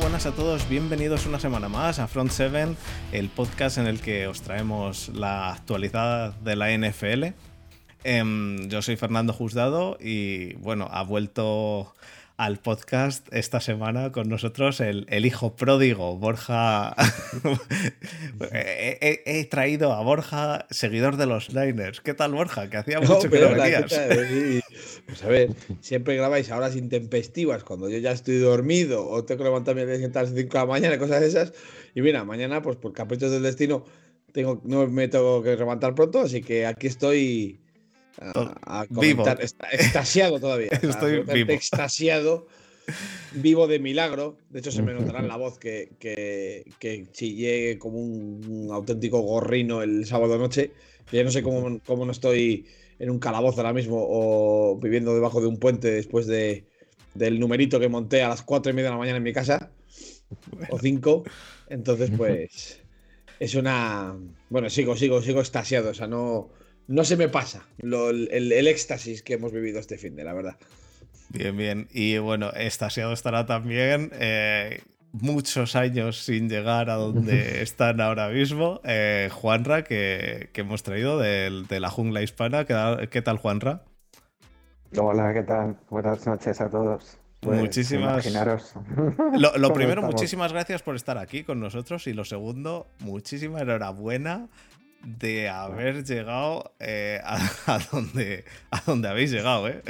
Buenas 0.00 0.26
a 0.26 0.32
todos, 0.32 0.68
bienvenidos 0.68 1.26
una 1.26 1.40
semana 1.40 1.68
más 1.68 1.98
a 1.98 2.06
Front 2.06 2.30
7, 2.30 2.76
el 3.12 3.28
podcast 3.28 3.78
en 3.78 3.86
el 3.86 4.00
que 4.00 4.26
os 4.26 4.42
traemos 4.42 5.08
la 5.08 5.52
actualidad 5.52 6.34
de 6.34 6.54
la 6.54 6.70
NFL. 6.70 7.34
Em, 8.04 8.68
yo 8.68 8.82
soy 8.82 8.96
Fernando 8.96 9.32
Juzgado 9.32 9.96
y 9.98 10.54
bueno, 10.54 10.88
ha 10.90 11.02
vuelto 11.02 11.94
al 12.36 12.58
podcast 12.58 13.26
esta 13.32 13.60
semana 13.60 14.12
con 14.12 14.28
nosotros 14.28 14.80
el, 14.80 15.06
hijo 15.24 15.56
pródigo, 15.56 16.16
Borja. 16.18 16.94
he, 18.52 19.46
traído 19.50 19.92
a 19.92 20.02
Borja, 20.02 20.66
seguidor 20.70 21.16
de 21.16 21.26
los 21.26 21.54
Niners. 21.54 22.00
¿Qué 22.00 22.12
tal, 22.12 22.32
Borja? 22.32 22.68
Que 22.68 22.76
hacía 22.76 23.00
mucho 23.00 23.30
que 23.30 23.40
no 23.40 23.54
venías. 23.54 23.98
Pues 25.06 25.22
a 25.22 25.28
ver, 25.28 25.54
siempre 25.80 26.16
grabáis 26.16 26.50
a 26.50 26.56
horas 26.56 26.74
intempestivas 26.74 27.62
cuando 27.62 27.88
yo 27.88 27.98
ya 27.98 28.10
estoy 28.10 28.38
dormido 28.38 29.08
o 29.08 29.24
tengo 29.24 29.38
que 29.38 29.44
levantarme 29.44 29.82
a 29.82 29.84
las 29.84 29.98
5 30.00 30.34
de 30.34 30.48
la 30.52 30.66
mañana, 30.66 30.98
cosas 30.98 31.20
de 31.20 31.28
esas. 31.28 31.52
Y 31.94 32.02
mira, 32.02 32.24
mañana, 32.24 32.60
pues 32.60 32.76
por 32.76 32.92
caprichos 32.92 33.30
del 33.30 33.44
destino, 33.44 33.84
tengo, 34.32 34.60
no 34.64 34.86
me 34.88 35.08
tengo 35.08 35.42
que 35.42 35.56
levantar 35.56 35.94
pronto, 35.94 36.20
así 36.20 36.42
que 36.42 36.66
aquí 36.66 36.88
estoy 36.88 37.60
a, 38.20 38.86
comentar. 38.92 39.38
extasiado 39.40 40.40
todavía. 40.40 40.68
Estoy 40.82 41.22
vivo. 41.22 41.52
Extasiado. 41.52 42.46
Vivo 43.32 43.66
de 43.66 43.78
milagro. 43.78 44.38
De 44.50 44.60
hecho, 44.60 44.70
se 44.70 44.82
me 44.82 44.94
notará 44.94 45.20
en 45.20 45.28
la 45.28 45.36
voz 45.36 45.58
que, 45.58 45.90
que, 45.98 46.64
que 46.78 47.06
chillé 47.12 47.78
como 47.78 47.98
un, 47.98 48.68
auténtico 48.72 49.20
gorrino 49.20 49.82
el 49.82 50.06
sábado 50.06 50.38
noche. 50.38 50.72
Ya 51.12 51.22
no 51.22 51.30
sé 51.30 51.42
cómo, 51.42 51.80
cómo, 51.84 52.04
no 52.04 52.12
estoy 52.12 52.66
en 52.98 53.10
un 53.10 53.18
calabozo 53.18 53.60
ahora 53.60 53.72
mismo 53.72 53.96
o 53.98 54.78
viviendo 54.78 55.14
debajo 55.14 55.40
de 55.40 55.46
un 55.46 55.58
puente 55.58 55.90
después 55.90 56.26
de, 56.26 56.64
del 57.14 57.38
numerito 57.38 57.80
que 57.80 57.88
monté 57.88 58.22
a 58.22 58.28
las 58.28 58.42
cuatro 58.42 58.70
y 58.70 58.74
media 58.74 58.88
de 58.88 58.94
la 58.94 58.98
mañana 58.98 59.18
en 59.18 59.22
mi 59.22 59.32
casa. 59.32 59.70
O 60.70 60.78
cinco. 60.78 61.24
Entonces, 61.68 62.10
pues. 62.16 62.80
Es 63.38 63.54
una. 63.54 64.16
Bueno, 64.48 64.70
sigo, 64.70 64.96
sigo, 64.96 65.20
sigo 65.20 65.40
extasiado. 65.40 65.90
O 65.90 65.94
sea, 65.94 66.06
no 66.06 66.50
no 66.88 67.04
se 67.04 67.16
me 67.16 67.28
pasa 67.28 67.66
el, 67.78 68.52
éxtasis 68.52 69.22
que 69.22 69.34
hemos 69.34 69.52
vivido 69.52 69.80
este 69.80 69.98
fin 69.98 70.14
de, 70.14 70.24
la 70.24 70.34
verdad. 70.34 70.56
Bien, 71.30 71.56
bien. 71.56 71.88
Y 71.92 72.18
bueno, 72.18 72.52
extasiado 72.54 73.12
estará 73.12 73.46
también 73.46 74.10
eh, 74.14 74.80
muchos 75.20 75.76
años 75.76 76.24
sin 76.24 76.48
llegar 76.48 76.90
a 76.90 76.94
donde 76.94 77.62
están 77.62 78.00
ahora 78.00 78.28
mismo. 78.28 78.80
Eh, 78.84 79.28
Juanra, 79.32 79.84
que, 79.84 80.50
hemos 80.54 80.82
traído 80.82 81.18
de, 81.18 81.66
la 81.68 81.90
jungla 81.90 82.22
hispana. 82.22 82.64
¿Qué, 82.64 83.22
tal, 83.22 83.38
Juanra? 83.38 83.82
Hola, 84.96 85.32
¿qué 85.32 85.42
tal? 85.42 85.76
Buenas 85.90 86.26
noches 86.26 86.60
a 86.60 86.70
todos. 86.70 87.18
Pues, 87.40 87.60
muchísimas. 87.60 88.24
Imaginaros. 88.24 88.74
Lo, 89.58 89.72
primero, 89.72 90.02
muchísimas 90.02 90.52
gracias 90.52 90.82
por 90.82 90.96
estar 90.96 91.18
aquí 91.18 91.44
con 91.44 91.60
nosotros. 91.60 92.06
Y 92.06 92.12
lo 92.12 92.24
segundo, 92.24 92.86
muchísima 93.00 93.60
enhorabuena 93.60 94.48
de 95.02 95.48
haber 95.48 96.04
llegado 96.04 96.72
eh, 96.80 97.20
a, 97.24 97.78
donde, 97.92 98.44
a 98.70 98.80
donde 98.86 99.08
habéis 99.08 99.30
llegado, 99.30 99.68
¿eh? 99.68 99.82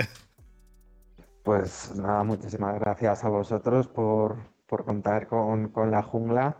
Pues 1.43 1.93
nada, 1.95 2.25
muchísimas 2.25 2.79
gracias 2.81 3.23
a 3.23 3.29
vosotros 3.29 3.87
por, 3.87 4.37
contar 4.67 5.27
con, 5.28 5.72
la 5.91 6.03
jungla 6.03 6.59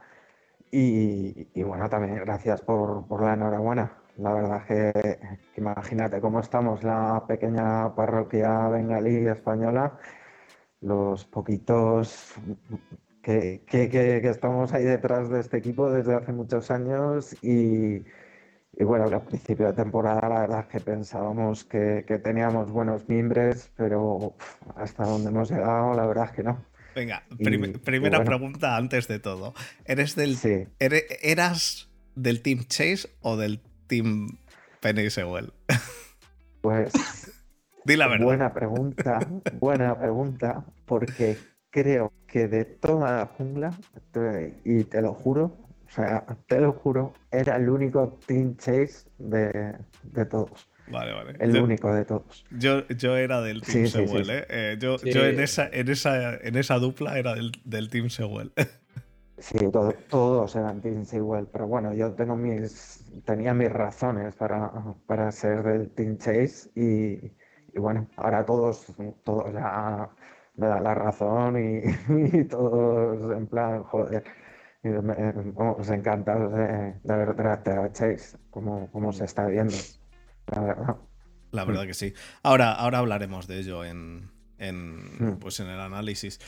y, 0.70 1.62
bueno, 1.62 1.88
también 1.88 2.16
gracias 2.16 2.62
por, 2.62 3.04
la 3.22 3.34
enhorabuena. 3.34 3.92
La 4.16 4.32
verdad 4.32 4.66
que, 4.66 5.19
imagínate 5.56 6.20
cómo 6.20 6.41
estamos, 6.41 6.82
la 6.82 7.25
pequeña 7.26 7.94
parroquia 7.94 8.69
bengalí 8.69 9.26
española, 9.28 9.98
los 10.81 11.25
poquitos 11.26 12.34
que, 13.22 13.62
que, 13.66 14.20
estamos 14.28 14.72
ahí 14.72 14.84
detrás 14.84 15.28
de 15.31 15.41
este 15.41 15.58
equipo 15.58 15.91
desde 15.91 16.14
hace 16.14 16.32
muchos 16.32 16.70
años 16.70 17.34
y, 17.42 18.04
y 18.78 18.84
bueno, 18.84 19.04
al 19.06 19.22
principio 19.25 19.66
de 19.66 19.72
temporada 19.72 20.28
la 20.28 20.41
verdad 20.41 20.69
que 20.69 20.81
pensábamos 20.81 21.64
que, 21.64 22.02
teníamos 22.22 22.70
buenos 22.70 23.08
mimbres, 23.08 23.72
pero 23.76 24.34
hasta 24.76 25.04
donde 25.04 25.31
hemos 25.31 25.50
llegado, 25.50 25.94
la 25.94 26.06
verdad 26.06 26.31
que 26.31 26.42
no. 26.42 26.64
Venga, 26.96 27.24
primera 27.84 28.24
pregunta 28.24 28.78
antes 28.78 29.06
de 29.06 29.18
todo. 29.18 29.52
¿Eres 29.84 30.16
del, 30.16 30.38
¿Eras 30.78 31.90
del 32.14 32.40
Team 32.40 32.64
Chase 32.64 33.10
o 33.20 33.36
del 33.36 33.60
Team 33.86 34.38
Penny 34.80 35.10
Sewell? 35.10 35.52
Pues. 36.62 36.92
Di 37.84 37.96
la 37.96 38.08
verdad. 38.08 38.24
Buena 38.24 38.52
pregunta, 38.52 39.20
buena 39.60 39.96
pregunta, 39.96 40.64
porque 40.84 41.36
creo 41.70 42.12
que 42.26 42.48
de 42.48 42.64
toda 42.64 43.18
la 43.18 43.26
jungla, 43.26 43.70
y 44.64 44.82
te 44.82 45.00
lo 45.00 45.14
juro, 45.14 45.56
o 45.86 45.90
sea, 45.90 46.26
te 46.48 46.60
lo 46.60 46.72
juro, 46.72 47.12
era 47.30 47.54
el 47.54 47.68
único 47.68 48.18
Team 48.26 48.56
Chase 48.56 49.08
de, 49.18 49.76
todos. 50.28 50.68
Vale, 50.88 51.12
vale. 51.12 51.34
El 51.41 51.60
único 51.60 51.92
de 51.92 52.04
todos. 52.04 52.44
Yo, 52.50 52.86
yo 52.88 53.16
era 53.16 53.41
del 53.41 53.62
Team 53.62 53.86
Sewell, 53.86 54.30
¿eh? 54.30 54.47
¿eh? 54.48 54.76
yo, 54.80 54.97
yo 54.98 55.24
en, 55.24 55.41
esa, 55.41 55.69
en, 55.72 55.88
esa, 55.88 56.36
en 56.36 56.56
esa 56.56 56.78
dupla 56.78 57.19
era 57.19 57.34
del, 57.34 57.52
del 57.64 57.88
Team 57.91 58.08
Sewell. 58.08 58.52
sí, 59.38 59.58
todos 60.08 60.56
eran 60.56 60.80
Team 60.80 61.04
Sewell, 61.04 61.46
pero 61.52 61.66
bueno, 61.66 61.92
yo 61.92 62.12
tengo 62.12 62.36
mis, 62.36 63.04
tenía 63.25 63.52
mis 63.52 63.70
razones 63.70 64.34
para, 64.34 64.70
para 65.06 65.32
ser 65.32 65.62
del 65.62 65.91
Team 65.91 66.19
Chase 66.19 66.70
y, 66.75 67.32
y 67.75 67.78
bueno, 67.78 68.08
ahora 68.16 68.44
todos, 68.44 68.86
todos 69.25 69.52
ya 69.52 70.08
me 70.56 70.66
dan 70.69 70.84
la 70.84 70.94
razón 70.94 71.58
y, 71.58 71.82
y 72.38 72.44
todos 72.44 73.36
en 73.36 73.46
plan, 73.46 73.82
joder 73.82 74.25
Vamos 74.88 75.91
encantados 75.91 76.52
de, 76.52 76.94
de 77.02 77.16
ver 77.16 77.46
a 77.46 77.92
Chase, 77.92 78.38
como, 78.50 79.12
se 79.12 79.25
está 79.25 79.46
viendo, 79.46 79.75
la 80.46 80.60
verdad. 80.60 80.96
La 81.52 81.64
verdad 81.64 81.86
que 81.86 81.94
sí. 81.94 82.12
Ahora, 82.42 82.72
ahora 82.72 82.98
hablaremos 82.98 83.46
de 83.46 83.60
ello 83.60 83.84
en, 83.84 84.30
hmm. 84.58 85.38
pues 85.40 85.60
en 85.60 85.68
el 85.68 85.80
análisis. 85.80 86.38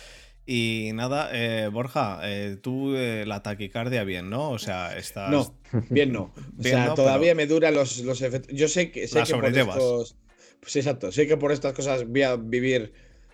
Y 0.45 0.93
nada, 0.95 1.31
eh, 1.33 1.69
Borja, 1.69 2.21
eh, 2.23 2.57
tú 2.61 2.95
eh, 2.95 3.25
la 3.27 3.43
taquicardia 3.43 4.05
bien, 4.05 4.31
¿no? 4.31 4.51
O 4.51 4.59
sea, 4.59 4.97
estás... 4.97 5.31
No, 5.31 5.59
bien 5.91 6.13
no. 6.13 6.33
o 6.59 6.63
sea, 6.63 6.95
todavía 6.95 7.35
me 7.35 7.47
duran 7.47 7.75
los, 7.75 7.99
los 7.99 8.23
efectos. 8.23 8.55
Yo 8.55 8.67
sé 8.69 8.91
que, 8.91 9.07
sé 9.09 9.23
que 9.25 9.35
por 9.35 9.47
estos... 9.47 10.17
Pues 10.61 10.75
exacto, 10.77 11.13
sé 11.13 11.27
que 11.27 11.37
por 11.37 11.53
estas 11.53 11.73
cosas 11.73 12.07
voy 12.07 12.23
a 12.23 12.37
vivir, 12.37 12.93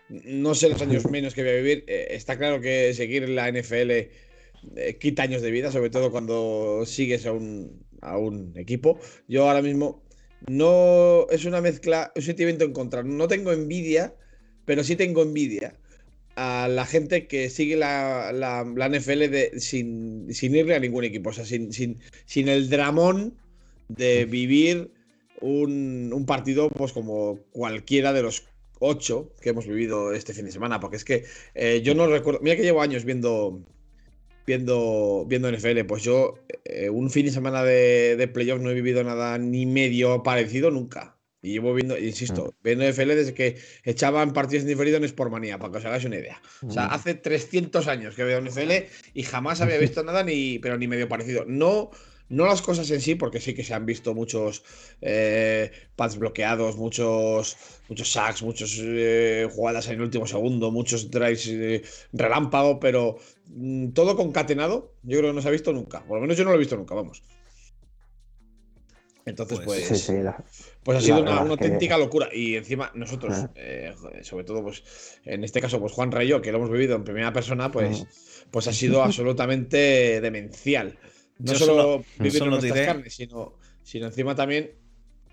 no 0.09 0.55
sé 0.55 0.69
los 0.69 0.83
años 0.83 1.05
menos 1.11 1.35
que 1.35 1.43
voy 1.43 1.53
a 1.53 1.57
vivir. 1.57 1.85
está 1.89 2.37
claro 2.37 2.61
que 2.61 2.93
seguir 2.95 3.29
la 3.29 3.51
NFL 3.51 4.11
eh, 4.77 4.97
quita 4.99 5.23
años 5.23 5.43
de 5.43 5.51
vida, 5.51 5.71
sobre 5.71 5.91
todo 5.91 6.11
cuando 6.11 6.85
sigues 6.87 7.27
a 7.27 7.33
un, 7.33 7.85
a 8.01 8.17
un 8.17 8.53
equipo. 8.57 8.99
Yo 9.29 9.49
ahora 9.49 9.63
mismo 9.63 10.04
no 10.49 11.27
es 11.31 11.45
una 11.45 11.61
mezcla, 11.61 12.13
un 12.15 12.23
sentimiento 12.23 12.65
en 12.65 12.73
contra. 12.73 13.03
No 13.03 13.29
tengo 13.29 13.53
envidia, 13.53 14.15
pero 14.65 14.85
sí 14.85 14.97
tengo 14.97 15.23
envidia 15.23 15.77
a 16.37 16.69
la 16.69 16.85
gente 16.85 17.27
que 17.27 17.49
sigue 17.49 17.77
la, 17.77 18.33
la, 18.33 18.89
NFL 18.89 19.31
de, 19.31 19.61
sin, 19.61 20.33
sin, 20.35 20.55
irle 20.55 20.75
a 20.75 20.81
ningún 20.81 21.05
equipo, 21.05 21.31
o 21.31 21.33
sea, 21.33 21.45
sin, 21.45 21.73
sin, 21.73 22.01
sin 22.27 22.49
el 22.49 22.69
dramón 22.69 23.37
de 23.89 24.25
vivir 24.25 24.91
un, 25.41 26.11
un, 26.13 26.27
partido 26.27 26.71
pues 26.71 26.93
como 26.93 27.39
cualquiera 27.53 28.13
de 28.13 28.23
los 28.23 28.45
ocho 28.81 29.31
que 29.41 29.51
hemos 29.51 29.67
vivido 29.67 30.13
este 30.13 30.35
fin 30.35 30.47
de 30.47 30.53
semana, 30.53 30.81
porque 30.81 30.97
es 30.97 31.05
que 31.05 31.25
eh, 31.55 31.83
yo 31.85 31.95
no 31.95 32.07
recuerdo, 32.07 32.41
mira 32.43 32.57
que 32.57 32.63
llevo 32.63 32.83
años 32.83 33.05
viendo 33.05 33.63
viendo, 34.47 35.25
viendo 35.29 35.51
NFL. 35.51 35.85
Pues 35.87 36.03
yo, 36.03 36.35
eh, 36.65 36.91
un 36.91 37.11
fin 37.11 37.27
de 37.27 37.33
semana 37.33 37.63
de, 37.63 38.17
de 38.17 38.29
playoff 38.29 38.61
no 38.61 38.71
he 38.71 38.75
vivido 38.75 39.03
nada 39.05 39.39
ni 39.39 39.67
medio 39.67 40.23
parecido 40.23 40.71
nunca. 40.71 41.17
Y 41.45 41.53
llevo 41.53 41.75
viendo, 41.75 41.99
insisto, 41.99 42.47
mm. 42.47 42.63
viendo 42.65 42.89
NFL 42.89 43.09
desde 43.09 43.35
que 43.35 43.59
echaban 43.85 44.33
partidos 44.33 44.65
diferidos 44.65 45.03
en 45.03 45.31
manía 45.31 45.59
para 45.59 45.73
que 45.73 45.79
os 45.79 45.85
hagáis 45.85 46.05
una 46.07 46.17
idea. 46.17 46.41
O 46.67 46.71
sea, 46.71 46.87
mm. 46.87 46.93
hace 46.93 47.15
300 47.15 47.87
años 47.87 48.15
que 48.15 48.25
veo 48.25 48.41
NFL 48.41 48.73
y 49.13 49.23
jamás 49.25 49.61
había 49.61 49.77
visto 49.79 50.03
nada, 50.03 50.23
ni, 50.23 50.59
pero 50.59 50.79
ni 50.79 50.89
medio 50.89 51.07
parecido. 51.07 51.45
No 51.47 51.91
no 52.35 52.47
las 52.47 52.63
cosas 52.63 52.91
en 52.91 53.01
sí, 53.01 53.15
porque 53.15 53.41
sí 53.41 53.55
que 53.55 53.63
se 53.63 53.75
han 53.75 53.87
visto 53.87 54.15
muchos 54.15 54.63
eh, 55.01 55.71
pads 55.97 56.19
bloqueados, 56.19 56.77
muchos, 56.77 57.57
muchos 57.89 58.13
sacks, 58.13 58.43
muchas 58.43 58.77
eh, 58.81 59.49
jugadas 59.51 59.87
en 59.89 59.95
el 59.95 60.03
último 60.03 60.27
segundo, 60.27 60.71
muchos 60.71 61.11
drives 61.11 61.47
eh, 61.49 61.83
relámpago, 62.13 62.81
pero 62.81 63.19
mm, 63.47 63.91
todo 63.91 64.17
concatenado, 64.17 64.95
yo 65.03 65.19
creo 65.19 65.31
que 65.31 65.37
no 65.37 65.43
se 65.43 65.49
ha 65.49 65.53
visto 65.53 65.73
nunca. 65.73 66.05
Por 66.05 66.17
lo 66.17 66.23
menos 66.23 66.37
yo 66.37 66.45
no 66.45 66.51
lo 66.51 66.57
he 66.57 66.61
visto 66.61 66.77
nunca, 66.77 66.95
vamos. 66.95 67.23
Entonces, 69.27 69.61
pues, 69.65 69.89
pues, 69.89 70.13
pues 70.83 70.99
ha 70.99 71.01
sido 71.01 71.23
una, 71.23 71.39
auténtica 71.39 71.97
locura. 71.97 72.29
Y 72.31 72.57
encima, 72.57 72.93
nosotros, 72.95 73.47
sobre 74.21 74.45
todo, 74.45 74.63
pues, 74.63 74.83
en 75.25 75.45
este 75.45 75.63
caso, 75.63 75.81
pues 75.81 75.93
Juan 75.93 76.13
Rayo, 76.13 76.43
que 76.43 76.53
lo 76.53 76.59
hemos 76.59 76.71
vivido 76.71 76.95
en 76.95 77.05
primera 77.05 77.33
persona, 77.33 77.73
pues, 77.73 78.05
pues 78.51 78.69
ha 78.69 78.73
sido 78.75 79.03
absolutamente 79.03 80.21
demencial. 80.21 80.99
No 81.39 81.55
solo, 81.55 82.05
vivir 82.19 82.43
en 82.43 82.51
nuestras 82.51 82.87
carnes, 82.87 83.15
sino, 83.17 83.59
sino 83.83 84.07
encima 84.07 84.35
también 84.35 84.73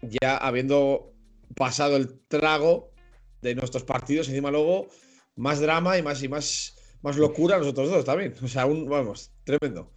ya 0.02 0.38
habiendo 0.38 1.14
pasado 1.56 1.96
el 1.96 2.20
trago 2.28 2.92
de 3.42 3.56
nuestros 3.56 3.84
partidos, 3.84 4.28
encima 4.30 4.52
luego 4.52 4.88
más 5.36 5.60
drama 5.60 5.98
y 5.98 6.02
más 6.02 6.24
y 6.24 6.28
más 6.28 6.76
más 7.02 7.18
locura 7.18 7.58
nosotros 7.58 7.90
dos 7.90 8.06
también. 8.06 8.34
O 8.42 8.48
sea, 8.48 8.66
un, 8.66 8.88
vamos, 8.88 9.32
tremendo. 9.44 9.92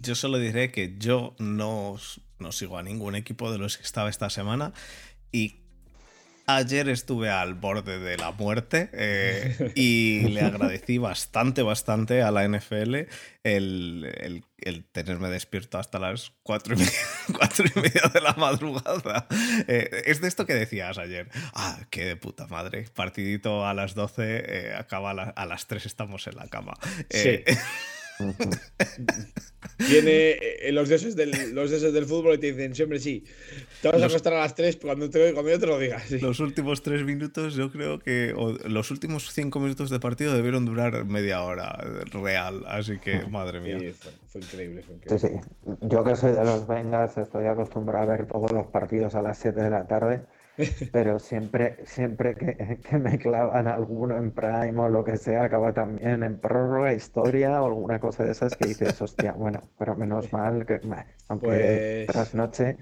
Yo 0.00 0.14
solo 0.14 0.38
diré 0.38 0.70
que 0.70 0.96
yo 0.98 1.34
no, 1.38 1.96
no 2.38 2.52
sigo 2.52 2.78
a 2.78 2.82
ningún 2.82 3.14
equipo 3.14 3.50
de 3.50 3.58
los 3.58 3.78
que 3.78 3.84
estaba 3.84 4.10
esta 4.10 4.28
semana 4.30 4.72
y 5.32 5.63
Ayer 6.46 6.88
estuve 6.90 7.30
al 7.30 7.54
borde 7.54 7.98
de 7.98 8.18
la 8.18 8.30
muerte 8.32 8.90
eh, 8.92 9.72
y 9.74 10.28
le 10.28 10.42
agradecí 10.42 10.98
bastante, 10.98 11.62
bastante 11.62 12.22
a 12.22 12.30
la 12.30 12.46
NFL 12.46 13.06
el, 13.44 14.44
tenerme 14.92 15.28
despierto 15.28 15.78
hasta 15.78 15.98
las 15.98 16.32
cuatro 16.42 16.74
y 16.74 17.80
media, 17.80 18.02
de 18.12 18.20
la 18.20 18.34
madrugada. 18.34 19.26
Eh, 19.68 20.02
es 20.06 20.20
de 20.20 20.28
esto 20.28 20.46
que 20.46 20.54
decías 20.54 20.98
ayer. 20.98 21.28
Ah, 21.54 21.78
qué 21.90 22.04
de 22.04 22.16
puta 22.16 22.46
madre. 22.46 22.86
Partidito 22.94 23.66
a 23.66 23.74
las 23.74 23.94
12, 23.94 24.22
eh, 24.22 24.74
acaba 24.74 25.10
a, 25.10 25.46
las 25.46 25.66
3 25.66 25.86
estamos 25.86 26.26
en 26.26 26.36
la 26.36 26.48
cama. 26.48 26.74
sí. 27.10 27.42
Viene 29.78 30.36
eh, 30.40 30.70
los 30.72 30.88
dioses, 30.88 31.16
del, 31.16 31.54
los 31.54 31.70
del 31.70 32.04
fútbol 32.06 32.34
y 32.34 32.38
te 32.38 32.52
dicen 32.52 32.74
siempre 32.74 32.98
sí. 33.00 33.24
Te 33.82 33.88
vas 33.88 34.02
a 34.02 34.06
acostar 34.06 34.32
a 34.34 34.40
las 34.40 34.54
3 34.54 34.76
cuando, 34.76 35.10
te, 35.10 35.32
cuando 35.32 35.50
yo 35.50 35.58
te 35.58 35.66
lo 35.66 35.78
diga. 35.78 36.00
Los 36.20 36.40
últimos 36.40 36.82
3 36.82 37.04
minutos, 37.04 37.54
yo 37.54 37.70
creo 37.72 37.98
que. 37.98 38.34
los 38.66 38.90
últimos 38.90 39.32
5 39.32 39.60
minutos 39.60 39.90
de 39.90 39.98
partido 40.00 40.34
debieron 40.34 40.64
durar 40.64 41.04
media 41.04 41.42
hora 41.42 41.76
real. 42.12 42.64
Así 42.66 42.98
que, 42.98 43.26
madre 43.26 43.60
mía. 43.60 43.78
fue, 44.28 44.40
increíble, 44.40 44.84
Sí, 45.08 45.18
sí. 45.18 45.28
Yo 45.82 46.04
que 46.04 46.16
soy 46.16 46.32
de 46.32 46.44
los 46.44 46.66
Vengas, 46.66 47.16
estoy 47.18 47.46
acostumbrado 47.46 48.12
a 48.12 48.16
ver 48.16 48.26
todos 48.26 48.52
los 48.52 48.66
partidos 48.66 49.14
a 49.14 49.22
las 49.22 49.38
7 49.38 49.60
de 49.60 49.70
la 49.70 49.86
tarde. 49.86 50.22
Pero 50.92 51.18
siempre, 51.18 51.76
siempre 51.84 52.34
que, 52.34 52.78
que, 52.88 52.98
me 52.98 53.18
clavan 53.18 53.66
alguno 53.66 54.16
en 54.16 54.30
Prime 54.30 54.78
o 54.78 54.88
lo 54.88 55.04
que 55.04 55.16
sea, 55.16 55.44
acaba 55.44 55.72
también 55.72 56.22
en 56.22 56.38
prórroga, 56.38 56.92
historia 56.92 57.62
o 57.62 57.66
alguna 57.66 57.98
cosa 57.98 58.24
de 58.24 58.32
esas 58.32 58.56
que 58.56 58.68
dices, 58.68 59.00
hostia, 59.02 59.32
bueno, 59.32 59.62
pero 59.78 59.96
menos 59.96 60.32
mal 60.32 60.64
que, 60.66 60.80
aunque 61.28 61.46
pues... 61.46 62.06
tras 62.06 62.34
noche, 62.34 62.76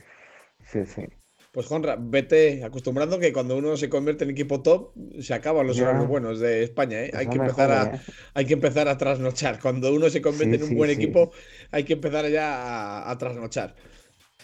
sí, 0.65 0.85
sí. 0.87 1.07
Pues 1.53 1.67
Juanra, 1.67 1.99
vete 2.01 2.65
acostumbrando 2.65 3.19
que 3.19 3.31
cuando 3.31 3.59
uno 3.59 3.77
se 3.77 3.91
convierte 3.91 4.25
en 4.25 4.31
equipo 4.31 4.63
top, 4.63 4.95
se 5.21 5.35
acaban 5.35 5.67
los 5.67 5.79
horarios 5.79 6.09
buenos 6.09 6.41
de 6.41 6.63
España. 6.63 7.03
¿eh? 7.03 7.11
Hay, 7.15 7.27
que 7.27 7.37
empezar 7.37 7.71
a, 7.71 7.95
¿eh? 7.95 8.01
hay 8.33 8.47
que 8.47 8.55
empezar 8.55 8.89
a 8.89 8.97
trasnochar. 8.97 9.61
Cuando 9.61 9.93
uno 9.93 10.09
se 10.09 10.23
convierte 10.23 10.57
en 10.57 10.63
un 10.63 10.77
buen 10.77 10.89
equipo, 10.89 11.31
hay 11.71 11.85
que 11.85 11.93
empezar 11.93 12.27
ya 12.31 13.03
a, 13.03 13.11
a 13.11 13.19
trasnochar. 13.19 13.75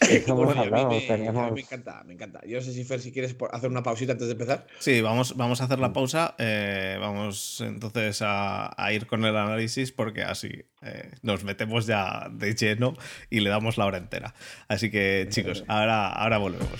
Me, 0.01 1.61
encanta, 1.61 2.03
me 2.05 2.13
encanta. 2.13 2.41
Yo 2.45 2.57
no 2.57 2.63
sé 2.63 2.73
si 2.73 2.83
Fer, 2.83 2.99
si 3.01 3.11
quieres 3.11 3.35
hacer 3.51 3.69
una 3.69 3.83
pausita 3.83 4.13
antes 4.13 4.27
de 4.27 4.33
empezar. 4.33 4.65
Sí, 4.79 5.01
vamos, 5.01 5.35
vamos 5.35 5.61
a 5.61 5.65
hacer 5.65 5.79
la 5.79 5.93
pausa. 5.93 6.35
Eh, 6.37 6.97
vamos 6.99 7.61
entonces 7.61 8.21
a, 8.23 8.73
ir 8.93 9.07
con 9.07 9.25
el 9.25 9.35
análisis 9.35 9.91
porque 9.91 10.23
así 10.23 10.65
eh, 10.81 11.11
nos 11.21 11.43
metemos 11.43 11.85
ya 11.85 12.29
de 12.31 12.55
lleno 12.55 12.95
y 13.29 13.41
le 13.41 13.49
damos 13.49 13.77
la 13.77 13.85
hora 13.85 13.97
entera. 13.97 14.33
Así 14.67 14.89
que, 14.89 15.27
chicos, 15.29 15.63
ahora, 15.67 16.09
ahora 16.09 16.37
volvemos. 16.37 16.79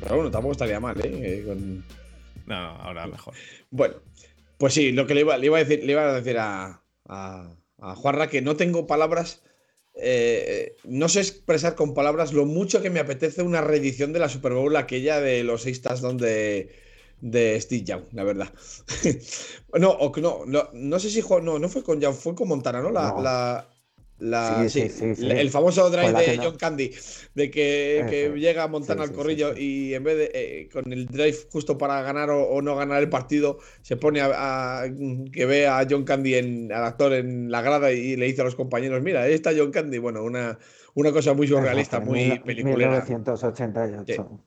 Pero 0.00 0.16
bueno, 0.16 0.30
tampoco 0.30 0.52
estaría 0.52 0.80
mal, 0.80 1.00
¿eh? 1.04 1.44
Con 1.46 1.84
no, 2.56 2.76
ahora 2.82 3.06
mejor. 3.06 3.34
Bueno, 3.70 3.96
pues 4.58 4.74
sí, 4.74 4.92
lo 4.92 5.06
que 5.06 5.14
le 5.14 5.20
iba, 5.20 5.38
le 5.38 5.46
iba 5.46 5.58
a 5.58 5.64
decir, 5.64 5.84
le 5.84 5.92
iba 5.92 6.08
a, 6.08 6.20
decir 6.20 6.36
a, 6.38 6.82
a, 7.06 7.56
Juanra 7.96 8.28
que 8.28 8.42
no 8.42 8.56
tengo 8.56 8.86
palabras. 8.86 9.42
Eh, 9.94 10.76
no 10.84 11.08
sé 11.08 11.20
expresar 11.20 11.74
con 11.74 11.94
palabras 11.94 12.32
lo 12.32 12.46
mucho 12.46 12.80
que 12.80 12.90
me 12.90 13.00
apetece 13.00 13.42
una 13.42 13.60
reedición 13.60 14.12
de 14.12 14.18
la 14.20 14.28
Super 14.28 14.52
Bowl, 14.52 14.76
aquella 14.76 15.20
de 15.20 15.44
los 15.44 15.62
seis 15.62 15.82
touchdowns 15.82 16.20
de, 16.20 16.70
de 17.20 17.60
Steve 17.60 17.84
Young, 17.84 18.04
la 18.12 18.24
verdad. 18.24 18.52
no, 19.78 19.90
o, 19.90 20.12
no, 20.20 20.44
no, 20.46 20.68
no 20.72 20.98
sé 20.98 21.10
si 21.10 21.22
no, 21.42 21.58
no 21.58 21.68
fue 21.68 21.82
con 21.82 22.00
Young, 22.00 22.14
fue 22.14 22.34
con 22.34 22.48
Montana, 22.48 22.80
¿no? 22.80 22.90
La, 22.90 23.68
el 24.20 25.50
famoso 25.50 25.90
drive 25.90 26.12
de 26.12 26.38
John 26.38 26.56
Candy, 26.56 26.90
de 27.34 27.50
que, 27.50 28.32
llega 28.36 28.64
a 28.64 28.68
Montana 28.68 29.02
al 29.02 29.12
corrillo 29.12 29.56
y 29.56 29.94
en 29.94 30.04
vez 30.04 30.16
de 30.16 30.30
eh, 30.34 30.68
con 30.72 30.92
el 30.92 31.06
drive 31.06 31.36
justo 31.50 31.78
para 31.78 32.02
ganar 32.02 32.30
o, 32.30 32.60
no 32.62 32.76
ganar 32.76 33.02
el 33.02 33.08
partido, 33.08 33.58
se 33.82 33.96
pone 33.96 34.20
a, 34.22 34.84
que 35.32 35.46
ve 35.46 35.66
a 35.66 35.86
John 35.88 36.04
Candy, 36.04 36.34
en, 36.34 36.72
al 36.72 36.84
actor 36.84 37.12
en 37.12 37.50
la 37.50 37.62
grada 37.62 37.92
y 37.92 38.16
le 38.16 38.26
dice 38.26 38.42
a 38.42 38.44
los 38.44 38.54
compañeros: 38.54 39.02
Mira, 39.02 39.22
ahí 39.22 39.32
está 39.32 39.52
John 39.56 39.70
Candy. 39.70 39.98
Bueno, 39.98 40.22
una, 40.22 40.58
una 40.94 41.12
cosa 41.12 41.34
muy 41.34 41.46
surrealista, 41.46 42.00
muy 42.00 42.40
peliculera. 42.44 43.02
1988. 43.02 44.40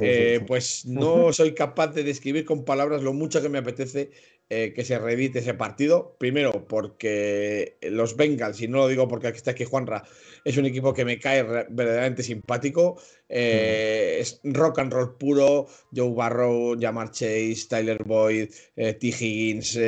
Eh, 0.00 0.44
pues 0.46 0.84
no 0.86 1.32
soy 1.32 1.54
capaz 1.54 1.88
de 1.88 2.04
describir 2.04 2.44
con 2.44 2.64
palabras 2.64 3.02
lo 3.02 3.12
mucho 3.12 3.42
que 3.42 3.48
me 3.48 3.58
apetece 3.58 4.10
eh, 4.50 4.72
que 4.74 4.84
se 4.84 4.98
reedite 4.98 5.40
ese 5.40 5.54
partido. 5.54 6.16
Primero, 6.18 6.66
porque 6.66 7.78
los 7.82 8.16
Bengals, 8.16 8.60
y 8.60 8.68
no 8.68 8.78
lo 8.78 8.88
digo 8.88 9.08
porque 9.08 9.28
aquí 9.28 9.36
está 9.36 9.52
aquí 9.52 9.64
Juanra, 9.64 10.04
es 10.44 10.56
un 10.56 10.66
equipo 10.66 10.94
que 10.94 11.04
me 11.04 11.18
cae 11.18 11.42
verdaderamente 11.42 12.22
simpático. 12.22 13.00
Eh, 13.28 14.18
es 14.20 14.40
rock 14.44 14.78
and 14.78 14.92
roll 14.92 15.16
puro. 15.16 15.66
Joe 15.94 16.14
Barrow, 16.14 16.78
Jamar 16.80 17.10
Chase, 17.10 17.66
Tyler 17.68 18.02
Boyd, 18.04 18.50
T. 18.74 18.98
Higgins, 19.00 19.78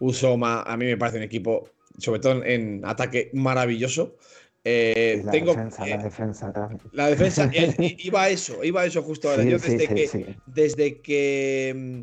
Usoma. 0.00 0.62
A 0.62 0.76
mí 0.76 0.84
me 0.86 0.96
parece 0.96 1.18
un 1.18 1.24
equipo, 1.24 1.70
sobre 1.98 2.20
todo 2.20 2.44
en 2.44 2.82
ataque, 2.84 3.30
maravilloso. 3.32 4.16
Eh, 4.66 5.20
la 5.22 5.32
tengo, 5.32 5.52
defensa, 5.52 5.86
la 5.86 5.98
defensa 5.98 6.52
también. 6.52 6.80
La 6.92 7.10
defensa, 7.10 7.50
iba 7.78 8.22
a 8.22 8.30
eso, 8.30 8.64
iba 8.64 8.80
a 8.80 8.86
eso 8.86 9.02
justo 9.02 9.28
ahora. 9.28 9.44
Yo 9.44 9.58
desde, 9.58 9.88
que, 9.88 10.36
desde 10.46 11.00
que 11.02 11.74
mm, 11.76 12.00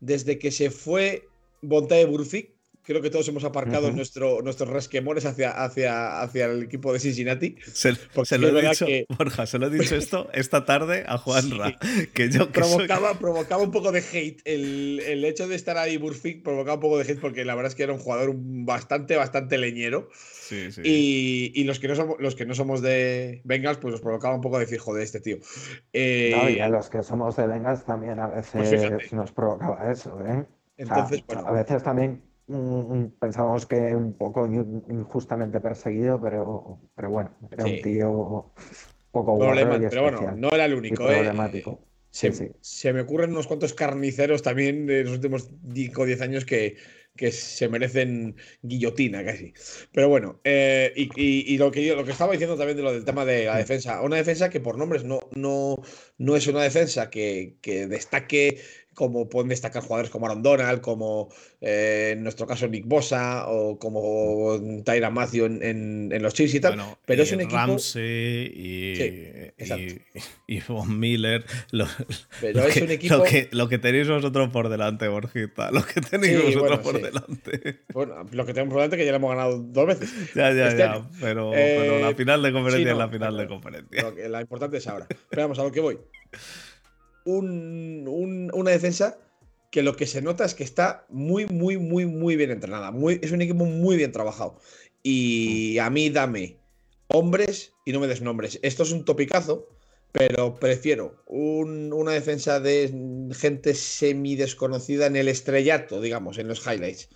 desde 0.00 0.38
que 0.38 0.50
se 0.50 0.70
fue 0.70 1.26
Bontae 1.62 2.04
Burfict, 2.04 2.56
creo 2.82 3.00
que 3.00 3.10
todos 3.10 3.28
hemos 3.28 3.44
aparcado 3.44 3.92
nuestro, 3.92 4.42
nuestros 4.42 4.68
resquemores 4.68 5.24
hacia, 5.24 5.50
hacia, 5.50 6.20
hacia 6.20 6.46
el 6.46 6.64
equipo 6.64 6.92
de 6.92 6.98
Cincinnati. 6.98 7.56
Se, 7.72 7.92
lo 8.38 8.58
he 8.58 8.68
dicho, 8.68 8.86
Borja, 9.16 9.46
se 9.46 9.58
lo 9.58 9.66
he 9.66 9.70
dicho 9.70 9.96
esto 9.96 10.28
esta 10.34 10.64
tarde 10.64 11.04
a 11.06 11.18
Juanra. 11.18 11.78
Que 12.12 12.30
yo 12.30 12.50
provocaba, 12.50 13.18
provocaba 13.18 13.62
un 13.62 13.70
poco 13.70 13.92
de 13.92 14.00
hate. 14.00 14.40
El, 14.44 15.00
el, 15.06 15.24
hecho 15.24 15.46
de 15.46 15.54
estar 15.54 15.78
ahí 15.78 15.96
Burfict 15.96 16.42
provocaba 16.42 16.74
un 16.74 16.80
poco 16.80 16.98
de 16.98 17.04
hate 17.04 17.20
porque 17.20 17.44
la 17.44 17.54
verdad 17.54 17.70
es 17.70 17.76
que 17.76 17.84
era 17.84 17.92
un 17.92 18.00
jugador 18.00 18.32
bastante, 18.34 19.16
bastante 19.16 19.58
leñero. 19.58 20.08
Y, 20.84 21.64
los, 21.64 21.78
que 21.78 21.88
no 21.88 21.94
somos, 21.94 22.16
los 22.18 22.34
que 22.34 22.44
no 22.44 22.54
somos 22.54 22.82
de 22.82 23.40
Bengals, 23.44 23.78
pues 23.78 23.92
nos 23.92 24.00
provocaba 24.02 24.34
un 24.34 24.42
poco 24.42 24.58
decir, 24.58 24.78
joder, 24.78 25.02
este 25.02 25.20
tío. 25.20 25.38
Eh, 25.94 26.56
y 26.56 26.60
a 26.60 26.68
los 26.68 26.90
que 26.90 27.02
somos 27.02 27.36
de 27.36 27.46
Bengals 27.46 27.84
también 27.84 28.18
a 28.18 28.30
pues 28.30 28.52
veces 28.52 29.12
nos 29.12 29.32
provocaba 29.32 29.90
eso, 29.90 30.18
¿eh? 30.26 30.44
Entonces, 30.76 31.24
A 31.34 31.52
veces 31.52 31.82
también 31.82 32.22
mm, 32.46 32.56
mm, 32.56 33.10
pensamos 33.18 33.66
que 33.66 33.94
un 33.94 34.14
poco 34.14 34.46
injustamente 34.46 35.60
perseguido, 35.60 36.20
pero, 36.20 36.80
pero 36.94 37.10
bueno, 37.10 37.30
era 37.50 37.64
un 37.64 37.82
tío 37.82 38.52
poco 39.10 39.36
bueno. 39.36 39.88
Pero 39.90 40.02
bueno, 40.02 40.32
no 40.36 40.48
era 40.50 40.64
el 40.64 40.74
único, 40.74 41.04
¿eh? 41.10 41.16
Problemático. 41.16 41.80
Se, 42.10 42.52
se, 42.60 42.92
me 42.92 43.00
ocurren 43.00 43.30
unos 43.30 43.46
cuantos 43.46 43.72
carniceros 43.72 44.42
también 44.42 44.86
de 44.86 45.04
los 45.04 45.14
últimos 45.14 45.50
5 45.72 46.02
o 46.02 46.04
10 46.04 46.20
años 46.20 46.44
que, 46.44 46.76
que 47.16 47.30
se 47.30 47.68
merecen 47.68 48.36
guillotina 48.62 49.24
casi. 49.24 49.52
Pero 49.92 50.08
bueno, 50.08 50.40
eh, 50.44 50.92
y, 50.94 51.56
lo, 51.58 51.70
que 51.70 51.94
lo 51.94 52.04
que 52.04 52.12
estaba 52.12 52.32
diciendo 52.32 52.56
también 52.56 52.76
de 52.76 52.82
lo 52.82 52.92
del 52.92 53.04
tema 53.04 53.24
de 53.24 53.46
la 53.46 53.58
defensa, 53.58 54.00
una 54.02 54.16
defensa 54.16 54.50
que 54.50 54.60
por 54.60 54.78
nombres 54.78 55.04
no, 55.04 55.20
no, 55.32 55.76
no 56.18 56.36
es 56.36 56.46
una 56.46 56.62
defensa 56.62 57.10
que, 57.10 57.56
que 57.60 57.86
destaque 57.86 58.60
como 58.94 59.28
pueden 59.28 59.48
destacar 59.48 59.82
jugadores 59.82 60.10
como 60.10 60.26
Aaron 60.26 60.42
Donald, 60.42 60.80
como 60.80 61.30
eh, 61.60 62.10
en 62.12 62.22
nuestro 62.22 62.46
caso 62.46 62.68
Nick 62.68 62.86
Bosa 62.86 63.48
o 63.48 63.78
como 63.78 64.60
Tyra 64.84 65.10
Matthew 65.10 65.46
en, 65.46 66.12
en, 66.12 66.22
los 66.22 66.34
Chiefs 66.34 66.54
y 66.54 66.60
tal. 66.60 66.80
pero 67.06 67.22
es 67.22 67.32
un 67.32 67.40
equipo. 67.40 67.56
Ramsey 67.56 68.52
y, 68.54 70.02
y, 70.46 70.60
Von 70.60 70.98
Miller. 70.98 71.44
Lo, 71.70 71.86
pero 72.40 72.64
es 72.64 72.74
que, 72.74 72.82
un 72.82 72.90
equipo. 72.90 73.16
Lo 73.16 73.24
que, 73.24 73.48
lo 73.50 73.68
que, 73.68 73.78
tenéis 73.78 74.08
vosotros 74.08 74.50
por 74.50 74.68
delante, 74.68 75.08
Borjita. 75.08 75.70
Lo 75.70 75.84
que 75.84 76.00
tenéis 76.00 76.44
vosotros 76.44 76.78
por 76.80 77.00
delante. 77.00 77.80
Bueno, 77.92 78.26
lo 78.30 78.46
que 78.46 78.52
tenemos 78.52 78.72
por 78.72 78.82
delante 78.82 78.96
que 78.96 79.04
ya 79.04 79.12
lo 79.12 79.16
hemos 79.16 79.30
ganado 79.30 79.58
dos 79.58 79.86
veces. 79.86 80.12
Ya, 80.34 80.52
ya, 80.52 80.68
este 80.68 80.78
ya. 80.78 81.08
Pero, 81.20 81.50
pero, 81.50 81.98
la 82.00 82.10
eh, 82.10 82.14
final 82.14 82.42
de 82.42 82.52
conferencia 82.52 82.92
es 82.92 82.98
la 82.98 83.08
final 83.08 83.36
de 83.36 83.46
conferencia. 83.46 84.12
la 84.28 84.40
importante 84.40 84.78
es 84.78 84.86
ahora. 84.86 85.06
Pero 85.28 85.42
vamos, 85.42 85.58
a 85.58 85.64
lo 85.64 85.72
que 85.72 85.80
voy 85.80 85.98
una 87.24 88.70
defensa 88.70 89.18
que 89.70 89.82
lo 89.82 89.96
que 89.96 90.06
se 90.06 90.20
nota 90.20 90.44
es 90.44 90.54
que 90.54 90.64
está 90.64 91.06
muy, 91.08 91.46
muy, 91.46 91.78
muy, 91.78 92.06
muy 92.06 92.36
bien 92.36 92.50
entrenada. 92.50 92.92
Es 93.22 93.32
un 93.32 93.42
equipo 93.42 93.64
muy 93.64 93.96
bien 93.96 94.12
trabajado. 94.12 94.58
Y 95.02 95.78
a 95.78 95.88
mí 95.90 96.10
dame 96.10 96.58
hombres 97.08 97.72
y 97.84 97.92
no 97.92 98.00
me 98.00 98.06
des 98.06 98.20
nombres. 98.20 98.58
Esto 98.62 98.82
es 98.82 98.92
un 98.92 99.04
topicazo, 99.04 99.68
pero 100.12 100.54
prefiero 100.54 101.22
una 101.26 102.12
defensa 102.12 102.60
de 102.60 103.30
gente 103.34 103.74
semi 103.74 104.36
desconocida 104.36 105.06
en 105.06 105.16
el 105.16 105.28
estrellato, 105.28 106.00
digamos, 106.00 106.38
en 106.38 106.48
los 106.48 106.66
highlights, 106.66 107.08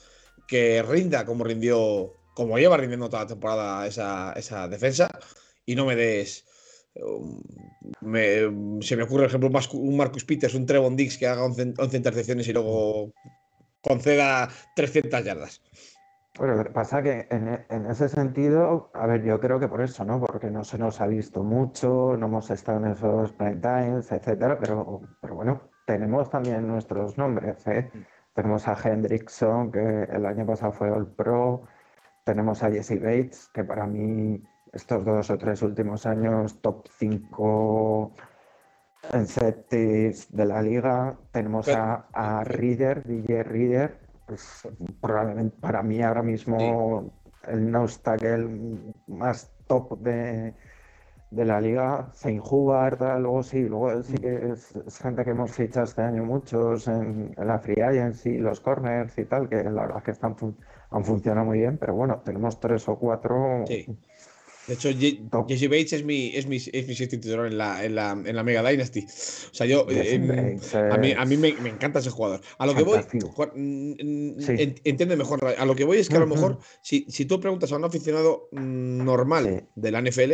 que 0.49 0.83
rinda 0.83 1.27
como 1.27 1.45
rindió, 1.45 2.15
como 2.35 2.59
lleva 2.59 2.79
rindiendo 2.79 3.11
toda 3.11 3.25
la 3.25 3.29
temporada 3.29 3.87
esa, 3.87 4.33
esa 4.33 4.67
defensa, 4.67 5.11
y 5.67 5.75
no 5.75 5.85
me 5.85 5.95
des 5.95 6.47
um, 7.03 8.81
se 8.81 8.97
me 8.97 9.03
ocurre, 9.03 9.29
por 9.29 9.29
ejemplo, 9.29 9.51
un 9.75 9.97
Marcus 9.97 10.25
Peters, 10.25 10.55
un 10.55 10.67
Trevon 10.67 10.97
Dix 10.97 11.19
que 11.19 11.27
haga 11.27 11.45
11, 11.45 11.97
intercepciones 11.97 12.49
y 12.49 12.53
luego 12.53 13.13
conceda 13.83 14.49
300 14.75 15.25
yardas. 15.25 15.63
Bueno, 16.39 16.55
lo 16.55 16.65
que 16.65 16.71
pasa 16.71 17.03
que 17.03 17.27
en, 17.31 17.87
ese 17.87 18.09
sentido, 18.11 18.91
a 18.93 19.07
ver, 19.07 19.25
yo 19.25 19.41
creo 19.41 19.59
que 19.59 19.69
por 19.69 19.81
eso, 19.81 20.05
¿no? 20.05 20.21
Porque 20.21 20.51
no 20.51 20.65
se 20.65 20.77
nos 20.77 21.01
ha 21.01 21.07
visto 21.07 21.43
mucho, 21.43 22.15
no 22.19 22.27
hemos 22.27 22.51
estado 22.51 22.85
en 22.85 22.93
esos 22.93 23.33
prime 23.33 23.57
times, 23.57 24.13
etcétera, 24.13 24.59
pero, 24.59 25.01
pero 25.23 25.35
bueno, 25.35 25.71
tenemos 25.87 26.29
también 26.29 26.67
nuestros 26.69 27.17
nombres, 27.17 27.67
¿eh? 27.67 27.91
Tenemos 28.35 28.69
a 28.69 28.75
Hendrickson, 28.75 29.73
que 29.73 30.03
el 30.13 30.27
año 30.27 30.45
pasado 30.45 30.73
fue 30.73 30.91
All 30.91 31.07
Pro, 31.07 31.63
tenemos 32.25 32.63
a 32.63 32.71
Jesse 32.71 33.01
Bates, 33.01 33.49
que 33.55 33.65
para 33.65 33.87
mí 33.87 34.43
estos 34.77 35.05
dos 35.05 35.31
o 35.31 35.39
tres 35.39 35.63
últimos 35.63 36.07
años, 36.07 36.61
top 36.61 36.87
5 36.99 38.13
en 39.13 39.27
setis 39.27 40.29
de 40.31 40.45
la 40.45 40.63
liga. 40.63 41.19
Tenemos 41.33 41.69
a, 41.69 42.07
a 42.13 42.45
Reader, 42.45 43.05
DJ 43.05 43.43
Reader, 43.43 43.99
pues, 44.27 44.69
probablemente 45.01 45.57
para 45.61 45.83
mí 45.83 46.03
ahora 46.03 46.23
mismo 46.23 47.11
el 47.49 47.71
nose 47.71 48.01
tackle 48.03 48.49
más 49.07 49.51
top 49.67 49.99
de, 50.01 50.55
de 51.31 51.45
la 51.45 51.61
liga, 51.61 52.09
Saint 52.13 52.43
Hubert, 52.49 53.01
luego 53.01 53.43
sí, 53.43 53.69
luego 53.69 54.03
sí 54.03 54.17
que 54.17 54.53
es, 54.53 55.01
gente 55.01 55.25
que 55.25 55.31
hemos 55.31 55.51
fichado 55.53 55.85
este 55.85 56.03
año 56.03 56.25
muchos 56.25 56.89
en, 56.89 57.35
la 57.37 57.59
Free 57.59 57.81
Agency, 57.81 58.39
los 58.39 58.61
corners 58.61 59.17
y 59.19 59.25
tal, 59.25 59.49
que 59.49 59.63
la 59.65 59.83
verdad 59.83 59.99
es 59.99 60.05
que 60.05 60.11
están, 60.13 60.37
han 60.91 61.05
funcionado 61.05 61.47
muy 61.47 61.59
bien, 61.59 61.79
pero 61.79 61.95
bueno, 61.95 62.23
tenemos 62.25 62.61
tres 62.61 62.89
o 62.89 62.97
cuatro 62.97 63.65
de 64.67 64.75
hecho, 64.75 64.89
Jesse 65.47 65.69
Bates 65.69 65.93
es 65.93 66.05
mi, 66.05 66.33
es 66.35 66.47
mi, 66.47 66.57
es 66.57 66.89
mi 66.89 67.07
titular 67.07 67.47
en 67.47 67.57
la, 67.57 67.85
en, 67.85 67.95
la, 67.95 68.11
en 68.13 68.35
la 68.35 68.43
Mega 68.43 68.69
Dynasty. 68.69 69.01
O 69.01 69.55
sea, 69.55 69.67
yo. 69.67 69.87
Em, 69.89 70.59
a 70.91 70.99
mí, 70.99 71.13
a 71.13 71.25
mí 71.25 71.37
me, 71.37 71.53
me, 71.55 71.71
encanta 71.71 72.01
ese 72.01 72.11
jugador. 72.11 72.41
A 72.59 72.67
lo 72.67 72.75
que 72.75 72.83
voy. 72.83 73.01
Entiende 74.85 75.17
mejor. 75.17 75.55
A 75.57 75.65
lo 75.65 75.77
que 75.77 75.85
voy 75.85 75.99
es 75.99 76.09
que 76.09 76.17
a 76.17 76.21
lo 76.21 76.27
mejor, 76.27 76.59
si, 76.83 77.07
si 77.09 77.27
tú 77.27 77.39
preguntas 77.39 77.71
a 77.71 77.77
un 77.77 77.85
aficionado 77.85 78.49
mm, 78.51 79.05
normal 79.05 79.69
de 79.77 79.91
la 79.93 80.03
NFL, 80.03 80.33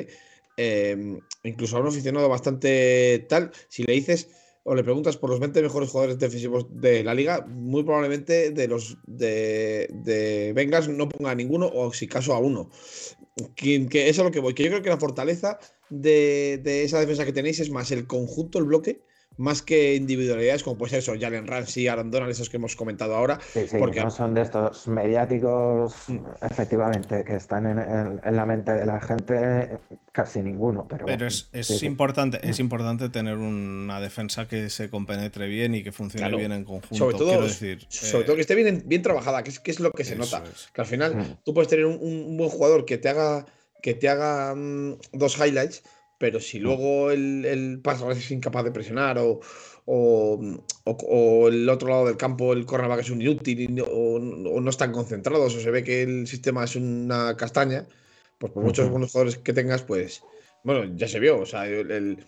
em, 0.57 1.21
incluso 1.43 1.77
a 1.77 1.81
un 1.81 1.89
aficionado 1.89 2.29
bastante 2.31 3.27
tal, 3.29 3.51
si 3.69 3.83
le 3.83 3.93
dices 3.93 4.31
o 4.65 4.75
le 4.75 4.85
preguntas 4.85 5.17
por 5.17 5.29
los 5.29 5.41
20 5.41 5.61
mejores 5.61 5.91
jugadores 5.91 6.19
defensivos 6.19 6.67
de 6.71 7.05
la 7.05 7.15
liga, 7.15 7.45
muy 7.49 7.83
probablemente 7.83 8.53
de 8.53 8.69
los 8.69 8.97
de, 9.07 9.89
de 9.91 10.53
Bengals 10.55 10.89
no 10.89 11.09
ponga 11.09 11.33
a 11.33 11.35
ninguno 11.35 11.67
o 11.67 11.93
si 11.93 12.07
caso 12.07 12.33
a 12.33 12.39
uno 12.39 12.71
que, 13.55 14.09
eso 14.09 14.23
es 14.23 14.25
lo 14.25 14.31
que 14.31 14.41
voy. 14.41 14.55
Que 14.55 14.65
yo 14.65 14.71
creo 14.71 14.83
que 14.83 14.91
la 14.91 14.99
fortaleza 14.99 15.59
de, 15.91 16.61
esa 16.85 17.01
defensa 17.01 17.25
que 17.25 17.33
tenéis 17.33 17.61
es 17.61 17.71
más 17.71 17.91
el 17.91 18.07
conjunto, 18.07 18.59
el 18.59 18.65
bloque, 18.65 19.03
más 19.37 19.63
que 19.63 19.95
individualidades 19.95 20.63
como 20.63 20.77
puede 20.77 20.91
ser 20.91 20.99
eso, 21.01 21.15
Jalen 21.19 21.47
Ramsey, 21.47 21.89
Aaron 21.89 22.11
Donald, 22.11 22.31
esos 22.31 22.51
que 22.51 22.57
hemos 22.57 22.77
comentado 22.77 23.15
ahora. 23.15 23.39
Sí, 23.53 23.67
sí, 23.69 23.77
porque 23.79 24.03
no 24.03 24.11
son 24.11 24.35
de 24.35 24.43
estos 24.43 24.87
mediáticos, 24.89 25.95
mm. 26.09 26.19
efectivamente, 26.43 27.25
que 27.25 27.37
están 27.37 27.67
en, 27.67 28.37
la 28.37 28.47
mente 28.47 28.73
de 28.73 28.87
la 28.87 29.01
gente, 29.01 29.79
casi 30.13 30.41
ninguno. 30.41 30.87
Pero, 30.89 31.07
pero 31.07 31.27
es, 31.27 31.83
importante, 31.83 32.41
es 32.43 32.59
mm. 32.59 32.63
importante 32.63 33.09
tener 33.09 33.37
una 33.37 34.01
defensa 34.01 34.47
que 34.49 34.71
se 34.71 34.91
compenetre 34.91 35.47
bien 35.47 35.75
y 35.75 35.83
que 35.83 35.93
funcione 35.93 36.37
bien 36.37 36.53
en 36.53 36.65
conjunto. 36.65 36.95
Sobre 36.95 37.17
todo, 37.17 37.43
decir, 37.43 37.85
sobre 37.89 38.25
todo 38.25 38.37
que 38.37 38.43
esté 38.43 38.55
bien, 38.55 38.83
bien 38.87 39.03
trabajada, 39.03 39.43
que 39.43 39.51
es, 39.51 39.61
que 39.61 39.71
es 39.71 39.81
lo 39.81 39.93
que 39.93 40.05
se 40.05 40.17
nota. 40.17 40.43
Que 40.73 40.81
al 40.81 40.87
final 40.87 41.17
mm. 41.17 41.39
tú 41.45 41.55
puedes 41.55 41.69
tener 41.69 41.87
un, 41.87 42.37
buen 42.37 42.51
jugador 42.51 42.85
que 42.85 42.99
te 42.99 43.09
haga, 43.09 43.47
que 43.83 43.95
te 43.95 44.09
haga 44.09 44.55
dos 45.13 45.39
highlights 45.39 45.83
pero 46.23 46.39
si 46.39 46.61
mm. 46.61 46.63
luego 46.63 47.11
el, 47.11 47.45
el 47.45 47.83
es 48.13 48.31
incapaz 48.31 48.63
de 48.63 48.71
presionar 48.71 49.19
o, 49.19 49.41
o, 49.87 51.49
el 51.49 51.69
otro 51.69 51.89
lado 51.89 52.07
del 52.07 52.17
campo 52.17 52.53
el 52.53 52.65
cornerback 52.65 53.01
es 53.01 53.11
un 53.11 53.21
inútil 53.21 53.83
o, 53.85 54.21
no 54.21 54.71
están 54.71 54.93
concentrados 54.93 55.57
o 55.57 55.61
se 55.61 55.73
ve 55.73 55.83
que 55.83 56.03
el 56.03 56.29
sistema 56.29 56.63
es 56.63 56.77
una 56.77 57.37
castaña, 57.37 57.89
pues 58.39 58.53
por 58.53 58.63
muchos 58.63 58.89
buenos 58.89 59.11
jugadores 59.11 59.37
que 59.39 59.53
tengas, 59.53 59.83
pues 59.83 60.23
bueno, 60.63 60.95
ya 60.95 61.09
se 61.09 61.19
vio, 61.19 61.41
o 61.41 61.47
sea, 61.47 61.67
el, 61.67 62.25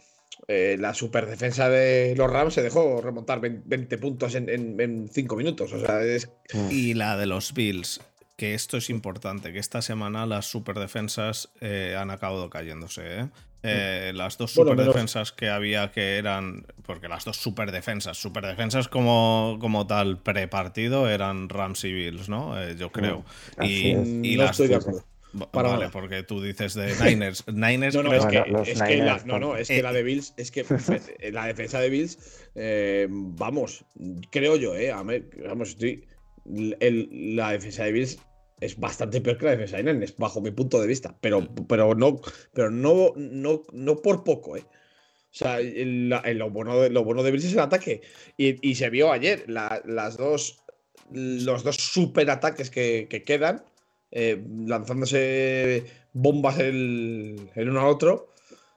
eh, 0.48 0.76
la 0.76 0.92
super 0.92 1.26
defensa 1.26 1.68
de 1.68 2.16
los 2.16 2.28
Rams 2.28 2.54
se 2.54 2.62
dejó 2.62 3.00
remontar 3.00 3.40
20 3.40 3.96
puntos 3.98 4.34
en 4.34 5.08
5 5.08 5.36
minutos, 5.36 5.72
o 5.72 5.78
sea, 5.78 6.02
es... 6.02 6.28
Y 6.68 6.94
la 6.94 7.16
de 7.16 7.26
los 7.26 7.54
Bills, 7.54 8.00
que 8.36 8.54
esto 8.54 8.76
es 8.76 8.90
importante, 8.90 9.52
que 9.52 9.58
esta 9.58 9.82
semana 9.82 10.26
las 10.26 10.46
superdefensas 10.46 11.50
eh, 11.60 11.96
han 11.98 12.10
acabado 12.10 12.50
cayéndose. 12.50 13.20
¿eh? 13.20 13.28
Eh, 13.66 14.12
las 14.14 14.36
dos 14.36 14.52
superdefensas 14.52 15.32
que 15.32 15.48
había 15.48 15.90
que 15.90 16.18
eran. 16.18 16.66
Porque 16.84 17.08
las 17.08 17.24
dos 17.24 17.38
superdefensas, 17.38 18.18
superdefensas 18.18 18.88
como, 18.88 19.56
como 19.58 19.86
tal 19.86 20.18
prepartido 20.18 21.08
eran 21.08 21.48
Rams 21.48 21.82
y 21.84 21.92
Bills, 21.94 22.28
¿no? 22.28 22.60
Eh, 22.60 22.76
yo 22.78 22.92
creo. 22.92 23.24
y, 23.62 23.92
y 23.92 24.36
no 24.36 24.44
estoy 24.44 24.68
de 24.68 24.74
acuerdo. 24.74 25.02
vale, 25.52 25.88
porque 25.88 26.22
tú 26.22 26.42
dices 26.42 26.74
de 26.74 26.94
Niners. 27.04 27.44
Niners 27.48 27.94
no, 27.94 28.02
no, 28.02 28.12
es, 28.12 28.26
que, 28.26 28.44
es 28.66 28.82
que, 28.82 28.96
la, 28.98 29.22
no, 29.24 29.38
no, 29.38 29.56
es 29.56 29.68
que 29.68 29.82
la 29.82 29.94
de 29.94 30.02
Bills, 30.02 30.34
es 30.36 30.50
que 30.50 30.66
la 31.32 31.46
defensa 31.46 31.80
de 31.80 31.88
Bills, 31.88 32.18
eh, 32.54 33.06
vamos, 33.08 33.86
creo 34.30 34.56
yo, 34.56 34.76
eh, 34.76 34.92
vamos, 34.92 35.70
estoy, 35.70 36.04
el, 36.80 37.36
la 37.36 37.52
defensa 37.52 37.84
de 37.84 37.92
Bills 37.92 38.18
es 38.60 38.78
bastante 38.78 39.20
peor 39.20 39.38
que 39.38 39.44
la 39.46 39.50
defensa 39.52 39.76
de 39.76 39.84
Niners, 39.84 40.16
bajo 40.16 40.40
mi 40.40 40.50
punto 40.50 40.80
de 40.80 40.86
vista. 40.86 41.16
Pero, 41.20 41.46
pero, 41.68 41.94
no, 41.94 42.20
pero 42.52 42.70
no, 42.70 43.12
no, 43.16 43.62
no 43.72 43.96
por 43.96 44.24
poco, 44.24 44.56
¿eh? 44.56 44.64
O 45.34 45.36
sea, 45.36 45.58
lo, 45.60 46.50
bueno 46.50 46.80
de, 46.80 46.90
lo 46.90 47.02
bueno 47.02 47.24
de 47.24 47.32
Bills 47.32 47.44
es 47.44 47.52
el 47.54 47.58
ataque. 47.58 48.02
Y, 48.36 48.74
se 48.76 48.88
vio 48.88 49.10
ayer 49.10 49.44
las 49.48 50.16
dos, 50.16 50.62
los 51.10 51.64
dos 51.64 51.76
super 51.76 52.30
ataques 52.30 52.70
que, 52.70 53.08
quedan, 53.26 53.64
eh, 54.12 54.40
lanzándose 54.64 55.86
bombas 56.12 56.60
el, 56.60 57.50
el, 57.56 57.68
uno 57.68 57.80
al 57.80 57.88
otro. 57.88 58.32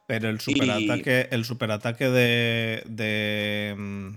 Pero 0.07 0.29
el 0.29 0.39
superataque, 0.39 1.27
el 1.29 1.45
superataque 1.45 2.09
de, 2.09 2.83
de, 2.87 3.75
mm, 3.77 4.15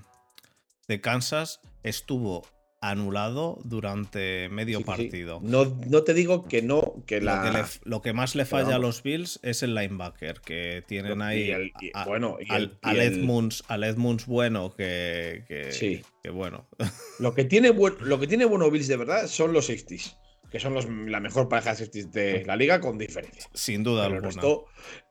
de 0.88 1.00
Kansas 1.02 1.60
estuvo 1.82 2.46
anulado 2.80 3.58
durante 3.64 4.48
medio 4.48 4.80
partido. 4.80 5.40
No, 5.42 5.64
no, 5.86 6.02
te 6.02 6.14
digo 6.14 6.44
que 6.44 6.62
no, 6.62 7.02
que 7.06 7.20
la... 7.20 7.68
Lo 7.84 8.00
que, 8.00 8.12
más 8.12 8.34
le 8.34 8.44
falla 8.44 8.76
a 8.76 8.78
los 8.78 9.02
Bills 9.02 9.38
es 9.42 9.62
el 9.62 9.74
linebacker, 9.74 10.40
que 10.40 10.82
tienen 10.86 11.20
ahí 11.20 11.72
bueno, 12.06 12.38
al, 12.48 12.78
Edmunds, 12.82 13.64
al 13.68 13.84
Edmunds 13.84 14.26
bueno, 14.26 14.74
que, 14.74 15.44
que, 15.46 16.02
que 16.22 16.30
bueno. 16.30 16.68
Lo 17.18 17.34
que, 17.34 17.44
tiene 17.44 17.72
lo 17.72 18.18
que 18.18 18.26
tiene 18.26 18.44
bueno 18.46 18.70
Bills 18.70 18.88
de 18.88 18.96
verdad 18.96 19.26
son 19.26 19.52
los 19.52 19.66
60 19.66 20.18
que 20.50 20.58
son 20.58 20.74
los, 20.74 20.88
la 20.88 21.20
mejor 21.20 21.48
pareja 21.48 21.74
de 21.74 22.04
de 22.06 22.44
la 22.44 22.56
liga 22.56 22.80
con 22.80 22.98
diferencia. 22.98 23.48
Sin 23.54 23.84
duda 23.84 24.06
alguna. 24.06 24.30
Esto, 24.30 24.66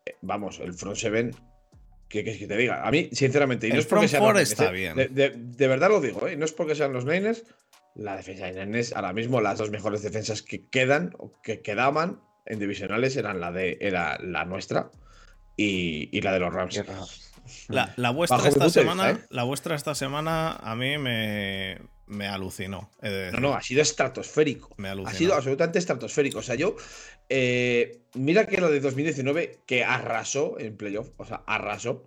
eh, 0.05 0.15
vamos, 0.21 0.59
el 0.59 0.73
front 0.73 0.97
seven 0.97 1.31
¿Qué 2.09 2.23
quieres 2.23 2.39
que 2.39 2.47
te 2.47 2.57
diga? 2.57 2.85
A 2.85 2.89
mí, 2.89 3.09
sinceramente, 3.13 3.67
y 3.67 3.71
no 3.71 3.79
es 3.79 3.85
porque 3.85 4.07
sean 4.07 4.35
está 4.37 4.71
bien. 4.71 4.95
De, 4.95 5.67
verdad 5.67 5.89
lo 5.89 6.01
digo, 6.01 6.27
¿eh? 6.27 6.35
no 6.35 6.43
es 6.43 6.51
porque 6.51 6.75
sean 6.75 6.91
los 6.91 7.05
Niners. 7.05 7.43
La 7.95 8.15
defensa 8.15 8.45
de 8.45 8.65
Niners, 8.65 8.93
ahora 8.93 9.13
mismo, 9.13 9.41
las 9.41 9.59
dos 9.59 9.69
mejores 9.69 10.01
defensas 10.01 10.41
que 10.41 10.67
quedan 10.67 11.13
o 11.19 11.31
que 11.43 11.61
quedaban 11.61 12.19
en 12.45 12.57
divisionales 12.57 13.15
eran 13.15 13.39
la 13.39 13.51
de 13.51 13.77
era 13.79 14.17
la 14.23 14.43
nuestra 14.45 14.89
y, 15.55 16.19
la 16.21 16.33
de 16.33 16.39
los 16.39 16.51
Rams. 16.51 16.83
La, 17.67 18.09
vuestra 18.11 18.47
esta 18.47 18.69
semana, 18.69 19.11
¿eh? 19.11 19.17
la 19.29 19.43
vuestra 19.43 19.75
esta 19.75 19.93
semana 19.93 20.53
a 20.53 20.75
mí 20.75 20.97
me, 20.97 21.77
me 22.07 22.27
alucinó. 22.27 22.89
No, 23.01 23.39
no, 23.39 23.53
ha 23.53 23.61
sido 23.61 23.81
estratosférico. 23.81 24.73
Me 24.77 24.89
ha 24.89 25.13
sido 25.13 25.35
absolutamente 25.35 25.79
estratosférico. 25.79 26.39
O 26.39 26.43
sea, 26.43 26.55
yo. 26.55 26.75
Eh, 27.29 28.01
mira 28.15 28.47
que 28.47 28.59
lo 28.59 28.69
de 28.69 28.79
2019, 28.79 29.59
que 29.65 29.83
arrasó 29.83 30.59
en 30.59 30.75
playoff, 30.77 31.09
o 31.17 31.25
sea, 31.25 31.43
arrasó. 31.45 32.05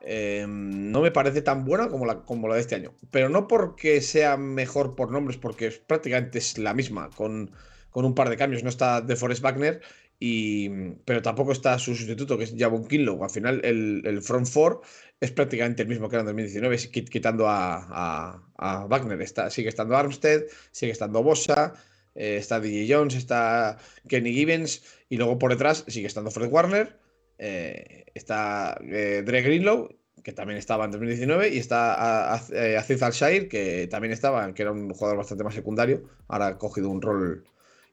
Eh, 0.00 0.46
no 0.48 1.00
me 1.00 1.10
parece 1.10 1.42
tan 1.42 1.64
buena 1.64 1.88
como 1.88 2.06
la, 2.06 2.22
como 2.22 2.48
la 2.48 2.54
de 2.54 2.60
este 2.60 2.74
año. 2.76 2.94
Pero 3.10 3.28
no 3.28 3.48
porque 3.48 4.00
sea 4.00 4.36
mejor 4.36 4.94
por 4.94 5.10
nombres, 5.10 5.38
porque 5.38 5.70
prácticamente 5.70 6.38
es 6.38 6.58
la 6.58 6.74
misma, 6.74 7.10
con, 7.10 7.50
con 7.90 8.04
un 8.04 8.14
par 8.14 8.30
de 8.30 8.36
cambios. 8.36 8.62
No 8.62 8.68
está 8.68 9.00
de 9.00 9.16
Forest 9.16 9.42
Wagner 9.42 9.80
y, 10.20 10.68
pero 11.04 11.22
tampoco 11.22 11.52
está 11.52 11.78
su 11.78 11.94
sustituto, 11.94 12.36
que 12.36 12.44
es 12.44 12.54
Javon 12.56 12.86
Kinlow. 12.88 13.22
Al 13.22 13.30
final, 13.30 13.60
el, 13.64 14.02
el 14.04 14.22
front 14.22 14.46
four 14.46 14.80
es 15.20 15.30
prácticamente 15.32 15.82
el 15.82 15.88
mismo 15.88 16.08
que 16.08 16.16
era 16.16 16.20
en 16.22 16.26
2019, 16.26 16.76
quitando 17.10 17.46
a, 17.48 18.42
Wagner. 18.88 19.20
Está, 19.22 19.50
sigue 19.50 19.68
estando 19.68 19.96
Armstead, 19.96 20.42
sigue 20.72 20.92
estando 20.92 21.22
Bosa, 21.22 21.74
eh, 22.18 22.36
está 22.36 22.58
DJ 22.58 22.92
Jones, 22.92 23.14
está 23.14 23.78
Kenny 24.08 24.32
Gibbons, 24.32 24.82
y 25.08 25.16
luego 25.18 25.38
por 25.38 25.52
detrás 25.52 25.84
sigue 25.86 26.08
estando 26.08 26.32
Fred 26.32 26.50
Warner, 26.50 26.98
eh, 27.38 28.06
está 28.12 28.76
eh, 28.82 29.22
Dre 29.24 29.42
Greenlow, 29.42 29.88
que 30.24 30.32
también 30.32 30.58
estaba 30.58 30.84
en 30.84 30.90
2019, 30.90 31.50
y 31.50 31.58
está 31.58 32.34
Aziz 32.34 33.02
Al-Shair, 33.02 33.48
que 33.48 33.86
también 33.86 34.12
estaba, 34.12 34.52
que 34.52 34.62
era 34.62 34.72
un 34.72 34.90
jugador 34.90 35.16
bastante 35.16 35.44
más 35.44 35.54
secundario, 35.54 36.02
ahora 36.26 36.48
ha 36.48 36.58
cogido 36.58 36.90
un 36.90 37.00
rol 37.00 37.44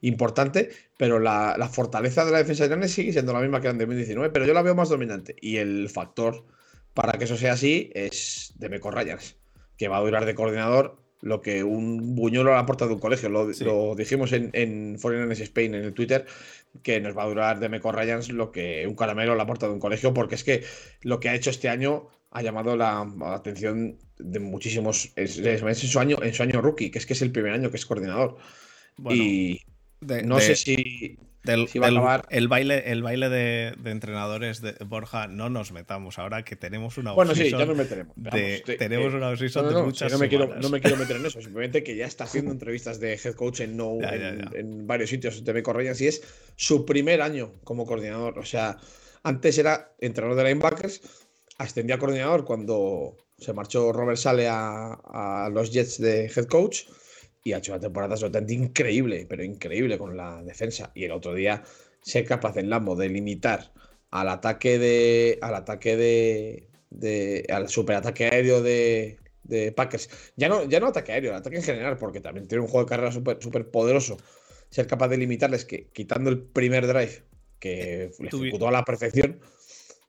importante, 0.01 0.70
pero 0.98 1.20
la, 1.20 1.70
fortaleza 1.72 2.25
de 2.25 2.32
la 2.32 2.39
defensa 2.39 2.67
de 2.67 2.88
sigue 2.88 3.13
siendo 3.13 3.32
la 3.32 3.41
misma 3.41 3.62
que 3.62 3.67
en 3.67 3.77
2019, 3.77 4.32
pero 4.32 4.46
yo 4.48 4.55
la 4.55 4.63
veo 4.63 4.74
más 4.74 4.89
dominante. 4.89 5.36
Y 5.39 5.58
el 5.58 5.88
factor 5.89 6.46
para 6.96 7.13
que 7.20 7.25
eso 7.25 7.38
sea 7.38 7.53
así 7.53 7.91
es 7.94 8.53
de 8.55 8.70
Meco 8.70 8.89
Ryans, 8.89 9.38
que 9.77 9.88
va 9.88 9.98
a 9.98 10.01
durar 10.01 10.25
de 10.25 10.34
coordinador 10.34 11.04
lo 11.22 11.41
que 11.41 11.63
un 11.63 12.15
buñuelo 12.15 12.53
a 12.53 12.57
la 12.57 12.65
puerta 12.65 12.88
de 12.88 12.93
un 12.93 13.00
colegio. 13.00 13.29
Lo, 13.29 13.95
dijimos 13.95 14.31
en, 14.34 14.50
en 14.53 14.98
Foreigners 15.00 15.39
Spain 15.39 15.75
en 15.75 15.84
el 15.84 15.93
Twitter, 15.93 16.25
que 16.84 17.00
nos 17.00 17.17
va 17.17 17.24
a 17.24 17.27
durar 17.27 17.60
de 17.60 17.69
Meco 17.69 17.91
Ryans 17.91 18.29
lo 18.29 18.51
que 18.51 18.86
un 18.88 18.95
caramelo 18.95 19.34
a 19.34 19.36
la 19.36 19.45
puerta 19.45 19.67
de 19.67 19.74
un 19.74 19.79
colegio, 19.79 20.13
porque 20.13 20.36
es 20.36 20.43
que 20.43 20.63
lo 21.01 21.19
que 21.19 21.29
ha 21.29 21.36
hecho 21.36 21.50
este 21.50 21.69
año 21.69 22.10
ha 22.31 22.41
llamado 22.41 22.75
la, 22.75 23.10
atención 23.27 23.98
de 24.19 24.39
muchísimos. 24.39 25.12
Es, 25.15 25.38
en, 25.38 25.75
su 25.75 26.00
año, 26.00 26.17
en 26.22 26.34
su 26.34 26.43
año 26.43 26.62
rookie, 26.62 26.91
que 26.91 27.00
es 27.00 27.05
que 27.05 27.13
es 27.13 27.22
el 27.22 27.31
primer 27.31 27.53
año 27.53 27.72
que 27.72 27.77
es 27.77 27.86
coordinador. 27.86 28.38
y 29.10 29.62
no 30.01 30.39
sé 30.39 30.55
si 30.55 31.17
el 31.47 32.47
baile, 32.47 32.91
el 32.91 33.03
baile 33.03 33.29
de, 33.29 33.75
entrenadores 33.85 34.61
de 34.61 34.73
Borja, 34.85 35.27
no 35.27 35.49
nos 35.49 35.71
metamos 35.71 36.19
ahora 36.19 36.43
que 36.43 36.55
tenemos 36.55 36.97
una 36.97 37.13
Bueno, 37.13 37.35
sí, 37.35 37.49
ya 37.49 37.65
nos 37.65 37.77
meteremos. 37.77 38.15
tenemos 38.77 39.13
una 39.13 39.31
no, 39.31 39.35
de 39.35 39.83
muchas 39.83 40.11
no 40.11 40.19
me, 40.19 40.29
quiero, 40.29 40.55
no 40.55 40.69
me 40.69 40.81
quiero 40.81 40.97
meter 40.97 41.17
en 41.17 41.25
eso, 41.25 41.41
simplemente 41.41 41.83
que 41.83 41.95
ya 41.95 42.05
está 42.05 42.25
haciendo 42.25 42.51
entrevistas 42.51 42.99
de 42.99 43.13
head 43.13 43.33
coach 43.35 43.61
en, 43.61 43.77
no, 43.77 43.97
en, 44.01 44.87
varios 44.87 45.09
sitios 45.09 45.43
de 45.43 45.63
Correas 45.63 45.99
y 46.01 46.07
es 46.07 46.21
su 46.55 46.85
primer 46.85 47.21
año 47.21 47.53
como 47.63 47.85
coordinador. 47.85 48.39
O 48.39 48.45
sea, 48.45 48.77
antes 49.23 49.57
era 49.57 49.93
entrenador 49.99 50.37
de 50.37 50.49
linebackers, 50.49 51.01
ascendía 51.57 51.95
a 51.95 51.99
coordinador 51.99 52.45
cuando 52.45 53.17
se 53.37 53.53
marchó 53.53 53.91
Robert 53.91 54.17
Sale 54.17 54.47
a, 54.47 54.93
a 54.93 55.49
los 55.49 55.71
Jets 55.71 55.99
de 55.99 56.25
head 56.25 56.45
coach 56.45 56.83
y 57.45 57.53
ha 57.53 57.59
hecho 57.59 57.73
una 57.73 57.79
temporada 57.79 58.13
absolutamente 58.13 58.55
increíble, 58.55 59.27
pero 59.29 59.43
increíble 59.43 59.99
con 59.99 60.17
la 60.17 60.41
defensa. 60.41 60.91
Y 60.95 61.03
el 61.03 61.11
otro 61.11 61.35
día 61.35 61.63
ser 62.01 62.25
capaz 62.25 62.57
en 62.57 62.71
Lambo 62.71 62.95
de 62.95 63.07
limitar 63.07 63.71
al 64.09 64.29
ataque 64.29 64.79
de. 64.79 65.37
al 65.41 65.53
ataque 65.53 65.95
de. 65.95 66.67
de 66.89 67.45
al 67.49 67.69
superataque 67.69 68.25
aéreo 68.25 68.63
de, 68.63 69.19
de 69.43 69.71
Packers. 69.71 70.09
Ya 70.35 70.49
no, 70.49 70.63
ya 70.67 70.79
no 70.79 70.87
ataque 70.87 71.11
aéreo, 71.11 71.31
el 71.31 71.37
ataque 71.37 71.57
en 71.57 71.63
general, 71.63 71.97
porque 71.99 72.19
también 72.19 72.47
tiene 72.47 72.63
un 72.63 72.67
juego 72.67 72.85
de 72.85 72.89
carrera 72.89 73.11
súper 73.11 73.37
super 73.39 73.69
poderoso. 73.69 74.17
Ser 74.71 74.87
capaz 74.87 75.09
de 75.09 75.17
limitarles 75.17 75.65
que 75.65 75.85
quitando 75.93 76.31
el 76.31 76.39
primer 76.39 76.87
drive, 76.87 77.25
que 77.59 78.11
le 78.17 78.27
ejecutó 78.27 78.69
a 78.69 78.71
la 78.71 78.83
perfección. 78.83 79.39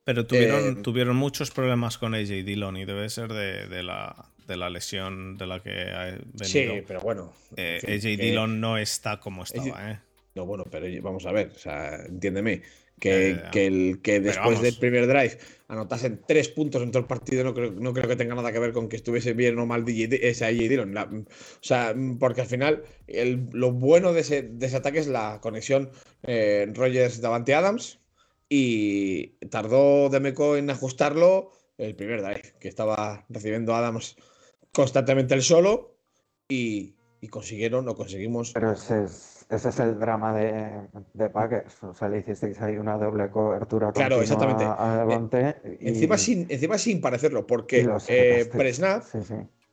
Pero 0.05 0.25
tuvieron, 0.25 0.79
eh, 0.79 0.81
tuvieron 0.81 1.15
muchos 1.15 1.51
problemas 1.51 1.99
con 1.99 2.15
AJ 2.15 2.43
Dillon 2.43 2.77
y 2.77 2.85
debe 2.85 3.09
ser 3.09 3.31
de 3.31 3.83
la, 3.83 4.31
de 4.47 4.57
la 4.57 4.69
lesión 4.69 5.37
de 5.37 5.45
la 5.45 5.61
que 5.61 5.71
ha 5.71 6.05
venido. 6.05 6.45
Sí, 6.45 6.83
pero 6.87 7.01
bueno. 7.01 7.33
Eh, 7.55 7.79
AJ 7.83 8.19
Dillon 8.19 8.59
no 8.59 8.77
está 8.77 9.19
como 9.19 9.43
estaba, 9.43 9.91
¿eh? 9.91 9.99
No, 10.35 10.45
bueno, 10.45 10.63
pero 10.69 10.87
vamos 11.01 11.25
a 11.25 11.31
ver, 11.31 11.51
o 11.55 11.59
sea, 11.59 12.05
entiéndeme. 12.05 12.61
Que, 12.99 13.37
el, 13.53 14.01
que 14.01 14.19
después 14.19 14.59
del 14.59 14.75
primer 14.75 15.05
drive 15.05 15.37
anotasen 15.67 16.19
tres 16.27 16.49
puntos 16.49 16.81
en 16.81 16.89
todo 16.89 17.01
el 17.01 17.05
partido 17.05 17.43
no 17.43 17.53
creo, 17.53 17.69
no 17.69 17.93
creo 17.93 18.07
que 18.07 18.15
tenga 18.15 18.33
nada 18.33 18.51
que 18.51 18.57
ver 18.57 18.73
con 18.73 18.89
que 18.89 18.95
estuviese 18.95 19.33
bien 19.33 19.59
o 19.59 19.67
mal 19.67 19.85
ese 19.87 20.45
AJ 20.45 20.57
Dillon. 20.57 20.97
o 20.97 21.25
sea, 21.61 21.93
porque 22.19 22.41
al 22.41 22.47
final 22.47 22.83
lo 23.51 23.71
bueno 23.71 24.13
de 24.13 24.21
ese, 24.21 24.41
de 24.41 24.65
ese, 24.65 24.77
ataque 24.77 24.97
es 24.97 25.07
la 25.07 25.37
conexión 25.41 25.91
eh, 26.23 26.65
Rogers-Davante 26.73 27.53
Adams 27.53 27.99
y 28.49 29.27
tardó 29.49 30.09
Demeco 30.09 30.57
en 30.57 30.71
ajustarlo 30.71 31.51
el 31.77 31.95
primer 31.95 32.23
drive, 32.23 32.55
que 32.59 32.67
estaba 32.67 33.25
recibiendo 33.29 33.75
Adams 33.75 34.15
constantemente 34.77 35.33
el 35.33 35.41
solo 35.41 35.97
y, 36.47 36.93
consiguieron 37.31 37.89
o 37.89 37.95
conseguimos. 37.95 38.53
Pero 38.53 38.73
ese 38.73 39.05
es, 39.05 39.47
ese 39.49 39.69
es 39.69 39.79
el 39.79 39.97
drama 39.99 40.37
de, 40.37 40.87
de 41.13 41.29
Packers. 41.31 41.83
O 41.83 41.95
sea, 41.95 42.07
le 42.09 42.19
hicisteis 42.19 42.61
ahí 42.61 42.77
una 42.77 42.95
doble 42.95 43.31
cobertura. 43.31 43.91
Claro, 43.91 44.21
exactamente. 44.21 44.65
Eh, 45.39 45.77
encima, 45.81 46.15
sin, 46.19 46.45
encima 46.47 46.77
sin 46.77 47.01
parecerlo, 47.01 47.47
porque 47.47 47.89
eh, 48.07 48.47
Presnap 48.51 49.03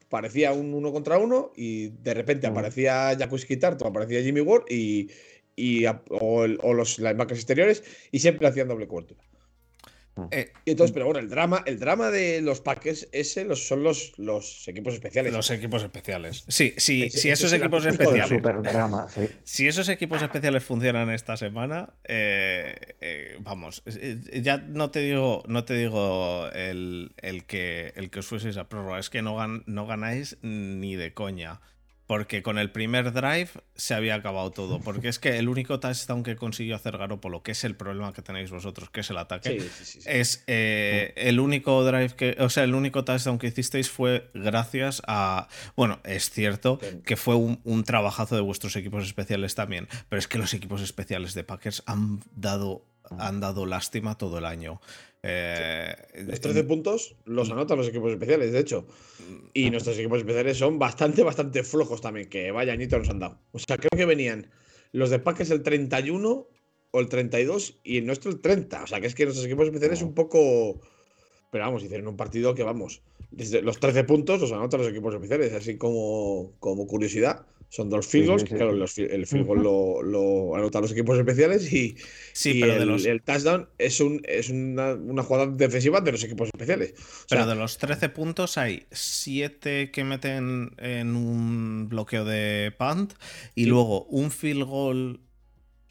parecía 0.08 0.54
un 0.54 0.72
uno 0.72 0.90
contra 0.90 1.18
uno 1.18 1.52
y 1.54 1.90
de 1.90 2.14
repente 2.14 2.48
mm. 2.48 2.52
aparecía 2.52 3.14
Jakuski 3.18 3.58
Tarto, 3.58 3.86
aparecía 3.86 4.22
Jimmy 4.22 4.40
Ward 4.40 4.64
y, 4.70 5.10
y 5.54 5.84
o, 6.08 6.46
los 6.46 6.98
linebackers 6.98 7.40
exteriores 7.40 7.84
y 8.10 8.20
siempre 8.20 8.48
hacían 8.48 8.68
doble 8.68 8.88
cobertura. 8.88 9.22
Eh, 10.30 10.52
entonces, 10.64 10.92
pero 10.92 11.06
bueno, 11.06 11.20
el 11.20 11.28
drama, 11.28 11.62
el 11.66 11.78
drama 11.78 12.10
de 12.10 12.40
los 12.40 12.60
Packers, 12.60 13.08
ese 13.12 13.44
los, 13.44 13.66
son 13.66 13.82
los, 13.82 14.12
los 14.16 14.68
equipos 14.68 14.94
especiales. 14.94 15.32
Los 15.32 15.50
equipos 15.50 15.82
especiales. 15.82 16.44
Sí, 16.48 16.74
sí, 16.76 17.10
si 17.10 17.30
esos 17.30 17.52
equipos 17.52 17.84
especiales. 17.84 18.42
Si 19.44 19.66
esos 19.66 19.88
equipos 19.88 20.22
especiales 20.22 20.64
funcionan 20.64 21.10
esta 21.10 21.36
semana, 21.36 21.94
eh, 22.04 22.74
eh, 23.00 23.36
vamos, 23.40 23.82
ya 24.32 24.58
no 24.58 24.90
te 24.90 25.00
digo, 25.00 25.42
no 25.46 25.64
te 25.64 25.74
digo 25.74 26.48
el, 26.52 27.12
que, 27.46 27.92
el 27.96 28.10
que 28.10 28.18
os 28.20 28.26
fueseis 28.26 28.56
a 28.56 28.68
prórroga, 28.68 28.98
es 28.98 29.10
que 29.10 29.22
no, 29.22 29.36
no 29.66 29.86
ganáis 29.86 30.38
ni 30.42 30.96
de 30.96 31.12
coña. 31.12 31.60
Porque 32.06 32.42
con 32.42 32.58
el 32.58 32.70
primer 32.70 33.12
drive 33.12 33.48
se 33.74 33.94
había 33.94 34.14
acabado 34.14 34.50
todo. 34.50 34.80
Porque 34.80 35.08
es 35.08 35.18
que 35.18 35.38
el 35.38 35.48
único 35.48 35.80
touchdown 35.80 36.22
que 36.22 36.36
consiguió 36.36 36.76
hacer 36.76 36.98
Garoppolo, 36.98 37.42
que 37.42 37.52
es 37.52 37.64
el 37.64 37.76
problema 37.76 38.12
que 38.12 38.20
tenéis 38.20 38.50
vosotros, 38.50 38.90
que 38.90 39.00
es 39.00 39.10
el 39.10 39.16
ataque, 39.16 39.66
es 40.04 40.44
eh, 40.46 41.14
el 41.16 41.40
único 41.40 41.82
drive 41.84 42.14
que. 42.14 42.36
O 42.40 42.50
sea, 42.50 42.64
el 42.64 42.74
único 42.74 43.04
touchdown 43.04 43.38
que 43.38 43.46
hicisteis 43.46 43.90
fue 43.90 44.30
gracias 44.34 45.00
a. 45.06 45.48
Bueno, 45.76 46.00
es 46.04 46.30
cierto 46.30 46.78
que 47.04 47.16
fue 47.16 47.36
un, 47.36 47.60
un, 47.64 47.84
trabajazo 47.84 48.34
de 48.34 48.42
vuestros 48.42 48.76
equipos 48.76 49.04
especiales 49.04 49.54
también. 49.54 49.88
Pero 50.08 50.18
es 50.18 50.28
que 50.28 50.38
los 50.38 50.52
equipos 50.52 50.82
especiales 50.82 51.34
de 51.34 51.44
Packers 51.44 51.82
han 51.86 52.20
dado, 52.36 52.84
han 53.18 53.40
dado 53.40 53.64
lástima 53.64 54.18
todo 54.18 54.38
el 54.38 54.44
año. 54.44 54.80
Eh, 55.26 55.96
los 56.26 56.38
13 56.38 56.64
puntos 56.64 57.16
los 57.24 57.50
anotan 57.50 57.78
los 57.78 57.88
equipos 57.88 58.12
especiales, 58.12 58.52
de 58.52 58.58
hecho. 58.58 58.86
Y 59.54 59.70
nuestros 59.70 59.96
equipos 59.96 60.18
especiales 60.18 60.58
son 60.58 60.78
bastante, 60.78 61.22
bastante 61.22 61.62
flojos 61.62 62.02
también, 62.02 62.28
que 62.28 62.50
vaya 62.50 62.74
añito 62.74 62.98
nos 62.98 63.08
han 63.08 63.20
dado. 63.20 63.40
O 63.52 63.58
sea, 63.58 63.78
creo 63.78 63.88
que 63.96 64.04
venían 64.04 64.50
los 64.92 65.08
de 65.08 65.18
Packers 65.18 65.50
el 65.50 65.62
31 65.62 66.46
o 66.90 67.00
el 67.00 67.08
32 67.08 67.80
y 67.82 67.96
el 67.96 68.06
nuestro 68.06 68.30
el 68.30 68.40
30. 68.40 68.82
O 68.82 68.86
sea, 68.86 69.00
que 69.00 69.06
es 69.06 69.14
que 69.14 69.24
nuestros 69.24 69.46
equipos 69.46 69.66
especiales 69.66 70.02
un 70.02 70.14
poco... 70.14 70.80
Pero 71.50 71.64
vamos, 71.64 71.82
hicieron 71.82 72.08
un 72.08 72.16
partido 72.18 72.54
que 72.54 72.62
vamos, 72.62 73.00
desde 73.30 73.62
los 73.62 73.80
13 73.80 74.04
puntos 74.04 74.40
los 74.42 74.52
anotan 74.52 74.80
los 74.80 74.90
equipos 74.90 75.14
especiales, 75.14 75.54
así 75.54 75.78
como, 75.78 76.52
como 76.60 76.86
curiosidad. 76.86 77.46
Son 77.74 77.90
dos 77.90 78.06
field 78.06 78.28
goals, 78.28 78.44
claro, 78.44 78.70
el 78.70 79.26
field 79.26 79.46
goal 79.46 79.60
lo, 79.64 80.54
anotan 80.54 80.82
los 80.82 80.92
equipos 80.92 81.18
especiales 81.18 81.72
y, 81.72 81.96
sí, 82.32 82.60
pero 82.60 82.74
el, 82.74 83.04
el, 83.04 83.20
touchdown 83.20 83.68
es, 83.78 83.98
un, 83.98 84.22
es 84.28 84.48
una, 84.48 84.94
jugada 85.24 85.48
defensiva 85.48 86.00
de 86.00 86.12
los 86.12 86.22
equipos 86.22 86.50
especiales. 86.54 86.94
pero 87.28 87.48
de 87.48 87.56
los 87.56 87.76
13 87.78 88.10
puntos 88.10 88.58
hay 88.58 88.86
7 88.92 89.90
que 89.90 90.04
meten 90.04 90.70
en 90.78 91.16
un 91.16 91.88
bloqueo 91.88 92.24
de 92.24 92.72
punt 92.78 93.14
y 93.56 93.64
luego 93.64 94.04
un 94.04 94.30
field 94.30 94.62
goal 94.62 95.20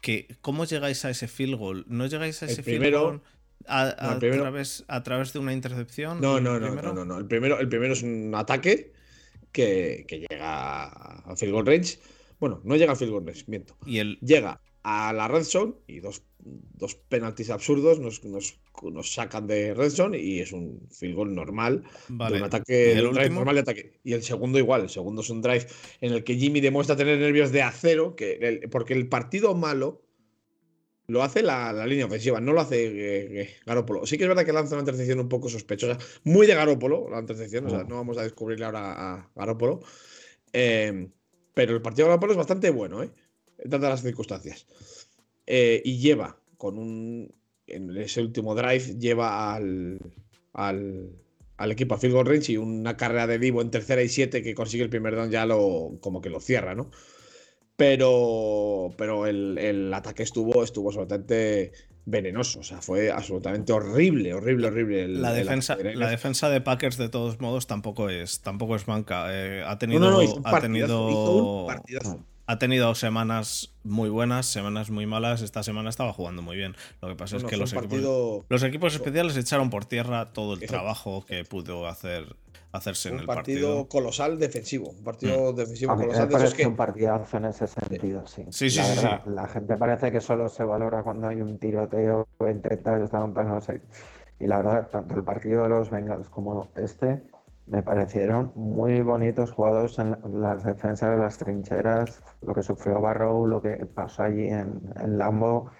que... 0.00 0.38
¿Cómo 0.40 0.64
llegáis 0.64 1.04
a 1.04 1.10
ese 1.10 1.28
field 1.28 1.56
goal? 1.56 1.84
¿No 1.86 2.06
llegáis 2.06 2.42
a 2.42 2.46
ese 2.46 2.62
field 2.62 2.94
goal? 2.94 3.20
A, 3.66 4.18
través, 4.18 4.84
a 4.88 5.02
través 5.02 5.34
de 5.34 5.38
una 5.38 5.52
intercepción. 5.52 6.22
No, 6.22 6.40
no, 6.40 6.58
no, 6.58 6.74
no, 6.74 7.04
no, 7.04 7.18
El 7.18 7.26
primero, 7.26 7.60
el 7.60 7.68
primero 7.68 7.92
es 7.92 8.02
un 8.02 8.32
ataque 8.34 8.93
que, 9.54 10.26
llega 10.28 10.84
a 10.86 11.36
field 11.36 11.52
goal 11.52 11.66
range. 11.66 11.98
Bueno, 12.40 12.60
no 12.64 12.76
llega 12.76 12.92
a 12.92 12.96
field 12.96 13.12
goal 13.12 13.26
range, 13.26 13.44
miento. 13.46 13.76
Y 13.86 13.98
el... 13.98 14.18
Llega 14.20 14.60
a 14.82 15.12
la 15.14 15.28
red 15.28 15.44
zone 15.44 15.74
y 15.86 16.00
dos, 16.00 16.22
dos 16.40 16.94
penaltis 16.94 17.48
absurdos 17.48 18.00
nos, 18.00 18.22
nos, 18.22 19.14
sacan 19.14 19.46
de 19.46 19.72
red 19.72 19.88
zone 19.88 20.18
y 20.18 20.40
es 20.40 20.52
un 20.52 20.86
field 20.90 21.14
goal 21.14 21.34
normal 21.34 21.84
de 22.08 22.36
un 22.36 22.42
ataque 22.42 22.92
¿El 22.92 23.14
drive 23.14 23.30
normal 23.30 23.54
de 23.54 23.60
ataque 23.62 24.00
y 24.04 24.12
el 24.12 24.22
segundo 24.22 24.58
igual 24.58 24.82
el 24.82 24.90
segundo 24.90 25.22
es 25.22 25.30
un 25.30 25.40
drive 25.40 25.66
en 26.02 26.12
el 26.12 26.22
que 26.22 26.36
Jimmy 26.36 26.60
demuestra 26.60 26.96
tener 26.96 27.18
nervios 27.18 27.50
de 27.50 27.62
acero 27.62 28.14
que 28.14 28.68
porque 28.70 28.92
el 28.92 29.08
partido 29.08 29.54
malo 29.54 30.02
lo 31.06 31.22
hace 31.22 31.42
la, 31.42 31.86
línea 31.86 32.06
ofensiva, 32.06 32.40
no 32.40 32.52
lo 32.52 32.60
hace 32.60 32.86
eh, 32.86 33.40
eh, 33.40 33.56
Garópolo. 33.66 34.06
Sí 34.06 34.16
que 34.16 34.24
es 34.24 34.28
verdad 34.28 34.44
que 34.44 34.52
lanza 34.52 34.74
una 34.74 34.82
intercepción 34.82 35.20
un 35.20 35.28
poco 35.28 35.48
sospechosa, 35.48 35.98
muy 36.24 36.46
de 36.46 36.54
Garópolo 36.54 37.08
la 37.10 37.20
intercepción, 37.20 37.66
o 37.66 37.70
sea, 37.70 37.84
no 37.84 37.96
vamos 37.96 38.16
a 38.18 38.22
descubrirle 38.22 38.64
ahora 38.64 38.92
a 38.92 39.30
Garópolo. 39.34 39.80
Em, 40.52 41.10
pero 41.52 41.74
el 41.74 41.82
partido 41.82 42.06
de 42.06 42.10
Garópolo 42.10 42.32
es 42.32 42.38
bastante 42.38 42.70
bueno, 42.70 43.02
¿eh? 43.02 43.10
dadas 43.64 43.90
las 43.90 44.02
circunstancias. 44.02 44.66
Eh, 45.46 45.82
y 45.84 45.98
lleva 45.98 46.38
con 46.56 46.78
un. 46.78 47.34
En 47.66 47.96
ese 47.96 48.20
último 48.20 48.54
drive, 48.54 48.98
lleva 48.98 49.54
al, 49.54 49.98
al, 50.52 51.10
al 51.56 51.72
equipo 51.72 51.94
a 51.94 51.98
field 51.98 52.14
goal 52.14 52.26
range 52.26 52.52
y 52.52 52.56
una 52.58 52.96
carrera 52.96 53.26
de 53.26 53.38
vivo 53.38 53.62
en 53.62 53.70
tercera 53.70 54.02
y 54.02 54.08
siete 54.10 54.42
que 54.42 54.54
consigue 54.54 54.84
el 54.84 54.90
primer 54.90 55.16
down 55.16 55.30
ya 55.30 55.46
lo 55.46 55.96
como 56.00 56.20
que 56.20 56.28
lo 56.28 56.40
cierra, 56.40 56.74
¿no? 56.74 56.90
Pero, 57.76 58.94
pero 58.96 59.26
el, 59.26 59.92
ataque 59.92 60.22
estuvo, 60.22 60.62
estuvo 60.62 60.90
absolutamente 60.90 61.72
venenoso. 62.04 62.60
O 62.60 62.62
sea, 62.62 62.80
fue 62.80 63.10
absolutamente 63.10 63.72
horrible, 63.72 64.32
horrible, 64.34 64.68
horrible. 64.68 65.08
la, 65.08 65.32
defensa, 65.32 65.76
la 65.76 66.08
defensa 66.08 66.48
de 66.50 66.60
Packers, 66.60 66.96
de 66.96 67.08
todos 67.08 67.40
modos, 67.40 67.66
tampoco 67.66 68.10
es, 68.10 68.42
tampoco 68.42 68.76
es 68.76 68.86
manca. 68.86 69.26
Eh, 69.30 69.64
ha 69.66 69.78
tenido. 69.78 70.20
ha 70.44 70.60
tenido 70.60 71.66
ha 72.46 72.58
tenido 72.58 72.94
semanas 72.94 73.72
muy 73.84 74.10
buenas, 74.10 74.46
semanas 74.46 74.90
muy 74.90 75.06
malas. 75.06 75.42
Esta 75.42 75.62
semana 75.62 75.88
estaba 75.88 76.12
jugando 76.12 76.42
muy 76.42 76.56
bien. 76.56 76.76
Lo 77.00 77.08
que 77.08 77.16
pasa 77.16 77.36
es 77.38 77.44
que 77.44 77.56
los 77.56 77.72
equipos, 77.72 78.44
los 78.48 78.62
equipos 78.62 78.94
especiales 78.94 79.36
echaron 79.36 79.70
por 79.70 79.86
tierra 79.86 80.32
todo 80.32 80.54
el 80.54 80.60
trabajo 80.60 81.24
que 81.24 81.44
pudo 81.44 81.86
hacer 81.86 82.36
hacerse 82.74 83.08
en 83.08 83.20
el 83.20 83.26
partido. 83.26 83.68
partido 83.68 83.88
colosal 83.88 84.38
defensivo. 84.38 84.90
Un 84.90 85.04
partido 85.04 85.52
mm. 85.52 85.56
defensivo 85.56 85.96
colosal. 85.96 86.26
Me 86.26 86.32
parece 86.32 86.56
que... 86.56 86.66
un 86.66 86.76
partidazo 86.76 87.36
en 87.36 87.44
ese 87.46 87.66
sentido, 87.68 88.26
sí. 88.26 88.44
Sí, 88.50 88.68
sí, 88.68 88.78
la, 88.78 88.84
sí, 88.84 89.30
la 89.30 89.46
gente 89.46 89.76
parece 89.76 90.10
que 90.10 90.20
solo 90.20 90.48
se 90.48 90.64
valora 90.64 91.02
cuando 91.02 91.28
hay 91.28 91.40
un 91.40 91.58
tiroteo 91.58 92.26
entre 92.40 92.76
tal, 92.78 93.08
no 93.12 93.60
sé. 93.60 93.80
Y 94.40 94.48
la 94.48 94.56
verdad, 94.56 94.88
tanto 94.90 95.14
el 95.14 95.22
partido 95.22 95.62
de 95.62 95.68
los 95.68 95.90
Bengals 95.90 96.28
como 96.28 96.68
este 96.74 97.22
me 97.66 97.82
parecieron 97.82 98.52
muy 98.56 99.00
bonitos 99.00 99.52
jugados 99.52 99.98
en 99.98 100.18
las 100.40 100.64
defensas 100.64 101.16
de 101.16 101.16
las 101.16 101.38
trincheras, 101.38 102.22
lo 102.42 102.54
que 102.54 102.62
sufrió 102.62 103.00
Barrow, 103.00 103.46
lo 103.46 103.62
que 103.62 103.86
pasó 103.86 104.24
allí 104.24 104.48
en, 104.48 104.82
en 105.00 105.16
Lambo, 105.16 105.70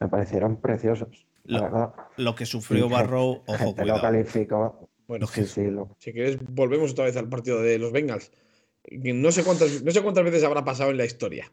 me 0.00 0.08
parecieron 0.08 0.56
preciosos. 0.56 1.26
La 1.44 1.58
lo, 1.58 1.64
verdad. 1.64 1.94
lo 2.16 2.34
que 2.34 2.46
sufrió 2.46 2.88
Barrow, 2.88 3.42
ojo, 3.44 3.58
gente 3.58 3.82
cuidado. 3.82 3.98
lo 3.98 4.02
calificó 4.02 4.88
Bueno, 5.06 5.26
Sí, 5.26 5.44
sí, 5.46 5.64
lo- 5.64 5.94
si 5.98 6.12
quieres, 6.12 6.38
volvemos 6.48 6.92
otra 6.92 7.04
vez 7.04 7.16
al 7.16 7.28
partido 7.28 7.60
de 7.62 7.78
los 7.78 7.92
Bengals. 7.92 8.30
No 8.90 9.32
sé 9.32 9.44
cuántas, 9.44 9.82
no 9.82 9.90
sé 9.90 10.02
cuántas 10.02 10.24
veces 10.24 10.44
habrá 10.44 10.64
pasado 10.64 10.90
en 10.90 10.96
la 10.98 11.04
historia, 11.04 11.50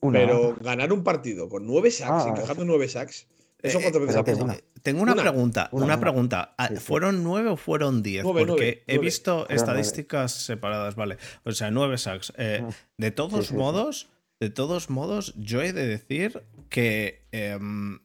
una. 0.00 0.18
pero 0.18 0.56
ganar 0.60 0.92
un 0.92 1.02
partido 1.02 1.48
con 1.48 1.66
nueve 1.66 1.90
sacks, 1.90 2.24
Ah, 2.26 2.28
encajando 2.28 2.64
nueve 2.64 2.86
sacks, 2.88 3.26
¿eso 3.62 3.78
Eh, 3.78 3.82
cuántas 3.82 4.00
veces 4.02 4.16
ha 4.16 4.24
pasado? 4.24 4.44
una. 4.44 4.56
Tengo 4.82 5.00
una, 5.02 5.12
Una. 5.14 5.22
pregunta, 5.22 5.68
Una, 5.72 5.98
pregunta. 5.98 6.54
Ah, 6.58 6.68
Sí. 6.68 6.76
¿Fueron 6.76 7.24
nueve 7.24 7.48
o 7.48 7.56
fueron 7.56 8.02
diez? 8.02 8.22
Nueve, 8.22 8.40
Porque 8.46 8.52
nueve, 8.64 8.84
he 8.86 8.92
nueve. 8.96 9.04
visto 9.06 9.36
nueve. 9.48 9.54
estadísticas 9.54 10.32
separadas, 10.32 10.94
vale. 10.94 11.16
O 11.44 11.52
sea, 11.52 11.70
nueve 11.70 11.96
sacks. 11.96 12.34
Eh, 12.36 12.60
Mm. 12.62 12.68
de 12.98 13.10
todos 13.10 13.46
sí, 13.46 13.52
sí. 13.52 13.56
modos, 13.56 14.10
de 14.40 14.50
todos 14.50 14.90
modos, 14.90 15.32
yo 15.38 15.62
he 15.62 15.72
de 15.72 15.86
decir 15.86 16.42
que 16.68 17.22
em, 17.32 18.00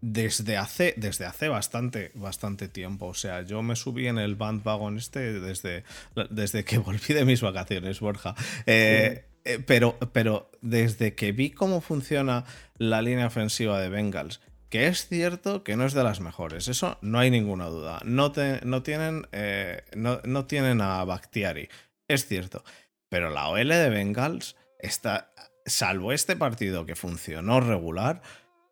desde 0.00 0.56
hace, 0.56 0.94
desde 0.96 1.24
hace 1.26 1.48
bastante, 1.48 2.10
bastante 2.14 2.68
tiempo. 2.68 3.06
O 3.06 3.14
sea, 3.14 3.42
yo 3.42 3.62
me 3.62 3.76
subí 3.76 4.06
en 4.06 4.18
el 4.18 4.36
bandwagon 4.36 4.96
este 4.98 5.40
desde, 5.40 5.84
desde 6.30 6.64
que 6.64 6.78
volví 6.78 7.14
de 7.14 7.24
mis 7.24 7.40
vacaciones, 7.40 8.00
Borja. 8.00 8.34
Eh, 8.66 9.24
eh, 9.44 9.58
pero, 9.66 9.98
pero 10.12 10.50
desde 10.60 11.14
que 11.14 11.32
vi 11.32 11.50
cómo 11.50 11.80
funciona 11.80 12.44
la 12.76 13.02
línea 13.02 13.26
ofensiva 13.26 13.80
de 13.80 13.88
Bengals, 13.88 14.40
que 14.68 14.86
es 14.86 15.08
cierto 15.08 15.64
que 15.64 15.76
no 15.76 15.86
es 15.86 15.94
de 15.94 16.04
las 16.04 16.20
mejores, 16.20 16.68
eso 16.68 16.98
no 17.00 17.18
hay 17.18 17.30
ninguna 17.30 17.66
duda. 17.66 18.00
No, 18.04 18.32
te- 18.32 18.60
no, 18.64 18.82
tienen, 18.82 19.26
eh, 19.32 19.82
no, 19.96 20.20
no 20.24 20.44
tienen 20.44 20.80
a 20.82 21.02
Bakhtiari, 21.04 21.68
es 22.06 22.26
cierto. 22.26 22.62
Pero 23.08 23.30
la 23.30 23.48
OL 23.48 23.68
de 23.68 23.88
Bengals 23.88 24.56
está, 24.78 25.32
salvo 25.64 26.12
este 26.12 26.36
partido 26.36 26.84
que 26.84 26.94
funcionó 26.94 27.60
regular, 27.60 28.20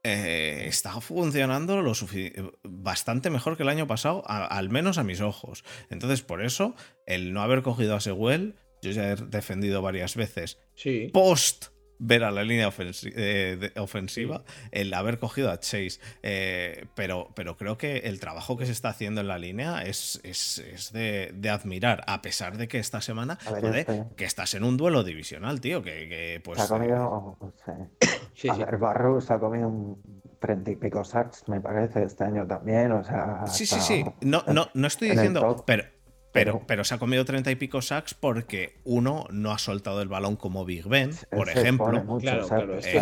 eh, 0.08 0.66
está 0.68 1.00
funcionando 1.00 1.82
lo 1.82 1.92
sufi- 1.94 2.32
bastante 2.62 3.28
mejor 3.30 3.56
que 3.56 3.64
el 3.64 3.68
año 3.68 3.86
pasado, 3.86 4.22
al 4.26 4.68
menos 4.70 4.98
a 4.98 5.04
mis 5.04 5.20
ojos. 5.20 5.64
Entonces, 5.90 6.22
por 6.22 6.44
eso, 6.44 6.74
el 7.06 7.32
no 7.32 7.42
haber 7.42 7.62
cogido 7.62 7.96
a 7.96 8.00
Sewell, 8.00 8.54
yo 8.82 8.90
ya 8.92 9.10
he 9.12 9.16
defendido 9.16 9.82
varias 9.82 10.14
veces, 10.14 10.58
Sí. 10.74 11.10
post 11.12 11.66
ver 11.98 12.24
a 12.24 12.30
la 12.30 12.42
línea 12.44 12.68
ofensi- 12.68 13.12
eh, 13.16 13.56
de- 13.74 13.80
ofensiva, 13.80 14.42
el 14.70 14.92
haber 14.94 15.18
cogido 15.18 15.50
a 15.50 15.58
Chase. 15.58 15.98
Eh, 16.22 16.86
pero, 16.94 17.30
pero 17.34 17.56
creo 17.56 17.78
que 17.78 17.98
el 17.98 18.20
trabajo 18.20 18.56
que 18.56 18.66
se 18.66 18.72
está 18.72 18.90
haciendo 18.90 19.20
en 19.20 19.28
la 19.28 19.38
línea 19.38 19.82
es, 19.82 20.20
es, 20.22 20.58
es 20.58 20.92
de, 20.92 21.32
de 21.34 21.50
admirar, 21.50 22.02
a 22.06 22.22
pesar 22.22 22.56
de 22.56 22.68
que 22.68 22.78
esta 22.78 23.00
semana, 23.00 23.38
A 23.46 23.52
ver, 23.52 23.60
joder, 23.62 23.76
este- 23.80 24.04
que 24.16 24.24
estás 24.24 24.54
en 24.54 24.64
un 24.64 24.76
duelo 24.76 25.04
divisional, 25.04 25.60
tío, 25.60 25.82
que, 25.82 26.08
que, 26.08 26.40
pues... 26.44 26.58
se 26.58 26.64
ha 26.64 26.68
comido, 26.68 27.36
sí. 27.64 27.72
Sí, 28.34 28.48
a 28.50 28.54
sí. 28.54 28.64
ver, 28.64 28.76
Barrow 28.76 29.20
se 29.20 29.32
ha 29.32 29.38
comido 29.38 29.68
un 29.68 30.02
treinta 30.38 30.70
y 30.70 30.76
pico 30.76 31.02
sacks, 31.02 31.48
me 31.48 31.60
parece, 31.60 32.02
este 32.02 32.24
año 32.24 32.46
también, 32.46 32.92
o 32.92 33.02
sea... 33.02 33.46
Sí, 33.46 33.64
sí, 33.64 33.80
sí. 33.80 34.04
No, 34.20 34.44
no, 34.48 34.68
no 34.74 34.86
estoy 34.86 35.10
diciendo. 35.10 35.64
Pero, 35.66 35.84
pero, 36.44 36.62
pero- 36.66 36.84
se 36.84 36.94
ha 36.94 36.98
comido 36.98 37.24
treinta 37.24 37.50
y 37.50 37.56
pico 37.56 37.82
sacks 37.82 38.14
porque 38.14 38.78
uno 38.84 39.26
no 39.30 39.52
ha 39.52 39.58
soltado 39.58 40.00
el 40.02 40.08
balón 40.08 40.36
como 40.36 40.64
Big 40.64 40.86
Ben, 40.86 41.10
por 41.30 41.48
se 41.48 41.60
ejemplo. 41.60 42.04
mucho, 42.04 42.20
Claro, 42.22 42.46
claro, 42.48 42.82
si 42.82 42.96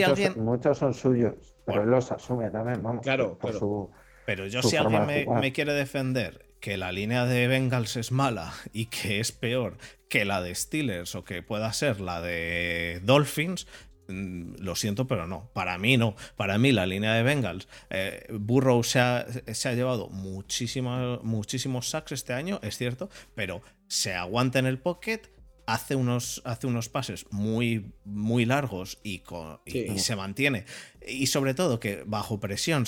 muchos, 0.00 0.08
alguien- 0.08 0.44
muchos 0.44 0.78
son 0.78 0.94
suyos, 0.94 1.34
pero 1.64 1.78
Bueno. 1.78 1.82
él 1.82 1.90
los 1.90 2.12
asume 2.12 2.50
también, 2.50 2.82
vamos. 2.82 3.02
Claro, 3.02 3.38
por 3.38 3.50
claro. 3.50 3.58
su- 3.58 3.90
Pero 4.26 4.46
yo, 4.46 4.62
su 4.62 4.68
si 4.70 4.76
alguien 4.76 5.06
me, 5.06 5.26
me 5.26 5.52
quiere 5.52 5.72
defender 5.72 6.46
que 6.60 6.76
la 6.76 6.92
línea 6.92 7.24
de 7.26 7.48
Bengals 7.48 7.96
es 7.96 8.12
mala 8.12 8.52
y 8.72 8.86
que 8.86 9.20
es 9.20 9.32
peor 9.32 9.78
que 10.08 10.24
la 10.24 10.40
de 10.42 10.54
Steelers 10.54 11.14
o 11.14 11.24
que 11.24 11.42
pueda 11.42 11.72
ser 11.72 12.00
la 12.00 12.20
de 12.20 13.00
Dolphins, 13.02 13.66
lo 14.08 14.74
siento, 14.76 15.06
pero 15.06 15.26
no. 15.26 15.50
Para 15.54 15.78
mí 15.78 15.96
no. 15.96 16.16
Para 16.36 16.58
mí 16.58 16.72
la 16.72 16.86
línea 16.86 17.14
de 17.14 17.22
Bengals, 17.22 17.68
eh, 17.90 18.26
Burrow 18.32 18.82
se 18.82 18.98
ha, 19.00 19.26
se 19.52 19.68
ha 19.68 19.74
llevado 19.74 20.08
muchísima- 20.10 21.20
muchísimos 21.22 21.88
sacks 21.90 22.12
este 22.12 22.32
año, 22.32 22.58
es 22.62 22.76
cierto, 22.76 23.08
pero 23.34 23.62
se 23.88 24.14
aguanta 24.14 24.58
en 24.58 24.66
el 24.66 24.78
pocket. 24.78 25.20
Hace 25.64 25.94
unos, 25.94 26.42
hace 26.44 26.66
unos 26.66 26.88
pases 26.88 27.24
muy, 27.30 27.92
muy 28.04 28.44
largos 28.44 28.98
y, 29.04 29.20
con- 29.20 29.60
y- 29.64 29.70
Sí. 29.70 29.86
y 29.94 29.98
se 30.00 30.16
mantiene. 30.16 30.64
Y 31.06 31.26
sobre 31.28 31.54
todo 31.54 31.78
que 31.78 32.02
bajo 32.04 32.40
presión 32.40 32.84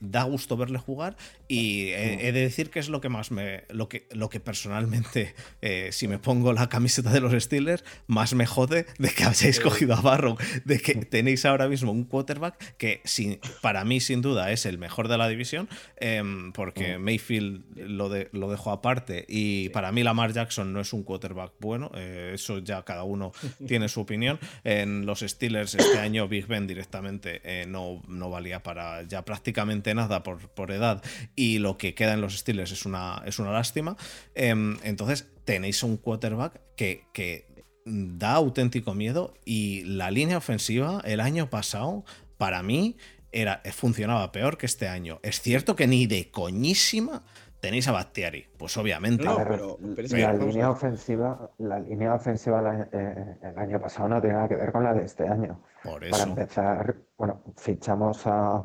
da 0.00 0.24
gusto 0.24 0.56
verle 0.56 0.78
jugar 0.78 1.16
y 1.48 1.88
he, 1.90 2.28
he 2.28 2.32
de 2.32 2.40
decir 2.40 2.70
que 2.70 2.78
es 2.80 2.88
lo 2.88 3.00
que 3.00 3.08
más 3.08 3.30
me 3.30 3.64
lo 3.70 3.88
que 3.88 4.06
lo 4.10 4.28
que 4.28 4.40
personalmente 4.40 5.34
eh, 5.62 5.88
si 5.92 6.06
me 6.08 6.18
pongo 6.18 6.52
la 6.52 6.68
camiseta 6.68 7.10
de 7.10 7.20
los 7.20 7.32
Steelers 7.42 7.84
más 8.06 8.34
me 8.34 8.46
jode 8.46 8.86
de 8.98 9.08
que 9.10 9.24
hayáis 9.24 9.58
cogido 9.60 9.94
a 9.94 10.00
Barrow 10.00 10.36
de 10.64 10.80
que 10.80 10.94
tenéis 11.10 11.44
ahora 11.44 11.68
mismo 11.68 11.92
un 11.92 12.04
quarterback 12.04 12.76
que 12.76 13.00
sin- 13.04 13.40
para 13.62 13.84
mí 13.84 14.00
sin 14.00 14.20
duda 14.22 14.52
es 14.52 14.66
el 14.66 14.78
mejor 14.78 15.08
de 15.08 15.16
la 15.18 15.28
división 15.28 15.68
em, 15.96 16.52
porque 16.52 16.98
Mayfield 16.98 17.62
lo, 17.76 18.08
de, 18.08 18.28
lo 18.32 18.50
dejó 18.50 18.72
aparte 18.72 19.24
y 19.28 19.70
para 19.70 19.92
mí 19.92 20.02
Lamar 20.02 20.32
Jackson 20.32 20.72
no 20.72 20.80
es 20.80 20.92
un 20.92 21.02
quarterback 21.04 21.52
bueno 21.60 21.90
eh, 21.94 22.32
eso 22.34 22.58
ya 22.58 22.82
cada 22.84 23.04
uno 23.04 23.32
tiene 23.66 23.88
su 23.88 24.00
opinión. 24.00 24.38
En 24.64 25.06
los 25.06 25.20
Steelers 25.20 25.74
este 25.74 25.98
año 25.98 26.28
Big 26.28 26.46
Ben 26.46 26.66
directamente 26.66 27.40
eh, 27.44 27.64
no, 27.66 28.02
no 28.08 28.30
valía 28.30 28.62
para 28.62 29.02
ya 29.04 29.24
prácticamente 29.24 29.69
nada 29.94 30.22
por, 30.22 30.48
por 30.50 30.70
edad 30.72 31.02
y 31.36 31.58
lo 31.58 31.78
que 31.78 31.94
queda 31.94 32.14
en 32.14 32.20
los 32.20 32.36
Steelers 32.38 32.72
es 32.72 32.84
una, 32.86 33.22
es 33.26 33.38
una 33.38 33.52
lástima. 33.52 33.96
Em, 34.34 34.76
entonces 34.82 35.28
tenéis 35.44 35.82
un 35.82 35.96
quarterback 35.96 36.60
que, 36.76 37.04
que 37.12 37.46
da 37.86 38.34
auténtico 38.34 38.94
miedo 38.94 39.34
y 39.44 39.82
la 39.84 40.10
línea 40.10 40.36
ofensiva 40.38 41.00
el 41.04 41.20
año 41.20 41.48
pasado 41.50 42.04
para 42.36 42.62
mí 42.62 42.96
era, 43.32 43.62
funcionaba 43.72 44.32
peor 44.32 44.58
que 44.58 44.66
este 44.66 44.88
año. 44.88 45.20
Es 45.22 45.40
cierto 45.40 45.76
que 45.76 45.86
ni 45.86 46.06
de 46.06 46.30
coñísima 46.30 47.22
tenéis 47.60 47.86
a 47.88 47.92
Battiari, 47.92 48.46
pues 48.58 48.76
obviamente. 48.76 49.24
No, 49.24 49.36
pero- 49.36 49.78
pero 49.94 50.06
es 50.06 50.12
la 50.12 50.32
que, 50.38 50.46
línea 50.46 50.70
ofensiva, 50.70 51.50
la 51.58 51.78
línea 51.78 52.14
ofensiva 52.14 52.62
la- 52.62 52.88
eh, 52.92 53.36
el 53.42 53.58
año 53.58 53.80
pasado 53.80 54.08
no 54.08 54.20
tiene 54.20 54.36
nada 54.36 54.48
que 54.48 54.56
ver 54.56 54.72
con 54.72 54.82
la 54.82 54.94
de 54.94 55.04
este 55.04 55.28
año. 55.28 55.62
Por 55.84 56.08
Para 56.10 56.22
empezar, 56.24 56.96
bueno, 57.18 57.42
fichamos 57.56 58.26
a- 58.26 58.64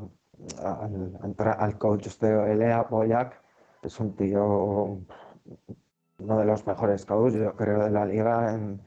al, 0.64 1.18
al 1.60 1.78
coach 1.78 2.08
de 2.20 2.36
OLA, 2.36 2.84
Boyac, 2.84 3.42
es 3.84 4.00
un 4.00 4.16
tío, 4.16 5.00
uno 6.20 6.38
de 6.40 6.46
los 6.46 6.66
mejores 6.68 7.06
coaches, 7.06 7.40
yo 7.40 7.56
creo, 7.56 7.84
de 7.84 7.92
la 7.92 8.06
liga 8.06 8.54
en- 8.54 8.82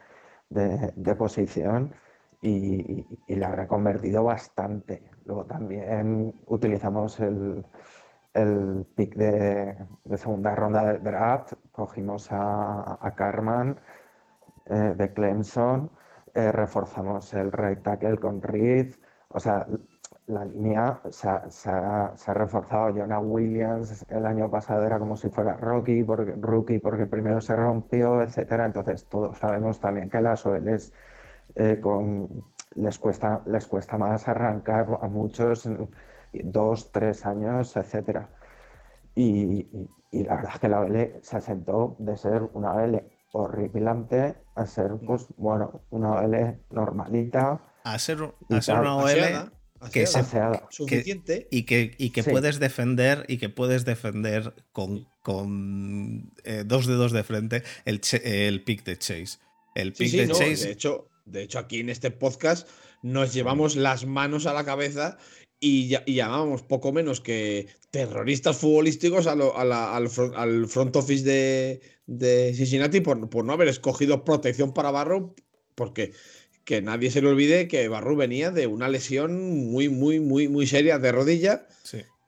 de, 0.50 0.92
de 0.96 1.14
posición 1.14 1.92
y, 2.40 3.06
y 3.26 3.34
la 3.36 3.48
habrá 3.48 3.66
convertido 3.68 4.24
bastante. 4.24 5.10
Luego 5.26 5.44
también 5.44 6.34
utilizamos 6.46 7.20
el, 7.20 7.64
el 8.34 8.86
pick 8.96 9.14
de, 9.16 9.76
de 10.04 10.18
segunda 10.18 10.54
ronda 10.54 10.84
del 10.86 11.02
draft, 11.02 11.52
cogimos 11.72 12.32
a, 12.32 12.98
a 13.06 13.14
Carman 13.14 13.78
eh, 14.66 14.94
de 14.96 15.12
Clemson, 15.12 15.90
eh, 16.34 16.52
reforzamos 16.52 17.32
el 17.34 17.52
right 17.52 17.82
tackle 17.82 18.18
con 18.18 18.42
Reed, 18.42 18.94
o 19.28 19.40
sea, 19.40 19.66
la 20.28 20.44
línea 20.44 21.00
se 21.10 21.28
ha, 21.28 21.50
se 21.50 21.70
ha- 21.70 22.12
se 22.16 22.30
ha 22.30 22.34
reforzado. 22.34 22.92
Jonah 22.94 23.18
Williams 23.20 24.04
el 24.10 24.24
año 24.26 24.50
pasado 24.50 24.84
era 24.84 24.98
como 24.98 25.16
si 25.16 25.28
fuera 25.30 25.56
rookie 25.56 26.04
porque, 26.04 26.34
rookie 26.38 26.78
porque 26.78 27.06
primero 27.06 27.40
se 27.40 27.56
rompió, 27.56 28.22
etcétera. 28.22 28.66
Entonces 28.66 29.06
todos 29.08 29.38
sabemos 29.38 29.80
también 29.80 30.08
que 30.10 30.20
las 30.20 30.44
OLs 30.46 30.92
eh, 31.54 31.80
con, 31.80 32.28
les, 32.74 32.98
cuesta, 32.98 33.42
les 33.46 33.66
cuesta 33.66 33.96
más 33.98 34.28
arrancar 34.28 34.86
a 35.00 35.08
muchos 35.08 35.68
dos, 36.32 36.92
tres 36.92 37.24
años, 37.26 37.76
etcétera. 37.76 38.28
Y, 39.14 39.60
y- 39.72 39.90
y 40.10 40.24
la 40.24 40.36
verdad 40.36 40.52
es 40.54 40.60
que 40.60 40.68
la 40.68 40.80
OL 40.80 41.18
se 41.22 41.36
asentó 41.36 41.96
de 41.98 42.16
ser 42.16 42.42
una 42.54 42.72
OL 42.74 43.02
horripilante 43.32 44.36
a 44.54 44.66
ser, 44.66 44.92
pues, 45.06 45.26
bueno, 45.36 45.82
una 45.90 46.12
OL 46.12 46.60
normalita. 46.70 47.60
A 48.58 48.60
ser, 48.60 48.76
a 48.98 49.06
ser 49.08 49.22
una 49.24 49.42
OL 49.42 49.57
Que 49.92 50.06
suficiente. 50.70 51.46
y 51.50 51.62
que, 51.62 51.94
y 51.98 52.10
que 52.10 52.24
puedes 52.24 52.58
defender 52.58 53.24
y 53.28 53.38
que 53.38 53.48
puedes 53.48 53.84
defender 53.84 54.54
con, 54.72 55.06
con 55.22 56.32
eh, 56.44 56.64
dos 56.66 56.86
dedos 56.86 57.12
de 57.12 57.22
frente 57.22 57.62
el, 57.84 58.00
el 58.24 58.64
pick 58.64 58.84
de 58.84 58.98
Chase. 58.98 59.38
El 59.74 59.92
pick 59.92 60.12
de 60.12 60.28
Chase. 60.28 60.66
De 60.66 60.72
hecho, 60.72 61.08
de 61.24 61.42
hecho, 61.42 61.58
aquí 61.58 61.80
en 61.80 61.90
este 61.90 62.10
podcast 62.10 62.68
nos 63.02 63.32
llevamos 63.32 63.76
las 63.76 64.06
manos 64.06 64.46
a 64.46 64.54
la 64.54 64.64
cabeza 64.64 65.18
y, 65.60 65.88
llamábamos 66.06 66.62
poco 66.62 66.92
menos 66.92 67.20
que 67.20 67.68
terroristas 67.90 68.56
futbolísticos 68.56 69.26
al, 69.26 70.08
front, 70.08 70.96
office 70.96 71.24
de, 71.24 71.80
de 72.06 72.54
Cincinnati 72.54 73.00
por, 73.00 73.28
por, 73.28 73.44
no 73.44 73.52
haber 73.52 73.68
escogido 73.68 74.24
protección 74.24 74.72
para 74.72 74.90
Barrow, 74.90 75.34
porque 75.74 76.12
que 76.68 76.82
nadie 76.82 77.10
se 77.10 77.22
le 77.22 77.28
olvide 77.28 77.66
que 77.66 77.88
Barrow 77.88 78.14
venía 78.14 78.50
de 78.50 78.66
una 78.66 78.90
lesión 78.90 79.70
muy, 79.70 79.88
muy, 79.88 80.20
muy, 80.20 80.48
muy 80.48 80.66
seria 80.66 80.98
de 80.98 81.12
rodilla. 81.12 81.66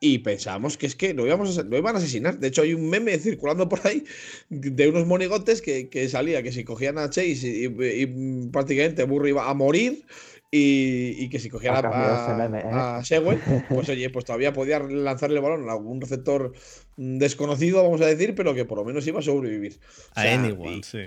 Y 0.00 0.20
pensábamos 0.20 0.78
que 0.78 0.86
es 0.86 0.94
que 0.94 1.12
lo, 1.12 1.26
íbamos 1.26 1.58
a, 1.58 1.62
lo 1.62 1.76
iban 1.76 1.94
a 1.94 1.98
asesinar. 1.98 2.38
De 2.38 2.48
hecho, 2.48 2.62
hay 2.62 2.72
un 2.72 2.88
meme 2.88 3.18
circulando 3.18 3.68
por 3.68 3.86
ahí 3.86 4.02
de 4.48 4.88
unos 4.88 5.06
monigotes 5.06 5.60
que, 5.60 5.90
que 5.90 6.08
salía 6.08 6.42
que 6.42 6.52
si 6.52 6.64
cogían 6.64 6.96
a 6.96 7.10
Chase 7.10 7.48
y, 7.48 7.64
y 7.66 8.06
prácticamente 8.50 9.04
Burro 9.04 9.28
iba 9.28 9.50
a 9.50 9.52
morir 9.52 10.06
y, 10.52 11.28
que 11.28 11.38
si 11.38 11.48
cogiera 11.48 11.78
a, 11.78 12.98
a, 12.98 13.00
¿eh? 13.00 13.20
pues 13.68 13.88
oye, 13.88 14.10
pues 14.10 14.24
todavía 14.24 14.52
podía 14.52 14.80
lanzarle 14.80 15.36
el 15.36 15.42
balón 15.42 15.68
a 15.68 15.72
algún 15.72 16.00
receptor 16.00 16.52
desconocido, 16.96 17.84
vamos 17.84 18.00
a 18.00 18.06
decir, 18.06 18.34
pero 18.34 18.52
que 18.52 18.64
por 18.64 18.78
lo 18.78 18.84
menos 18.84 19.06
iba 19.06 19.20
a 19.20 19.22
sobrevivir. 19.22 19.78
a 20.16 20.22
anyone, 20.22 20.82
sí. 20.82 21.04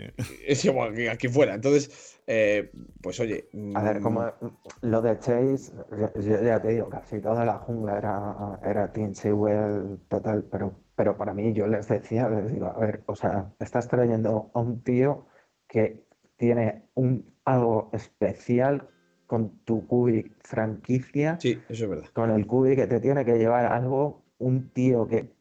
Es 0.47 0.63
igual 0.63 0.95
que 0.95 1.09
aquí 1.09 1.27
fuera. 1.27 1.55
Entonces, 1.55 2.21
eh, 2.25 2.71
pues 3.01 3.19
oye. 3.19 3.49
A 3.75 3.83
ver, 3.83 3.99
como 3.99 4.21
mm, 4.21 4.47
lo 4.83 5.01
de 5.01 5.19
Chase, 5.19 5.73
ya 6.21 6.61
te 6.61 6.69
digo, 6.69 6.87
casi 6.89 7.19
toda 7.19 7.43
la 7.43 7.57
jungla 7.59 7.97
era, 7.97 8.59
era 8.63 8.93
Team 8.93 9.13
Sewell 9.13 9.99
total, 10.07 10.45
pero, 10.49 10.73
pero 10.95 11.17
para 11.17 11.33
mí 11.33 11.51
yo 11.51 11.67
les 11.67 11.89
decía, 11.89 12.29
les 12.29 12.49
digo, 12.53 12.67
a 12.67 12.79
ver, 12.79 13.03
o 13.07 13.15
sea, 13.15 13.53
estás 13.59 13.89
trayendo 13.89 14.51
a 14.53 14.59
un 14.61 14.81
tío 14.83 15.25
que 15.67 16.05
tiene 16.37 16.83
un 16.93 17.33
algo 17.43 17.89
especial 17.91 18.87
con 19.27 19.49
tu 19.65 19.85
cubi 19.87 20.31
franquicia. 20.39 21.39
Sí, 21.39 21.61
eso 21.69 21.83
es 21.85 21.89
verdad. 21.89 22.09
Con 22.13 22.31
el 22.31 22.45
cubi 22.45 22.75
que 22.75 22.87
te 22.87 22.99
tiene 22.99 23.25
que 23.25 23.37
llevar 23.37 23.65
algo, 23.65 24.23
un 24.39 24.69
tío 24.69 25.07
que 25.07 25.31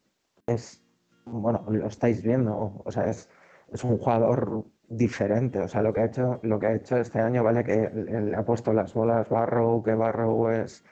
es, 0.47 0.83
bueno, 1.25 1.65
lo 1.69 1.87
estáis 1.87 2.23
viendo, 2.23 2.83
o 2.85 2.91
sea, 2.91 3.09
es, 3.09 3.29
es 3.73 3.85
un 3.85 3.99
jugador 3.99 4.65
diferente. 4.89 5.61
O 5.61 5.69
sea, 5.69 5.83
lo 5.83 5.93
que 5.93 6.01
ha 6.01 6.05
hecho, 6.07 6.41
lo 6.43 6.59
que 6.59 6.67
ha 6.67 6.75
hecho 6.75 6.97
este 6.97 7.21
año, 7.21 7.43
vale, 7.43 7.65
que 7.65 7.91
le 7.91 8.37
ha 8.37 8.45
puesto 8.45 8.73
las 8.73 8.93
bolas 8.95 9.29
Barrow, 9.29 9.83
que 9.83 9.95
Barrow 9.95 10.49
es 10.51 10.85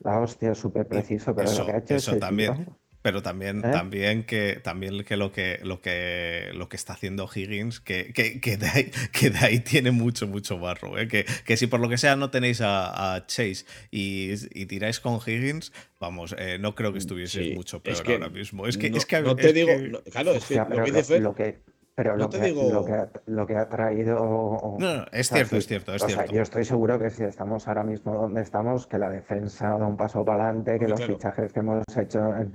la 0.00 0.20
hostia, 0.20 0.54
súper 0.54 0.86
preciso, 0.86 1.34
pero 1.34 1.52
lo 1.52 1.66
que 1.66 1.72
ha 1.72 1.78
hecho 1.78 1.94
eso 1.94 2.16
también. 2.18 2.68
Pero 3.02 3.22
también, 3.22 3.58
¿Eh? 3.58 3.70
también 3.70 4.24
que 4.24 4.60
también 4.62 5.04
que 5.04 5.16
lo 5.16 5.32
que 5.32 5.58
lo 5.62 5.80
que 5.80 6.50
lo 6.52 6.68
que 6.68 6.76
está 6.76 6.92
haciendo 6.92 7.28
Higgins, 7.34 7.80
que, 7.80 8.12
que, 8.12 8.40
que, 8.40 8.56
de, 8.58 8.66
ahí, 8.66 8.90
que 9.12 9.30
de 9.30 9.38
ahí 9.38 9.60
tiene 9.60 9.90
mucho, 9.90 10.26
mucho 10.26 10.58
barro. 10.58 10.98
¿eh? 10.98 11.08
Que, 11.08 11.24
que, 11.44 11.56
si 11.56 11.66
por 11.66 11.80
lo 11.80 11.88
que 11.88 11.96
sea 11.96 12.16
no 12.16 12.30
tenéis 12.30 12.60
a, 12.62 13.24
Chase 13.26 13.64
y, 13.90 14.32
y, 14.52 14.66
tiráis 14.66 15.00
con 15.00 15.18
Higgins, 15.24 15.72
vamos, 15.98 16.34
eh, 16.38 16.58
no 16.58 16.74
creo 16.74 16.90
que 16.92 16.96
mm, 16.96 16.98
estuvieseis 16.98 17.56
mucho 17.56 17.82
peor 17.82 18.02
ahora 18.06 18.28
mismo. 18.28 18.66
Es 18.66 18.76
que, 18.76 18.90
no, 18.90 18.98
es 18.98 19.06
que 19.06 19.20
no 19.20 19.34
te 19.34 19.52
digo, 19.52 19.70
claro, 20.10 20.32
es 20.32 20.44
que 20.44 20.56
lo 20.56 20.84
que 20.84 20.92
dice 20.92 21.20
lo 21.20 21.34
que, 21.34 21.60
pero 21.94 22.16
lo, 22.16 22.28
que, 22.28 22.52
lo, 22.52 22.84
que, 22.84 22.92
ha, 22.92 23.08
lo 23.26 23.46
que 23.46 23.56
ha 23.56 23.68
traído. 23.68 24.16
No, 24.78 24.78
no 24.78 25.06
es 25.12 25.28
cierto, 25.28 25.56
es 25.56 25.66
cierto, 25.66 25.94
es 25.94 26.04
cierto. 26.04 26.32
yo 26.32 26.42
estoy 26.42 26.64
seguro 26.64 26.98
que 26.98 27.10
si 27.10 27.24
estamos 27.24 27.66
ahora 27.68 27.82
mismo 27.82 28.14
donde 28.14 28.42
estamos, 28.42 28.86
que 28.86 28.98
la 28.98 29.10
defensa 29.10 29.68
da 29.78 29.86
un 29.86 29.96
paso 29.96 30.24
para 30.24 30.44
adelante, 30.44 30.78
que 30.78 30.88
los 30.88 31.02
fichajes 31.02 31.52
que 31.52 31.60
hemos 31.60 31.84
hecho 31.96 32.18
en, 32.36 32.52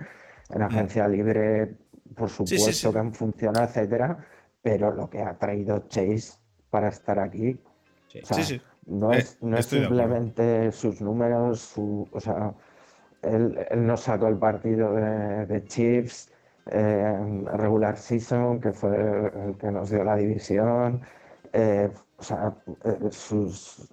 en 0.50 0.62
mm. 0.62 0.66
agencia 0.66 1.08
libre, 1.08 1.76
por 2.16 2.30
supuesto 2.30 2.92
que 2.92 3.00
han 3.00 3.14
funcionado, 3.14 3.66
etcétera, 3.66 4.18
pero 4.62 4.92
lo 4.92 5.10
que 5.10 5.22
ha 5.22 5.38
traído 5.38 5.88
Chase 5.88 6.38
para 6.70 6.90
estar 6.90 7.20
aquí, 7.20 7.60
no 8.86 9.14
eh, 9.14 9.18
es, 9.18 9.38
no 9.42 9.58
es 9.58 9.66
simplemente 9.66 10.72
sus 10.72 11.02
números, 11.02 11.60
su, 11.60 12.08
o 12.12 12.20
sea, 12.20 12.54
él, 13.22 13.66
él, 13.70 13.86
nos 13.86 14.02
sacó 14.02 14.28
el 14.28 14.38
partido 14.38 14.94
de, 14.94 15.46
de 15.48 15.64
Chiefs, 15.66 16.32
eh, 16.68 17.44
regular 17.54 17.98
season, 17.98 18.60
que 18.60 18.72
fue 18.72 18.96
el 19.48 19.58
que 19.58 19.72
nos 19.72 19.90
dio 19.90 20.04
la 20.04 20.16
división, 20.16 21.02
eh, 21.54 21.90
o 22.18 22.24
sea, 22.24 22.56
eh, 22.84 23.12
sus, 23.12 23.88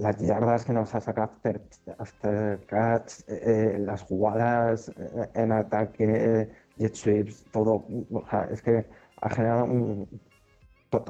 las 0.00 0.16
yardas 0.18 0.64
que 0.64 0.72
nos 0.72 0.94
ha 0.94 1.00
sacado 1.00 1.30
after, 1.30 1.60
after 1.98 2.60
catch, 2.66 3.20
eh, 3.28 3.76
las 3.78 4.02
jugadas 4.02 4.88
eh, 4.96 5.28
en 5.34 5.52
ataque, 5.52 6.48
jet 6.78 6.94
sweeps, 6.94 7.44
todo, 7.52 7.84
o 8.10 8.24
sea, 8.30 8.48
es 8.50 8.62
que 8.62 8.86
ha 9.20 9.28
generado 9.30 9.64
un, 9.64 10.08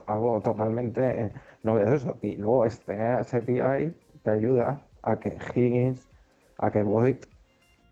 algo 0.07 0.41
totalmente 0.41 1.33
novedoso. 1.63 2.19
Y 2.23 2.37
luego 2.37 2.67
este 2.67 2.95
SPI 3.25 3.95
te 4.23 4.31
ayuda 4.31 4.85
a 5.03 5.19
que 5.19 5.39
Higgins, 5.55 6.09
a 6.59 6.71
que 6.71 6.83
Boyd, 6.83 7.17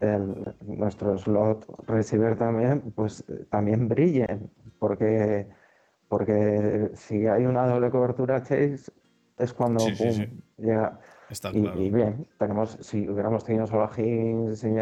el, 0.01 0.55
nuestro 0.67 1.17
slot 1.17 1.65
receiver 1.87 2.37
también, 2.37 2.93
pues 2.97 3.25
también 3.51 3.89
brillen, 3.89 4.51
porque, 4.81 5.49
porque 6.09 6.91
si 6.95 7.27
hay 7.27 7.47
una 7.47 7.67
doble 7.67 7.91
cobertura 7.91 8.43
Chase, 8.43 8.93
es 9.39 9.53
cuando 9.53 9.85
llega. 9.87 10.99
y, 11.53 11.91
bien, 11.91 12.27
tenemos, 12.39 12.79
si 12.81 13.09
hubiéramos 13.09 13.45
tenido 13.45 13.67
solo 13.67 13.85
a 13.85 13.91
Higgins, 13.97 14.65
y 14.65 14.77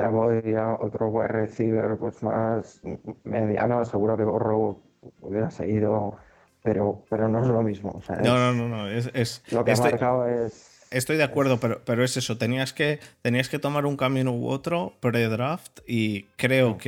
otro 0.80 1.08
wide 1.08 1.28
receiver 1.28 1.96
pues 1.98 2.22
más 2.22 2.80
mediano, 3.24 3.84
seguro 3.84 4.16
que 4.16 4.24
Borro 4.24 4.80
hubiera 5.20 5.50
seguido, 5.50 6.16
pero, 6.62 7.02
pero 7.08 7.28
no 7.28 7.42
es 7.42 7.48
lo 7.48 7.62
mismo. 7.62 8.00
no, 8.22 8.38
no, 8.38 8.52
no, 8.52 8.68
no, 8.68 8.88
es, 8.88 9.42
lo 9.50 9.64
que 9.64 9.72
ha 9.72 9.76
marcado 9.76 10.26
es 10.26 10.76
Estoy 10.90 11.16
de 11.16 11.24
acuerdo, 11.24 11.58
pero, 11.58 11.80
pero 11.84 12.04
es 12.04 12.16
eso. 12.16 12.38
Tenías 12.38 12.72
que, 12.72 13.00
tenías 13.22 13.48
que 13.48 13.58
tomar 13.58 13.86
un 13.86 13.96
camino 13.96 14.32
u 14.32 14.48
otro 14.48 14.94
pre-draft 15.00 15.80
y 15.86 16.24
creo 16.36 16.74
mm. 16.74 16.78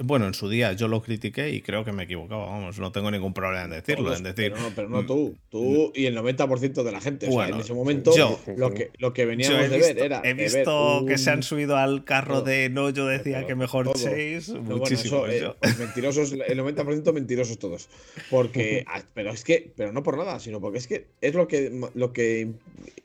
Bueno, 0.00 0.26
en 0.26 0.34
su 0.34 0.48
día 0.50 0.72
yo 0.74 0.88
lo 0.88 1.00
critiqué 1.02 1.50
y 1.50 1.62
creo 1.62 1.84
que 1.84 1.92
me 1.92 2.02
equivocaba, 2.02 2.44
vamos, 2.46 2.78
no 2.78 2.92
tengo 2.92 3.10
ningún 3.10 3.32
problema 3.32 3.64
en 3.64 3.70
decirlo. 3.70 4.14
en 4.14 4.22
decir, 4.22 4.52
pero, 4.52 4.62
no, 4.62 4.74
pero 4.74 4.88
no 4.90 5.06
tú, 5.06 5.36
tú 5.48 5.90
y 5.94 6.04
el 6.04 6.16
90% 6.16 6.82
de 6.82 6.92
la 6.92 7.00
gente. 7.00 7.26
en 7.26 7.54
ese 7.54 7.72
momento 7.72 8.14
yo, 8.14 8.38
lo, 8.56 8.74
que, 8.74 8.90
lo 8.98 9.14
que 9.14 9.24
veníamos 9.24 9.70
de 9.70 9.78
ver 9.78 9.98
era. 9.98 10.20
He 10.22 10.34
visto 10.34 11.04
que 11.06 11.16
se 11.16 11.30
han 11.30 11.42
subido 11.42 11.78
al 11.78 12.04
carro 12.04 12.42
de 12.42 12.68
no, 12.68 12.90
yo 12.90 13.06
decía 13.06 13.46
que 13.46 13.54
mejor 13.54 13.90
Chase. 13.92 14.42
muchísimo. 14.60 15.26
Eh, 15.26 15.54
mentirosos, 15.78 16.32
el 16.32 16.58
90% 16.58 17.12
mentirosos 17.12 17.58
todos. 17.58 17.88
Porque, 18.30 18.84
pero 19.14 19.30
es 19.30 19.44
que, 19.44 19.72
pero 19.74 19.92
no 19.92 20.02
por 20.02 20.18
nada, 20.18 20.40
sino 20.40 20.60
porque 20.60 20.78
es 20.78 20.86
que 20.86 21.06
es 21.22 21.34
lo 21.34 21.48
que, 21.48 21.72
lo 21.94 22.12
que 22.12 22.52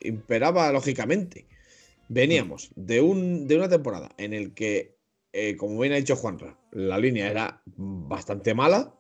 imperaba 0.02 0.72
lógicamente. 0.74 1.45
Veníamos 2.10 2.72
de, 2.76 3.02
un, 3.02 3.48
de 3.48 3.56
una 3.56 3.69
temporada 3.69 4.10
en 4.17 4.34
el 4.34 4.54
que 4.54 4.99
eh, 5.32 5.56
como 5.58 5.80
bien 5.80 5.94
ha 5.94 5.98
dicho 5.98 6.15
Juanra, 6.15 6.58
la 6.72 6.98
línea 6.98 7.30
era 7.30 7.62
bastante 7.65 8.54
mala. 8.54 8.96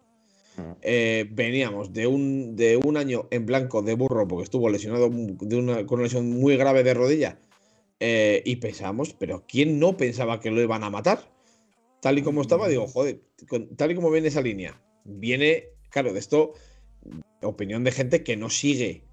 Mm. 0.57 0.71
Eh, 0.81 1.27
veníamos 1.31 1.93
de 1.93 2.07
un, 2.07 2.55
de 2.55 2.77
un 2.77 2.97
año 2.97 3.27
en 3.31 3.45
blanco 3.45 3.81
de 3.81 3.95
burro 3.95 4.27
porque 4.27 4.43
estuvo 4.43 4.69
lesionado 4.69 5.09
de 5.09 5.55
una, 5.55 5.85
con 5.85 5.99
una 5.99 6.03
lesión 6.03 6.29
muy 6.29 6.57
grave 6.57 6.83
de 6.83 6.93
rodilla. 6.93 7.39
Eh, 7.99 8.41
y 8.45 8.57
pensamos, 8.57 9.13
pero 9.13 9.45
¿quién 9.47 9.79
no 9.79 9.97
pensaba 9.97 10.39
que 10.39 10.51
lo 10.51 10.61
iban 10.61 10.83
a 10.83 10.89
matar? 10.89 11.29
Tal 12.01 12.17
y 12.17 12.21
como 12.21 12.41
estaba, 12.41 12.69
digo, 12.69 12.87
joder, 12.87 13.21
tal 13.75 13.91
y 13.91 13.95
como 13.95 14.09
viene 14.09 14.29
esa 14.29 14.41
línea, 14.41 14.81
viene, 15.03 15.65
claro, 15.89 16.13
de 16.13 16.19
esto, 16.19 16.53
opinión 17.41 17.83
de 17.83 17.91
gente 17.91 18.23
que 18.23 18.37
no 18.37 18.49
sigue 18.49 19.03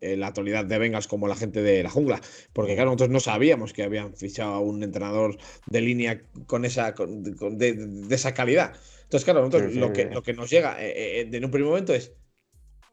eh, 0.00 0.16
la 0.16 0.28
actualidad 0.28 0.64
de 0.64 0.78
Bengals 0.78 1.06
como 1.06 1.28
la 1.28 1.36
gente 1.36 1.62
de 1.62 1.82
la 1.82 1.90
jungla. 1.90 2.20
Porque 2.52 2.74
claro, 2.74 2.90
nosotros 2.90 3.10
no 3.10 3.20
sabíamos 3.20 3.72
que 3.72 3.82
habían 3.82 4.14
fichado 4.16 4.54
a 4.54 4.60
un 4.60 4.82
entrenador 4.82 5.36
de 5.66 5.80
línea 5.80 6.22
con 6.46 6.64
esa, 6.64 6.92
de, 6.92 8.06
esa 8.10 8.34
calidad. 8.34 8.72
Entonces, 9.02 9.24
claro, 9.24 9.40
nosotros 9.40 9.74
lo, 9.74 9.92
que, 9.92 10.06
lo 10.06 10.22
que 10.22 10.32
nos 10.32 10.48
llega 10.48 10.82
eh, 10.82 11.20
eh, 11.20 11.28
en 11.32 11.44
un 11.44 11.50
primer 11.50 11.68
momento 11.68 11.92
es 11.92 12.12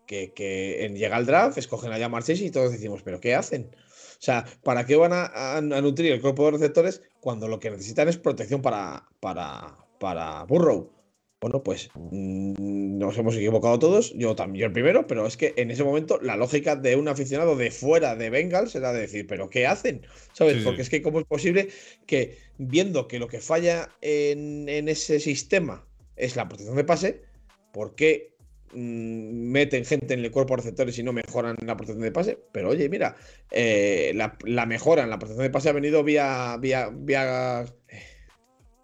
que, 0.05 0.33
que 0.33 0.91
llega 0.95 1.17
el 1.17 1.25
draft, 1.25 1.57
escogen 1.57 1.91
a 1.91 1.99
llamar 1.99 2.23
Chase 2.23 2.45
y 2.45 2.51
todos 2.51 2.71
decimos, 2.71 3.03
¿pero 3.03 3.19
qué 3.19 3.35
hacen? 3.35 3.69
O 3.73 4.21
sea, 4.21 4.45
¿para 4.63 4.85
qué 4.85 4.95
van 4.95 5.11
a, 5.13 5.61
nutrir 5.61 6.11
el 6.11 6.21
cuerpo 6.21 6.45
de 6.45 6.51
receptores 6.51 7.03
cuando 7.19 7.47
lo 7.47 7.59
que 7.59 7.69
necesitan 7.69 8.07
es 8.07 8.17
protección 8.17 8.61
para, 8.61 9.05
para, 9.19 9.77
para 9.99 10.43
Burrow? 10.45 10.96
Bueno, 11.39 11.61
pues 11.61 11.89
mm, 11.93 12.97
nos 12.97 13.15
hemos 13.17 13.35
equivocado 13.35 13.77
todos, 13.77 14.11
yo 14.15 14.35
también, 14.35 14.65
el 14.65 14.71
primero, 14.71 15.05
pero 15.05 15.27
es 15.27 15.37
que 15.37 15.53
en 15.57 15.69
ese 15.69 15.83
momento 15.83 16.19
la 16.19 16.35
lógica 16.35 16.75
de 16.75 16.95
un 16.95 17.07
aficionado 17.07 17.55
de 17.55 17.69
fuera 17.69 18.15
de 18.15 18.31
Bengals 18.31 18.73
era 18.73 18.91
decir, 18.91 19.27
¿pero 19.27 19.47
qué 19.47 19.67
hacen? 19.67 20.01
¿Sabes? 20.33 20.63
Porque 20.63 20.81
es 20.81 20.89
que, 20.89 21.03
¿cómo 21.03 21.19
es 21.19 21.25
posible 21.25 21.69
que 22.07 22.39
viendo 22.57 23.07
que 23.07 23.19
lo 23.19 23.27
que 23.27 23.39
falla 23.39 23.89
en, 24.01 24.67
ese 24.89 25.19
sistema 25.19 25.85
es 26.15 26.35
la 26.35 26.47
protección 26.47 26.75
de 26.75 26.83
pase, 26.83 27.21
¿por 27.71 27.93
qué 27.93 28.33
mm, 28.73 29.51
meten 29.51 29.85
gente 29.85 30.15
en 30.15 30.25
el 30.25 30.31
cuerpo 30.31 30.55
de 30.55 30.63
receptores 30.63 30.97
y 30.97 31.03
no 31.03 31.13
mejoran 31.13 31.55
la 31.63 31.77
protección 31.77 32.03
de 32.03 32.11
pase. 32.11 32.39
Pero 32.51 32.69
oye, 32.69 32.89
mira, 32.89 33.15
eh, 33.51 34.11
la, 34.15 34.65
mejora 34.65 35.03
en 35.03 35.11
la 35.11 35.19
protección 35.19 35.43
de 35.43 35.51
pase 35.51 35.69
ha 35.69 35.73
venido 35.73 36.03
vía, 36.03 36.57
vía, 36.59 36.89
vía 36.91 37.63
eh, 37.89 38.01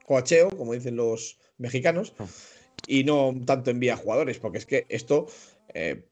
coacheo, 0.05 0.51
como 0.51 0.73
dicen 0.73 0.95
los 0.97 1.39
mexicanos, 1.63 2.13
ah. 2.19 2.27
y 2.87 3.03
no 3.03 3.33
tanto 3.45 3.71
en 3.71 3.79
vía 3.79 3.97
jugadores, 3.97 4.37
porque 4.37 4.59
es 4.59 4.67
que 4.67 4.85
esto 4.89 5.27
eh, 5.73 6.03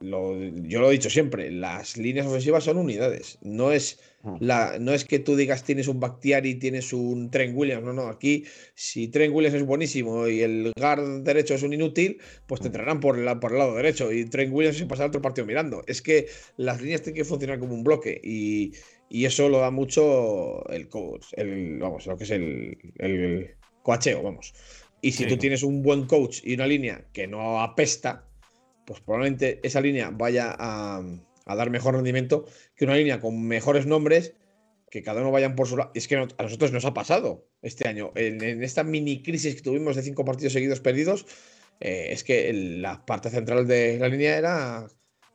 yo 0.00 0.80
lo 0.80 0.88
he 0.88 0.92
dicho 0.92 1.10
siempre, 1.10 1.50
las 1.50 1.98
líneas 1.98 2.26
ofensivas 2.26 2.64
son 2.64 2.78
unidades. 2.78 3.38
No 3.42 3.70
es, 3.70 4.00
mm. 4.22 4.36
la, 4.40 4.78
no 4.80 4.94
es 4.94 5.04
que 5.04 5.18
tú 5.18 5.36
digas 5.36 5.62
tienes 5.62 5.88
un 5.88 6.00
Bactiari 6.00 6.50
y 6.50 6.54
tienes 6.54 6.92
un 6.94 7.30
Trent 7.30 7.54
Williams. 7.54 7.84
No, 7.84 7.92
no. 7.92 8.08
Aquí, 8.08 8.44
si 8.74 9.08
Trent 9.08 9.34
Williams 9.34 9.56
es 9.56 9.66
buenísimo 9.66 10.26
y 10.26 10.40
el 10.40 10.72
guard 10.74 11.22
derecho 11.22 11.54
es 11.54 11.62
un 11.62 11.74
inútil, 11.74 12.18
pues 12.46 12.62
te 12.62 12.68
entrarán 12.68 13.00
por, 13.00 13.18
la, 13.18 13.38
por 13.40 13.52
el 13.52 13.58
lado 13.58 13.76
derecho 13.76 14.10
y 14.10 14.24
Trent 14.24 14.52
Williams 14.52 14.78
se 14.78 14.86
pasará 14.86 15.08
otro 15.08 15.20
partido 15.20 15.46
mirando. 15.46 15.82
Es 15.86 16.00
que 16.00 16.28
las 16.56 16.80
líneas 16.80 17.02
tienen 17.02 17.22
que 17.22 17.28
funcionar 17.28 17.58
como 17.58 17.74
un 17.74 17.84
bloque 17.84 18.20
y, 18.22 18.72
eso 19.10 19.48
lo 19.48 19.58
da 19.58 19.72
mucho 19.72 20.64
el 20.70 20.88
coach, 20.88 21.26
el, 21.32 21.78
vamos, 21.78 22.06
lo 22.06 22.16
que 22.16 22.24
es 22.24 22.30
el, 22.30 22.78
el 22.98 23.56
coacheo, 23.82 24.22
vamos. 24.22 24.54
Y 25.02 25.12
si 25.12 25.26
tú 25.26 25.36
tienes 25.36 25.62
un 25.62 25.82
buen 25.82 26.06
coach 26.06 26.40
y 26.44 26.54
una 26.54 26.66
línea 26.66 27.06
que 27.12 27.26
no 27.26 27.62
apesta, 27.62 28.26
pues 28.84 29.00
probablemente 29.00 29.60
esa 29.62 29.80
línea 29.80 30.10
vaya 30.10 30.54
a, 30.58 31.02
dar 31.46 31.70
mejor 31.70 31.94
rendimiento 31.94 32.44
que 32.76 32.84
una 32.84 32.96
línea 32.96 33.20
con 33.20 33.42
mejores 33.42 33.86
nombres 33.86 34.34
que 34.90 35.02
cada 35.02 35.20
uno 35.20 35.30
vayan 35.30 35.54
por 35.54 35.68
su 35.68 35.76
lado. 35.76 35.90
Es 35.94 36.06
que 36.06 36.16
a 36.16 36.42
nosotros 36.42 36.72
nos 36.72 36.84
ha 36.84 36.92
pasado 36.92 37.46
este 37.62 37.88
año. 37.88 38.12
En, 38.14 38.62
esta 38.62 38.84
mini 38.84 39.22
crisis 39.22 39.54
que 39.54 39.62
tuvimos 39.62 39.96
de 39.96 40.02
cinco 40.02 40.24
partidos 40.24 40.52
seguidos 40.52 40.80
perdidos, 40.80 41.26
eh, 41.80 42.08
es 42.10 42.24
que 42.24 42.52
la 42.52 43.06
parte 43.06 43.30
central 43.30 43.66
de 43.66 43.98
la 43.98 44.08
línea 44.08 44.36
era, 44.36 44.86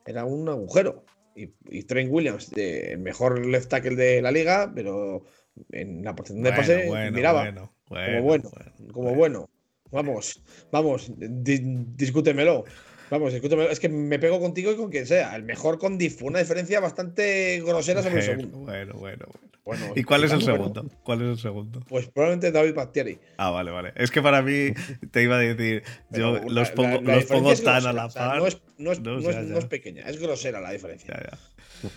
era 0.05 0.25
un 0.25 0.47
agujero. 0.47 1.05
Y, 1.35 1.53
y 1.69 1.83
Trent 1.83 2.11
Williams, 2.11 2.51
el 2.55 2.99
mejor 2.99 3.45
left 3.45 3.69
tackle 3.69 3.95
de 3.95 4.21
la 4.21 4.31
liga, 4.31 4.71
pero 4.73 5.23
en 5.71 6.03
la 6.03 6.15
porcentaje 6.15 6.61
de 6.61 6.87
pase 6.89 7.11
miraba 7.11 7.74
como 7.87 8.21
bueno, 8.21 8.51
como 8.91 9.15
bueno. 9.15 9.49
Vamos, 9.91 10.41
vamos, 10.71 11.11
discútemelo. 11.17 12.65
Vamos, 13.09 13.33
escúchame, 13.33 13.65
es 13.71 13.79
que 13.79 13.87
me 13.87 14.17
pego 14.17 14.39
contigo 14.39 14.71
y 14.71 14.75
con 14.75 14.89
quien 14.89 15.05
sea. 15.05 15.35
El 15.35 15.43
mejor 15.43 15.77
con 15.77 15.97
Diff, 15.97 16.23
una 16.23 16.39
diferencia 16.39 16.79
bastante 16.79 17.61
grosera 17.61 18.01
sobre 18.01 18.17
el 18.17 18.23
segundo. 18.23 18.57
Bueno, 18.59 18.93
bueno, 18.95 19.25
bueno. 19.63 19.93
¿Y 19.95 20.03
cuál 20.03 20.23
es 20.23 20.31
el 20.31 20.41
segundo? 20.41 20.89
¿Cuál 21.03 21.21
es 21.21 21.27
el 21.29 21.37
segundo? 21.37 21.81
Pues 21.87 22.07
probablemente 22.07 22.51
David 22.51 22.73
Battieri. 22.73 23.19
Ah, 23.37 23.51
vale, 23.51 23.69
vale. 23.69 23.93
Es 23.95 24.09
que 24.09 24.23
para 24.23 24.41
mí 24.41 24.73
te 25.11 25.21
iba 25.21 25.35
a 25.35 25.39
decir, 25.39 25.83
yo 26.09 26.39
los 26.47 26.71
pongo, 26.71 26.99
los 27.01 27.25
pongo 27.25 27.53
tan 27.55 27.85
a 27.85 27.93
la 27.93 28.09
par. 28.09 28.39
no, 28.39 28.47
es, 28.47 28.59
no, 28.77 28.91
es, 28.91 28.99
no, 28.99 29.17
es, 29.57 29.65
pequeña, 29.65 30.09
es 30.09 30.19
grosera 30.19 30.59
la 30.59 30.71
diferencia. 30.71 31.15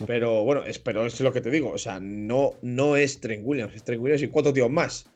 Pero 0.07 0.44
bueno, 0.44 0.64
es, 0.64 0.79
pero 0.79 1.07
es 1.07 1.18
lo 1.20 1.33
que 1.33 1.40
te 1.40 1.51
digo. 1.51 1.70
O 1.70 1.79
sea, 1.79 1.98
no, 2.01 2.53
no 2.61 2.96
es 2.96 3.20
Trent 3.20 3.42
Williams, 3.44 3.74
es 3.74 3.83
Trent 3.83 4.03
Williams 4.03 4.22
y 4.22 4.29
cuatro 4.29 4.53
tíos 4.53 4.70
más. 4.70 5.07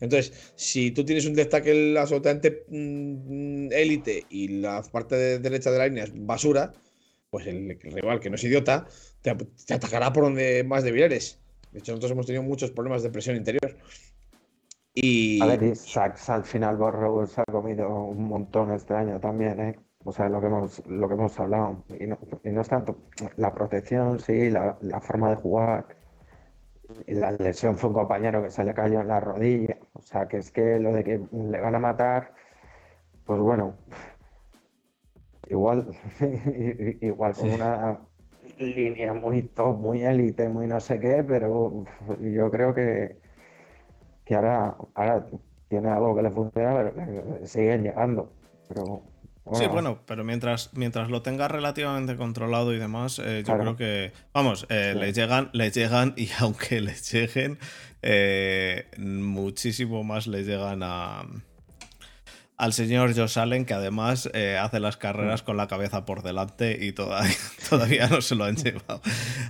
Entonces, 0.00 0.52
si 0.56 0.90
tú 0.90 1.04
tienes 1.04 1.26
un 1.26 1.34
deck 1.34 1.50
tackle 1.50 1.98
absolutamente 1.98 2.64
mm, 2.68 3.68
élite 3.70 4.24
y 4.30 4.60
la 4.60 4.82
parte 4.82 5.38
derecha 5.38 5.70
de 5.70 5.78
la 5.78 5.86
línea 5.86 6.04
es 6.04 6.12
basura, 6.14 6.72
pues 7.30 7.46
el, 7.46 7.78
rival 7.80 8.18
que 8.18 8.30
no 8.30 8.36
es 8.36 8.44
idiota 8.44 8.86
te, 9.22 9.30
atacará 9.72 10.12
por 10.12 10.24
donde 10.24 10.64
más 10.64 10.82
débil 10.82 11.02
eres. 11.02 11.38
De 11.72 11.78
hecho, 11.78 11.92
nosotros 11.92 12.12
hemos 12.12 12.26
tenido 12.26 12.42
muchos 12.42 12.70
problemas 12.70 13.02
de 13.02 13.10
presión 13.10 13.36
interior. 13.36 13.76
Y... 14.94 15.40
A 15.40 15.46
ver, 15.46 15.76
Sachs 15.76 16.28
al 16.30 16.44
final 16.44 16.76
Borro 16.76 17.26
se 17.26 17.42
ha 17.42 17.44
comido 17.44 17.88
un 17.88 18.24
montón 18.24 18.72
este 18.72 18.94
año 18.94 19.20
también, 19.20 19.60
¿eh? 19.60 19.78
O 20.02 20.12
sea, 20.12 20.28
lo 20.30 20.40
que 20.40 20.46
hemos, 20.46 20.82
lo 20.86 21.06
que 21.06 21.14
hemos 21.14 21.38
hablado. 21.38 21.84
Y 22.00 22.06
no, 22.06 22.18
y 22.42 22.48
no 22.48 22.62
es 22.62 22.68
tanto 22.68 22.98
la 23.36 23.52
protección, 23.52 24.18
sí, 24.18 24.50
la 24.50 25.00
forma 25.00 25.30
de 25.30 25.36
jugar 25.36 25.99
la 27.06 27.32
lesión 27.32 27.76
fue 27.76 27.90
un 27.90 27.94
compañero 27.94 28.42
que 28.42 28.50
se 28.50 28.64
le 28.64 28.74
cayó 28.74 29.00
en 29.00 29.08
la 29.08 29.20
rodilla. 29.20 29.76
O 29.94 30.02
sea, 30.02 30.26
que 30.28 30.38
es 30.38 30.50
que 30.50 30.78
lo 30.78 30.92
de 30.92 31.04
que 31.04 31.20
le 31.32 31.60
van 31.60 31.74
a 31.74 31.78
matar, 31.78 32.32
pues 33.24 33.40
bueno, 33.40 33.74
igual, 35.48 35.86
igual 37.00 37.34
con 37.34 37.50
una 37.50 38.00
línea 38.58 39.14
muy 39.14 39.42
top, 39.42 39.78
muy 39.78 40.02
élite, 40.02 40.48
muy 40.48 40.66
no 40.66 40.80
sé 40.80 40.98
qué, 41.00 41.24
pero 41.26 41.84
yo 42.20 42.50
creo 42.50 42.74
que, 42.74 43.18
que 44.24 44.34
ahora, 44.34 44.76
ahora 44.94 45.26
tiene 45.68 45.88
algo 45.88 46.14
que 46.16 46.22
le 46.22 46.30
funciona, 46.30 46.92
pero 46.94 47.46
siguen 47.46 47.84
llegando. 47.84 48.32
Pero 48.68 49.02
Sí, 49.54 49.66
bueno, 49.66 50.02
pero 50.06 50.22
mientras, 50.22 50.70
mientras 50.74 51.10
lo 51.10 51.22
tenga 51.22 51.48
relativamente 51.48 52.16
controlado 52.16 52.72
y 52.72 52.78
demás, 52.78 53.18
eh, 53.18 53.42
yo 53.46 53.58
creo 53.58 53.76
que, 53.76 54.12
vamos, 54.32 54.66
eh, 54.68 54.94
les 54.96 55.14
llegan, 55.14 55.50
les 55.52 55.74
llegan 55.74 56.14
y 56.16 56.28
aunque 56.38 56.80
les 56.80 57.10
lleguen, 57.12 57.58
eh, 58.02 58.86
muchísimo 58.98 60.04
más 60.04 60.26
les 60.26 60.46
llegan 60.46 60.82
a, 60.82 61.24
al 62.60 62.74
señor 62.74 63.16
Josh 63.16 63.38
Allen, 63.38 63.64
que 63.64 63.72
además 63.72 64.28
eh, 64.34 64.58
hace 64.60 64.80
las 64.80 64.98
carreras 64.98 65.42
mm. 65.42 65.44
con 65.46 65.56
la 65.56 65.66
cabeza 65.66 66.04
por 66.04 66.22
delante 66.22 66.76
y 66.78 66.92
todavía, 66.92 67.34
todavía 67.70 68.06
no 68.06 68.20
se 68.20 68.34
lo 68.34 68.44
han 68.44 68.56
llevado 68.56 69.00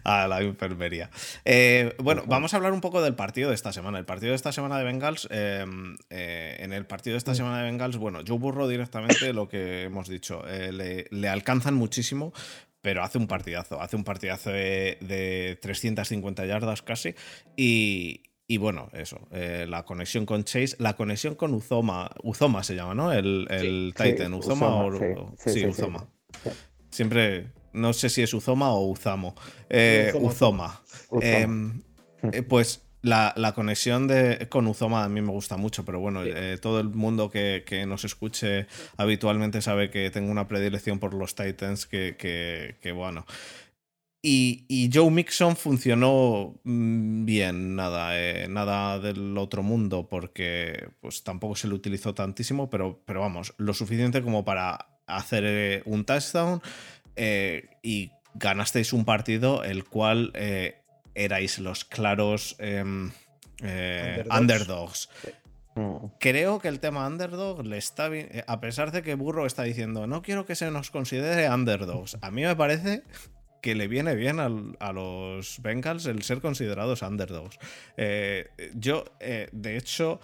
a 0.04 0.28
la 0.28 0.40
enfermería. 0.40 1.10
Eh, 1.44 1.96
bueno, 1.98 2.22
vamos 2.28 2.54
a 2.54 2.58
hablar 2.58 2.72
un 2.72 2.80
poco 2.80 3.02
del 3.02 3.16
partido 3.16 3.48
de 3.48 3.56
esta 3.56 3.72
semana. 3.72 3.98
El 3.98 4.04
partido 4.04 4.30
de 4.30 4.36
esta 4.36 4.52
semana 4.52 4.78
de 4.78 4.84
Bengals, 4.84 5.26
eh, 5.32 5.66
en 6.08 6.72
el 6.72 6.86
partido 6.86 7.14
de 7.14 7.18
esta 7.18 7.32
mm. 7.32 7.34
semana 7.34 7.58
de 7.58 7.64
Bengals, 7.64 7.96
bueno, 7.96 8.20
Joe 8.24 8.38
Burrow 8.38 8.68
directamente, 8.68 9.32
lo 9.32 9.48
que 9.48 9.82
hemos 9.82 10.08
dicho, 10.08 10.44
le, 10.46 11.06
le 11.10 11.28
alcanzan 11.28 11.74
muchísimo, 11.74 12.32
pero 12.80 13.02
hace 13.02 13.18
un 13.18 13.26
partidazo, 13.26 13.82
hace 13.82 13.96
un 13.96 14.04
partidazo 14.04 14.50
de, 14.50 14.98
de 15.00 15.58
350 15.60 16.46
yardas 16.46 16.82
casi 16.82 17.16
y, 17.56 18.29
y 18.50 18.58
bueno, 18.58 18.90
eso, 18.94 19.28
eh, 19.30 19.64
la 19.68 19.84
conexión 19.84 20.26
con 20.26 20.42
Chase, 20.42 20.74
la 20.80 20.96
conexión 20.96 21.36
con 21.36 21.54
Uzoma, 21.54 22.10
Uzoma 22.24 22.64
se 22.64 22.74
llama, 22.74 22.96
¿no? 22.96 23.12
El, 23.12 23.46
el 23.48 23.94
Titan, 23.96 24.34
Uzoma, 24.34 24.66
o... 24.86 25.36
Sí, 25.38 25.64
Uzoma. 25.64 26.08
Siempre, 26.90 27.52
no 27.72 27.92
sé 27.92 28.08
si 28.08 28.22
es 28.22 28.34
Uzoma 28.34 28.72
o 28.72 28.88
Uzamo. 28.88 29.36
Eh, 29.68 30.12
Uzoma. 30.20 30.82
Em, 31.20 31.80
eh, 32.32 32.42
pues 32.42 32.82
la, 33.02 33.52
conexión 33.54 34.08
de, 34.08 34.48
con 34.48 34.66
Uzoma 34.66 35.04
a 35.04 35.08
mí 35.08 35.20
me 35.20 35.30
gusta 35.30 35.56
mucho, 35.56 35.84
pero 35.84 36.00
bueno, 36.00 36.22
todo 36.60 36.80
el 36.80 36.88
mundo 36.88 37.30
que, 37.30 37.84
nos 37.86 38.04
escuche 38.04 38.66
habitualmente 38.96 39.62
sabe 39.62 39.90
que 39.90 40.10
tengo 40.10 40.28
una 40.32 40.48
predilección 40.48 40.98
por 40.98 41.14
los 41.14 41.36
Titans 41.36 41.86
que, 41.86 42.16
que 42.18 42.90
bueno. 42.90 43.24
Y, 44.22 44.90
Joe 44.92 45.10
Mixon 45.10 45.56
funcionó 45.56 46.60
mm, 46.64 47.24
bien, 47.24 47.74
nada, 47.74 48.20
eh, 48.20 48.48
nada 48.48 48.98
del 48.98 49.36
otro 49.38 49.62
mundo, 49.62 50.08
porque 50.08 50.88
pues 51.00 51.24
tampoco 51.24 51.56
se 51.56 51.68
lo 51.68 51.74
utilizó 51.74 52.14
tantísimo, 52.14 52.68
pero, 52.68 53.00
pero 53.06 53.20
vamos, 53.20 53.54
lo 53.56 53.72
suficiente 53.72 54.22
como 54.22 54.44
para 54.44 54.98
hacer 55.06 55.44
eh, 55.46 55.82
un 55.86 56.04
touchdown 56.04 56.60
eh, 57.16 57.70
y 57.82 58.12
ganasteis 58.34 58.92
un 58.92 59.06
partido 59.06 59.64
el 59.64 59.84
cual 59.84 60.32
erais 61.14 61.58
los 61.58 61.86
claros 61.86 62.56
em, 62.58 63.10
underdogs. 64.30 65.08
Mm. 65.76 65.96
Creo 66.18 66.58
que 66.58 66.68
el 66.68 66.78
tema 66.78 67.06
underdog 67.06 67.64
le 67.64 67.78
está 67.78 68.08
bien. 68.10 68.28
A 68.46 68.60
pesar 68.60 68.92
de 68.92 69.02
que 69.02 69.14
Burro 69.14 69.46
está 69.46 69.62
diciendo, 69.62 70.06
no 70.06 70.20
quiero 70.20 70.44
que 70.44 70.54
se 70.54 70.70
nos 70.70 70.90
considere 70.90 71.48
underdogs. 71.48 72.18
A 72.20 72.30
mí 72.30 72.42
me 72.42 72.54
parece 72.54 73.02
que 73.60 73.74
le 73.74 73.88
viene 73.88 74.14
bien 74.14 74.38
a 74.40 74.92
los 74.92 75.60
Bengals 75.62 76.06
el 76.06 76.22
ser 76.22 76.40
considerados 76.40 77.02
underdogs. 77.02 77.58
Eh, 77.96 78.48
yo, 78.74 79.04
eh, 79.20 79.48
de 79.52 79.76
hecho, 79.76 80.20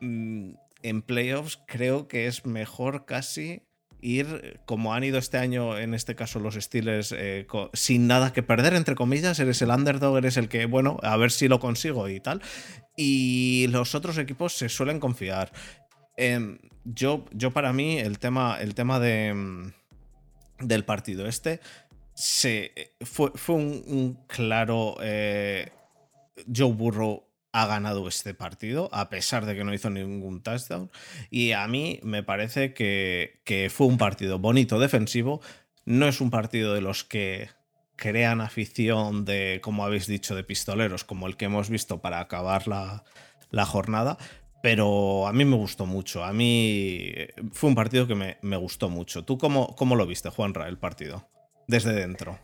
mm, 0.00 0.52
en 0.82 1.02
playoffs 1.02 1.58
creo 1.66 2.08
que 2.08 2.26
es 2.26 2.46
mejor 2.46 3.04
casi 3.06 3.62
ir 4.00 4.60
como 4.66 4.94
han 4.94 5.04
ido 5.04 5.18
este 5.18 5.38
año, 5.38 5.78
en 5.78 5.94
este 5.94 6.14
caso 6.14 6.38
los 6.38 6.54
Steelers, 6.54 7.12
eh, 7.16 7.46
sin 7.72 8.06
nada 8.06 8.32
que 8.32 8.42
perder, 8.42 8.74
entre 8.74 8.94
comillas, 8.94 9.38
eres 9.40 9.60
el 9.62 9.70
underdog, 9.70 10.18
eres 10.18 10.36
el 10.36 10.48
que, 10.48 10.66
bueno, 10.66 10.98
a 11.02 11.16
ver 11.16 11.30
si 11.30 11.48
lo 11.48 11.58
consigo 11.58 12.08
y 12.08 12.20
tal. 12.20 12.42
Y 12.96 13.66
los 13.70 13.94
otros 13.94 14.18
equipos 14.18 14.52
se 14.52 14.68
suelen 14.68 15.00
confiar. 15.00 15.50
Em, 16.16 16.58
yo, 16.84 17.24
yo 17.32 17.50
para 17.50 17.72
mí, 17.72 17.98
el 17.98 18.18
tema, 18.18 18.58
el 18.60 18.74
tema 18.74 19.00
de, 19.00 19.34
mm, 19.34 19.72
del 20.60 20.84
partido 20.84 21.26
este 21.26 21.60
se, 22.16 22.72
eh, 22.74 22.92
fue, 23.02 23.30
fue 23.34 23.56
un, 23.56 24.18
claro 24.26 24.96
eh, 25.02 25.70
Joe 26.54 26.72
Burrow 26.72 27.28
ha 27.52 27.66
ganado 27.66 28.08
este 28.08 28.32
partido, 28.32 28.88
a 28.92 29.10
pesar 29.10 29.44
de 29.44 29.54
que 29.54 29.64
no 29.64 29.74
hizo 29.74 29.90
ningún 29.90 30.42
touchdown. 30.42 30.90
Y 31.30 31.52
a 31.52 31.68
mí 31.68 32.00
me 32.02 32.22
parece 32.22 32.72
que, 32.74 33.40
que, 33.44 33.70
fue 33.70 33.86
un 33.86 33.98
partido 33.98 34.38
bonito 34.38 34.78
defensivo. 34.78 35.40
No 35.84 36.08
es 36.08 36.20
un 36.20 36.30
partido 36.30 36.74
de 36.74 36.80
los 36.80 37.04
que 37.04 37.50
crean 37.96 38.40
afición 38.40 39.24
de, 39.24 39.60
como 39.62 39.84
habéis 39.84 40.06
dicho, 40.06 40.34
de 40.34 40.44
pistoleros, 40.44 41.04
como 41.04 41.26
el 41.26 41.36
que 41.36 41.46
hemos 41.46 41.70
visto 41.70 42.00
para 42.00 42.20
acabar 42.20 42.66
la, 42.66 43.04
la 43.50 43.66
jornada. 43.66 44.18
pero 44.62 45.26
a 45.26 45.32
mí 45.32 45.44
me 45.44 45.56
gustó 45.56 45.86
mucho. 45.86 46.24
A 46.24 46.32
mí 46.32 47.12
fue 47.52 47.68
un 47.70 47.76
partido 47.76 48.06
que 48.06 48.14
me, 48.14 48.56
gustó 48.56 48.88
mucho. 48.88 49.24
¿Tú 49.24 49.38
cómo, 49.38 49.74
cómo 49.76 49.96
lo 49.96 50.06
viste, 50.06 50.30
Juanra, 50.30 50.68
el 50.68 50.78
partido? 50.78 51.28
Desde 51.66 51.92
dentro. 51.92 52.36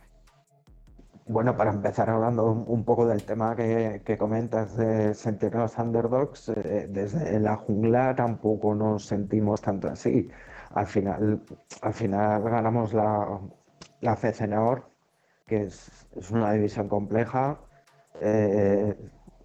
Bueno, 1.26 1.56
para 1.56 1.70
empezar 1.70 2.10
hablando 2.10 2.44
un 2.50 2.84
poco 2.84 3.06
del 3.06 3.24
tema 3.24 3.54
que, 3.54 4.16
comentas 4.18 4.76
de 4.76 5.14
sentirnos 5.14 5.78
underdogs, 5.78 6.48
eh, 6.48 6.88
desde 6.90 7.38
la 7.38 7.56
jungla 7.56 8.14
tampoco 8.16 8.74
nos 8.74 9.06
sentimos 9.06 9.62
tanto 9.62 9.88
así. 9.88 10.28
Al 10.74 10.86
final, 10.86 11.40
al 11.80 11.94
final 11.94 12.42
ganamos 12.42 12.92
la, 12.92 13.40
la 14.00 14.16
que 15.46 15.62
es, 15.62 16.08
es, 16.16 16.30
una 16.30 16.52
división 16.52 16.88
compleja. 16.88 17.58
Eh, 18.20 18.96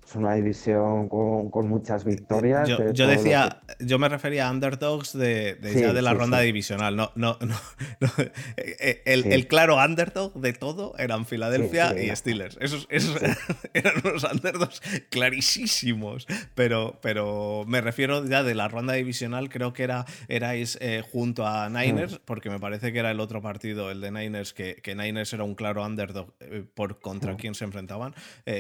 es 0.08 0.16
una 0.16 0.36
división 0.36 1.10
con, 1.10 1.68
muchas 1.68 2.06
victorias. 2.06 2.70
Yo, 2.94 3.08
decía, 3.08 3.62
yo 3.80 4.00
me 4.00 4.08
refería 4.08 4.48
a 4.48 4.52
underdogs 4.52 5.12
de, 5.12 5.58
ya 5.62 5.92
de 5.92 6.02
la 6.02 6.14
ronda 6.14 6.40
divisional. 6.40 6.96
No, 6.96 7.12
no, 7.16 7.38
no, 8.00 8.10
eh, 8.56 9.02
El, 9.06 9.48
claro 9.48 9.76
underdog 9.76 10.34
de 10.36 10.54
todo 10.54 10.94
eran 10.98 11.26
Filadelfia 11.26 11.94
y 12.02 12.16
Steelers. 12.16 12.58
Esos, 12.62 12.88
eran 13.74 13.94
unos 14.04 14.24
underdogs 14.24 14.82
clarísimos. 15.10 16.26
Pero, 16.56 17.00
pero 17.02 17.66
me 17.68 17.82
refiero 17.82 18.26
ya 18.26 18.44
de 18.44 18.56
la 18.56 18.70
ronda 18.70 18.94
divisional, 18.94 19.50
creo 19.50 19.74
que 19.74 19.84
era, 19.84 20.06
erais 20.30 20.78
eh, 20.80 21.04
junto 21.12 21.46
a 21.46 21.70
Niners, 21.70 22.14
hmm. 22.14 22.24
porque 22.24 22.50
me 22.50 22.60
parece 22.60 22.94
que 22.94 23.00
era 23.00 23.12
el 23.12 23.20
otro 23.20 23.42
partido, 23.42 23.92
el 23.92 24.00
de 24.00 24.12
Niners, 24.12 24.54
que, 24.54 24.76
que 24.76 24.96
Niners 24.96 25.34
era 25.34 25.44
un 25.44 25.56
claro 25.56 25.86
underdog 25.86 26.34
eh, 26.40 26.64
por 26.74 27.02
contra 27.02 27.34
hmm. 27.34 27.38
quien 27.38 27.56
se 27.56 27.66
enfrentaban. 27.66 28.16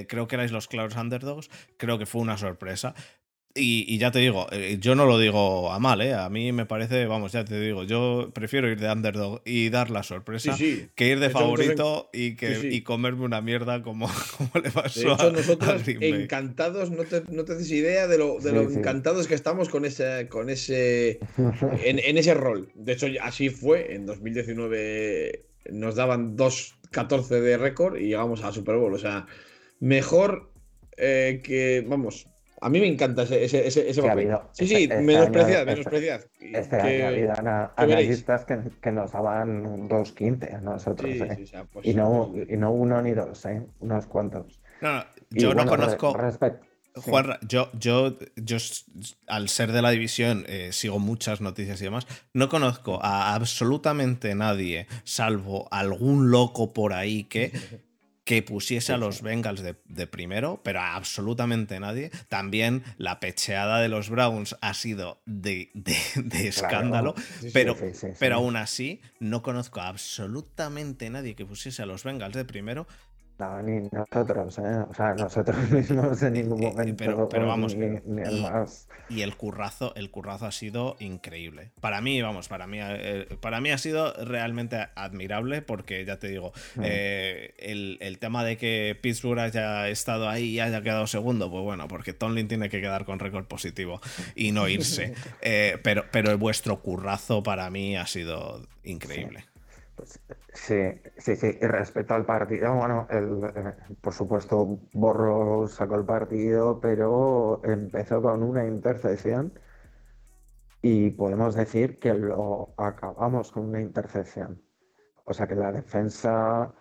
creo 0.10 0.28
que 0.28 0.36
erais 0.36 0.52
los 0.52 0.68
claros 0.68 0.95
underdogs 0.98 1.37
creo 1.78 1.98
que 1.98 2.06
fue 2.06 2.22
una 2.22 2.38
sorpresa. 2.38 2.94
Y, 3.60 3.98
ya 3.98 4.12
te 4.12 4.20
digo, 4.20 4.48
eh, 4.52 4.78
yo 4.80 4.96
no 4.96 5.06
lo 5.06 5.18
digo 5.18 5.72
a 5.72 5.80
mal, 5.80 6.02
¿eh? 6.02 6.14
A 6.14 6.30
mí 6.30 6.52
me 6.52 6.66
parece, 6.66 7.06
vamos, 7.06 7.32
ya 7.32 7.44
te 7.44 7.60
digo, 7.60 7.84
yo 7.84 8.30
prefiero 8.34 8.70
ir 8.70 8.80
de 8.80 8.92
underdog 8.92 9.42
y 9.46 9.70
dar 9.70 9.90
la 9.90 10.04
sorpresa 10.04 10.56
que 10.58 11.08
ir 11.08 11.20
de 11.20 11.30
favorito 11.30 12.10
y, 12.14 12.36
que, 12.36 12.70
y 12.72 12.82
comerme 12.82 13.26
una 13.26 13.42
mierda 13.42 13.82
como, 13.82 14.08
como 14.38 14.52
le 14.64 14.72
pasó 14.72 15.20
a, 15.20 15.32
nosotros 15.32 15.82
encantados, 15.88 16.92
no 16.92 17.04
te, 17.04 17.24
no 17.30 17.46
te 17.46 17.54
haces 17.54 17.72
idea 17.72 18.08
de 18.08 18.18
lo, 18.18 18.40
de 18.40 18.52
lo 18.52 18.62
encantados 18.62 19.28
que 19.28 19.36
estamos 19.36 19.70
con 19.70 19.86
ese, 19.86 20.28
con 20.30 20.50
ese 20.50 21.20
en, 21.84 22.18
ese 22.18 22.34
rol. 22.34 22.72
De 22.76 22.94
hecho, 22.94 23.08
así 23.22 23.50
fue. 23.50 23.96
En 23.96 24.06
2019 24.06 25.46
nos 25.72 25.96
daban 25.96 26.38
2-14 26.38 27.28
de 27.42 27.58
récord 27.58 27.98
y 27.98 28.08
llegamos 28.08 28.44
a 28.44 28.52
Super 28.52 28.76
Bowl. 28.76 28.94
O 28.94 29.00
sea, 29.00 29.26
mejor 29.80 30.52
eh, 30.98 31.41
que, 31.43 31.86
vamos, 31.88 32.28
a 32.60 32.70
mí 32.70 32.80
me 32.80 32.88
encanta 32.88 33.24
ese, 33.24 33.43
ese, 33.43 33.68
ese, 33.68 34.02
papel. 34.02 34.36
sí, 34.52 34.68
sí, 34.68 34.84
este 34.84 35.02
menospreciad, 35.02 35.66
menospreciad. 35.66 36.22
Este 36.39 36.78
que, 36.78 37.04
año 37.04 37.72
analistas 37.76 38.45
que, 38.45 38.58
que, 38.82 38.91
nos 38.91 39.12
daban 39.12 39.88
2.15 39.88 40.56
a 40.56 40.62
nosotros. 40.62 41.10
¿eh? 41.12 41.48
pues 41.72 41.86
y, 41.86 41.93
no, 41.93 42.34
y 42.36 42.58
no 42.58 42.72
uno 42.72 43.02
ni 43.02 43.12
dos, 43.12 43.45
¿eh? 43.45 43.62
unos 43.80 44.08
cuantos. 44.08 44.60
No, 44.82 44.93
no 44.93 45.06
yo 45.30 45.54
no 45.54 45.66
conozco. 45.68 46.18
Juan, 46.95 47.38
yo, 47.48 47.70
yo, 47.74 48.18
yo, 48.36 48.58
al 49.28 49.50
ser 49.50 49.72
de 49.72 49.84
la 49.84 49.91
división, 49.91 50.45
eh, 50.48 50.70
sigo 50.72 50.98
muchas 50.98 51.41
noticias 51.41 51.80
y 51.82 51.84
demás. 51.84 52.08
No 52.34 52.50
conozco 52.50 53.00
a 53.04 53.36
absolutamente 53.36 54.34
nadie, 54.34 54.88
salvo 55.04 55.68
algún 55.70 56.32
loco 56.32 56.74
por 56.74 56.93
ahí 56.93 57.26
que 57.26 57.52
que 58.28 58.44
pusiese 58.44 58.92
a 58.92 58.98
los 58.98 59.22
Bengals 59.22 59.64
de, 59.64 60.08
primero, 60.08 60.60
pero 60.62 60.82
absolutamente 60.82 61.80
nadie. 61.80 62.12
También 62.28 62.84
la 62.98 63.22
pecheada 63.22 63.80
de 63.80 63.88
los 63.88 64.10
Browns 64.10 64.58
ha 64.60 64.74
sido 64.74 65.22
de, 65.26 65.72
escándalo, 66.34 67.16
pero, 67.54 67.78
pero 68.20 68.36
aún 68.36 68.58
así 68.58 69.00
no 69.22 69.42
conozco 69.42 69.80
a 69.80 69.88
absolutamente 69.88 71.10
nadie 71.10 71.36
que 71.36 71.46
pusiese 71.46 71.84
a 71.84 71.86
los 71.86 72.04
Bengals 72.04 72.36
de 72.36 72.44
primero 72.44 72.86
no, 73.40 73.62
ni 73.62 73.88
nosotros, 73.92 74.58
¿eh? 74.58 74.86
O 74.90 74.94
sea, 74.94 75.14
nosotros 75.14 75.58
mismos 75.72 76.22
en 76.24 76.34
ningún 76.34 76.64
eh, 76.64 76.72
momento. 76.72 77.30
Pero, 77.30 77.48
vamos, 77.48 77.76
ni, 77.76 77.86
el 77.86 78.42
más. 78.42 78.88
Y 79.10 79.22
el 79.22 79.36
currazo, 79.36 79.94
el 79.96 80.10
currazo 80.10 80.48
ha 80.48 80.52
sido 80.52 80.96
increíble. 81.00 81.72
Para 81.80 82.02
mí, 82.02 82.22
vamos, 82.22 82.48
para 82.48 82.66
mí, 82.66 82.80
eh, 82.82 83.28
para 83.40 83.62
mí 83.62 83.70
ha 83.72 83.78
sido 83.78 84.14
realmente 84.26 84.88
admirable 84.96 85.62
porque, 85.62 86.04
ya 86.04 86.18
te 86.18 86.28
digo, 86.28 86.52
mm. 86.76 86.82
el, 86.84 88.18
tema 88.20 88.44
de 88.44 88.58
que 88.58 88.98
Pittsburgh 89.00 89.40
haya 89.40 89.88
estado 89.90 90.28
ahí 90.28 90.46
y 90.46 90.60
haya 90.60 90.82
quedado 90.82 91.06
segundo, 91.06 91.52
pues 91.52 91.64
bueno, 91.64 91.88
porque 91.88 92.14
Tomlin 92.14 92.48
tiene 92.48 92.70
que 92.70 92.82
quedar 92.82 93.06
con 93.06 93.20
récord 93.20 93.46
positivo 93.46 94.02
y 94.36 94.52
no 94.52 94.68
irse. 94.68 95.14
pero, 95.84 96.06
pero 96.12 96.36
vuestro 96.38 96.82
currazo 96.82 97.44
para 97.44 97.70
mí 97.70 97.96
ha 97.96 98.08
sido 98.08 98.68
increíble. 98.84 99.46
Pues, 99.98 100.20
sí, 100.54 100.76
sí, 101.18 101.36
sí. 101.36 101.58
Y 101.60 101.66
respecto 101.68 102.14
al 102.14 102.26
partido, 102.26 102.76
bueno, 102.76 103.08
eh, 103.10 103.76
por 104.02 104.14
supuesto, 104.14 104.80
Borro 104.93 105.68
sacó 105.68 105.95
el 105.95 106.06
partido, 106.06 106.80
pero 106.80 107.62
empezó 107.66 108.22
con 108.22 108.43
una 108.43 108.66
intercepción 108.68 109.54
y 110.82 111.10
podemos 111.12 111.56
decir 111.56 112.00
que 112.00 112.14
lo 112.14 112.74
acabamos 112.78 113.52
con 113.52 113.66
una 113.70 113.82
intercepción. 113.82 114.62
O 115.26 115.34
sea 115.34 115.48
que 115.48 115.56
la 115.56 115.72
defensa, 115.72 116.74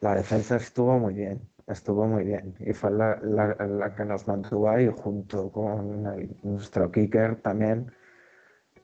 la 0.00 0.14
defensa 0.16 0.56
estuvo 0.56 0.98
muy 0.98 1.14
bien, 1.14 1.48
estuvo 1.68 2.06
muy 2.06 2.24
bien. 2.24 2.54
Y 2.60 2.72
fue 2.72 2.90
la, 2.90 3.94
que 3.96 4.04
nos 4.04 4.26
mantuvo 4.26 4.68
ahí 4.70 4.88
junto 4.88 5.52
con 5.52 6.02
nuestro 6.42 6.90
kicker 6.90 7.40
también 7.42 7.92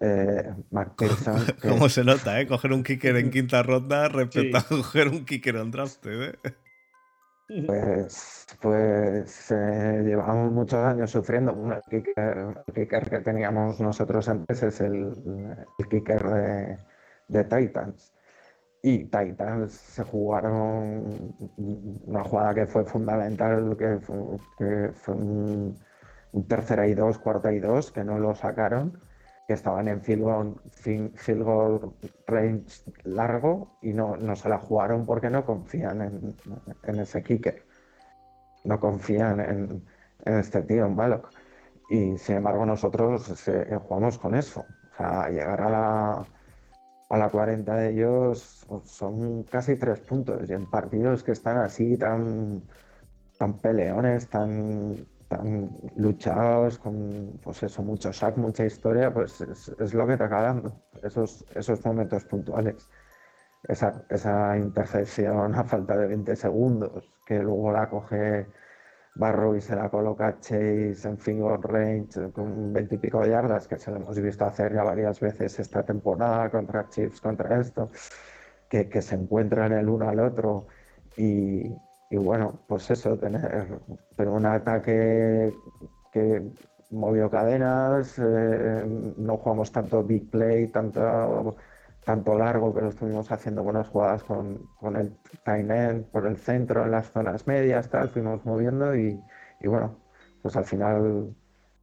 eh, 0.00 0.54
¿Cómo 1.62 1.88
se 1.90 2.04
nota, 2.04 2.40
eh? 2.40 2.46
Coger 2.46 2.72
un 2.72 2.82
kicker 2.82 3.16
en 3.16 3.30
quinta 3.30 3.62
ronda 3.62 4.08
respecto 4.08 4.56
a 4.56 4.62
coger 4.62 5.08
un 5.08 5.24
kicker 5.24 5.56
en 5.56 5.70
draft, 5.70 6.06
eh. 6.06 6.32
Pues, 7.66 8.46
pues 8.62 9.50
eh, 9.50 10.02
llevamos 10.04 10.52
muchos 10.52 10.78
años 10.84 11.10
sufriendo. 11.10 11.52
el, 11.90 12.02
kicker, 12.72 13.10
que 13.10 13.18
teníamos 13.18 13.80
nosotros 13.80 14.28
antes 14.28 14.62
es 14.62 14.80
el, 14.80 15.12
kicker 15.90 16.22
de, 16.22 16.78
de, 17.28 17.44
Titans. 17.44 18.14
Y 18.82 19.04
Titans 19.06 19.72
se 19.72 20.04
jugaron 20.04 21.34
una 22.06 22.22
jugada 22.22 22.54
que 22.54 22.66
fue 22.66 22.84
fundamental, 22.84 23.76
que 23.76 23.98
fue, 23.98 24.16
que 24.56 24.92
fue 24.94 25.14
un, 25.16 25.76
un 26.32 26.48
tercera 26.48 26.86
y 26.86 26.94
dos, 26.94 27.18
cuarta 27.18 27.52
y 27.52 27.58
dos, 27.58 27.90
que 27.90 28.04
no 28.04 28.18
lo 28.18 28.34
sacaron 28.36 29.09
que 29.50 29.54
estaban 29.54 29.88
en 29.88 30.00
field 30.00 30.22
goal, 31.42 31.92
range 32.28 32.84
largo 33.02 33.76
y 33.82 33.92
no, 33.92 34.16
no, 34.16 34.36
se 34.36 34.48
la 34.48 34.58
jugaron 34.58 35.04
porque 35.04 35.28
no 35.28 35.44
confían 35.44 36.00
en, 36.84 37.00
ese 37.00 37.20
kicker. 37.24 37.66
No 38.62 38.78
confían 38.78 39.40
en, 39.40 39.84
este 40.38 40.62
tío, 40.62 40.86
en 40.86 40.94
Balok. 40.94 41.30
Y 41.90 42.16
sin 42.18 42.36
embargo 42.36 42.64
nosotros 42.64 43.48
eh, 43.48 43.76
jugamos 43.82 44.18
con 44.18 44.36
eso. 44.36 44.64
Llegar 45.30 45.62
a 45.62 45.68
la, 45.68 46.26
a 47.08 47.18
la 47.18 47.28
40 47.28 47.74
de 47.74 47.90
ellos 47.90 48.64
son 48.84 49.42
casi 49.42 49.74
tres 49.74 49.98
puntos. 49.98 50.48
Y 50.48 50.52
en 50.52 50.70
partidos 50.70 51.24
que 51.24 51.32
están 51.32 51.56
así 51.56 51.96
tan, 51.96 52.62
tan 53.36 53.58
peleones, 53.58 54.28
tan 54.28 55.08
tan 55.30 55.70
luchados, 55.96 56.78
con 56.78 57.38
pues 57.42 57.62
eso, 57.62 57.82
mucho 57.84 58.12
sac, 58.12 58.36
mucha 58.36 58.64
historia, 58.66 59.14
pues 59.14 59.40
es, 59.40 59.94
lo 59.94 60.04
que 60.06 60.16
te 60.16 60.24
acaba 60.24 60.42
dando, 60.42 60.82
esos, 61.04 61.44
esos 61.54 61.84
momentos 61.86 62.24
puntuales. 62.24 62.88
Esa, 63.62 64.04
esa 64.08 64.56
intercepción 64.58 65.54
a 65.54 65.64
falta 65.64 65.96
de 65.96 66.08
20 66.08 66.34
segundos, 66.34 67.12
que 67.26 67.38
luego 67.38 67.70
la 67.70 67.88
coge 67.88 68.46
Barro 69.14 69.54
y 69.54 69.60
se 69.60 69.76
la 69.76 69.88
coloca 69.88 70.40
Chase 70.40 71.08
en 71.08 71.18
finger 71.18 71.60
range 71.60 72.32
con 72.32 72.72
20 72.72 72.94
y 72.96 72.98
pico 72.98 73.24
yardas, 73.24 73.68
que 73.68 73.78
se 73.78 73.90
lo 73.92 73.98
hemos 73.98 74.18
visto 74.20 74.44
hacer 74.44 74.74
ya 74.74 74.82
varias 74.82 75.20
veces 75.20 75.60
esta 75.60 75.84
temporada 75.84 76.50
contra 76.50 76.88
Chiefs, 76.88 77.20
contra 77.20 77.60
esto, 77.60 77.90
que, 78.68 78.88
que 78.88 79.02
se 79.02 79.14
encuentran 79.14 79.72
el 79.72 79.88
uno 79.88 80.08
al 80.08 80.20
otro 80.20 80.66
y, 81.16 81.72
y 82.10 82.16
bueno, 82.18 82.64
pues 82.68 82.90
eso, 82.90 83.16
tener 83.18 83.80
pero 84.16 84.34
un 84.34 84.46
ataque 84.46 85.54
que 86.12 86.52
movió 86.90 87.30
cadenas, 87.30 88.18
eh, 88.18 88.84
no 89.16 89.36
jugamos 89.38 89.72
tanto 89.72 90.02
big 90.04 90.28
play, 90.30 90.68
tanto, 90.68 91.56
tanto 92.04 92.36
largo, 92.38 92.74
pero 92.74 92.88
estuvimos 92.88 93.30
haciendo 93.30 93.62
buenas 93.62 93.88
jugadas 93.88 94.24
con, 94.24 94.66
con 94.80 94.96
el 94.96 95.16
tight 95.44 95.70
end 95.70 96.06
por 96.10 96.26
el 96.26 96.36
centro, 96.36 96.84
en 96.84 96.90
las 96.92 97.10
zonas 97.12 97.46
medias, 97.46 97.88
tal, 97.90 98.10
fuimos 98.10 98.44
moviendo 98.44 98.96
y, 98.96 99.20
y 99.60 99.68
bueno, 99.68 99.96
pues 100.42 100.56
al 100.56 100.64
final 100.64 101.36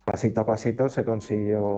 pasito 0.08 0.39
a 0.39 0.45
pasito 0.45 0.88
se 0.88 1.03
consiguió, 1.03 1.78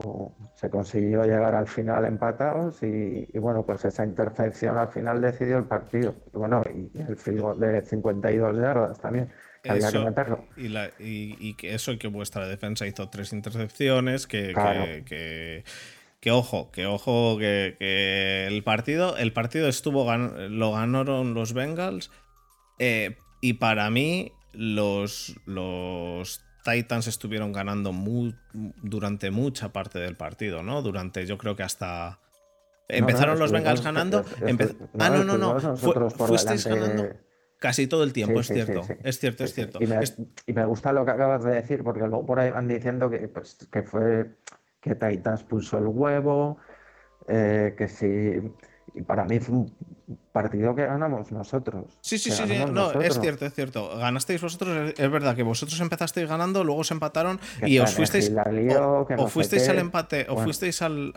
se 0.53 0.69
consiguió 0.69 1.23
llegar 1.23 1.55
al 1.55 1.67
final 1.67 2.05
empatados 2.05 2.83
y, 2.83 3.25
bueno, 3.39 3.65
pues 3.65 3.83
esa 3.85 4.05
intercepción 4.05 4.77
al 4.77 4.89
final 4.89 5.19
decidió 5.19 5.57
el 5.57 5.63
partido. 5.63 6.13
Y 6.31 6.37
bueno, 6.37 6.61
y 6.71 7.01
el 7.01 7.17
field 7.17 7.57
de 7.57 7.81
52 7.81 8.55
yardas 8.55 8.99
también, 8.99 9.31
Y, 10.99 11.55
que 11.55 11.73
eso, 11.73 11.91
y 11.91 11.97
que 11.97 12.07
vuestra 12.07 12.47
defensa 12.47 12.85
hizo 12.85 13.09
tres 13.09 13.33
intercepciones, 13.33 14.27
que, 14.27 14.53
que, 16.21 16.31
ojo, 16.31 16.69
que 16.71 16.85
ojo, 16.85 17.35
que, 17.39 18.45
el 18.47 18.63
partido, 18.63 19.17
el 19.17 19.33
partido 19.33 19.67
estuvo 19.67 20.05
lo 20.15 20.71
ganaron 20.71 21.33
los 21.33 21.53
Bengals. 21.53 22.11
Eh, 22.77 23.17
y 23.41 23.53
para 23.53 23.89
mí, 23.89 24.33
los, 24.53 25.35
los 25.47 26.45
Titans 26.69 27.07
estuvieron 27.07 27.51
ganando 27.51 27.93
durante 28.53 29.31
mucha 29.31 29.71
parte 29.73 29.99
del 29.99 30.15
partido, 30.15 30.63
¿no? 30.63 30.81
Durante, 30.81 31.25
yo 31.25 31.37
creo 31.37 31.55
que 31.55 31.63
hasta. 31.63 32.19
Empezaron 32.87 33.37
los 33.37 33.51
Bengals 33.51 33.83
ganando. 33.83 34.25
ah, 34.99 35.09
no, 35.09 35.23
no, 35.23 35.37
no. 35.37 35.77
fuisteis 35.77 36.65
ganando 36.65 37.09
casi 37.59 37.87
todo 37.87 38.03
el 38.03 38.13
tiempo, 38.13 38.39
es, 38.39 38.47
cierto. 38.47 38.81
es 39.03 39.19
cierto. 39.19 39.43
Es 39.43 39.53
cierto, 39.53 39.79
y 39.81 40.53
me, 40.53 40.65
gusta 40.65 40.93
lo 40.93 41.05
que 41.05 41.11
acabas 41.11 41.43
de 41.43 41.51
decir, 41.51 41.83
porque 41.83 42.01
luego 42.01 42.25
por 42.25 42.39
ahí 42.39 42.49
van 42.49 42.67
diciendo 42.67 43.09
que, 43.09 43.27
pues, 43.27 43.67
que 43.71 43.83
fue 43.83 44.37
que 44.81 44.95
Titans 44.95 45.43
puso 45.43 45.77
el 45.77 45.87
huevo, 45.87 46.57
eh, 47.27 47.75
que 47.77 47.87
si 47.87 48.41
y 48.95 49.01
para 49.01 49.25
mí 49.25 49.39
fue 49.39 49.57
un 49.57 49.75
partido 50.31 50.75
que 50.75 50.85
ganamos 50.85 51.31
nosotros. 51.31 51.85
Sí, 52.01 52.17
sí, 52.17 52.31
sí, 52.31 52.43
no, 52.71 52.91
es 53.01 53.19
cierto, 53.19 53.45
es 53.45 53.53
cierto. 53.53 53.97
Ganasteis 53.97 54.41
vosotros, 54.41 54.93
es 54.97 55.11
verdad 55.11 55.35
que 55.35 55.43
vosotros 55.43 55.79
empezasteis 55.79 56.27
ganando, 56.27 56.63
luego 56.63 56.83
se 56.83 56.93
empataron 56.93 57.39
y 57.65 57.79
os 57.79 57.93
fuisteis. 57.93 58.31
o, 59.17 59.27
fuisteis 59.27 59.67
al 59.69 59.79
empate, 59.79 60.25
o 60.29 60.37
fuisteis 60.37 60.81
al, 60.81 61.13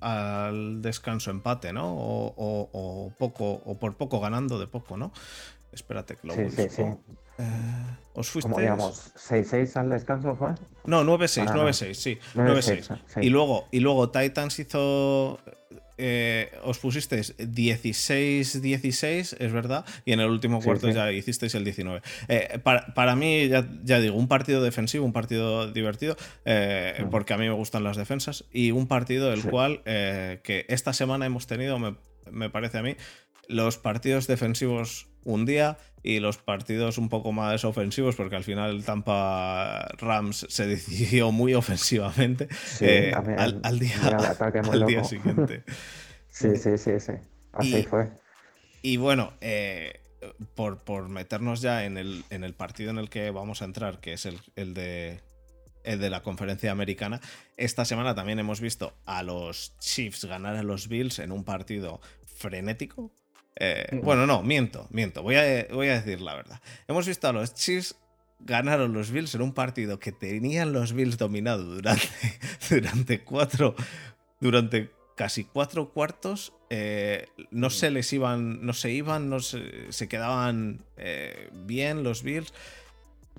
al, 0.00 0.82
descanso 0.82 1.30
empate, 1.30 1.72
¿no? 1.72 1.86
O, 1.86 3.12
poco, 3.18 3.62
o 3.64 3.78
por 3.78 3.96
poco 3.96 4.20
ganando 4.20 4.58
de 4.58 4.66
poco, 4.66 4.96
¿no? 4.96 5.12
Espérate 5.72 6.16
que 6.16 6.26
lo 6.26 6.34
sí, 6.34 6.50
Sí, 6.50 6.68
sí. 6.70 6.82
Eh, 7.38 7.44
¿Os 8.14 8.30
fuisteis? 8.30 8.50
Como 8.50 8.60
digamos, 8.60 9.12
6-6 9.14 9.76
al 9.76 9.90
descanso 9.90 10.34
fue. 10.34 10.54
No, 10.86 11.04
9-6, 11.04 11.48
9-6, 11.48 11.94
sí. 11.94 12.18
9-6. 12.34 12.98
Y 13.20 13.28
luego, 13.28 13.66
y 13.70 13.80
luego 13.80 14.10
Titans 14.10 14.58
hizo 14.58 15.38
eh, 15.98 16.52
os 16.62 16.78
pusisteis 16.78 17.36
16-16, 17.38 19.36
es 19.38 19.52
verdad, 19.52 19.84
y 20.04 20.12
en 20.12 20.20
el 20.20 20.28
último 20.28 20.60
cuarto 20.60 20.90
ya 20.90 21.10
hicisteis 21.12 21.54
el 21.54 21.64
19. 21.64 22.02
Eh, 22.28 22.58
para, 22.62 23.16
mí, 23.16 23.48
ya, 23.48 23.62
digo, 24.00 24.16
un 24.16 24.28
partido 24.28 24.62
defensivo, 24.62 25.04
un 25.04 25.12
partido 25.12 25.72
divertido, 25.72 26.16
eh, 26.44 27.04
porque 27.10 27.34
a 27.34 27.38
mí 27.38 27.46
me 27.46 27.54
gustan 27.54 27.84
las 27.84 27.96
defensas, 27.96 28.44
y 28.52 28.72
un 28.72 28.86
partido 28.86 29.32
el 29.32 29.42
cual 29.42 29.82
que 29.84 30.66
esta 30.68 30.92
semana 30.92 31.26
hemos 31.26 31.46
tenido, 31.46 31.78
me, 31.78 31.96
me 32.30 32.50
parece 32.50 32.78
a 32.78 32.82
mí, 32.82 32.96
los 33.48 33.78
partidos 33.78 34.26
defensivos 34.26 35.08
un 35.24 35.44
día 35.44 35.78
y 36.02 36.20
los 36.20 36.38
partidos 36.38 36.98
un 36.98 37.08
poco 37.08 37.32
más 37.32 37.64
ofensivos, 37.64 38.14
porque 38.14 38.36
al 38.36 38.44
final 38.44 38.70
el 38.70 38.84
Tampa 38.84 39.88
Rams 39.98 40.46
se 40.48 40.66
decidió 40.66 41.32
muy 41.32 41.54
ofensivamente 41.54 42.48
eh, 42.80 43.12
al, 43.14 43.78
día, 43.78 44.16
al 44.38 44.86
día 44.86 45.02
siguiente. 45.02 45.64
sí, 46.30 46.56
sí, 46.56 46.78
sí, 46.78 47.00
sí. 47.00 47.12
Así 47.52 47.82
fue. 47.82 48.08
Y 48.82 48.98
bueno, 48.98 49.32
eh, 49.40 50.00
por, 50.54 50.84
por, 50.84 51.08
meternos 51.08 51.60
ya 51.60 51.84
en 51.84 51.96
el, 51.96 52.24
en 52.30 52.44
el, 52.44 52.54
partido 52.54 52.90
en 52.90 52.98
el 52.98 53.10
que 53.10 53.30
vamos 53.30 53.62
a 53.62 53.64
entrar, 53.64 53.98
que 53.98 54.12
es 54.12 54.26
el, 54.26 54.40
el 54.54 54.74
de 54.74 55.20
el 55.86 56.00
de 56.00 56.10
la 56.10 56.22
conferencia 56.22 56.72
americana. 56.72 57.20
Esta 57.56 57.84
semana 57.84 58.14
también 58.14 58.38
hemos 58.38 58.60
visto 58.60 58.92
a 59.06 59.22
los 59.22 59.78
Chiefs 59.78 60.24
ganar 60.24 60.56
a 60.56 60.62
los 60.62 60.88
Bills 60.88 61.20
en 61.20 61.32
un 61.32 61.44
partido 61.44 62.00
frenético, 62.26 63.12
eh, 63.56 64.00
bueno, 64.02 64.26
no, 64.26 64.42
miento, 64.42 64.86
miento. 64.90 65.22
Voy 65.22 65.36
a, 65.36 65.66
voy 65.72 65.88
a 65.88 66.00
decir 66.00 66.20
la 66.20 66.34
verdad. 66.34 66.60
Hemos 66.86 67.06
visto 67.06 67.28
a 67.28 67.32
los 67.32 67.54
Chiefs 67.54 67.96
ganaron 68.40 68.92
los 68.92 69.10
Bills 69.10 69.34
en 69.34 69.42
un 69.42 69.52
partido 69.52 69.98
que 69.98 70.12
tenían 70.12 70.72
los 70.72 70.92
Bills 70.92 71.18
dominado 71.18 71.64
durante, 71.64 72.08
durante 72.70 73.20
cuatro. 73.22 73.74
Durante 74.40 74.92
casi 75.16 75.44
cuatro 75.44 75.92
cuartos. 75.92 76.52
Eh, 76.68 77.26
no 77.50 77.70
se 77.70 77.90
les 77.90 78.12
iban. 78.12 78.64
No 78.64 78.72
se 78.74 78.92
iban. 78.92 79.30
No 79.30 79.40
se, 79.40 79.90
se 79.90 80.08
quedaban 80.08 80.84
eh, 80.96 81.50
bien 81.52 82.02
los 82.02 82.22
Bills. 82.22 82.52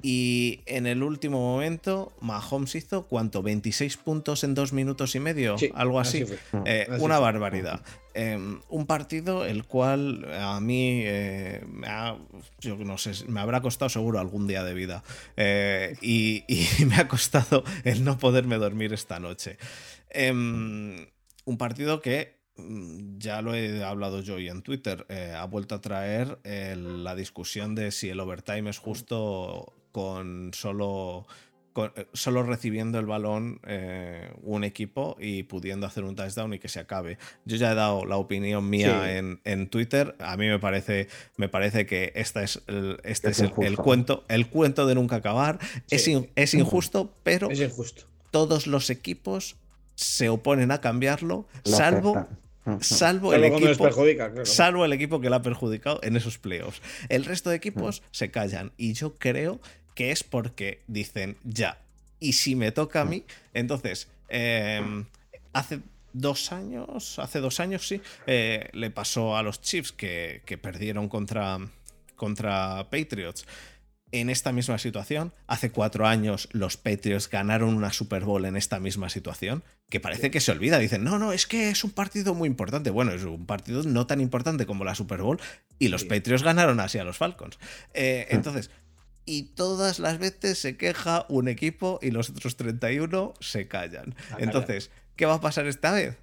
Y 0.02 0.62
en 0.68 0.86
el 0.86 1.02
último 1.02 1.40
momento, 1.40 2.14
Mahomes 2.22 2.76
hizo 2.76 3.08
cuánto, 3.08 3.42
26 3.42 3.98
puntos 3.98 4.44
en 4.44 4.54
dos 4.54 4.72
minutos 4.72 5.16
y 5.16 5.20
medio, 5.20 5.56
algo 5.74 6.00
así. 6.00 6.26
Eh, 6.66 6.88
una 7.00 7.20
barbaridad. 7.20 7.82
Em, 8.14 8.60
un 8.70 8.86
partido 8.86 9.46
el 9.46 9.66
cual 9.66 10.26
a 10.34 10.60
mí 10.60 11.02
eh, 11.04 11.64
me 11.68 11.88
yo 12.60 12.76
no 12.78 12.98
sé, 12.98 13.12
me 13.28 13.40
habrá 13.40 13.62
costado 13.62 13.90
seguro 13.90 14.20
algún 14.20 14.48
día 14.48 14.64
de 14.64 14.74
vida. 14.74 15.04
Eh, 15.36 15.96
y, 16.02 16.44
me 16.86 16.96
ha 16.96 17.08
costado 17.08 17.64
el 17.84 18.04
no 18.04 18.20
poderme 18.20 18.58
dormir 18.58 18.94
esta 18.94 19.20
noche. 19.20 19.58
Em, 20.10 21.08
un 21.46 21.58
partido 21.58 22.02
que 22.02 22.38
mm, 22.58 23.18
ya 23.18 23.42
lo 23.42 23.56
he 23.56 23.84
hablado 23.84 24.22
yo 24.22 24.38
y 24.38 24.48
en 24.48 24.62
Twitter, 24.62 25.08
ha 25.36 25.46
vuelto 25.46 25.74
a 25.74 25.82
traer 25.82 26.40
la 26.44 27.16
discusión 27.16 27.74
de 27.74 27.92
si 27.92 28.10
el 28.10 28.20
overtime 28.20 28.70
es 28.70 28.78
justo 28.78 29.74
con 29.98 30.52
solo, 30.54 31.26
eh, 31.76 32.06
solo 32.14 32.44
recibiendo 32.44 33.00
el 33.00 33.08
balón 33.08 33.60
eh, 33.66 34.30
un 34.44 34.64
equipo 34.64 35.18
y 35.20 35.42
pudiendo 35.42 35.88
hacer 35.88 36.04
un 36.04 36.16
touchdown 36.16 36.54
y 36.54 36.60
que 36.60 36.68
se 36.68 36.80
acabe. 36.80 37.18
Yo 37.46 37.58
ya 37.58 37.72
he 37.72 37.76
dado 37.76 38.06
la 38.06 38.18
opinión 38.18 38.70
mía 38.70 39.18
en, 39.18 39.70
Twitter. 39.70 40.16
A 40.20 40.38
mí 40.38 40.46
me 40.46 40.60
parece, 40.60 41.08
me 41.36 41.50
parece 41.50 41.88
que 41.88 42.12
esta 42.14 42.44
es 42.44 42.62
el, 42.68 43.00
este 43.04 43.32
es, 43.32 43.40
el, 43.40 43.76
cuento, 43.76 44.24
el 44.28 44.50
cuento 44.50 44.86
de 44.86 44.94
nunca 44.94 45.16
acabar. 45.16 45.58
Es, 45.90 46.08
es 46.36 46.54
injusto, 46.54 47.12
pero 47.24 47.50
todos 48.30 48.68
los 48.68 48.92
equipos 48.92 49.56
se 49.96 50.30
oponen 50.30 50.70
a 50.70 50.80
cambiarlo, 50.80 51.48
salvo 51.64 52.28
salvo 52.82 53.34
el, 53.34 53.44
equipo, 53.46 53.90
salvo 54.44 54.86
el 54.86 54.94
equipo 54.94 55.22
que 55.22 55.30
la 55.30 55.38
ha 55.38 55.42
perjudicado 55.42 56.00
en 56.04 56.16
esos 56.16 56.38
playoffs. 56.38 56.82
El 57.10 57.26
resto 57.26 57.50
de 57.50 57.56
equipos 57.56 58.04
se 58.12 58.32
callan 58.32 58.74
y 58.78 58.94
yo 58.94 59.16
creo 59.16 59.60
que 59.98 60.12
es 60.12 60.24
porque 60.24 60.84
dicen, 60.86 61.38
ya, 61.44 61.82
y 62.20 62.34
si 62.34 62.56
me 62.56 62.72
toca 62.72 63.02
a 63.02 63.06
mí, 63.06 63.24
entonces, 63.56 64.08
em, 64.30 65.06
hace 65.54 65.80
dos 66.14 66.52
años, 66.52 67.18
hace 67.18 67.40
dos 67.40 67.60
años 67.60 67.88
sí, 67.88 68.00
eh, 68.28 68.70
le 68.74 68.92
pasó 68.92 69.36
a 69.36 69.42
los 69.42 69.60
Chiefs 69.60 69.92
que, 69.92 70.60
perdieron 70.62 71.10
contra, 71.10 71.58
contra 72.16 72.88
Patriots 72.92 73.48
en 74.12 74.30
esta 74.30 74.52
misma 74.52 74.78
situación. 74.78 75.34
Hace 75.48 75.72
cuatro 75.72 76.06
años 76.06 76.48
los 76.52 76.78
Patriots 76.78 77.28
ganaron 77.28 77.74
una 77.74 77.92
Super 77.92 78.24
Bowl 78.24 78.46
en 78.46 78.56
esta 78.56 78.80
misma 78.80 79.10
situación, 79.10 79.64
que 79.90 80.00
parece 80.00 80.30
que 80.30 80.42
se 80.42 80.52
olvida. 80.52 80.78
Dicen, 80.78 81.04
no, 81.04 81.18
no, 81.18 81.34
es 81.34 81.48
que 81.48 81.70
es 81.70 81.84
un 81.84 81.90
partido 81.90 82.36
muy 82.36 82.48
importante. 82.48 82.92
Bueno, 82.92 83.14
es 83.14 83.24
un 83.24 83.48
partido 83.48 83.82
no 83.82 84.06
tan 84.06 84.22
importante 84.22 84.68
como 84.68 84.86
la 84.86 84.94
Super 84.94 85.24
Bowl 85.24 85.42
y 85.80 85.88
los 85.88 86.06
Patriots 86.06 86.44
ganaron 86.44 86.80
así 86.80 87.00
a 87.00 87.04
los 87.04 87.18
Falcons. 87.18 87.58
Eh, 87.96 88.28
entonces, 88.30 88.70
y 89.28 89.44
todas 89.44 90.00
las 90.00 90.18
veces 90.18 90.58
se 90.58 90.78
queja 90.78 91.26
un 91.30 91.48
equipo 91.50 92.00
y 92.02 92.10
los 92.10 92.32
otros 92.32 92.56
31 92.56 93.34
se 93.40 93.68
callan. 93.68 94.16
Ah, 94.32 94.38
Entonces, 94.40 94.90
¿qué 95.16 95.28
va 95.28 95.36
a 95.36 95.42
pasar 95.42 95.68
esta 95.68 95.92
vez? 95.92 96.18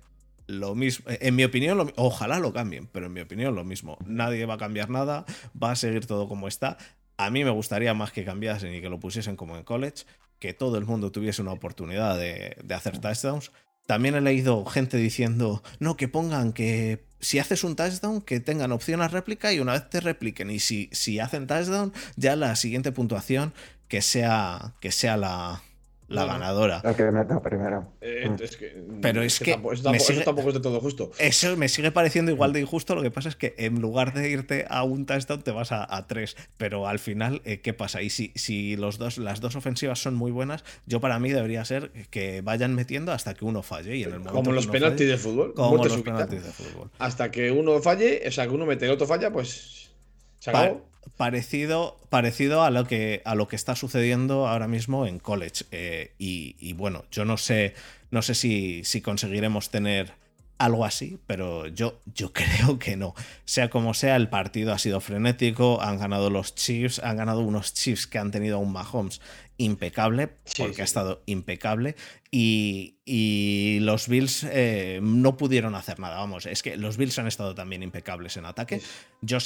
Lo 0.46 0.74
mismo, 0.74 1.04
en 1.08 1.36
mi 1.36 1.44
opinión, 1.44 1.92
ojalá 1.96 2.38
lo 2.38 2.52
cambien, 2.52 2.88
pero 2.90 3.06
en 3.06 3.12
mi 3.12 3.20
opinión 3.20 3.54
lo 3.54 3.62
mismo. 3.62 3.98
Nadie 4.06 4.46
va 4.46 4.54
a 4.54 4.58
cambiar 4.58 4.90
nada, 4.90 5.24
va 5.62 5.70
a 5.70 5.76
seguir 5.76 6.06
todo 6.06 6.28
como 6.28 6.48
está. 6.48 6.78
A 7.16 7.30
mí 7.30 7.44
me 7.44 7.50
gustaría 7.50 7.94
más 7.94 8.10
que 8.10 8.24
cambiasen 8.24 8.74
y 8.74 8.80
que 8.80 8.88
lo 8.88 8.98
pusiesen 8.98 9.36
como 9.36 9.56
en 9.56 9.64
college, 9.64 10.04
que 10.38 10.54
todo 10.54 10.78
el 10.78 10.86
mundo 10.86 11.12
tuviese 11.12 11.42
una 11.42 11.52
oportunidad 11.52 12.18
de, 12.18 12.56
de 12.62 12.74
hacer 12.74 12.98
touchdowns. 12.98 13.52
También 13.86 14.14
he 14.14 14.20
leído 14.20 14.64
gente 14.64 14.96
diciendo, 14.96 15.62
no, 15.78 15.96
que 15.96 16.08
pongan 16.08 16.52
que 16.52 17.04
si 17.20 17.38
haces 17.38 17.64
un 17.64 17.76
touchdown, 17.76 18.20
que 18.20 18.40
tengan 18.40 18.72
opción 18.72 19.02
a 19.02 19.08
réplica 19.08 19.52
y 19.52 19.60
una 19.60 19.72
vez 19.72 19.88
te 19.88 20.00
repliquen. 20.00 20.50
Y 20.50 20.58
si, 20.58 20.88
si 20.92 21.18
hacen 21.20 21.46
touchdown, 21.46 21.92
ya 22.16 22.36
la 22.36 22.56
siguiente 22.56 22.92
puntuación 22.92 23.52
que 23.88 24.02
sea, 24.02 24.74
que 24.80 24.92
sea 24.92 25.16
la, 25.16 25.62
la 26.08 26.24
ganadora. 26.26 26.80
La 26.84 26.94
que 26.94 27.10
meta 27.10 27.40
primero. 27.40 27.92
Eh, 28.00 28.28
mm. 28.28 29.00
Pero 29.00 29.22
es 29.22 29.38
que. 29.38 29.52
Tampoco, 29.52 29.72
eso, 29.72 29.82
tampoco, 30.24 30.48
es 30.48 30.54
de 30.54 30.60
todo 30.60 30.80
justo. 30.80 31.10
Eso 31.18 31.56
me 31.56 31.68
sigue 31.68 31.90
pareciendo 31.90 32.30
igual 32.30 32.52
de 32.52 32.60
injusto. 32.60 32.94
Lo 32.94 33.02
que 33.02 33.10
pasa 33.10 33.28
es 33.28 33.36
que 33.36 33.54
en 33.58 33.80
lugar 33.80 34.12
de 34.12 34.28
irte 34.30 34.66
a 34.68 34.84
un 34.84 35.06
touchdown, 35.06 35.42
te 35.42 35.50
vas 35.50 35.72
a, 35.72 36.06
tres. 36.06 36.36
Pero 36.56 36.86
al 36.88 36.98
final, 36.98 37.40
eh, 37.44 37.60
¿qué 37.60 37.72
pasa? 37.72 38.02
Y 38.02 38.10
si, 38.10 38.32
si 38.34 38.76
los 38.76 38.98
dos, 38.98 39.18
las 39.18 39.40
dos 39.40 39.56
ofensivas 39.56 39.98
son 39.98 40.14
muy 40.14 40.30
buenas, 40.30 40.64
yo 40.86 41.00
para 41.00 41.18
mí 41.18 41.30
debería 41.30 41.64
ser 41.64 41.90
que 42.10 42.42
vayan 42.42 42.74
metiendo 42.74 43.12
hasta 43.12 43.34
que 43.34 43.44
uno 43.44 43.62
falle. 43.62 43.96
Y 43.96 44.04
en 44.04 44.12
el 44.12 44.22
como 44.22 44.52
los 44.52 44.66
penaltis 44.66 45.08
de 45.08 45.16
fútbol. 45.16 45.54
Como 45.54 45.84
los 45.84 46.02
penaltis 46.02 46.44
de 46.44 46.52
fútbol. 46.52 46.90
Hasta 46.98 47.30
que 47.30 47.50
uno 47.50 47.80
falle, 47.80 48.22
o 48.26 48.30
sea, 48.30 48.46
que 48.46 48.52
uno 48.52 48.66
mete 48.66 48.84
y 48.84 48.88
el 48.88 48.94
otro 48.94 49.06
falla, 49.06 49.32
pues. 49.32 49.90
Se 50.38 50.50
acabó 50.50 50.93
parecido, 51.16 51.98
parecido 52.10 52.62
a, 52.62 52.70
lo 52.70 52.86
que, 52.86 53.22
a 53.24 53.34
lo 53.34 53.48
que 53.48 53.56
está 53.56 53.76
sucediendo 53.76 54.46
ahora 54.46 54.68
mismo 54.68 55.06
en 55.06 55.18
college. 55.18 55.64
Eh, 55.70 56.12
y, 56.18 56.72
bueno, 56.74 57.04
yo 57.10 57.24
no 57.24 57.36
sé, 57.36 57.74
no 58.10 58.22
sé 58.22 58.34
si, 58.34 58.84
si 58.84 59.00
conseguiremos 59.00 59.70
tener 59.70 60.12
algo 60.58 60.84
así, 60.84 61.18
pero 61.26 61.66
yo, 61.66 62.00
yo 62.14 62.32
creo 62.32 62.78
que 62.78 62.96
no. 62.96 63.14
Sea 63.44 63.70
como 63.70 63.94
sea, 63.94 64.16
el 64.16 64.28
partido 64.28 64.72
ha 64.72 64.78
sido 64.78 65.00
frenético, 65.00 65.80
han 65.82 65.98
ganado 65.98 66.30
los 66.30 66.54
Chiefs, 66.54 66.98
han 67.00 67.16
ganado 67.16 67.40
unos 67.40 67.74
Chiefs 67.74 68.06
que 68.06 68.18
han 68.18 68.30
tenido 68.30 68.58
un 68.58 68.72
Mahomes 68.72 69.20
impecable, 69.56 70.30
porque 70.58 70.82
ha 70.82 70.84
estado 70.84 71.22
impecable, 71.26 71.94
y, 72.30 73.78
los 73.82 74.08
Bills 74.08 74.44
eh, 74.50 74.98
no 75.02 75.36
pudieron 75.36 75.74
hacer 75.74 76.00
nada. 76.00 76.16
Vamos, 76.16 76.46
es 76.46 76.62
que 76.62 76.76
los 76.76 76.96
Bills 76.96 77.18
han 77.18 77.26
estado 77.26 77.54
también 77.54 77.82
impecables 77.82 78.36
en 78.36 78.46
ataque, 78.46 78.80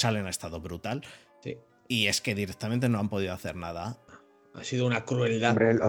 Allen 0.03 0.25
ha 0.25 0.29
estado 0.29 0.61
brutal, 0.61 1.03
y 1.87 2.07
es 2.07 2.21
que 2.21 2.35
directamente 2.35 2.87
no 2.87 2.99
han 2.99 3.09
podido 3.09 3.33
hacer 3.33 3.55
nada. 3.55 3.97
Ha 4.53 4.63
sido 4.63 4.85
una 4.85 5.05
crueldad. 5.05 5.55
de 5.55 5.81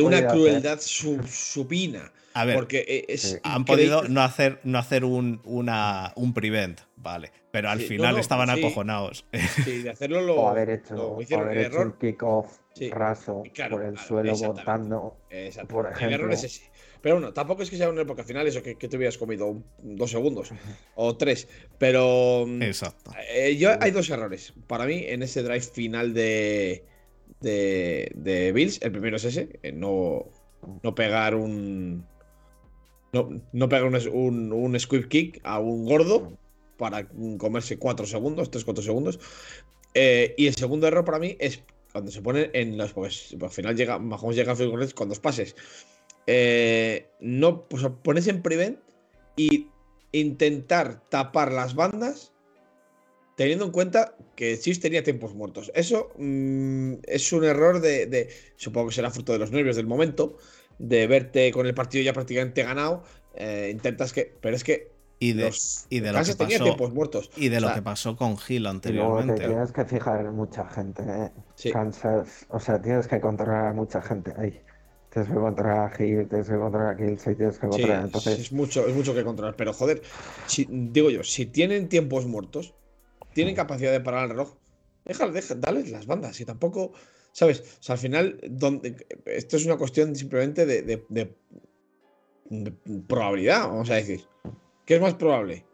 una 0.00 0.26
crueldad 0.26 0.78
supina. 0.80 2.10
A 2.34 2.44
ver, 2.44 2.56
porque 2.56 3.04
es 3.08 3.40
han 3.42 3.64
podido 3.64 4.04
no 4.04 4.22
hacer, 4.22 4.60
no 4.62 4.78
hacer 4.78 5.04
un, 5.04 5.40
una, 5.44 6.12
un 6.14 6.32
prevent, 6.32 6.80
vale. 6.96 7.32
Pero 7.50 7.70
al 7.70 7.80
final 7.80 8.18
estaban 8.18 8.50
acojonados. 8.50 9.26
Sí, 9.64 9.82
de 9.82 9.90
hacerlo 9.90 10.20
lo. 10.20 10.36
O 10.36 10.48
haber 10.48 10.70
hecho, 10.70 10.94
o 10.94 11.36
haber 11.36 11.58
hecho 11.58 11.80
un 11.80 11.92
kickoff 11.92 12.58
raso 12.90 13.42
por 13.70 13.82
el 13.82 13.98
suelo 13.98 14.36
botando. 14.36 15.16
Por 15.68 15.86
ejemplo. 15.86 16.06
El 16.06 16.14
error 16.14 16.32
es 16.32 16.44
ese. 16.44 16.70
Pero 17.02 17.16
bueno, 17.16 17.32
tampoco 17.32 17.62
es 17.62 17.70
que 17.70 17.76
sea 17.76 17.88
una 17.88 18.02
época 18.02 18.24
final 18.24 18.46
eso 18.46 18.62
que, 18.62 18.74
te 18.74 18.96
hubieras 18.96 19.18
comido 19.18 19.62
dos 19.82 20.10
segundos 20.10 20.50
o 20.94 21.16
tres. 21.16 21.48
Pero. 21.78 22.44
Mm, 22.46 22.62
Exacto. 22.62 23.12
Eh, 23.30 23.56
yo, 23.56 23.70
hay 23.80 23.90
dos 23.90 24.10
errores. 24.10 24.52
Para 24.66 24.86
mí, 24.86 25.04
en 25.06 25.22
ese 25.22 25.42
drive 25.42 25.60
final 25.60 26.14
de, 26.14 26.84
de, 27.40 28.10
de 28.14 28.52
Bills, 28.52 28.80
el 28.82 28.92
primero 28.92 29.16
es 29.16 29.24
ese: 29.24 29.60
no, 29.72 30.26
no 30.82 30.94
pegar 30.94 31.34
un 31.34 32.04
no, 33.12 33.42
no 33.52 33.68
pega 33.68 33.86
un, 33.86 34.52
un, 34.52 34.80
squib 34.80 35.08
kick 35.08 35.40
a 35.44 35.58
un 35.60 35.86
gordo 35.86 36.36
para 36.76 37.08
comerse 37.38 37.78
4 37.78 38.06
segundos, 38.06 38.50
3-4 38.50 38.82
segundos. 38.82 39.20
Eh, 39.94 40.34
y 40.36 40.46
el 40.46 40.54
segundo 40.54 40.86
error 40.86 41.04
para 41.04 41.18
mí 41.18 41.36
es 41.40 41.62
cuando 41.92 42.10
se 42.10 42.22
pone 42.22 42.50
en 42.52 42.76
los. 42.76 42.92
Pues, 42.92 43.34
al 43.40 43.50
final 43.50 43.76
llega, 43.76 43.98
Mahomes 43.98 44.36
llega 44.36 44.52
a 44.52 44.94
con 44.94 45.08
dos 45.08 45.20
pases. 45.20 45.56
Eh, 46.30 47.08
no, 47.20 47.66
pues 47.68 47.86
pones 48.02 48.26
en 48.26 48.42
prevent 48.42 48.78
y 49.34 49.68
intentar 50.12 51.00
tapar 51.08 51.52
las 51.52 51.74
bandas 51.74 52.34
teniendo 53.34 53.64
en 53.64 53.70
cuenta 53.70 54.14
que 54.36 54.58
Chiefs 54.58 54.80
tenía 54.80 55.02
tiempos 55.02 55.34
muertos. 55.34 55.72
Eso 55.74 56.10
mm, 56.18 56.96
es 57.04 57.32
un 57.32 57.44
error 57.44 57.80
de, 57.80 58.04
de, 58.04 58.28
Supongo 58.56 58.88
que 58.88 58.96
será 58.96 59.10
fruto 59.10 59.32
de 59.32 59.38
los 59.38 59.52
nervios 59.52 59.76
del 59.76 59.86
momento 59.86 60.36
de 60.78 61.06
verte 61.06 61.50
con 61.50 61.66
el 61.66 61.72
partido 61.72 62.04
ya 62.04 62.12
prácticamente 62.12 62.62
ganado, 62.62 63.04
eh, 63.34 63.70
intentas 63.72 64.12
que. 64.12 64.36
Pero 64.42 64.54
es 64.54 64.64
que. 64.64 64.92
Y 65.20 65.32
de, 65.32 65.50
y 65.88 66.00
de 66.00 66.12
lo 66.12 66.22
que 66.22 66.34
pasó, 66.34 66.90
muertos. 66.90 67.30
Y 67.36 67.48
de 67.48 67.60
lo 67.60 67.72
que 67.72 67.80
pasó 67.80 68.16
con 68.16 68.36
Gil 68.36 68.66
anteriormente. 68.66 69.40
te 69.40 69.48
tienes 69.48 69.72
que 69.72 69.84
fijar 69.86 70.20
en 70.20 70.34
mucha 70.34 70.68
gente. 70.68 71.02
¿eh? 71.02 71.72
Kansas, 71.72 72.46
o 72.50 72.60
sea, 72.60 72.80
tienes 72.82 73.08
que 73.08 73.18
controlar 73.18 73.68
a 73.68 73.72
mucha 73.72 74.02
gente 74.02 74.32
ahí. 74.36 74.60
Tienes 75.10 75.30
que 75.30 75.36
controlar 75.36 75.78
a 75.86 75.90
Gil, 75.90 76.28
tienes 76.28 76.48
que 76.48 76.56
controlar 76.56 76.94
a 76.94 76.96
Gil, 76.96 77.18
tienes 77.18 77.58
que 77.58 77.66
controlar. 77.66 78.04
Entonces... 78.04 78.38
es, 78.38 78.52
mucho, 78.52 78.86
es 78.86 78.94
mucho 78.94 79.14
que 79.14 79.24
controlar. 79.24 79.56
Pero 79.56 79.72
joder, 79.72 80.02
si, 80.46 80.66
digo 80.70 81.10
yo, 81.10 81.24
si 81.24 81.46
tienen 81.46 81.88
tiempos 81.88 82.26
muertos, 82.26 82.74
tienen 83.32 83.54
capacidad 83.54 83.92
de 83.92 84.00
parar 84.00 84.24
el 84.24 84.30
reloj, 84.30 84.54
déjale, 85.04 85.32
déjale, 85.32 85.60
dale 85.60 85.88
las 85.88 86.06
bandas. 86.06 86.40
Y 86.40 86.44
tampoco 86.44 86.92
¿Sabes? 87.38 87.60
O 87.60 87.82
sea, 87.82 87.92
al 87.94 88.00
final, 88.00 88.40
donde, 88.50 88.96
esto 89.26 89.56
es 89.56 89.64
una 89.64 89.76
cuestión 89.76 90.16
simplemente 90.16 90.66
de, 90.66 91.36
probabilidad, 93.06 93.68
vamos 93.68 93.90
a 93.90 93.94
decir. 93.94 94.24
¿Qué 94.84 94.96
es 94.96 95.00
más 95.00 95.14
probable? 95.14 95.64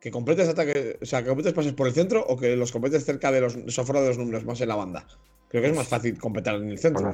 ¿Que 0.00 0.10
completes 0.10 0.48
ataques, 0.48 0.96
o 1.02 1.04
sea, 1.04 1.22
que 1.22 1.28
completes 1.28 1.52
pases 1.52 1.74
por 1.74 1.88
el 1.88 1.92
centro 1.92 2.24
o 2.26 2.38
que 2.38 2.56
los 2.56 2.72
completes 2.72 3.04
cerca 3.04 3.30
de 3.32 3.42
los, 3.42 3.78
afuera 3.78 4.00
de 4.00 4.08
los 4.08 4.16
números, 4.16 4.46
más 4.46 4.62
en 4.62 4.68
la 4.68 4.76
banda? 4.76 5.06
Creo 5.50 5.62
que 5.64 5.70
es 5.70 5.76
más 5.76 5.88
fácil 5.88 6.16
completar 6.16 6.54
en 6.54 6.70
el 6.70 6.78
centro. 6.78 7.12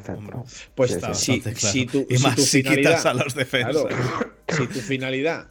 Pues 0.75 1.01
si, 1.15 1.41
si, 1.41 1.87
tu, 1.87 2.07
y 2.09 2.19
más 2.19 2.39
si, 2.39 2.63
quitas 2.63 3.07
a 3.07 3.15
los 3.15 3.35
defensas. 3.35 3.87
si 4.49 4.67
tu 4.67 4.79
finalidad 4.81 5.49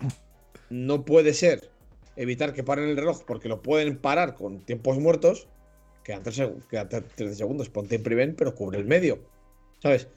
no 0.69 1.03
puede 1.03 1.33
ser 1.33 1.71
evitar 2.15 2.53
que 2.53 2.63
paren 2.63 2.89
el 2.89 2.95
reloj 2.95 3.23
porque 3.25 3.49
lo 3.49 3.63
pueden 3.63 3.97
parar 3.97 4.35
con 4.35 4.59
tiempos 4.59 4.99
muertos, 4.99 5.47
quedan 6.03 6.21
13 6.21 7.33
segundos, 7.33 7.69
ponte 7.69 7.95
en 7.95 8.03
primer, 8.03 8.35
pero 8.35 8.53
cubre 8.53 8.77
el 8.77 8.85
medio. 8.85 9.19
¿Sabes? 9.79 10.07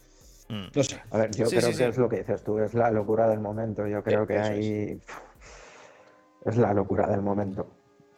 Mm. 0.50 0.66
No 0.74 0.82
sé. 0.82 1.00
A 1.10 1.18
ver, 1.18 1.30
yo 1.30 1.46
creo 1.46 1.74
que 1.74 1.88
es 1.88 1.96
lo 1.96 2.08
que 2.10 2.18
dices 2.18 2.44
tú, 2.44 2.58
es 2.58 2.74
la 2.74 2.90
locura 2.90 3.28
del 3.28 3.40
momento. 3.40 3.86
Yo 3.86 4.02
creo 4.02 4.26
que 4.26 4.38
ahí 4.38 5.00
es. 6.44 6.56
la 6.56 6.74
locura 6.74 7.06
del 7.06 7.22
momento. 7.22 7.66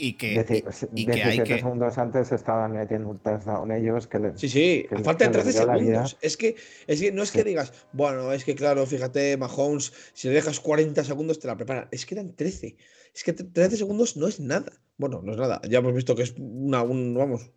Y 0.02 0.14
que, 0.14 0.64
y, 0.94 1.04
que 1.04 1.22
hay 1.22 1.42
que... 1.42 1.58
segundos 1.58 1.98
antes 1.98 2.32
estaban 2.32 2.72
metiendo 2.72 3.10
un 3.10 3.18
touchdown 3.18 3.70
ellos 3.70 4.06
que 4.06 4.32
Sí, 4.34 4.48
sí, 4.48 4.86
a 4.90 4.98
falta 5.00 5.26
de 5.26 5.30
13 5.32 5.52
segundos. 5.52 6.16
Es 6.22 6.38
que, 6.38 6.56
es 6.86 7.00
que 7.00 7.12
no 7.12 7.22
es 7.22 7.30
que 7.30 7.44
digas, 7.44 7.74
bueno, 7.92 8.32
es 8.32 8.44
que 8.44 8.54
claro, 8.54 8.86
fíjate, 8.86 9.36
Mahomes, 9.36 9.92
si 10.14 10.28
le 10.28 10.34
dejas 10.34 10.58
40 10.58 11.04
segundos 11.04 11.38
te 11.38 11.48
la 11.48 11.56
preparan. 11.58 11.88
Es 11.90 12.06
que 12.06 12.14
eran 12.14 12.34
13. 12.34 12.76
Es 13.14 13.24
que 13.24 13.34
13 13.34 13.76
segundos 13.76 14.16
no 14.16 14.26
es 14.26 14.40
nada. 14.40 14.72
Bueno, 14.96 15.20
no 15.22 15.32
es 15.32 15.38
nada. 15.38 15.60
Ya 15.68 15.80
hemos 15.80 15.92
visto 15.92 16.16
que 16.16 16.22
es 16.22 16.34
una, 16.38 16.82
un, 16.82 17.14
vamos, 17.14 17.50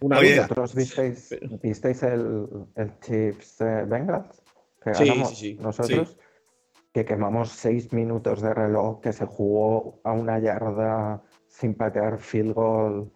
una 0.00 0.18
Oye, 0.18 0.36
¿Vosotros 0.40 0.76
visteis, 0.76 1.36
visteis 1.60 2.04
el, 2.04 2.46
el 2.76 3.00
Chiefs 3.00 3.56
Bengals? 3.58 4.42
Que 4.80 4.94
sí, 4.94 5.06
sí, 5.06 5.34
sí, 5.34 5.58
nosotros. 5.60 6.16
Que 6.92 7.04
quemamos 7.04 7.50
seis 7.50 7.92
minutos 7.92 8.42
de 8.42 8.54
reloj, 8.54 9.00
que 9.00 9.12
se 9.12 9.26
jugó 9.26 10.00
a 10.04 10.12
una 10.12 10.38
yarda 10.38 11.22
sin 11.60 11.74
patear 11.74 12.18
field 12.18 12.54
goal. 12.54 13.12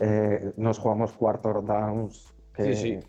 Eh, 0.00 0.52
nos 0.56 0.78
jugamos 0.78 1.12
quarter 1.12 1.62
downs. 1.62 2.34
sí, 2.56 2.74
sí. 2.74 3.00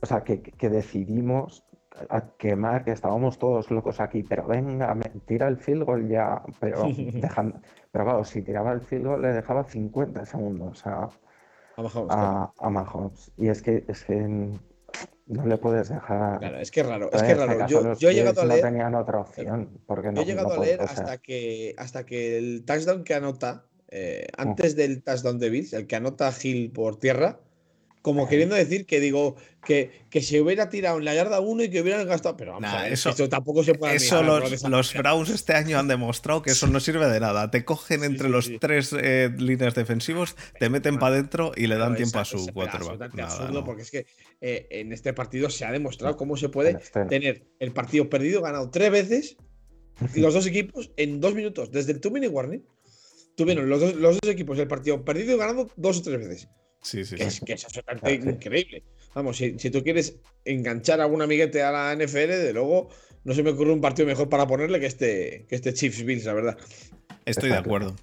O 0.00 0.06
sea, 0.06 0.22
que, 0.22 0.42
que 0.42 0.68
decidimos 0.68 1.64
a 2.10 2.36
quemar, 2.36 2.84
que 2.84 2.90
estábamos 2.90 3.38
todos 3.38 3.70
locos 3.70 4.00
aquí, 4.00 4.22
pero 4.22 4.46
venga, 4.46 4.96
tira 5.26 5.48
el 5.48 5.58
field 5.58 5.84
goal 5.84 6.08
ya, 6.08 6.42
pero 6.60 6.82
dejando, 7.14 7.60
pero 7.92 8.04
claro, 8.04 8.24
si 8.24 8.42
tiraba 8.42 8.72
el 8.72 8.80
field 8.80 9.06
goal 9.06 9.22
le 9.22 9.28
dejaba 9.28 9.64
50 9.64 10.26
segundos 10.26 10.84
a, 10.86 11.08
a, 11.78 12.70
Mahomes, 12.70 13.32
Y 13.36 13.48
es 13.48 13.62
que, 13.62 13.84
es 13.88 14.04
que 14.04 14.50
no 15.26 15.46
le 15.46 15.56
puedes 15.56 15.88
dejar. 15.88 16.38
Claro, 16.38 16.58
es 16.58 16.70
que 16.70 16.80
es 16.80 16.86
raro, 16.86 17.10
es 17.12 17.22
que 17.22 17.34
raro. 17.34 17.66
Yo, 17.66 18.10
he 18.10 18.14
llegado 18.14 18.42
a 18.42 18.44
leer. 18.44 18.62
No 18.62 18.70
tenían 18.70 18.94
otra 18.94 19.20
opción. 19.20 19.80
Porque 19.86 20.12
no, 20.12 20.20
he 20.20 20.24
llegado 20.24 20.52
a 20.52 20.58
leer 20.58 20.82
hasta 20.82 21.18
que, 21.18 21.74
hasta 21.78 22.04
que 22.04 22.38
el 22.38 22.64
touchdown 22.64 23.04
que 23.04 23.14
anota, 23.14 23.66
eh, 23.96 24.26
antes 24.36 24.74
del 24.74 25.04
touchdown 25.04 25.38
de 25.38 25.50
Bills, 25.50 25.72
el 25.72 25.86
que 25.86 25.94
anota 25.94 26.32
Gil 26.32 26.72
por 26.72 26.98
tierra, 26.98 27.38
como 28.02 28.28
queriendo 28.28 28.56
decir 28.56 28.86
que 28.86 28.98
digo 28.98 29.36
que, 29.64 30.02
que 30.10 30.20
se 30.20 30.40
hubiera 30.40 30.68
tirado 30.68 30.98
en 30.98 31.04
la 31.04 31.14
yarda 31.14 31.38
1 31.38 31.62
y 31.62 31.70
que 31.70 31.80
hubieran 31.80 32.04
gastado. 32.04 32.36
Pero 32.36 32.54
vamos 32.54 32.70
eso, 32.90 33.28
tampoco 33.28 33.62
se 33.62 33.74
puede. 33.74 33.94
Eso 33.94 34.20
los, 34.24 34.94
Browns 34.98 35.30
este 35.30 35.54
año 35.54 35.78
han 35.78 35.86
demostrado 35.86 36.42
que 36.42 36.50
eso 36.50 36.66
no 36.66 36.80
sirve 36.80 37.06
de 37.06 37.20
nada. 37.20 37.52
Te 37.52 37.64
cogen 37.64 38.02
entre 38.02 38.28
los 38.28 38.50
tres 38.58 38.92
eh, 38.92 39.30
líneas 39.38 39.76
defensivos, 39.76 40.34
te 40.58 40.68
meten 40.68 40.98
para 40.98 41.14
adentro 41.14 41.52
y 41.54 41.68
le 41.68 41.76
dan 41.76 41.94
tiempo 41.94 42.18
a 42.18 42.24
su 42.24 42.46
quarterback. 42.48 43.16
Absurdo 43.20 43.62
porque 43.62 43.82
es 43.82 43.90
que 43.92 44.06
eh, 44.40 44.66
en 44.70 44.92
este 44.92 45.12
partido 45.12 45.50
se 45.50 45.64
ha 45.64 45.70
demostrado 45.70 46.16
cómo 46.16 46.36
se 46.36 46.48
puede 46.48 46.72
este 46.72 47.04
tener 47.04 47.46
el 47.60 47.72
partido 47.72 48.10
perdido, 48.10 48.42
ganado 48.42 48.70
tres 48.70 48.90
veces, 48.90 49.36
y 50.14 50.20
los 50.20 50.34
dos 50.34 50.46
equipos 50.46 50.90
en 50.96 51.20
dos 51.20 51.36
minutos. 51.36 51.70
Desde 51.70 51.92
el 51.92 52.00
two 52.00 52.10
minute 52.10 52.34
warning, 52.34 52.64
tuvieron 53.36 53.68
los 53.68 53.80
dos, 53.80 53.94
los 53.94 54.18
dos 54.20 54.30
equipos 54.30 54.58
el 54.58 54.68
partido 54.68 55.04
perdido 55.04 55.34
y 55.34 55.38
ganado 55.38 55.70
dos 55.76 55.98
o 55.98 56.02
tres 56.02 56.18
veces. 56.28 56.48
Sí, 56.82 57.04
sí, 57.04 57.16
Es 57.18 57.40
que 57.40 57.54
es 57.54 57.64
absolutamente 57.64 58.12
increíble. 58.14 58.84
Vamos, 59.14 59.38
si, 59.38 59.70
tú 59.70 59.82
quieres 59.82 60.16
enganchar 60.44 61.00
a 61.00 61.04
algún 61.04 61.22
amiguete 61.22 61.62
a 61.62 61.70
la 61.70 61.94
NFL, 61.94 62.28
de 62.28 62.52
luego 62.52 62.90
no 63.24 63.32
se 63.32 63.42
me 63.42 63.50
ocurre 63.50 63.72
un 63.72 63.80
partido 63.80 64.06
mejor 64.06 64.28
para 64.28 64.46
ponerle 64.46 64.80
que 64.80 64.86
este, 64.86 65.46
que 65.48 65.54
este 65.54 65.72
Chiefs 65.72 66.04
Bills, 66.04 66.24
la 66.24 66.34
verdad. 66.34 66.58
Estoy 67.24 67.50
de 67.50 67.56
acuerdo. 67.56 67.96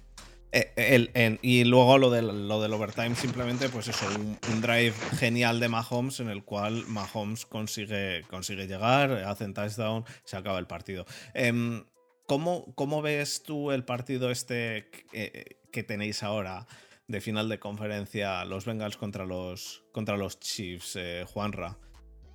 Eh, 0.54 1.38
y 1.40 1.64
luego 1.64 1.96
lo 1.96 2.10
del, 2.10 2.46
lo 2.46 2.60
del 2.60 2.72
overtime, 2.74 3.14
simplemente, 3.14 3.70
pues 3.70 3.88
eso, 3.88 4.04
un, 4.18 4.60
drive 4.60 4.92
genial 5.18 5.60
de 5.60 5.68
Mahomes 5.68 6.20
en 6.20 6.28
el 6.28 6.44
cual 6.44 6.84
Mahomes 6.88 7.46
consigue, 7.46 8.22
consigue 8.28 8.66
llegar, 8.66 9.12
hacen 9.12 9.54
touchdown, 9.54 10.04
se 10.24 10.36
acaba 10.36 10.58
el 10.58 10.66
partido. 10.66 11.06
Em, 11.32 11.84
¿cómo, 12.26 12.74
¿cómo, 12.74 13.02
ves 13.02 13.42
tú 13.42 13.70
el 13.70 13.84
partido 13.84 14.30
este 14.30 14.90
que, 14.90 15.56
que 15.70 15.82
tenéis 15.82 16.22
ahora? 16.22 16.66
de 17.08 17.20
final 17.20 17.48
de 17.48 17.58
conferencia 17.58 18.44
los 18.44 18.64
Bengals 18.64 18.96
contra 18.96 19.26
los, 19.26 19.84
contra 19.92 20.16
los 20.16 20.40
Chiefs, 20.40 20.96
eh, 20.96 21.24
Juanra. 21.26 21.76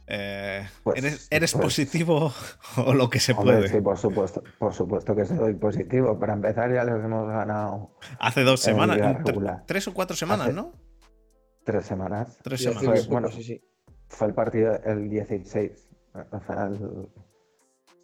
Eh, 0.09 0.65
pues, 0.83 1.27
¿Eres, 1.29 1.53
pues 1.53 1.63
positivo 1.63 2.31
o 2.77 2.93
lo 2.93 3.09
que 3.09 3.19
se 3.19 3.35
puede? 3.35 3.67
Sí, 3.67 3.81
por 3.81 3.97
supuesto, 3.97 4.41
por 4.57 4.73
supuesto 4.73 5.15
que 5.15 5.25
soy 5.25 5.55
positivo. 5.55 6.17
Para 6.17 6.33
empezar, 6.33 6.71
ya 6.71 6.83
les 6.83 7.03
hemos 7.03 7.27
ganado. 7.27 7.97
Hace 8.19 8.43
dos 8.43 8.61
semanas, 8.61 9.17
tres 9.65 9.87
o 9.87 9.93
cuatro 9.93 10.15
semanas, 10.15 10.53
¿no? 10.53 10.73
Tres 11.65 11.85
semanas. 11.85 12.37
Tres 12.41 12.63
semanas. 12.63 13.07
bueno, 13.07 13.29
sí, 13.29 13.43
sí. 13.43 13.61
Fue 14.07 14.27
el 14.27 14.33
partido 14.33 14.79
el 14.85 15.09
16. 15.09 15.89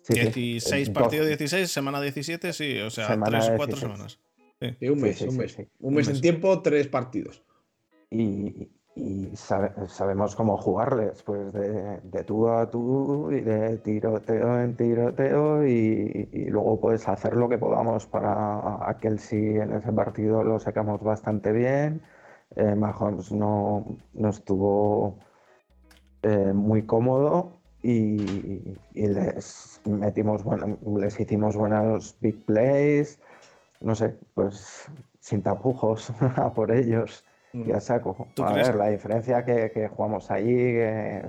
16 0.08 0.90
partido 0.90 1.26
16, 1.26 1.70
semana 1.72 2.02
17, 2.02 2.54
sí, 2.54 2.80
o 2.80 2.90
sea, 2.90 3.08
3 3.20 3.50
o 3.50 3.56
4 3.56 3.78
semanas. 3.78 4.20
Sí. 4.60 4.90
un 4.90 5.02
mes, 5.02 5.22
un 5.22 5.38
mes. 5.38 5.58
Un 5.80 5.94
mes 5.94 6.08
en 6.08 6.22
tiempo, 6.22 6.62
tres 6.62 6.88
partidos. 6.88 7.44
Y, 8.10 8.70
y 8.96 9.32
sabemos 9.36 10.36
cómo 10.36 10.58
jugarles, 10.58 11.24
pues 11.24 11.52
de, 11.52 12.00
de, 12.02 12.24
tú 12.24 12.48
a 12.48 12.70
tú 12.70 13.32
y 13.32 13.42
de 13.42 13.78
tiroteo 13.80 14.62
en 14.62 14.76
tiroteo 14.76 15.66
y, 15.66 16.30
y, 16.32 16.46
luego 16.46 16.80
puedes 16.80 17.08
hacer 17.08 17.36
lo 17.36 17.50
que 17.50 17.58
podamos 17.58 18.06
para 18.06 18.88
aquel 18.88 19.20
sí 19.20 19.38
en 19.38 19.74
ese 19.74 19.92
partido 19.92 20.44
lo 20.44 20.60
sacamos 20.60 21.02
bastante 21.02 21.52
bien. 21.52 22.02
Eh, 22.56 22.76
Mahomes 22.76 23.32
no, 23.32 23.98
no 24.14 24.30
estuvo 24.30 25.18
eh, 26.22 26.54
muy 26.54 26.84
cómodo 26.84 27.63
y, 27.84 28.78
y, 28.94 29.08
les 29.08 29.82
metimos 29.86 30.44
bueno, 30.44 30.78
les 30.98 31.20
hicimos 31.20 31.56
buenos 31.56 32.18
big 32.22 32.46
plays, 32.46 33.20
no 33.82 33.94
sé, 33.94 34.16
pues 34.34 34.88
sin 35.20 35.42
tapujos 35.42 36.12
a 36.38 36.54
por 36.54 36.72
ellos. 36.72 37.24
Ya 37.54 37.80
saco. 37.80 38.28
A 38.44 38.54
ver, 38.54 38.74
la 38.74 38.90
diferencia 38.90 39.46
que, 39.46 39.70
que 39.72 39.88
jugamos 39.88 40.32
allí, 40.32 40.56
que, 40.56 41.22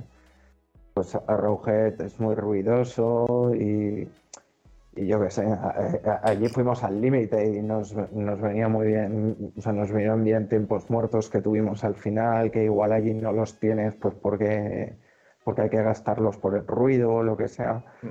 pues 0.95 1.15
Arrowhead 1.27 2.01
es 2.01 2.19
muy 2.19 2.35
ruidoso 2.35 3.53
y, 3.55 4.09
y 4.97 5.07
yo 5.07 5.21
qué 5.21 5.31
sé, 5.31 5.45
allí 6.23 6.49
fuimos 6.49 6.85
al 6.85 7.01
límite 7.01 7.57
y 7.57 7.61
nos, 7.61 7.95
nos, 8.13 8.41
venía 8.41 8.69
muy 8.69 8.87
bien, 8.87 9.53
o 9.57 9.61
sea, 9.61 9.73
nos 9.73 9.91
vinieron 9.91 10.23
bien 10.23 10.49
tiempos 10.49 10.89
muertos 10.89 11.29
que 11.29 11.41
tuvimos 11.41 11.83
al 11.83 11.97
final, 11.97 12.53
que 12.53 12.65
igual 12.65 12.93
allí 12.93 13.13
no 13.13 13.33
los 13.33 13.59
tienes 13.59 13.95
pues 13.95 14.15
porque, 14.15 14.95
porque 15.45 15.63
hay 15.63 15.71
que 15.71 15.83
gastarlos 15.83 16.37
por 16.39 16.57
el 16.57 16.67
ruido 16.67 17.15
o 17.15 17.23
lo 17.23 17.37
que 17.37 17.49
sea. 17.49 17.85
Mm. 18.03 18.09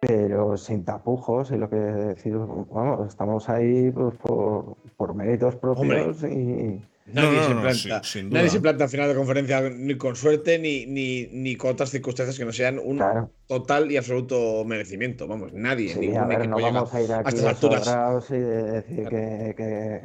Pero 0.00 0.56
sin 0.56 0.84
tapujos 0.84 1.50
y 1.50 1.56
lo 1.56 1.70
que 1.70 1.76
decir, 1.76 2.36
vamos, 2.36 3.06
estamos 3.08 3.48
ahí 3.48 3.90
pues, 3.90 4.14
por, 4.16 4.76
por 4.96 5.14
méritos 5.14 5.56
propios 5.56 6.22
y, 6.24 6.82
Nadie, 7.06 7.42
se, 7.42 7.88
planta, 7.88 8.02
nadie 8.30 8.48
se 8.48 8.60
planta 8.60 8.84
al 8.84 8.90
final 8.90 9.08
de 9.10 9.14
conferencia 9.14 9.60
ni 9.68 9.94
con 9.96 10.16
suerte 10.16 10.58
ni, 10.58 10.86
ni, 10.86 11.26
ni 11.26 11.54
con 11.54 11.72
otras 11.72 11.90
circunstancias 11.90 12.38
que 12.38 12.46
no 12.46 12.52
sean 12.52 12.78
un 12.78 12.98
total 13.46 13.92
y 13.92 13.98
absoluto 13.98 14.64
merecimiento. 14.64 15.28
Vamos, 15.28 15.52
nadie. 15.52 15.92
Sí, 15.92 16.16
a 16.16 16.24
ver, 16.24 16.48
no 16.48 16.58
vamos 16.58 16.94
a 16.94 17.02
ir 17.02 17.12
aquí 17.12 17.26
a 17.26 17.28
estas 17.28 17.44
alturas. 17.44 18.30
Y 18.30 18.38
decir 18.38 19.08
que, 19.08 19.54
que 19.54 20.00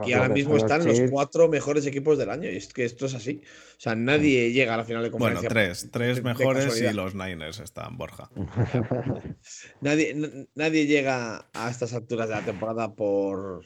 aquí 0.00 0.12
ahora 0.14 0.28
mismo 0.28 0.56
están 0.56 0.84
los 0.84 1.00
cuatro 1.12 1.48
mejores 1.48 1.86
equipos 1.86 2.18
del 2.18 2.30
año 2.30 2.50
y 2.50 2.56
es 2.56 2.72
que 2.72 2.84
esto 2.84 3.06
es 3.06 3.14
así. 3.14 3.42
O 3.76 3.80
sea, 3.80 3.94
nadie 3.94 4.50
llega 4.50 4.74
a 4.74 4.78
la 4.78 4.84
final 4.84 5.04
de 5.04 5.12
conferencia. 5.12 5.48
Bueno, 5.48 5.68
tres, 5.68 5.90
tres 5.92 6.24
mejores 6.24 6.80
y 6.80 6.92
los 6.92 7.14
Niners 7.14 7.60
están, 7.60 7.96
Borja. 7.96 8.30
nadie, 9.80 10.48
nadie 10.56 10.86
llega 10.86 11.46
a 11.54 11.70
estas 11.70 11.94
alturas 11.94 12.28
de 12.28 12.34
la 12.34 12.42
temporada 12.42 12.92
por, 12.92 13.64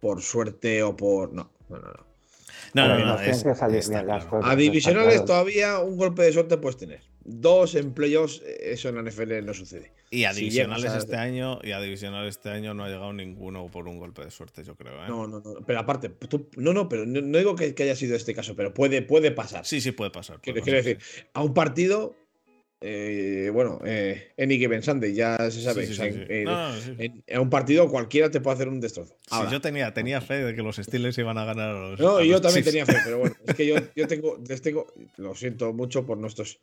por 0.00 0.22
suerte 0.22 0.84
o 0.84 0.94
por. 0.94 1.32
No. 1.32 1.55
No, 1.68 2.88
no, 2.88 2.98
no. 2.98 3.16
A 4.42 4.56
divisionales 4.56 5.24
todavía 5.24 5.78
un 5.80 5.96
golpe 5.96 6.22
de 6.22 6.32
suerte 6.32 6.56
puedes 6.58 6.76
tener. 6.76 7.00
Dos 7.24 7.74
en 7.74 7.92
playoffs, 7.92 8.42
eso 8.60 8.88
en 8.88 8.96
la 8.96 9.02
NFL 9.10 9.44
no 9.44 9.52
sucede. 9.52 9.92
Y 10.10 10.24
a 10.24 10.32
divisionales 10.32 10.92
este 10.92 11.16
año, 11.16 11.58
y 11.62 11.72
a 11.72 11.80
divisionales 11.80 12.36
este 12.36 12.50
año 12.50 12.72
no 12.74 12.84
ha 12.84 12.88
llegado 12.88 13.12
ninguno 13.12 13.66
por 13.66 13.88
un 13.88 13.98
golpe 13.98 14.24
de 14.24 14.30
suerte, 14.30 14.62
yo 14.62 14.76
creo. 14.76 14.92
¿eh? 15.04 15.08
No, 15.08 15.26
no, 15.26 15.40
no. 15.40 15.54
Pero 15.66 15.80
aparte, 15.80 16.12
no, 16.56 16.72
no, 16.72 16.88
pero 16.88 17.04
no, 17.04 17.38
digo 17.38 17.56
que, 17.56 17.74
haya 17.82 17.96
sido 17.96 18.14
este 18.14 18.32
caso, 18.32 18.54
pero 18.54 18.72
puede, 18.72 19.02
puede 19.02 19.32
pasar. 19.32 19.66
Sí, 19.66 19.80
sí, 19.80 19.90
puede 19.90 20.12
pasar. 20.12 20.40
quiero, 20.40 20.62
decir, 20.62 20.98
a 21.32 21.42
un 21.42 21.52
partido 21.52 22.14
eh, 22.80 23.50
bueno, 23.52 23.80
eh, 23.84 24.32
Any 24.38 24.58
Given 24.58 24.82
Sunday, 24.82 25.14
ya 25.14 25.50
se 25.50 25.62
sabe. 25.62 25.88
en, 27.26 27.40
un 27.40 27.50
partido 27.50 27.88
cualquiera 27.88 28.30
te 28.30 28.40
puede 28.40 28.56
hacer 28.56 28.68
un 28.68 28.80
destrozo. 28.80 29.16
yo 29.50 29.60
tenía, 29.60 29.94
tenía 29.94 30.20
fe 30.20 30.44
de 30.44 30.54
que 30.54 30.62
los 30.62 30.76
Steelers 30.76 31.16
iban 31.18 31.38
a 31.38 31.44
ganar 31.44 31.70
a 31.70 31.90
los. 31.90 32.00
No, 32.00 32.22
yo 32.22 32.40
también 32.40 32.64
tenía 32.64 32.84
fe, 32.84 32.96
pero 33.04 33.18
bueno, 33.18 33.36
es 33.46 33.54
que 33.54 33.66
yo, 33.66 33.76
yo 33.96 34.06
tengo, 34.06 34.38
les 34.46 34.60
tengo, 34.60 34.86
lo 35.16 35.34
siento 35.34 35.72
mucho 35.72 36.04
por 36.04 36.18
nuestros 36.18 36.58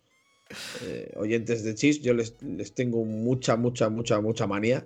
eh, 0.85 1.11
oyentes 1.15 1.63
de 1.63 1.73
Chis, 1.73 2.01
yo 2.01 2.13
les, 2.13 2.35
les 2.43 2.75
tengo 2.75 3.03
mucha, 3.05 3.55
mucha, 3.55 3.89
mucha, 3.89 4.21
mucha 4.21 4.45
manía. 4.45 4.85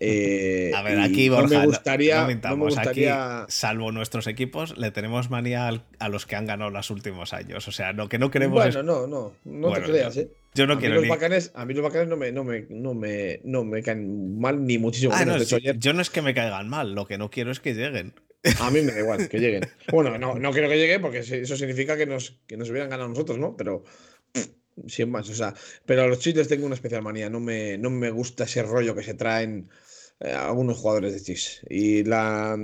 Eh, 0.00 0.70
a 0.74 0.82
ver, 0.82 1.00
aquí 1.00 1.28
Borja, 1.28 1.60
me 1.60 1.66
gustaría, 1.66 2.24
aquí, 2.24 3.06
salvo 3.48 3.90
nuestros 3.90 4.26
equipos, 4.26 4.76
le 4.76 4.90
tenemos 4.90 5.30
manía 5.30 5.70
a 5.98 6.08
los 6.08 6.26
que 6.26 6.36
han 6.36 6.46
ganado 6.46 6.70
los 6.70 6.90
últimos 6.90 7.32
años. 7.32 7.66
O 7.68 7.72
sea, 7.72 7.92
lo 7.92 8.08
que 8.08 8.18
no 8.18 8.30
queremos 8.30 8.62
bueno, 8.62 8.82
no, 8.82 9.06
no, 9.06 9.32
no 9.44 9.72
te 9.72 9.82
creas, 9.82 10.16
¿eh? 10.16 10.30
Yo 10.54 10.66
no 10.66 10.74
a 10.74 10.78
quiero. 10.78 11.00
Mí 11.00 11.06
los 11.06 11.16
bacanes, 11.16 11.52
a 11.54 11.64
mí 11.64 11.74
los 11.74 11.82
bacanes 11.82 12.08
no 12.08 12.16
me, 12.16 12.32
no, 12.32 12.44
me, 12.44 12.66
no, 12.70 12.94
me, 12.94 13.40
no 13.44 13.64
me 13.64 13.82
caen 13.82 14.38
mal 14.38 14.64
ni 14.64 14.78
muchísimo 14.78 15.12
ah, 15.14 15.24
menos. 15.24 15.48
Yo 15.48 15.92
no 15.92 16.02
es 16.02 16.10
que 16.10 16.22
me 16.22 16.34
caigan 16.34 16.68
mal, 16.68 16.94
lo 16.94 17.06
que 17.06 17.18
no 17.18 17.30
quiero 17.30 17.52
es 17.52 17.60
que 17.60 17.74
lleguen. 17.74 18.14
A 18.60 18.70
mí 18.70 18.82
me 18.82 18.92
da 18.92 19.00
igual 19.00 19.28
que 19.28 19.38
lleguen. 19.38 19.62
Bueno, 19.92 20.18
no, 20.18 20.38
no 20.38 20.52
quiero 20.52 20.68
que 20.68 20.76
lleguen 20.76 21.02
porque 21.02 21.18
eso 21.18 21.56
significa 21.56 21.96
que 21.96 22.06
nos, 22.06 22.38
que 22.46 22.56
nos 22.56 22.70
hubieran 22.70 22.90
ganado 22.90 23.08
nosotros, 23.08 23.38
¿no? 23.38 23.56
Pero 23.56 23.84
sin 24.86 25.10
más, 25.10 25.28
o 25.28 25.34
sea, 25.34 25.54
pero 25.84 26.02
a 26.02 26.06
los 26.06 26.20
chistes 26.20 26.48
tengo 26.48 26.66
una 26.66 26.74
especial 26.74 27.02
manía, 27.02 27.28
no 27.28 27.40
me, 27.40 27.78
no 27.78 27.90
me 27.90 28.10
gusta 28.10 28.44
ese 28.44 28.62
rollo 28.62 28.94
que 28.94 29.02
se 29.02 29.14
traen 29.14 29.68
eh, 30.20 30.32
algunos 30.32 30.78
jugadores 30.78 31.14
de 31.14 31.20
Chiefs. 31.20 31.62
Y 31.68 32.04
la, 32.04 32.56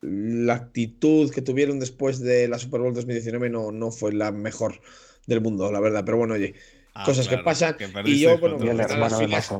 la 0.00 0.54
actitud 0.54 1.30
que 1.30 1.42
tuvieron 1.42 1.78
después 1.78 2.20
de 2.20 2.48
la 2.48 2.58
Super 2.58 2.80
Bowl 2.80 2.94
2019 2.94 3.50
no, 3.50 3.72
no 3.72 3.90
fue 3.90 4.12
la 4.12 4.32
mejor 4.32 4.80
del 5.26 5.40
mundo, 5.40 5.70
la 5.70 5.80
verdad. 5.80 6.04
Pero 6.04 6.18
bueno, 6.18 6.34
oye, 6.34 6.54
ah, 6.94 7.04
cosas 7.04 7.28
que 7.28 7.38
pasan. 7.38 7.76
y 8.04 8.20
yo, 8.20 8.38
bueno, 8.38 8.58
las, 8.58 9.18
filias, 9.18 9.52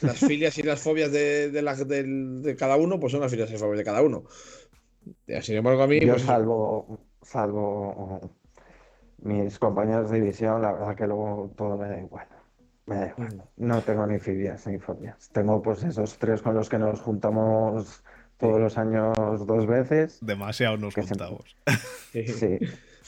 las 0.00 0.18
filias 0.18 0.58
y 0.58 0.62
las 0.62 0.80
fobias 0.80 1.12
de, 1.12 1.50
de, 1.50 1.62
la, 1.62 1.74
de, 1.74 2.56
cada 2.58 2.76
uno, 2.76 2.98
pues 3.00 3.12
son 3.12 3.20
las 3.20 3.30
filias 3.30 3.50
y 3.50 3.56
fobias 3.56 3.78
de 3.78 3.84
cada 3.84 4.02
uno. 4.02 4.24
Sin 5.40 5.56
embargo, 5.56 5.82
a 5.82 5.86
mí. 5.86 6.00
Yo 6.00 6.14
pues, 6.14 6.22
salvo, 6.22 7.00
salvo 7.22 8.20
mis 9.22 9.58
compañeros 9.58 10.10
de 10.10 10.20
división, 10.20 10.62
la 10.62 10.72
verdad 10.72 10.94
que 10.94 11.06
luego 11.06 11.52
todo 11.56 11.76
me 11.76 11.88
da 11.88 11.98
igual. 11.98 12.28
No 13.56 13.82
tengo 13.82 14.06
ni 14.06 14.18
filias 14.18 14.66
ni 14.66 14.78
fobias. 14.78 15.28
Tengo 15.30 15.60
pues 15.60 15.82
esos 15.82 16.18
tres 16.18 16.40
con 16.42 16.54
los 16.54 16.68
que 16.68 16.78
nos 16.78 17.00
juntamos 17.00 18.02
todos 18.38 18.60
los 18.60 18.78
años 18.78 19.14
dos 19.46 19.66
veces. 19.66 20.18
Demasiado 20.22 20.76
nos 20.76 20.94
juntamos. 20.94 21.56
Sí, 22.12 22.24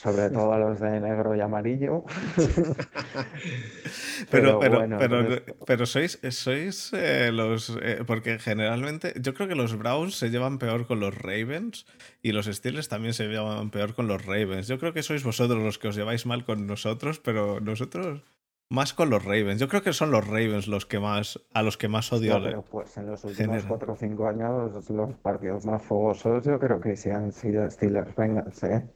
sobre 0.00 0.30
todo 0.30 0.54
a 0.54 0.58
los 0.58 0.80
de 0.80 0.98
negro 0.98 1.36
y 1.36 1.40
amarillo. 1.40 2.04
pero, 4.30 4.58
pero, 4.58 4.98
pero, 4.98 5.42
pero, 5.66 5.86
sois, 5.86 6.18
sois 6.30 6.92
eh, 6.94 7.30
los. 7.30 7.76
Eh, 7.82 8.02
porque 8.06 8.38
generalmente 8.38 9.12
yo 9.20 9.34
creo 9.34 9.46
que 9.46 9.54
los 9.54 9.76
Browns 9.76 10.16
se 10.16 10.30
llevan 10.30 10.58
peor 10.58 10.86
con 10.86 11.00
los 11.00 11.14
Ravens 11.14 11.84
y 12.22 12.32
los 12.32 12.46
Steelers 12.46 12.88
también 12.88 13.12
se 13.12 13.28
llevan 13.28 13.70
peor 13.70 13.94
con 13.94 14.08
los 14.08 14.24
Ravens. 14.24 14.68
Yo 14.68 14.78
creo 14.78 14.94
que 14.94 15.02
sois 15.02 15.22
vosotros 15.22 15.62
los 15.62 15.78
que 15.78 15.88
os 15.88 15.96
lleváis 15.96 16.24
mal 16.24 16.46
con 16.46 16.66
nosotros, 16.66 17.20
pero 17.20 17.60
nosotros 17.60 18.22
más 18.70 18.94
con 18.94 19.10
los 19.10 19.24
Ravens. 19.24 19.60
Yo 19.60 19.68
creo 19.68 19.82
que 19.82 19.92
son 19.92 20.12
los 20.12 20.26
Ravens 20.26 20.68
los 20.68 20.86
que 20.86 20.98
más 20.98 21.40
a 21.52 21.62
los 21.62 21.76
que 21.76 21.88
más 21.88 22.12
odio. 22.12 22.40
pero 22.42 22.62
pues 22.62 22.96
en 22.96 23.06
los 23.06 23.22
últimos 23.24 23.64
4 23.64 23.92
o 23.92 23.96
5 23.96 24.28
años 24.28 24.90
los 24.90 25.14
partidos 25.16 25.66
más 25.66 25.82
fogosos 25.82 26.44
yo 26.44 26.58
creo 26.58 26.80
que 26.80 26.96
sí 26.96 27.10
han 27.10 27.32
sido 27.32 27.68
Steelers 27.68 28.14
Bengals, 28.14 28.62
¿eh? 28.62 28.88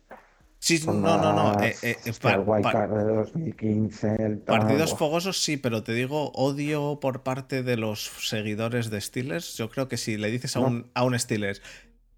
Sí, 0.64 0.80
no, 0.86 0.94
no, 0.94 1.18
no. 1.34 1.62
Eh, 1.62 1.76
eh, 1.82 1.96
el 2.06 2.14
de 2.14 3.04
2015. 3.12 4.16
El 4.18 4.38
partidos 4.38 4.96
fogosos 4.96 5.42
sí, 5.42 5.58
pero 5.58 5.82
te 5.82 5.92
digo, 5.92 6.32
odio 6.32 7.00
por 7.02 7.22
parte 7.22 7.62
de 7.62 7.76
los 7.76 8.10
seguidores 8.22 8.88
de 8.88 8.98
Steelers. 8.98 9.58
Yo 9.58 9.68
creo 9.68 9.88
que 9.88 9.98
si 9.98 10.16
le 10.16 10.30
dices 10.30 10.56
a, 10.56 10.60
un, 10.60 10.90
a 10.94 11.04
un 11.04 11.18
Steelers, 11.18 11.60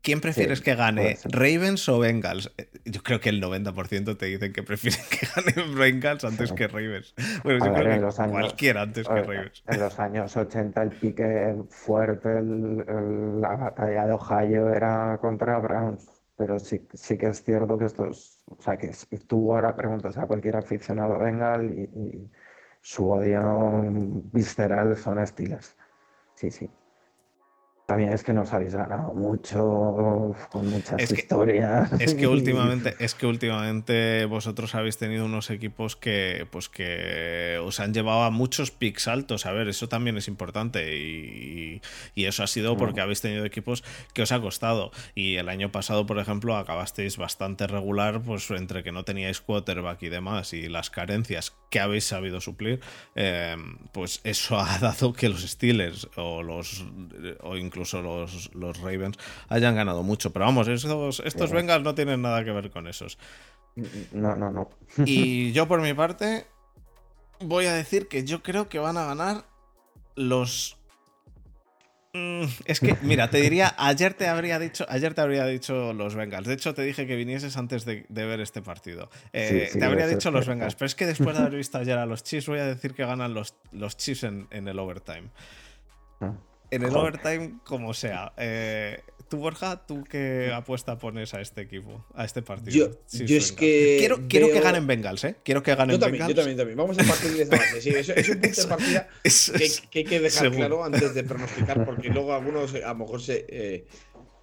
¿Quién 0.00 0.20
prefieres 0.20 0.60
que 0.60 0.76
gane? 0.76 1.18
¿Ravens 1.24 1.88
o 1.88 1.98
Bengals? 1.98 2.52
Eh, 2.56 2.70
yo 2.84 3.02
creo 3.02 3.18
que 3.18 3.28
el 3.28 3.42
90% 3.42 4.16
te 4.16 4.26
dicen 4.26 4.52
que 4.52 4.62
prefieren 4.62 5.00
que 5.10 5.26
gane 5.34 5.74
Bengals 5.74 6.22
antes 6.22 6.52
que 6.52 6.68
Ravens. 6.68 7.12
Bueno, 7.42 7.66
yo 7.66 7.74
creo 7.74 8.08
que 8.08 8.30
cualquiera 8.30 8.82
antes 8.82 9.08
que 9.08 9.22
Ravens. 9.22 9.64
En 9.66 9.80
los 9.80 9.98
años 9.98 10.36
80 10.36 10.80
el 10.80 10.90
pique 10.90 11.56
fuerte, 11.70 12.28
la 12.40 13.56
batalla 13.56 14.06
de 14.06 14.12
Ohio 14.12 14.72
era 14.72 15.18
contra 15.20 15.58
Browns. 15.58 16.15
Pero 16.36 16.58
sí, 16.58 16.86
sí 16.94 17.16
que 17.18 17.28
es 17.28 17.42
cierto 17.42 17.78
que 17.78 17.86
estos, 17.86 18.42
o 18.46 18.60
sea, 18.60 18.76
que 18.76 18.90
tú 19.26 19.52
ahora 19.54 19.74
preguntas 19.76 20.16
a 20.18 20.26
cualquier 20.26 20.56
aficionado 20.56 21.18
Bengal 21.18 21.70
y, 21.78 21.82
y 21.84 22.30
su 22.82 23.10
odio 23.10 23.82
visceral 24.32 24.96
son 24.96 25.26
Steelers. 25.26 25.76
Sí, 26.34 26.50
sí. 26.50 26.70
También 27.86 28.12
es 28.12 28.24
que 28.24 28.32
nos 28.32 28.52
habéis 28.52 28.74
ganado 28.74 29.14
mucho, 29.14 30.34
con 30.50 30.68
muchas 30.68 31.08
historias. 31.08 31.92
es 32.00 32.14
que 32.14 32.26
últimamente, 32.26 32.96
es 32.98 33.14
que 33.14 33.26
últimamente 33.26 34.24
vosotros 34.24 34.74
habéis 34.74 34.98
tenido 34.98 35.24
unos 35.24 35.50
equipos 35.50 35.94
que, 35.94 36.48
pues 36.50 36.68
que 36.68 37.60
os 37.62 37.78
han 37.78 37.94
llevado 37.94 38.24
a 38.24 38.30
muchos 38.32 38.72
picks 38.72 39.06
altos. 39.06 39.46
A 39.46 39.52
ver, 39.52 39.68
eso 39.68 39.88
también 39.88 40.16
es 40.16 40.26
importante. 40.26 40.96
Y, 40.96 41.80
eso 42.16 42.42
ha 42.42 42.48
sido 42.48 42.76
porque 42.76 43.00
habéis 43.00 43.20
tenido 43.20 43.44
equipos 43.44 43.84
que 44.12 44.22
os 44.22 44.32
ha 44.32 44.40
costado. 44.40 44.90
Y 45.14 45.36
el 45.36 45.48
año 45.48 45.70
pasado, 45.70 46.06
por 46.06 46.18
ejemplo, 46.18 46.56
acabasteis 46.56 47.16
bastante 47.16 47.68
regular, 47.68 48.20
pues 48.20 48.50
entre 48.50 48.82
que 48.82 48.90
no 48.90 49.04
teníais 49.04 49.40
quarterback 49.40 50.02
y 50.02 50.08
demás, 50.08 50.52
y 50.52 50.68
las 50.68 50.90
carencias 50.90 51.54
que 51.70 51.80
habéis 51.80 52.04
sabido 52.04 52.40
suplir, 52.40 52.80
em, 53.14 53.78
pues 53.92 54.20
eso 54.24 54.58
ha 54.58 54.78
dado 54.78 55.12
que 55.12 55.28
los 55.28 55.42
Steelers 55.42 56.08
o 56.16 56.42
los 56.42 56.84
o 57.40 57.56
incluso 57.56 58.02
los, 58.02 58.54
los 58.54 58.78
Ravens 58.78 59.18
hayan 59.48 59.74
ganado 59.74 60.02
mucho. 60.02 60.32
Pero 60.32 60.44
vamos, 60.44 60.68
estos, 60.68 61.20
estos 61.20 61.50
Bengals 61.50 61.84
no 61.84 61.94
tienen 61.94 62.22
nada 62.22 62.44
que 62.44 62.52
ver 62.52 62.70
con 62.70 62.86
esos. 62.86 63.18
No, 64.12 64.36
no, 64.36 64.50
no. 64.50 64.70
Y 65.04 65.52
yo 65.54 65.68
por 65.68 65.82
mi 65.82 65.94
parte 65.94 66.46
voy 67.40 67.66
a 67.66 67.74
decir 67.74 68.08
que 68.08 68.24
yo 68.24 68.42
creo 68.42 68.68
que 68.68 68.78
van 68.78 68.96
a 68.96 69.04
ganar 69.04 69.44
los 70.14 70.75
Mm, 70.75 70.75
es 72.64 72.80
que, 72.80 72.96
mira, 73.02 73.30
te 73.30 73.40
diría, 73.40 73.74
ayer 73.78 74.14
te 74.14 74.28
habría 74.28 74.58
dicho, 74.58 74.86
ayer 74.88 75.14
te 75.14 75.20
habría 75.20 75.46
dicho 75.46 75.92
los 75.92 76.14
Bengals. 76.14 76.46
De 76.46 76.54
hecho, 76.54 76.74
te 76.74 76.82
dije 76.82 77.06
que 77.06 77.16
vinieses 77.16 77.56
antes 77.56 77.84
de, 77.84 78.06
ver 78.08 78.40
este 78.40 78.62
partido. 78.62 79.10
Eh, 79.32 79.70
te 79.72 79.84
habría 79.84 80.06
dicho 80.06 80.30
los 80.30 80.46
Bengals, 80.46 80.74
pero 80.74 80.86
es 80.86 80.94
que 80.94 81.06
después 81.06 81.36
de 81.36 81.42
haber 81.42 81.56
visto 81.56 81.78
ayer 81.78 81.98
a 81.98 82.06
los 82.06 82.22
Chiefs, 82.22 82.48
voy 82.48 82.58
a 82.58 82.66
decir 82.66 82.94
que 82.94 83.04
ganan 83.04 83.34
los, 83.34 83.54
los 83.72 83.96
Chiefs 83.96 84.24
en, 84.24 84.46
en 84.50 84.68
el 84.68 84.78
overtime. 84.78 85.30
Ah. 86.20 86.34
En 86.70 86.82
el 86.82 86.96
overtime, 86.96 87.54
como 87.64 87.94
sea. 87.94 88.32
Eh, 88.36 89.00
tú, 89.28 89.38
Borja, 89.38 89.86
¿tú 89.86 90.04
qué 90.04 90.52
apuesta 90.52 90.98
pones 90.98 91.34
a 91.34 91.40
este 91.40 91.62
equipo, 91.62 92.04
a 92.14 92.24
este 92.24 92.42
partido? 92.42 92.90
Yo, 93.12 93.36
es 93.36 93.52
que. 93.52 93.96
Quiero, 93.98 94.26
quiero 94.28 94.48
que 94.48 94.60
ganen 94.60 94.86
Bengals, 94.86 95.24
¿eh? 95.24 95.36
Quiero 95.44 95.62
que 95.62 95.74
ganen 95.74 95.96
yo 95.96 96.00
también, 96.00 96.26
Bengals. 96.26 96.36
Yo 96.36 96.42
también, 96.42 96.56
también. 96.56 96.78
Vamos 96.78 96.98
a 96.98 97.04
partir 97.04 97.32
de 97.32 97.42
esa 97.42 97.56
base. 97.56 97.80
Sí, 97.80 97.90
es, 97.90 98.08
es 98.08 98.28
un 98.28 98.40
punto 98.40 98.60
de 98.60 98.66
partida 98.68 99.08
que, 99.90 99.98
hay 99.98 100.04
que 100.04 100.20
dejar 100.20 100.50
claro 100.50 100.84
antes 100.84 101.14
de 101.14 101.24
pronosticar, 101.24 101.84
porque 101.84 102.08
luego 102.08 102.34
algunos 102.34 102.74
a 102.74 102.88
lo 102.88 102.94
mejor 102.94 103.20
se. 103.22 103.46
Eh, 103.48 103.86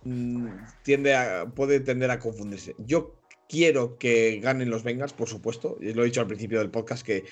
mm, 0.04 0.48
tiende 0.84 1.16
a, 1.16 1.46
puede 1.46 1.80
tender 1.80 2.12
a 2.12 2.20
confundirse. 2.20 2.76
Yo 2.78 3.16
quiero 3.50 3.98
que 3.98 4.40
ganen 4.42 4.70
los 4.70 4.84
Bengals, 4.84 5.14
por 5.14 5.30
supuesto. 5.30 5.78
Y 5.82 5.94
lo 5.94 6.04
he 6.04 6.06
dicho 6.06 6.22
al 6.22 6.28
principio 6.28 6.60
del 6.60 6.70
podcast 6.70 7.06
que 7.06 7.24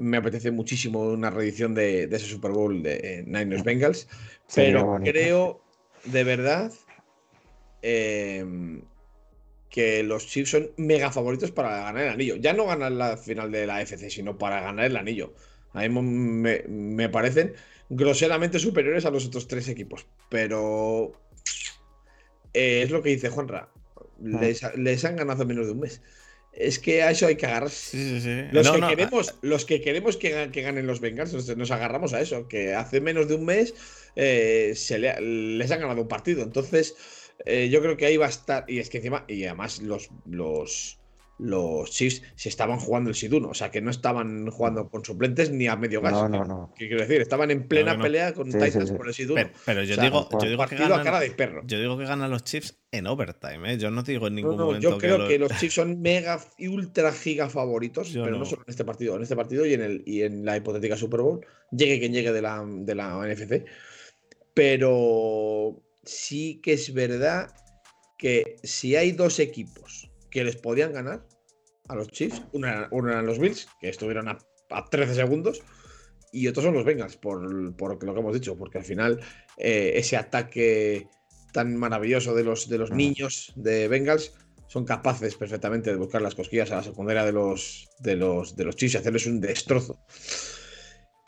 me 0.00 0.16
apetece 0.16 0.50
muchísimo 0.50 1.02
una 1.02 1.30
reedición 1.30 1.74
de, 1.74 2.04
ese 2.04 2.26
Super 2.26 2.52
Bowl 2.52 2.82
de 2.82 2.94
eh, 3.02 3.24
Niners 3.26 3.64
Bengals. 3.64 4.08
Pero 4.54 5.00
creo 5.02 5.60
de 6.04 6.24
verdad 6.24 6.72
em, 7.82 8.82
que 9.68 10.02
los 10.02 10.26
Chiefs 10.26 10.50
son 10.50 10.70
mega 10.76 11.10
favoritos 11.10 11.50
para 11.50 11.70
ganar 11.70 12.02
el 12.02 12.10
anillo. 12.10 12.36
Ya 12.36 12.52
no 12.52 12.66
ganar 12.66 12.92
la 12.92 13.16
final 13.16 13.50
de 13.50 13.66
la 13.66 13.82
FC, 13.82 14.10
sino 14.10 14.38
para 14.38 14.60
ganar 14.60 14.86
el 14.86 14.96
anillo. 14.96 15.34
A 15.72 15.86
mí 15.86 15.88
me, 15.88 17.08
parecen 17.10 17.54
groseramente 17.90 18.58
superiores 18.58 19.04
a 19.04 19.10
los 19.10 19.26
otros 19.26 19.46
tres 19.46 19.68
equipos. 19.68 20.06
Pero 20.30 21.12
eh, 22.54 22.82
es 22.82 22.90
lo 22.90 23.02
que 23.02 23.10
dice 23.10 23.28
Juanra. 23.28 23.68
Ah. 23.74 24.10
Les, 24.22 24.62
les, 24.76 25.04
han 25.04 25.16
ganado 25.16 25.44
menos 25.44 25.66
de 25.66 25.72
un 25.72 25.80
mes. 25.80 26.00
Es 26.56 26.78
que 26.78 27.02
a 27.02 27.10
eso 27.10 27.26
hay 27.26 27.36
que 27.36 27.46
agarrarse. 27.46 28.48
Los, 28.50 28.70
que 28.70 28.80
queremos, 28.80 29.34
los, 29.42 29.64
que 29.66 29.80
queremos, 29.82 30.16
que, 30.16 30.48
ganen 30.50 30.86
los 30.86 31.00
Bengals, 31.00 31.32
nos, 31.56 31.70
agarramos 31.70 32.14
a 32.14 32.20
eso. 32.20 32.48
Que 32.48 32.74
hace 32.74 33.00
menos 33.00 33.28
de 33.28 33.34
un 33.34 33.44
mes 33.44 33.74
eh, 34.16 34.72
se 34.74 34.98
les 34.98 35.70
han 35.70 35.80
ganado 35.80 36.02
un 36.02 36.08
partido. 36.08 36.42
Entonces, 36.42 36.96
eh, 37.44 37.68
yo 37.68 37.82
creo 37.82 37.96
que 37.96 38.06
ahí 38.06 38.16
va 38.16 38.26
a 38.26 38.30
estar. 38.30 38.64
Y 38.68 38.78
es 38.78 38.88
que 38.88 38.98
encima, 38.98 39.24
y 39.28 39.44
además 39.44 39.82
los, 39.82 40.08
los, 40.24 40.95
los 41.38 41.90
Chiefs 41.90 42.22
se 42.34 42.48
estaban 42.48 42.78
jugando 42.78 43.10
el 43.10 43.16
Siduno, 43.16 43.48
o 43.50 43.54
sea 43.54 43.70
que 43.70 43.80
no 43.80 43.90
estaban 43.90 44.50
jugando 44.50 44.88
con 44.88 45.04
suplentes 45.04 45.50
ni 45.50 45.66
a 45.66 45.76
medio 45.76 46.00
gas. 46.00 46.12
No, 46.12 46.28
no, 46.28 46.44
no. 46.44 46.72
¿Qué 46.76 46.88
quiero 46.88 47.02
decir? 47.02 47.20
Estaban 47.20 47.50
en 47.50 47.68
plena 47.68 47.98
pelea 47.98 48.32
con 48.32 48.50
Titans 48.50 48.92
por 48.92 49.08
el 49.08 49.14
Siduno. 49.14 49.50
Pero, 49.64 49.82
yo, 49.82 49.96
digo, 49.96 50.28
yo 50.40 50.48
digo 50.48 50.66
que 50.66 50.76
ganan, 50.76 51.04
cara 51.04 51.20
de 51.20 51.30
perro. 51.30 51.62
Yo 51.66 51.78
digo 51.78 51.98
que 51.98 52.04
ganan 52.04 52.30
los 52.30 52.44
Chiefs 52.44 52.78
en 52.90 53.06
overtime, 53.06 53.72
¿eh? 53.72 53.78
Yo 53.78 53.90
no 53.90 54.02
digo 54.02 54.28
en 54.28 54.34
ningún 54.36 54.56
momento. 54.56 54.80
Yo 54.80 54.98
creo 54.98 55.28
que 55.28 55.38
los... 55.38 55.52
Chiefs 55.58 55.74
son 55.74 56.00
mega 56.00 56.40
y 56.56 56.68
ultra 56.68 57.12
giga 57.12 57.48
favoritos, 57.48 58.10
pero 58.12 58.38
no. 58.38 58.44
solo 58.44 58.62
en 58.66 58.70
este 58.70 58.84
partido, 58.84 59.16
en 59.16 59.22
este 59.22 59.36
partido 59.36 59.66
y 59.66 59.74
en 59.74 59.82
el 59.82 60.02
y 60.06 60.22
en 60.22 60.44
la 60.44 60.56
hipotética 60.56 60.96
Super 60.96 61.20
Bowl, 61.20 61.44
llegue 61.70 61.98
quien 61.98 62.12
llegue 62.12 62.32
de 62.32 62.42
la, 62.42 62.64
de 62.66 62.94
la 62.94 63.26
NFC. 63.26 63.64
Pero 64.54 65.82
sí 66.04 66.60
que 66.62 66.72
es 66.72 66.94
verdad 66.94 67.50
que 68.16 68.56
si 68.62 68.96
hay 68.96 69.12
dos 69.12 69.38
equipos 69.38 70.05
que 70.36 70.44
les 70.44 70.56
podían 70.56 70.92
ganar 70.92 71.26
a 71.88 71.94
los 71.94 72.08
Chiefs. 72.08 72.42
Uno, 72.52 72.68
eran 72.68 73.24
los 73.24 73.38
Bills, 73.38 73.68
que 73.80 73.88
estuvieron 73.88 74.28
a, 74.28 74.36
13 74.90 75.14
segundos, 75.14 75.62
y 76.30 76.46
otros 76.46 76.66
son 76.66 76.74
los 76.74 76.84
Bengals, 76.84 77.16
por, 77.16 77.40
lo 77.40 78.14
que 78.14 78.20
hemos 78.20 78.34
dicho, 78.34 78.54
porque 78.54 78.76
al 78.76 78.84
final 78.84 79.18
eh, 79.56 79.92
ese 79.94 80.18
ataque 80.18 81.08
tan 81.54 81.74
maravilloso 81.74 82.34
de 82.34 82.44
los, 82.44 82.68
de 82.68 82.76
los 82.76 82.90
niños 82.90 83.54
de 83.56 83.88
Bengals 83.88 84.34
son 84.66 84.84
capaces 84.84 85.36
perfectamente 85.36 85.88
de 85.88 85.96
buscar 85.96 86.20
las 86.20 86.34
cosquillas 86.34 86.70
a 86.70 86.76
la 86.76 86.82
secundaria 86.82 87.24
de 87.24 87.32
los, 87.32 87.88
de 88.00 88.16
los, 88.16 88.56
de 88.56 88.64
los 88.64 88.76
Chiefs 88.76 88.96
y 88.96 88.98
hacerles 88.98 89.24
un 89.24 89.40
destrozo. 89.40 89.98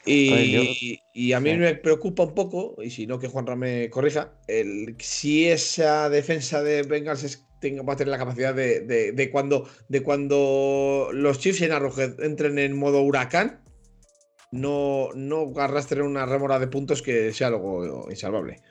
Y, 0.08 1.32
a 1.32 1.40
mí 1.40 1.56
me 1.56 1.74
preocupa 1.74 2.24
un 2.24 2.34
poco, 2.34 2.76
y 2.82 2.90
si 2.90 3.06
no 3.06 3.18
que 3.18 3.28
Juan 3.28 3.58
me 3.58 3.90
corrija, 3.90 4.32
el, 4.46 4.96
si 4.98 5.48
esa 5.48 6.08
defensa 6.08 6.62
de 6.62 6.82
Bengals 6.82 7.24
es 7.24 7.48
va 7.88 7.94
a 7.94 7.96
tener 7.96 8.10
la 8.10 8.18
capacidad 8.18 8.54
de, 8.54 9.28
cuando, 9.32 9.68
de 9.88 10.02
cuando 10.02 11.08
los 11.12 11.38
Chiefs 11.40 11.62
en 11.62 11.72
Arrowhead 11.72 12.20
entren 12.20 12.58
en 12.58 12.78
modo 12.78 13.02
huracán, 13.02 13.60
no, 14.50 15.08
no 15.14 15.52
arrastren 15.56 16.02
una 16.02 16.24
remora 16.24 16.58
de 16.58 16.68
puntos 16.68 17.02
que 17.02 17.32
sea 17.32 17.48
algo 17.48 18.06
insalvable. 18.10 18.62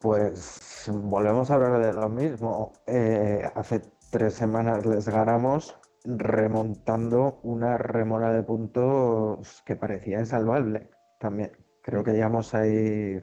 Pues 0.00 0.84
volvemos 0.92 1.50
a 1.50 1.54
hablar 1.54 1.84
de 1.84 1.92
lo 1.92 2.08
mismo. 2.08 2.72
Eh, 2.86 3.42
hace 3.54 3.80
tres 4.10 4.34
semanas 4.34 4.84
les 4.84 5.08
ganamos 5.08 5.76
remontando 6.06 7.40
una 7.42 7.76
remora 7.78 8.32
de 8.32 8.42
puntos 8.42 9.62
que 9.64 9.76
parecía 9.76 10.20
insalvable 10.20 10.90
también. 11.18 11.52
Creo 11.82 12.04
que 12.04 12.12
llegamos 12.12 12.54
ahí. 12.54 13.20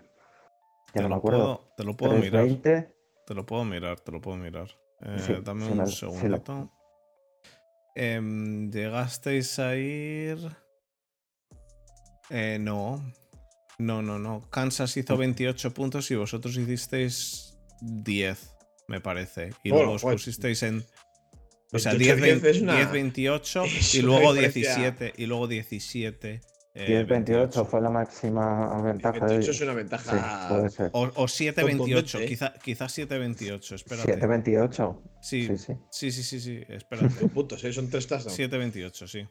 Ya 0.94 1.02
no 1.02 1.10
me 1.10 1.16
acuerdo. 1.16 1.74
te 1.76 1.84
lo 1.84 1.96
puedo 1.96 2.14
mirar. 2.14 2.48
Te 3.26 3.34
lo 3.34 3.46
puedo 3.46 3.66
mirar, 3.66 4.00
te 4.00 4.12
lo 4.12 4.22
puedo 4.22 4.38
mirar. 4.38 4.68
Eh, 5.02 5.42
dame 5.44 5.66
un 5.66 5.88
segundito. 5.88 6.72
Em, 7.96 8.72
¿Llegasteis 8.72 9.60
a 9.60 9.76
ir? 9.76 10.38
Eh, 12.30 12.58
no. 12.60 13.02
No, 13.78 14.02
no, 14.02 14.20
no. 14.20 14.50
Kansas 14.50 14.96
hizo 14.98 15.18
28 15.18 15.74
puntos 15.74 16.10
y 16.12 16.16
vosotros 16.16 16.56
hicisteis 16.58 17.58
10, 17.82 18.56
me 18.88 19.02
parece. 19.02 19.52
Y 19.64 19.70
luego 19.70 19.94
os 19.94 20.02
pues, 20.02 20.16
pusisteis 20.16 20.64
en. 20.64 20.86
O 21.74 21.80
sea, 21.80 21.94
10, 21.96 22.22
28 22.92 23.64
y 23.94 24.02
luego 24.02 24.34
17. 24.34 25.14
Y 25.18 25.26
luego 25.26 25.48
17. 25.48 26.42
10-28 26.76 27.62
eh, 27.62 27.66
fue 27.70 27.82
la 27.82 27.90
máxima 27.90 28.82
ventaja. 28.82 29.20
28 29.26 29.52
es 29.52 29.62
una 29.62 29.74
ventaja. 29.74 30.48
puede 30.50 30.70
ser. 30.70 30.90
O, 30.94 31.04
o 31.04 31.26
7-28, 31.26 32.20
¿eh? 32.20 32.26
quizás 32.26 32.52
quizá 32.64 32.86
7-28, 32.86 33.76
espérate. 33.76 34.20
7-28. 34.20 35.00
Sí, 35.22 35.48
sí, 35.48 35.58
sí, 35.58 35.74
sí, 35.92 36.12
sí, 36.12 36.24
sí, 36.24 36.40
sí, 36.40 36.62
espérate. 36.70 37.28
puntos, 37.28 37.64
¿eh? 37.64 37.74
son 37.74 37.90
tres 37.90 38.08
tasas. 38.08 38.38
7-28, 38.38 39.08
sí. 39.08 39.28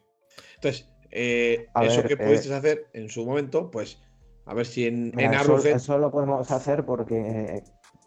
Entonces, 0.55 0.88
eh, 1.11 1.66
eso 1.82 1.97
ver, 1.97 2.07
que 2.07 2.16
pudisteis 2.16 2.53
hacer 2.53 2.86
en 2.93 3.09
su 3.09 3.26
momento, 3.26 3.70
pues 3.70 3.99
a 4.47 4.55
ver 4.55 4.66
si 4.66 4.86
en, 4.86 5.12
en 5.18 5.34
eso, 5.34 5.59
eso, 5.59 5.99
lo 5.99 6.11
podemos 6.12 6.49
hacer 6.51 6.84
porque 6.84 7.62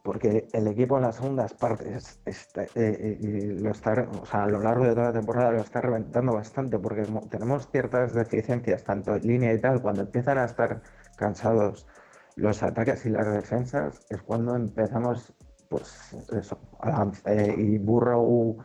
porque 0.05 0.47
el 0.53 0.67
equipo 0.67 0.97
en 0.97 1.01
las 1.01 1.15
segundas 1.15 1.55
partes 1.55 2.21
eh, 2.27 2.67
eh, 2.75 3.57
lo 3.59 3.71
está, 3.71 4.07
o 4.21 4.25
sea, 4.27 4.43
a 4.43 4.47
lo 4.47 4.59
largo 4.59 4.83
de 4.85 4.91
toda 4.91 5.07
la 5.07 5.13
temporada 5.13 5.51
lo 5.51 5.61
está 5.61 5.81
reventando 5.81 6.31
bastante 6.31 6.77
porque 6.77 7.07
tenemos 7.31 7.67
ciertas 7.71 8.13
deficiencias, 8.13 8.83
tanto 8.83 9.15
en 9.15 9.23
línea 9.23 9.51
y 9.51 9.59
tal, 9.59 9.81
cuando 9.81 10.03
empiezan 10.03 10.37
a 10.37 10.45
estar 10.45 10.83
cansados 11.17 11.87
los 12.35 12.61
ataques 12.61 13.03
y 13.07 13.09
las 13.09 13.25
defensas, 13.33 13.99
es 14.11 14.21
cuando 14.21 14.55
empezamos, 14.55 15.33
pues 15.69 16.15
eso, 16.31 16.59
eh, 17.25 17.55
y 17.57 17.79
Burrow 17.79 18.57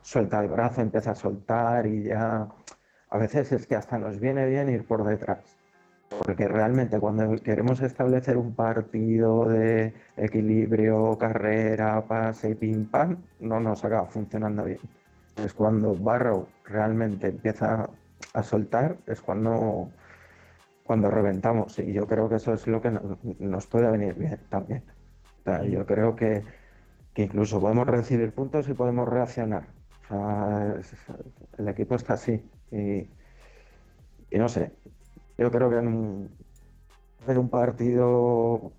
suelta 0.00 0.42
el 0.42 0.48
brazo, 0.48 0.80
empieza 0.80 1.10
a 1.10 1.14
soltar 1.16 1.86
y 1.86 2.04
ya 2.04 2.46
a 3.10 3.18
veces 3.18 3.50
es 3.50 3.66
que 3.66 3.74
hasta 3.74 3.98
nos 3.98 4.20
viene 4.20 4.46
bien 4.46 4.68
ir 4.68 4.86
por 4.86 5.02
detrás. 5.04 5.63
Porque 6.18 6.46
realmente 6.48 7.00
cuando 7.00 7.36
queremos 7.42 7.80
establecer 7.80 8.36
un 8.36 8.54
partido 8.54 9.48
de 9.48 9.92
equilibrio, 10.16 11.18
carrera, 11.18 12.02
pase, 12.06 12.54
pim, 12.54 12.86
pam, 12.86 13.16
no 13.40 13.60
nos 13.60 13.84
acaba 13.84 14.06
funcionando 14.06 14.64
bien. 14.64 14.78
Es 15.36 15.52
cuando 15.52 15.94
Barrow 15.96 16.46
realmente 16.64 17.28
empieza 17.28 17.88
a 18.32 18.42
soltar, 18.42 18.96
es 19.06 19.20
cuando, 19.20 19.90
cuando 20.84 21.10
reventamos. 21.10 21.78
Y 21.78 21.92
yo 21.92 22.06
creo 22.06 22.28
que 22.28 22.36
eso 22.36 22.54
es 22.54 22.66
lo 22.66 22.80
que 22.80 22.92
nos, 23.40 23.66
puede 23.66 23.90
venir 23.90 24.14
bien 24.14 24.38
también. 24.48 24.82
yo 25.68 25.84
creo 25.84 26.14
que, 26.14 26.44
incluso 27.16 27.60
podemos 27.60 27.86
recibir 27.86 28.32
puntos 28.32 28.68
y 28.68 28.74
podemos 28.74 29.08
reaccionar. 29.08 29.66
el 31.58 31.68
equipo 31.68 31.96
está 31.96 32.14
así. 32.14 32.40
Y, 32.70 33.08
y 34.30 34.38
no 34.38 34.48
sé, 34.48 34.72
yo 35.38 35.50
creo 35.50 35.70
que 35.70 35.76
en 35.76 37.38
un 37.38 37.48
partido 37.48 38.72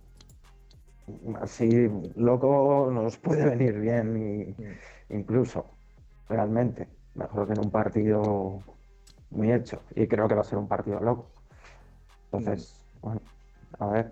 así 1.42 1.90
loco 2.16 2.90
nos 2.92 3.18
puede 3.18 3.46
venir 3.46 3.80
bien, 3.80 4.56
y, 5.10 5.14
incluso, 5.14 5.66
realmente. 6.30 6.88
mejor 7.14 7.48
que 7.48 7.54
en 7.54 7.60
un 7.60 7.72
partido 7.72 8.60
muy 9.30 9.52
hecho. 9.52 9.82
Y 9.96 10.08
creo 10.08 10.28
que 10.28 10.36
va 10.36 10.42
a 10.42 10.46
ser 10.46 10.58
un 10.58 10.68
partido 10.68 11.00
loco. 11.00 11.30
Entonces, 12.32 12.82
bueno, 13.02 13.22
a 13.80 13.88
ver. 13.88 14.12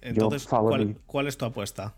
Entonces, 0.00 0.48
¿cuál, 1.06 1.26
es 1.26 1.36
tu 1.36 1.44
apuesta? 1.44 1.94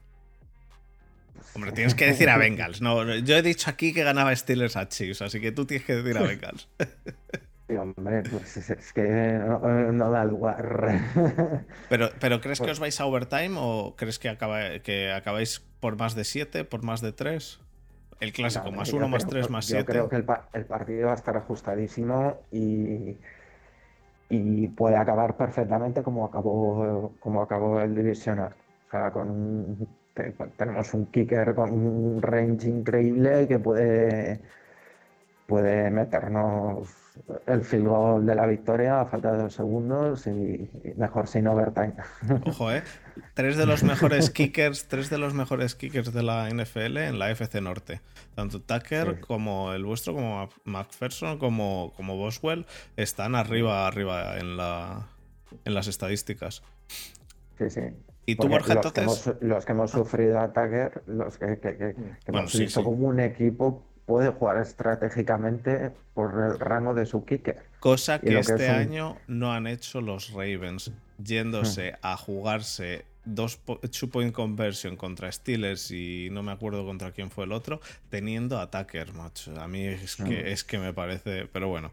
Hombre, 1.55 1.73
tienes 1.73 1.95
que 1.95 2.07
decir 2.07 2.29
a 2.29 2.37
Bengals. 2.37 2.81
No, 2.81 3.05
yo 3.17 3.37
he 3.37 3.43
dicho 3.43 3.71
aquí 3.71 3.93
que 3.95 4.03
ganaba 4.03 4.35
Steelers 4.35 4.77
a 4.77 4.89
Chiefs, 4.89 5.23
así 5.23 5.41
que 5.41 5.53
tú 5.53 5.65
tienes 5.65 5.87
que 5.87 5.95
decir 5.95 6.19
a 6.19 6.23
Bengals. 6.27 6.69
hombre, 7.69 8.23
pues 8.31 8.57
es, 8.71 8.93
que 8.93 9.03
no, 9.03 10.11
da 10.11 10.25
lugar. 10.25 11.01
pero, 11.89 12.11
pero 12.21 12.41
¿crees 12.41 12.61
que 12.61 12.71
os 12.71 12.79
vais 12.79 13.01
a 13.01 13.07
overtime 13.07 13.57
o 13.59 13.95
crees 13.97 14.19
que, 14.19 14.37
que 14.83 15.13
acabáis 15.13 15.61
por 15.81 15.97
más 15.97 16.15
de 16.15 16.25
7, 16.25 16.65
por 16.65 16.83
más 16.83 17.01
de 17.01 17.13
3? 17.13 17.61
El 18.21 18.33
clásico, 18.33 18.71
más 18.71 18.93
1, 18.93 19.09
más 19.09 19.27
3, 19.27 19.51
más 19.51 19.67
7. 19.67 19.81
Yo 19.81 19.87
creo 19.87 20.09
que 20.09 20.17
el, 20.17 20.65
partido 20.67 21.07
va 21.07 21.13
a 21.13 21.17
estar 21.17 21.37
ajustadísimo 21.37 22.39
y, 22.53 23.17
y 24.29 24.69
puede 24.69 24.97
acabar 24.97 25.37
perfectamente 25.37 26.03
como 26.03 26.27
acabó, 26.27 27.13
como 27.21 27.43
acabó 27.43 27.81
el 27.81 27.95
divisional. 27.95 28.55
O 28.89 28.91
sea, 28.91 29.11
con 29.11 29.89
tenemos 30.57 30.95
un 30.95 31.07
kicker 31.07 31.55
con 31.55 31.73
un 31.73 32.23
range 32.23 32.69
increíble 32.69 33.49
que 33.49 33.59
puede, 33.59 34.41
puede 35.47 35.91
meternos 35.91 37.04
el 37.47 37.63
field 37.63 37.87
goal 37.87 38.27
de 38.27 38.35
la 38.35 38.47
victoria 38.47 39.01
a 39.01 39.07
falta 39.07 39.33
de 39.33 39.43
dos 39.43 39.55
segundos 39.55 40.27
y, 40.27 40.69
mejor 40.97 41.29
sin 41.29 41.47
overtime. 41.47 41.95
Ojo, 42.47 42.73
¿eh? 42.73 42.83
Tres 43.35 43.57
de 43.57 43.67
los 43.67 43.83
mejores 43.85 44.31
kickers, 44.31 44.89
tres 44.89 45.11
de 45.11 45.19
los 45.19 45.35
mejores 45.35 45.75
kickers 45.75 46.13
de 46.13 46.23
la 46.23 46.49
NFL 46.49 46.97
en 46.99 47.19
la 47.19 47.31
FC 47.31 47.61
Norte. 47.61 48.01
Tanto 48.35 48.61
Tucker 48.61 49.21
como 49.21 49.73
el 49.73 49.85
vuestro, 49.85 50.15
como 50.15 50.49
McPherson, 50.65 51.39
como, 51.39 51.93
como 51.97 52.17
Boswell, 52.17 52.67
están 52.97 53.35
arriba, 53.35 53.87
arriba 53.87 54.39
en, 54.39 54.57
la, 54.57 55.07
en 55.65 55.75
las 55.75 55.87
estadísticas. 55.87 56.63
Sí, 57.59 57.71
sí. 57.71 57.83
¿Y 58.27 58.37
tú, 58.37 58.49
Borja, 58.49 58.75
los 58.75 58.87
entonces? 58.87 59.23
Que 59.23 59.31
hemos, 59.31 59.43
los 59.43 59.65
que 59.65 59.73
hemos 59.73 59.91
sufrido 59.91 60.41
a 60.41 60.49
Tucker, 60.53 61.03
los 61.07 61.39
que, 61.39 61.95
hemos 62.27 62.59
visto 62.59 62.83
como 62.83 63.09
un 63.09 63.21
equipo 63.21 63.85
puede 64.07 64.31
jugar 64.31 64.59
estratégicamente 64.59 65.91
por 66.15 66.33
el 66.33 66.59
rango 66.59 66.95
de 66.95 67.07
su 67.07 67.25
kicker. 67.25 67.63
Cosa 67.81 68.21
que 68.21 68.39
este 68.39 68.69
año 68.69 69.17
no 69.27 69.53
han 69.53 69.67
hecho 69.67 70.01
los 70.01 70.33
Ravens, 70.33 70.93
yéndose 71.23 71.93
hmm. 71.93 71.97
a 72.03 72.17
jugarse 72.17 73.05
dos 73.25 73.59
two 73.91 74.11
point 74.11 74.35
conversion 74.35 74.97
contra 74.97 75.33
Steelers 75.33 75.91
y 75.91 76.29
no 76.31 76.43
me 76.43 76.53
acuerdo 76.53 76.85
contra 76.85 77.13
quién 77.13 77.31
fue 77.31 77.45
el 77.45 77.53
otro, 77.53 77.81
teniendo 78.11 78.59
attacker, 78.59 79.13
macho. 79.15 79.59
A 79.61 79.67
mí 79.67 79.87
es 79.87 80.17
que, 80.17 80.23
hmm. 80.23 80.47
es 80.47 80.65
que 80.65 80.79
me 80.79 80.93
parece, 80.93 81.47
pero 81.53 81.69
bueno. 81.69 81.93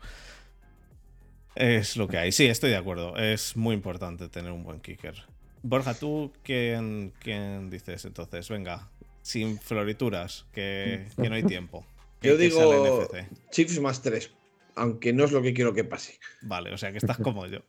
Es 1.53 1.97
lo 1.97 2.07
que 2.07 2.17
hay. 2.17 2.31
Sí, 2.31 2.45
estoy 2.45 2.69
de 2.69 2.77
acuerdo. 2.77 3.17
Es 3.17 3.57
muy 3.57 3.75
importante 3.75 4.29
tener 4.29 4.53
un 4.53 4.63
buen 4.63 4.79
kicker. 4.79 5.15
Borja, 5.63 5.93
¿tú 5.93 6.31
quién, 6.43 7.11
quién 7.19 7.69
dices 7.69 8.05
entonces? 8.05 8.47
Venga, 8.47 8.87
sin 9.21 9.59
florituras, 9.59 10.45
que, 10.53 11.07
que 11.21 11.29
no 11.29 11.35
hay 11.35 11.43
tiempo. 11.57 11.85
Yo 12.21 12.37
digo 12.37 13.09
Chiefs 13.49 13.79
más 13.79 14.01
3, 14.01 14.31
aunque 14.75 15.13
no 15.13 15.23
es 15.25 15.31
lo 15.31 15.41
que 15.41 15.53
quiero 15.53 15.73
que 15.73 15.83
pase. 15.83 16.19
Vale, 16.41 16.71
o 16.73 16.77
sea 16.77 16.91
que 16.91 16.99
estás 16.99 17.17
como 17.17 17.45
yo. 17.47 17.59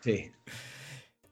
Sí. 0.00 0.30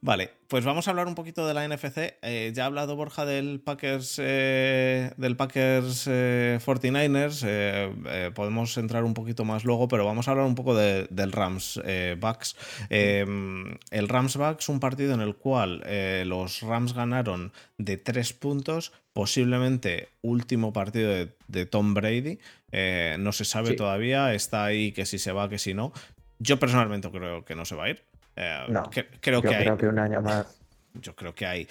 Vale, 0.03 0.31
pues 0.47 0.65
vamos 0.65 0.87
a 0.87 0.91
hablar 0.91 1.05
un 1.05 1.13
poquito 1.13 1.45
de 1.45 1.53
la 1.53 1.67
NFC. 1.67 2.15
Eh, 2.23 2.51
ya 2.55 2.63
ha 2.63 2.65
hablado 2.65 2.95
Borja 2.95 3.23
del 3.23 3.59
Packers, 3.59 4.15
eh, 4.19 5.11
del 5.15 5.37
Packers 5.37 6.07
49ers. 6.07 7.43
Eh, 7.45 8.31
podemos 8.33 8.75
entrar 8.77 9.03
un 9.03 9.13
poquito 9.13 9.45
más 9.45 9.63
luego, 9.63 9.87
pero 9.87 10.03
vamos 10.03 10.27
a 10.27 10.31
hablar 10.31 10.47
un 10.47 10.55
poco 10.55 10.73
del 10.73 11.31
Rams 11.31 11.79
Bucks. 12.19 12.55
el 12.89 14.07
Rams 14.07 14.37
Bucks, 14.37 14.69
un 14.69 14.79
partido 14.79 15.13
en 15.13 15.21
el 15.21 15.35
cual 15.35 15.83
los 16.27 16.61
Rams 16.61 16.95
ganaron 16.95 17.53
de 17.77 17.97
tres 17.97 18.33
puntos, 18.33 18.93
posiblemente 19.13 20.09
último 20.23 20.73
partido 20.73 21.11
de, 21.11 21.65
Tom 21.67 21.93
Brady. 21.93 22.39
no 23.19 23.31
se 23.33 23.45
sabe 23.45 23.75
todavía, 23.75 24.33
está 24.33 24.65
ahí 24.65 24.93
que 24.93 25.05
si 25.05 25.19
se 25.19 25.31
va, 25.31 25.47
que 25.47 25.59
si 25.59 25.75
no. 25.75 25.93
Yo 26.39 26.57
personalmente 26.57 27.11
creo 27.11 27.45
que 27.45 27.53
no 27.53 27.65
se 27.65 27.75
va 27.75 27.83
a 27.83 27.89
ir. 27.91 28.10
Eh, 28.41 28.65
no, 28.69 28.89
creo, 28.89 29.41
que 29.41 29.49
creo 29.49 29.77
que 29.77 29.87
un 29.87 29.99
año 29.99 30.19
más 30.19 30.57
yo 30.95 31.15
creo 31.15 31.35
que 31.35 31.45
hay 31.45 31.67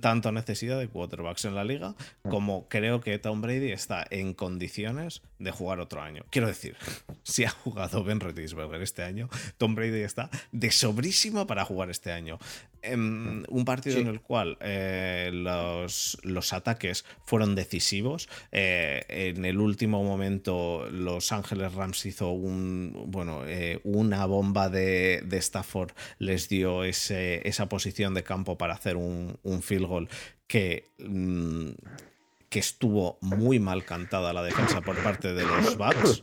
tanto 0.00 0.30
necesidad 0.32 0.78
de 0.78 0.88
quarterbacks 0.88 1.44
en 1.44 1.54
la 1.54 1.64
liga 1.64 1.94
mm. 2.22 2.28
como 2.30 2.68
creo 2.68 3.00
que 3.00 3.18
Tom 3.18 3.40
Brady 3.40 3.72
está 3.72 4.06
en 4.08 4.32
condiciones 4.34 5.22
de 5.42 5.50
jugar 5.50 5.80
otro 5.80 6.00
año. 6.00 6.24
Quiero 6.30 6.46
decir, 6.48 6.76
si 7.22 7.44
ha 7.44 7.50
jugado 7.50 8.04
Ben 8.04 8.20
Roethlisberger 8.20 8.80
este 8.82 9.02
año, 9.02 9.28
Tom 9.58 9.74
Brady 9.74 10.02
está 10.02 10.30
de 10.52 10.70
sobrísimo 10.70 11.46
para 11.46 11.64
jugar 11.64 11.90
este 11.90 12.12
año. 12.12 12.38
En 12.82 13.40
mm. 13.40 13.44
un 13.48 13.64
partido 13.64 13.98
en 13.98 14.08
el 14.08 14.20
cual 14.20 14.58
eh, 14.60 15.30
los, 15.32 16.18
los, 16.24 16.52
ataques 16.52 17.04
fueron 17.24 17.54
decisivos. 17.54 18.28
Eh, 18.50 19.04
en 19.08 19.44
el 19.44 19.58
último 19.58 20.02
momento, 20.02 20.88
Los 20.90 21.30
Ángeles 21.30 21.74
Rams 21.74 22.04
hizo 22.06 22.30
un, 22.30 23.04
bueno, 23.06 23.42
eh, 23.46 23.80
una 23.84 24.26
bomba 24.26 24.68
de, 24.68 25.22
de 25.24 25.36
Stafford, 25.36 25.92
les 26.18 26.48
dio 26.48 26.82
ese, 26.82 27.46
esa 27.48 27.68
posición 27.68 28.14
de 28.14 28.24
campo 28.24 28.58
para 28.58 28.74
hacer 28.74 28.96
un, 28.96 29.38
field 29.62 29.86
goal 29.86 30.08
que, 30.48 30.92
mm, 30.98 31.70
que 32.52 32.58
estuvo 32.58 33.16
muy 33.22 33.58
mal 33.58 33.82
cantada 33.86 34.34
la 34.34 34.42
defensa 34.42 34.82
por 34.82 35.02
parte 35.02 35.32
de 35.32 35.46
los 35.46 35.78
Bucks. 35.78 36.22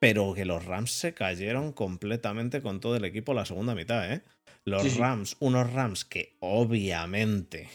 Pero 0.00 0.32
que 0.32 0.46
los 0.46 0.64
Rams 0.64 0.92
se 0.92 1.12
cayeron 1.12 1.72
completamente 1.72 2.62
con 2.62 2.80
todo 2.80 2.96
el 2.96 3.04
equipo 3.04 3.34
la 3.34 3.44
segunda 3.44 3.74
mitad, 3.74 4.10
¿eh? 4.10 4.22
Los 4.64 4.96
Rams, 4.96 5.36
unos 5.40 5.70
Rams 5.74 6.06
que 6.06 6.36
obviamente 6.40 7.68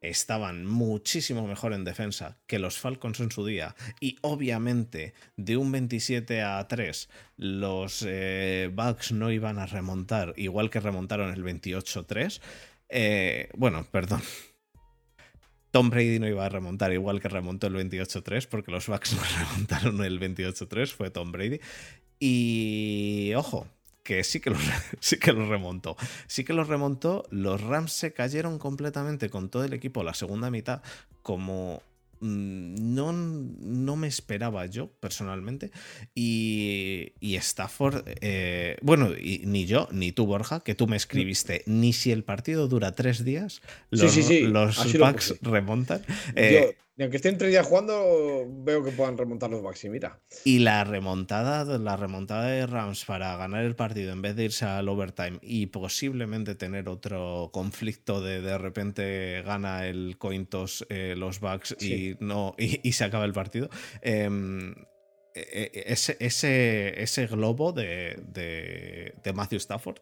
estaban 0.00 0.64
muchísimo 0.64 1.48
mejor 1.48 1.72
en 1.72 1.82
defensa 1.82 2.38
que 2.46 2.60
los 2.60 2.78
Falcons 2.78 3.18
en 3.18 3.32
su 3.32 3.44
día 3.44 3.74
y 3.98 4.16
obviamente 4.20 5.14
de 5.36 5.56
un 5.56 5.72
27 5.72 6.42
a 6.42 6.68
3 6.68 7.08
los 7.38 8.04
eh, 8.06 8.70
Bucks 8.72 9.10
no 9.10 9.32
iban 9.32 9.58
a 9.58 9.66
remontar 9.66 10.32
igual 10.36 10.70
que 10.70 10.80
remontaron 10.80 11.32
el 11.32 11.42
28-3 11.42 12.40
eh, 12.90 13.48
bueno, 13.56 13.84
perdón 13.90 14.22
Tom 15.76 15.90
Brady 15.90 16.18
no 16.18 16.26
iba 16.26 16.46
a 16.46 16.48
remontar 16.48 16.90
igual 16.94 17.20
que 17.20 17.28
remontó 17.28 17.66
el 17.66 17.74
28-3 17.74 18.46
porque 18.48 18.72
los 18.72 18.86
Bucks 18.86 19.12
no 19.16 19.20
remontaron 19.38 20.02
el 20.02 20.18
28-3 20.18 20.86
fue 20.86 21.10
Tom 21.10 21.32
Brady 21.32 21.60
y 22.18 23.34
ojo 23.36 23.66
que 24.02 24.24
sí 24.24 24.40
que, 24.40 24.48
los, 24.48 24.62
sí 25.00 25.18
que 25.18 25.34
los 25.34 25.48
remontó. 25.48 25.98
Sí 26.28 26.44
que 26.44 26.54
los 26.54 26.68
remontó. 26.68 27.26
Los 27.28 27.60
Rams 27.60 27.92
se 27.92 28.14
cayeron 28.14 28.58
completamente 28.58 29.28
con 29.28 29.50
todo 29.50 29.64
el 29.64 29.74
equipo 29.74 30.02
la 30.02 30.14
segunda 30.14 30.50
mitad 30.50 30.80
como 31.20 31.82
no, 32.20 33.12
no, 33.12 33.96
me 33.96 34.08
esperaba 34.08 34.66
yo 34.66 34.90
personalmente. 35.00 35.70
Y, 36.14 37.12
y 37.20 37.36
Stafford, 37.36 38.04
eh, 38.20 38.76
bueno, 38.82 39.10
y, 39.16 39.42
ni 39.44 39.66
yo, 39.66 39.88
ni 39.92 40.12
tú, 40.12 40.26
Borja, 40.26 40.60
que 40.60 40.74
tú 40.74 40.86
me 40.86 40.96
escribiste, 40.96 41.62
ni 41.66 41.92
si 41.92 42.12
el 42.12 42.24
partido 42.24 42.68
dura 42.68 42.94
tres 42.94 43.24
días, 43.24 43.62
los, 43.90 44.16
los 44.16 44.98
Bucks 44.98 45.36
remontan. 45.42 46.02
Eh, 46.34 46.76
y 46.98 47.02
aunque 47.02 47.18
estén 47.18 47.36
tres 47.36 47.50
días 47.50 47.66
jugando, 47.66 48.46
veo 48.48 48.82
que 48.82 48.90
puedan 48.90 49.18
remontar 49.18 49.50
los 49.50 49.60
Bucks 49.60 49.84
y 49.84 49.90
mira. 49.90 50.18
Y 50.44 50.60
la 50.60 50.82
remontada, 50.82 51.64
la 51.78 51.94
remontada 51.94 52.46
de 52.46 52.66
Rams 52.66 53.04
para 53.04 53.36
ganar 53.36 53.64
el 53.64 53.76
partido 53.76 54.12
en 54.12 54.22
vez 54.22 54.34
de 54.34 54.44
irse 54.44 54.64
al 54.64 54.88
overtime 54.88 55.38
y 55.42 55.66
posiblemente 55.66 56.54
tener 56.54 56.88
otro 56.88 57.50
conflicto 57.52 58.22
de 58.22 58.40
de 58.40 58.56
repente 58.56 59.42
gana 59.42 59.86
el 59.86 60.16
cointos 60.16 60.86
eh, 60.88 61.14
los 61.18 61.40
Bucks 61.40 61.76
y 61.82 62.16
no 62.20 62.54
y, 62.56 62.92
se 62.92 63.04
acaba 63.04 63.26
el 63.26 63.34
partido. 63.34 63.68
Em, 64.00 64.74
e, 65.34 65.70
e, 65.74 65.92
ese, 65.92 66.16
ese, 66.18 67.02
ese 67.02 67.26
globo 67.26 67.72
de, 67.72 68.18
de, 68.26 69.12
de 69.22 69.32
Matthew 69.34 69.58
Stafford 69.58 69.98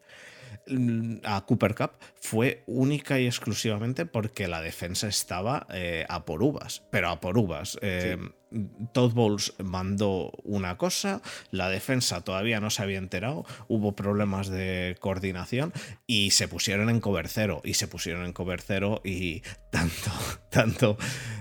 a 1.24 1.44
Cooper 1.46 1.74
Cup 1.74 1.92
fue 2.14 2.62
única 2.66 3.18
y 3.18 3.26
exclusivamente 3.26 4.06
porque 4.06 4.48
la 4.48 4.60
defensa 4.60 5.08
estaba 5.08 5.66
eh, 5.70 6.06
a 6.08 6.24
por 6.24 6.42
uvas, 6.42 6.82
pero 6.90 7.10
a 7.10 7.20
por 7.20 7.38
uvas. 7.38 7.78
Eh, 7.82 8.18
Todd 8.92 9.12
Bowles 9.14 9.52
mandó 9.58 10.30
una 10.44 10.76
cosa, 10.76 11.22
la 11.50 11.68
defensa 11.68 12.22
todavía 12.22 12.60
no 12.60 12.70
se 12.70 12.82
había 12.82 12.98
enterado, 12.98 13.44
hubo 13.68 13.96
problemas 13.96 14.48
de 14.48 14.96
coordinación 15.00 15.72
y 16.06 16.30
se 16.30 16.46
pusieron 16.46 16.88
en 16.88 17.00
cover 17.00 17.28
cero, 17.28 17.60
y 17.64 17.74
se 17.74 17.88
pusieron 17.88 18.24
en 18.24 18.32
cover 18.32 18.60
cero 18.60 19.00
y 19.04 19.42
tanto, 19.70 20.10
tanto, 20.50 20.98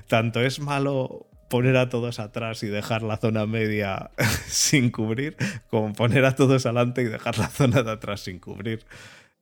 tanto 0.07 0.41
es 0.41 0.59
malo 0.59 1.27
poner 1.53 1.77
a 1.77 1.87
todos 1.87 2.17
atrás 2.19 2.63
y 2.63 2.67
dejar 2.67 3.03
la 3.03 3.17
zona 3.17 3.45
media 3.45 4.09
sin 4.47 4.89
cubrir, 4.89 5.37
como 5.69 5.93
poner 5.93 6.25
a 6.25 6.35
todos 6.35 6.65
adelante 6.65 7.03
y 7.03 7.05
dejar 7.05 7.37
la 7.37 7.47
zona 7.47 7.83
de 7.83 7.91
atrás 7.91 8.21
sin 8.21 8.39
cubrir. 8.39 8.83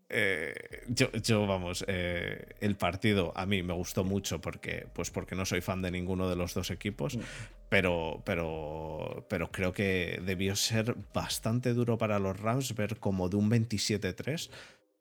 eh, 0.10 0.54
yo, 0.90 1.10
yo, 1.14 1.48
vamos, 1.48 1.86
eh, 1.88 2.48
el 2.60 2.76
partido 2.76 3.32
a 3.34 3.46
mí 3.46 3.64
me 3.64 3.74
gustó 3.74 4.04
mucho 4.04 4.42
porque, 4.42 4.88
pues 4.92 5.10
porque 5.10 5.36
no 5.36 5.46
soy 5.46 5.62
fan 5.62 5.82
de 5.82 5.90
ninguno 5.90 6.28
de 6.28 6.36
los 6.36 6.54
dos 6.54 6.70
equipos, 6.70 7.16
mm. 7.16 7.22
pero, 7.70 8.22
pero, 8.26 9.26
pero 9.30 9.50
creo 9.50 9.72
que 9.72 10.20
debió 10.26 10.58
ser 10.58 10.98
bastante 11.14 11.74
duro 11.74 11.98
para 11.98 12.20
los 12.20 12.38
Rams 12.38 12.76
ver 12.76 12.98
como 12.98 13.30
de 13.30 13.38
un 13.38 13.50
27-3 13.50 14.50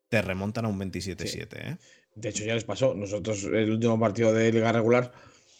te 0.07 0.21
remontan 0.21 0.63
a 0.63 0.69
un 0.69 0.79
27-7. 0.79 1.47
¿eh? 1.55 1.77
De 2.15 2.29
hecho, 2.29 2.45
ya 2.45 2.53
les 2.53 2.63
pasó. 2.63 2.93
Nosotros, 2.93 3.43
el 3.45 3.71
último 3.71 3.99
partido 3.99 4.33
de 4.33 4.51
liga 4.51 4.71
regular, 4.71 5.11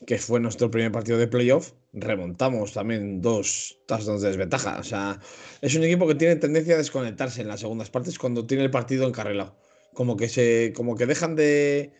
que 0.05 0.17
fue 0.17 0.39
nuestro 0.39 0.71
primer 0.71 0.91
partido 0.91 1.17
de 1.17 1.27
playoff, 1.27 1.73
remontamos 1.93 2.73
también 2.73 3.21
dos 3.21 3.79
touchdowns 3.87 4.21
de 4.21 4.29
desventaja. 4.29 4.79
O 4.79 4.83
sea, 4.83 5.19
es 5.61 5.75
un 5.75 5.83
equipo 5.83 6.07
que 6.07 6.15
tiene 6.15 6.35
tendencia 6.37 6.75
a 6.75 6.77
desconectarse 6.77 7.41
en 7.41 7.47
las 7.47 7.59
segundas 7.59 7.89
partes 7.89 8.17
cuando 8.17 8.45
tiene 8.45 8.63
el 8.63 8.71
partido 8.71 9.07
encarrilado. 9.07 9.55
Como 9.93 10.17
que 10.17 10.29
se. 10.29 10.73
como 10.75 10.95
que 10.95 11.05
dejan 11.05 11.35
de. 11.35 11.93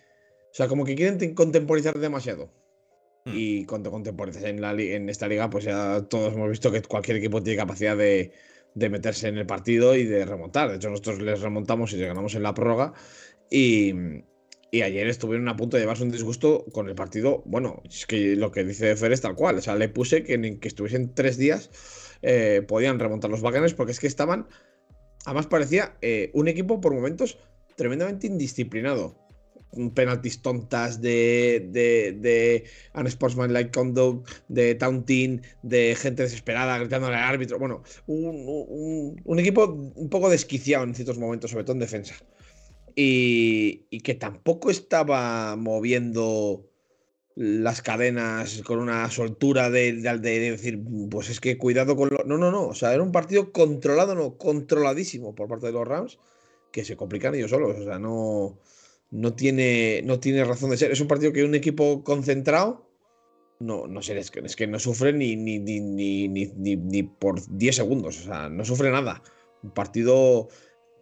O 0.52 0.54
sea, 0.54 0.68
como 0.68 0.86
que 0.86 0.96
quieren 0.96 1.34
contemporizar 1.36 1.98
demasiado. 2.00 2.52
Hmm. 3.26 3.34
Y 3.36 3.66
cuando 3.66 3.92
contemporizas 3.92 4.44
en, 4.44 4.62
la, 4.62 4.72
en 4.74 5.10
esta 5.10 5.28
liga, 5.28 5.50
pues 5.50 5.66
ya 5.66 6.02
todos 6.10 6.34
hemos 6.34 6.50
visto 6.50 6.72
que 6.72 6.82
cualquier 6.82 7.18
equipo 7.18 7.44
tiene 7.44 7.58
capacidad 7.58 7.96
de, 7.96 8.32
de 8.74 8.90
meterse 8.90 9.28
en 9.28 9.38
el 9.38 9.46
partido 9.46 9.96
y 9.96 10.06
de 10.06 10.26
remontar. 10.26 10.70
De 10.70 10.78
hecho, 10.78 10.90
nosotros 10.90 11.22
les 11.22 11.42
remontamos 11.42 11.94
y 11.94 11.98
les 11.98 12.08
ganamos 12.08 12.34
en 12.36 12.44
la 12.44 12.54
prórroga. 12.54 12.94
Y, 13.50 13.94
y 14.72 14.84
ayer 14.84 15.08
estuvieron 15.08 15.50
a 15.50 15.58
punto 15.58 15.76
de 15.76 15.84
llevarse 15.84 16.04
un 16.04 16.12
disgusto 16.12 16.66
con 16.72 16.88
el 16.88 16.96
partido. 16.96 17.44
Bueno, 17.46 17.84
es 17.86 18.06
que 18.06 18.38
lo 18.38 18.52
que 18.52 18.64
dice 18.64 18.96
Fer 18.96 19.12
es 19.12 19.20
tal 19.20 19.36
cual. 19.36 19.58
O 19.58 19.62
sea, 19.62 19.76
le 19.76 19.90
puse 19.90 20.24
que 20.24 20.34
en 20.36 20.60
que 20.62 20.70
estuviesen 20.70 21.14
tres 21.14 21.38
días 21.38 21.70
eh, 22.22 22.64
podían 22.66 22.98
remontar 22.98 23.30
los 23.30 23.42
bacanes 23.42 23.74
porque 23.74 23.92
es 23.92 24.00
que 24.00 24.08
estaban. 24.08 24.48
Además, 25.26 25.48
parecía 25.48 25.98
eh, 26.02 26.32
un 26.34 26.48
equipo 26.48 26.80
por 26.80 26.94
momentos 26.94 27.38
tremendamente 27.76 28.28
indisciplinado. 28.28 29.18
Penaltis 29.94 30.42
tontas 30.42 31.02
de, 31.02 31.68
de, 31.70 32.14
de 32.20 32.66
unsportsmanlike 32.94 33.72
conduct, 33.72 34.30
de 34.50 34.76
taunting, 34.76 35.42
de 35.64 35.96
gente 35.96 36.24
desesperada 36.24 36.78
gritándole 36.78 37.16
al 37.16 37.24
árbitro. 37.24 37.60
Bueno, 37.60 37.84
un, 38.08 39.22
un 39.24 39.40
equipo 39.40 39.66
un 39.96 40.10
poco 40.10 40.30
desquiciado 40.30 40.84
en 40.86 40.96
ciertos 40.96 41.18
momentos, 41.18 41.52
sobre 41.52 41.64
todo 41.64 41.74
en 41.74 41.80
defensa 41.80 42.16
y, 42.96 44.00
que 44.02 44.16
tampoco 44.16 44.70
estaba 44.70 45.56
moviendo 45.56 46.68
las 47.36 47.82
cadenas 47.82 48.62
con 48.64 48.80
una 48.80 49.10
soltura 49.10 49.70
de, 49.70 49.94
decir, 49.94 50.82
pues 51.10 51.30
es 51.30 51.40
que 51.40 51.58
cuidado 51.58 51.96
con 51.96 52.10
lo... 52.10 52.24
No, 52.26 52.38
no, 52.38 52.52
no, 52.52 52.68
o 52.68 52.76
sea, 52.76 52.94
era 52.94 53.04
un 53.04 53.12
partido 53.12 53.52
controlado, 53.52 54.16
no, 54.16 54.38
controladísimo 54.38 55.34
por 55.34 55.48
parte 55.48 55.68
de 55.68 55.74
los 55.74 55.88
Rams, 55.88 56.20
que 56.72 56.84
se 56.84 56.96
complican 56.96 57.36
ellos 57.36 57.52
solos, 57.52 57.78
o 57.80 57.84
sea, 57.84 58.00
no, 58.00 58.60
no, 59.12 59.34
tiene, 59.34 60.02
no 60.04 60.20
tiene 60.20 60.44
razón 60.44 60.72
de 60.72 60.78
ser. 60.78 60.92
Es 60.92 61.02
un 61.02 61.08
partido 61.08 61.34
que 61.34 61.44
un 61.44 61.56
equipo 61.56 62.04
concentrado, 62.04 62.90
no, 63.60 63.88
no 63.88 64.02
sé, 64.02 64.18
es 64.18 64.32
que, 64.32 64.40
es 64.40 64.56
que 64.56 64.68
no 64.68 64.80
sufre 64.80 65.14
ni, 65.14 65.36
ni, 65.36 65.60
ni, 65.60 66.28
ni 66.28 67.04
por 67.04 67.42
10 67.48 67.76
segundos, 67.76 68.20
o 68.20 68.24
sea, 68.24 68.50
no 68.50 68.66
sufre 68.66 68.92
nada. 68.92 69.22
Un 69.64 69.72
partido 69.72 70.50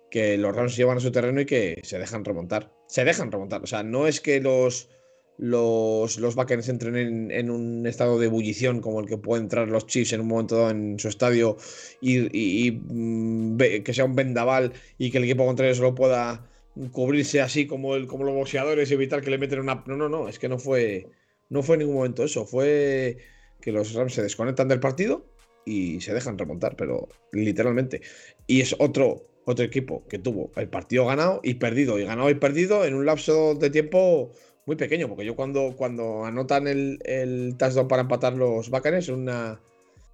que 0.10 0.38
los 0.38 0.56
Rams 0.56 0.76
llevan 0.76 0.98
a 0.98 1.02
su 1.02 1.12
terreno 1.12 1.42
y 1.42 1.46
que 1.46 1.80
se 1.84 2.00
dejan 2.00 2.26
remontar. 2.26 2.74
Se 2.88 3.04
dejan 3.04 3.32
remontar. 3.32 3.64
O 3.64 3.68
sea, 3.68 3.84
no 3.84 4.08
es 4.08 4.22
que 4.22 4.42
los, 4.42 4.90
los, 5.38 6.18
los 6.18 6.36
entren 6.68 7.32
en, 7.32 7.50
un 7.50 7.88
estado 7.88 8.20
de 8.20 8.26
ebullición 8.26 8.82
como 8.82 9.00
el 9.00 9.08
que 9.08 9.18
pueden 9.18 9.46
entrar 9.46 9.68
los 9.70 9.88
Chiefs 9.88 10.14
en 10.14 10.22
un 10.22 10.28
momento 10.28 10.58
dado 10.58 10.72
en 10.72 11.00
su 11.00 11.08
estadio 11.08 11.58
y, 12.02 12.72
mm, 12.72 13.58
que 13.58 13.94
sea 13.94 14.06
un 14.06 14.16
vendaval 14.16 14.74
y 14.98 15.12
que 15.12 15.20
el 15.20 15.24
equipo 15.24 15.46
contrario 15.46 15.76
solo 15.76 15.96
pueda 15.96 16.46
cubrirse 16.92 17.42
así 17.42 17.68
como, 17.68 17.96
el, 17.96 18.08
como 18.08 18.24
los 18.24 18.36
boxeadores 18.36 18.90
y 18.90 18.94
evitar 18.94 19.22
que 19.22 19.30
le 19.30 19.38
meten 19.38 19.60
una. 19.60 19.84
No, 19.88 19.96
no, 19.96 20.10
no. 20.10 20.28
Es 20.28 20.40
que 20.40 20.50
no 20.50 20.60
fue, 20.60 21.08
no 21.50 21.64
fue 21.64 21.76
en 21.76 21.80
ningún 21.80 21.96
momento 21.96 22.24
eso. 22.24 22.46
Fue 22.46 23.18
que 23.62 23.72
los 23.72 23.94
Rams 23.94 24.14
se 24.14 24.24
desconectan 24.24 24.68
del 24.68 24.80
partido 24.80 25.26
y 25.66 26.02
se 26.02 26.14
dejan 26.14 26.38
remontar, 26.38 26.76
pero 26.76 27.08
literalmente. 27.32 28.02
Y 28.48 28.62
es 28.62 28.76
otro 28.80 29.29
otro 29.50 29.66
equipo 29.66 30.04
que 30.08 30.20
tuvo 30.20 30.52
el 30.56 30.70
partido 30.70 31.06
ganado 31.06 31.42
y 31.44 31.56
perdido, 31.56 32.00
y 32.00 32.06
ganado 32.06 32.30
y 32.30 32.36
perdido 32.36 32.86
en 32.86 32.94
un 32.94 33.06
lapso 33.06 33.56
de 33.56 33.70
tiempo 33.70 34.32
muy 34.66 34.76
pequeño, 34.76 35.08
porque 35.08 35.26
yo 35.26 35.36
cuando, 35.36 35.74
cuando 35.76 36.26
anotan 36.26 36.68
el, 36.68 37.00
el 37.04 37.56
touchdown 37.58 37.88
para 37.88 38.04
empatar 38.04 38.34
los 38.34 38.70
Bacanes 38.70 39.10
en 39.10 39.16
una. 39.16 39.60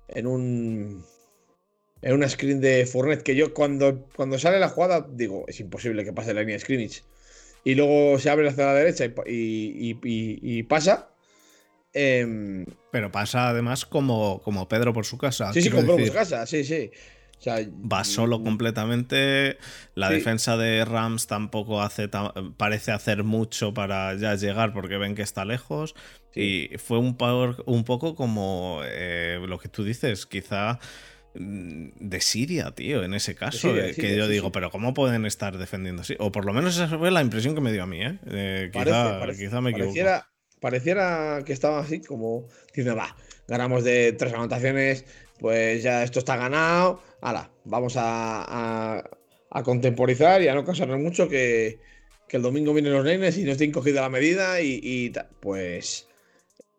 en 0.07 0.27
un. 0.27 1.05
en 2.01 2.13
una 2.13 2.29
screen 2.29 2.61
de 2.61 2.85
Fournette, 2.85 3.23
que 3.23 3.35
yo 3.35 3.53
cuando, 3.53 4.07
cuando 4.15 4.39
sale 4.39 4.59
la 4.59 4.69
jugada 4.69 5.05
digo, 5.11 5.43
es 5.49 5.59
imposible 5.59 6.05
que 6.05 6.13
pase 6.13 6.33
la 6.33 6.39
línea 6.39 6.55
de 6.55 6.61
scrimmage. 6.61 7.01
Y 7.65 7.75
luego 7.75 8.17
se 8.19 8.29
abre 8.29 8.47
hacia 8.47 8.67
la 8.67 8.73
derecha 8.75 9.11
y, 9.25 10.63
pasa. 10.63 11.09
Em, 11.91 12.65
Pero 12.91 13.11
pasa 13.11 13.49
además 13.49 13.85
como, 13.85 14.41
como 14.41 14.69
Pedro 14.69 14.93
por 14.93 15.05
su 15.05 15.17
casa. 15.17 15.51
Sí, 15.51 15.63
sí, 15.63 15.69
como 15.69 15.81
Pedro 15.81 15.97
por 15.97 16.07
su 16.07 16.13
casa, 16.13 16.45
sí, 16.45 16.63
sí. 16.63 16.91
Va 17.47 18.03
solo 18.03 18.41
completamente. 18.43 19.57
La 19.93 20.09
defensa 20.09 20.57
de 20.57 20.83
Rams 20.85 21.27
tampoco 21.27 21.81
hace 21.81 22.09
parece 22.57 22.91
hacer 22.91 23.23
mucho 23.23 23.73
para 23.73 24.15
ya 24.15 24.35
llegar 24.35 24.73
porque 24.73 24.97
ven 24.97 25.15
que 25.15 25.21
está 25.21 25.45
lejos. 25.45 25.95
Y 26.35 26.69
fue 26.77 26.97
un, 26.99 27.15
un 27.65 27.83
poco 27.85 28.15
como 28.15 28.81
eh, 28.83 29.39
lo 29.47 29.57
que 29.57 29.69
tú 29.69 29.85
dices, 29.85 30.25
quizá 30.25 30.79
mm, 31.35 31.89
de 31.99 32.21
Siria, 32.21 32.71
tío, 32.71 33.03
en 33.03 33.13
ese 33.13 33.35
caso. 33.35 33.75
Eh, 33.75 33.95
que 33.95 34.17
yo 34.17 34.27
digo, 34.27 34.51
pero 34.51 34.69
¿cómo 34.69 34.93
pueden 34.93 35.25
estar 35.25 35.57
defendiendo 35.57 36.01
así? 36.01 36.15
O 36.19 36.31
por 36.31 36.45
lo 36.45 36.51
menos 36.51 36.75
esa 36.75 36.97
fue 36.97 37.09
la 37.09 37.21
impresión 37.21 37.55
que 37.55 37.61
me 37.61 37.71
dio 37.71 37.83
a 37.83 37.87
mí, 37.87 38.01
¿eh? 38.03 38.19
eh 38.25 38.69
quizá, 38.71 39.61
me 39.61 39.69
equivoco. 39.69 39.93
Pareciera, 39.93 40.27
pareciera 40.59 41.43
que 41.45 41.53
estaba 41.53 41.79
así 41.79 42.01
como 42.01 42.47
diciendo, 42.67 42.97
va, 42.97 43.15
ganamos 43.47 43.85
de 43.85 44.11
tres 44.11 44.33
anotaciones, 44.33 45.05
pues 45.39 45.83
ya 45.83 46.03
esto 46.03 46.19
está 46.19 46.35
ganado, 46.35 47.01
hala, 47.25 47.51
vamos 47.63 47.95
a, 47.97 49.03
contemporizar 49.63 50.41
y 50.41 50.47
a 50.47 50.53
no 50.53 50.63
cansarnos 50.63 50.99
mucho 50.99 51.27
que, 51.27 51.79
el 52.29 52.41
domingo 52.41 52.73
vienen 52.73 52.91
los 52.91 53.05
nenes 53.05 53.37
y 53.37 53.45
no 53.45 53.53
estén 53.53 53.71
cogida 53.71 54.01
la 54.01 54.09
medida 54.09 54.59
y, 54.59 55.13
pues 55.39 56.09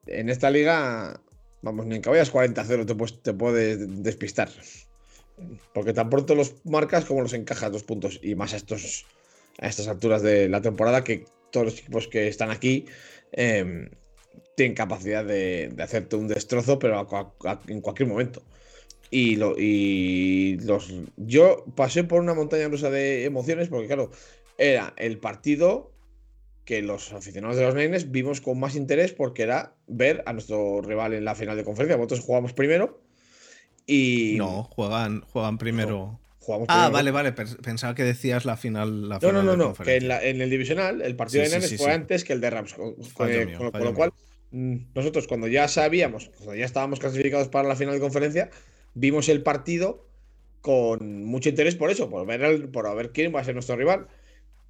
en 0.07 0.29
esta 0.29 0.51
liga, 0.51 1.19
vamos, 1.63 1.87
ni 1.87 1.97
en 1.97 2.03
vayas 2.03 2.31
40-0 2.31 2.85
te, 2.85 3.23
te 3.23 3.33
puedes 3.33 4.03
despistar. 4.03 4.51
Porque 5.73 5.95
tan 5.95 6.11
pronto 6.11 6.35
los 6.35 6.57
marcas 6.65 7.07
como 7.07 7.23
los 7.23 7.33
encajas 7.33 7.73
dos 7.73 7.85
puntos. 7.85 8.21
Y 8.23 8.35
más 8.35 8.53
a, 8.53 8.57
estos, 8.57 9.07
a 9.59 9.67
estas 9.67 9.89
alturas 9.89 10.21
de 10.21 10.51
la 10.51 10.61
temporada 10.61 11.03
que 11.03 11.25
todos 11.51 11.65
los 11.65 11.79
equipos 11.79 12.07
que 12.07 12.29
están 12.29 12.51
aquí 12.51 12.85
em, 13.33 13.89
tienen 14.57 14.75
capacidad 14.75 15.25
de, 15.25 15.75
hacerte 15.79 16.17
un 16.17 16.29
destrozo, 16.29 16.79
pero 16.79 17.07
en 17.69 17.81
cualquier 17.81 18.11
momento. 18.11 18.43
Y, 19.11 19.37
lo, 19.37 19.55
y 19.57 20.59
los, 20.63 20.93
yo 21.17 21.65
pasé 21.77 22.05
por 22.05 22.21
una 22.21 22.35
montaña 22.35 22.69
rusa 22.69 22.91
de 22.91 23.25
emociones 23.25 23.69
porque, 23.69 23.87
claro, 23.87 24.11
era 24.59 24.95
el 24.97 25.19
partido 25.19 25.93
que 26.65 26.83
los 26.83 27.13
aficionados 27.13 27.57
de 27.57 27.63
los 27.63 27.75
Nenes 27.75 28.11
vimos 28.11 28.41
con 28.41 28.59
más 28.59 28.75
interés 28.75 29.13
porque 29.13 29.45
era 29.45 29.75
ver 29.87 30.25
a 30.27 30.33
nuestro 30.33 30.83
rival 30.83 31.15
en 31.15 31.25
la 31.25 31.37
final 31.37 31.57
de 31.57 31.65
conferencia. 31.65 31.97
Nosotros 31.97 32.21
jugamos 32.21 32.53
primero 32.53 33.01
y... 33.87 34.35
No, 34.37 34.65
juegan, 34.65 35.21
juegan 35.21 35.59
primero. 35.59 36.19
ah, 36.67 36.91
vale, 36.93 37.13
vale. 37.13 37.33
Pensaba 37.33 37.95
que 37.95 38.03
decías 38.03 38.45
la 38.45 38.57
final. 38.57 39.09
La 39.09 39.21
no, 39.21 39.31
no, 39.31 39.43
no, 39.45 39.57
no. 39.57 39.75
Que 39.75 39.97
en, 39.97 40.41
el 40.41 40.51
divisional 40.51 41.03
el 41.03 41.15
partido 41.15 41.45
de 41.45 41.51
Nenes 41.51 41.77
fue 41.77 41.93
antes 41.93 42.25
que 42.25 42.33
el 42.33 42.41
de 42.41 42.51
Rams. 42.51 42.75
Con, 42.75 42.97
lo 42.97 43.95
cual, 43.95 44.13
mm, 44.51 44.77
nosotros 44.93 45.29
cuando 45.29 45.47
ya 45.47 45.69
sabíamos, 45.69 46.31
cuando 46.37 46.57
ya 46.57 46.65
estábamos 46.65 46.99
clasificados 46.99 47.47
para 47.47 47.69
la 47.69 47.77
final 47.77 47.95
de 47.95 48.01
conferencia, 48.01 48.51
vimos 48.97 49.29
el 49.29 49.43
partido 49.43 50.05
con 50.63 51.25
mucho 51.25 51.49
interés 51.49 51.77
por 51.77 51.91
eso, 51.91 52.11
por 52.11 52.27
ver, 52.27 52.71
por 52.73 52.93
ver 52.97 53.13
quién 53.13 53.33
va 53.33 53.41
a 53.41 53.45
ser 53.45 53.55
nuestro 53.55 53.77
rival. 53.77 54.09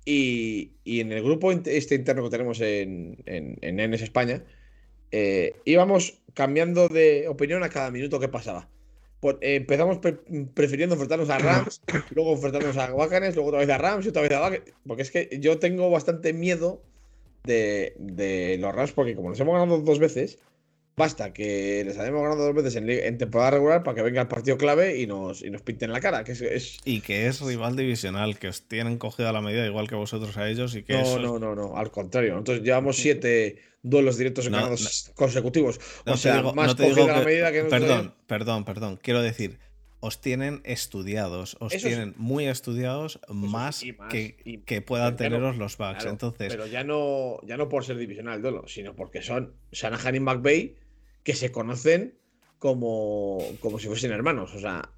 Y, 0.05 0.73
en 0.85 1.11
el 1.11 1.23
grupo 1.23 1.51
este 1.51 1.95
interno 1.95 2.23
que 2.25 2.31
tenemos 2.31 2.61
en, 2.61 3.17
en, 3.25 3.81
en 3.81 3.95
España, 3.95 4.45
eh, 5.11 5.55
íbamos 5.65 6.21
cambiando 6.35 6.89
de 6.89 7.27
opinión 7.29 7.63
a 7.63 7.71
cada 7.71 7.91
minuto 7.91 8.21
que 8.21 8.29
pasaba. 8.29 8.69
Eh, 9.41 9.57
empezamos 9.57 9.99
prefiriendo 10.55 10.95
enfrentarnos 10.95 11.31
a 11.31 11.39
Rams, 11.39 11.81
luego 12.15 12.35
enfrentarnos 12.35 12.77
a 12.77 12.93
Wacanes, 12.93 13.35
luego 13.35 13.49
otra 13.49 13.61
vez 13.61 13.71
a 13.71 13.79
Rams 13.79 14.07
y 14.07 14.11
otra 14.11 14.23
vez 14.23 14.33
a 14.33 14.41
Wacanes. 14.43 14.75
Porque 14.87 15.03
es 15.03 15.11
que 15.11 15.39
yo 15.41 15.59
tengo 15.59 15.91
bastante 15.91 16.33
miedo 16.33 16.83
de, 17.45 17.95
de 17.99 18.59
los 18.61 18.75
Rams, 18.75 18.93
porque 18.93 19.17
como 19.17 19.31
nos 19.31 19.41
hemos 19.41 19.55
ganado 19.55 19.81
dos 19.81 19.99
veces, 19.99 20.39
Basta 20.99 21.35
que 21.35 21.83
les 21.85 21.99
hayamos 21.99 22.23
ganado 22.23 22.47
dos 22.47 22.55
veces 22.55 22.75
en, 22.77 23.19
temporada 23.19 23.51
regular 23.51 23.83
para 23.83 23.97
que 23.97 24.01
venga 24.01 24.23
el 24.23 24.29
partido 24.29 24.57
clave 24.57 24.99
y 24.99 25.07
nos, 25.07 25.43
y 25.43 25.51
nos 25.51 25.61
pinten 25.61 25.93
la 25.93 26.01
cara. 26.01 26.25
Que 26.25 26.33
es, 26.33 26.79
Y 26.87 27.03
que 27.03 27.27
es 27.27 27.43
rival 27.43 27.77
divisional, 27.77 28.39
que 28.39 28.49
os 28.49 28.67
tienen 28.67 28.97
cogido 28.97 29.29
a 29.29 29.33
la 29.33 29.43
medida 29.43 29.67
igual 29.67 29.89
que 29.89 29.95
vosotros 29.95 30.39
a 30.39 30.49
ellos. 30.49 30.75
Y 30.75 30.85
que 30.85 30.95
no, 30.95 31.19
no, 31.19 31.39
no, 31.39 31.55
no, 31.55 31.77
al 31.77 31.91
contrario. 31.91 32.33
Nosotros 32.33 32.63
llevamos 32.63 32.97
siete 32.97 33.59
duelos 33.83 34.17
directos 34.17 34.49
ganados 34.49 35.13
consecutivos. 35.15 35.79
o 36.07 36.17
sea, 36.17 36.41
más 36.43 36.75
cogido 36.75 37.05
a 37.05 37.19
la 37.19 37.25
medida 37.25 37.53
que 37.53 37.65
Perdón, 37.65 38.15
perdón, 38.27 38.65
perdón. 38.65 38.99
Quiero 39.03 39.21
decir 39.21 39.59
os 40.01 40.21
tienen 40.21 40.61
estudiados, 40.65 41.57
os 41.59 41.73
tienen 41.73 42.15
muy 42.17 42.47
estudiados 42.47 43.19
más, 43.29 43.83
que, 44.09 44.63
que, 44.65 44.81
puedan 44.81 45.17
teneros 45.17 45.57
los 45.57 45.77
bugs. 45.77 46.05
Entonces, 46.05 46.49
pero 46.49 46.67
ya 46.67 46.85
no, 46.85 47.39
ya 47.45 47.57
no 47.57 47.69
por 47.69 47.85
ser 47.85 47.97
divisional, 47.97 48.41
Dolo, 48.41 48.69
sino 48.69 48.95
porque 48.95 49.21
son 49.21 49.55
Shanahan 49.73 50.15
y 50.15 50.21
McVeigh 50.21 50.86
que 51.27 51.35
se 51.35 51.51
conocen 51.51 52.17
como, 52.61 53.39
como 53.59 53.81
si 53.81 53.89
fuesen 53.89 54.13
hermanos. 54.13 54.55
O 54.55 54.61
sea, 54.61 54.93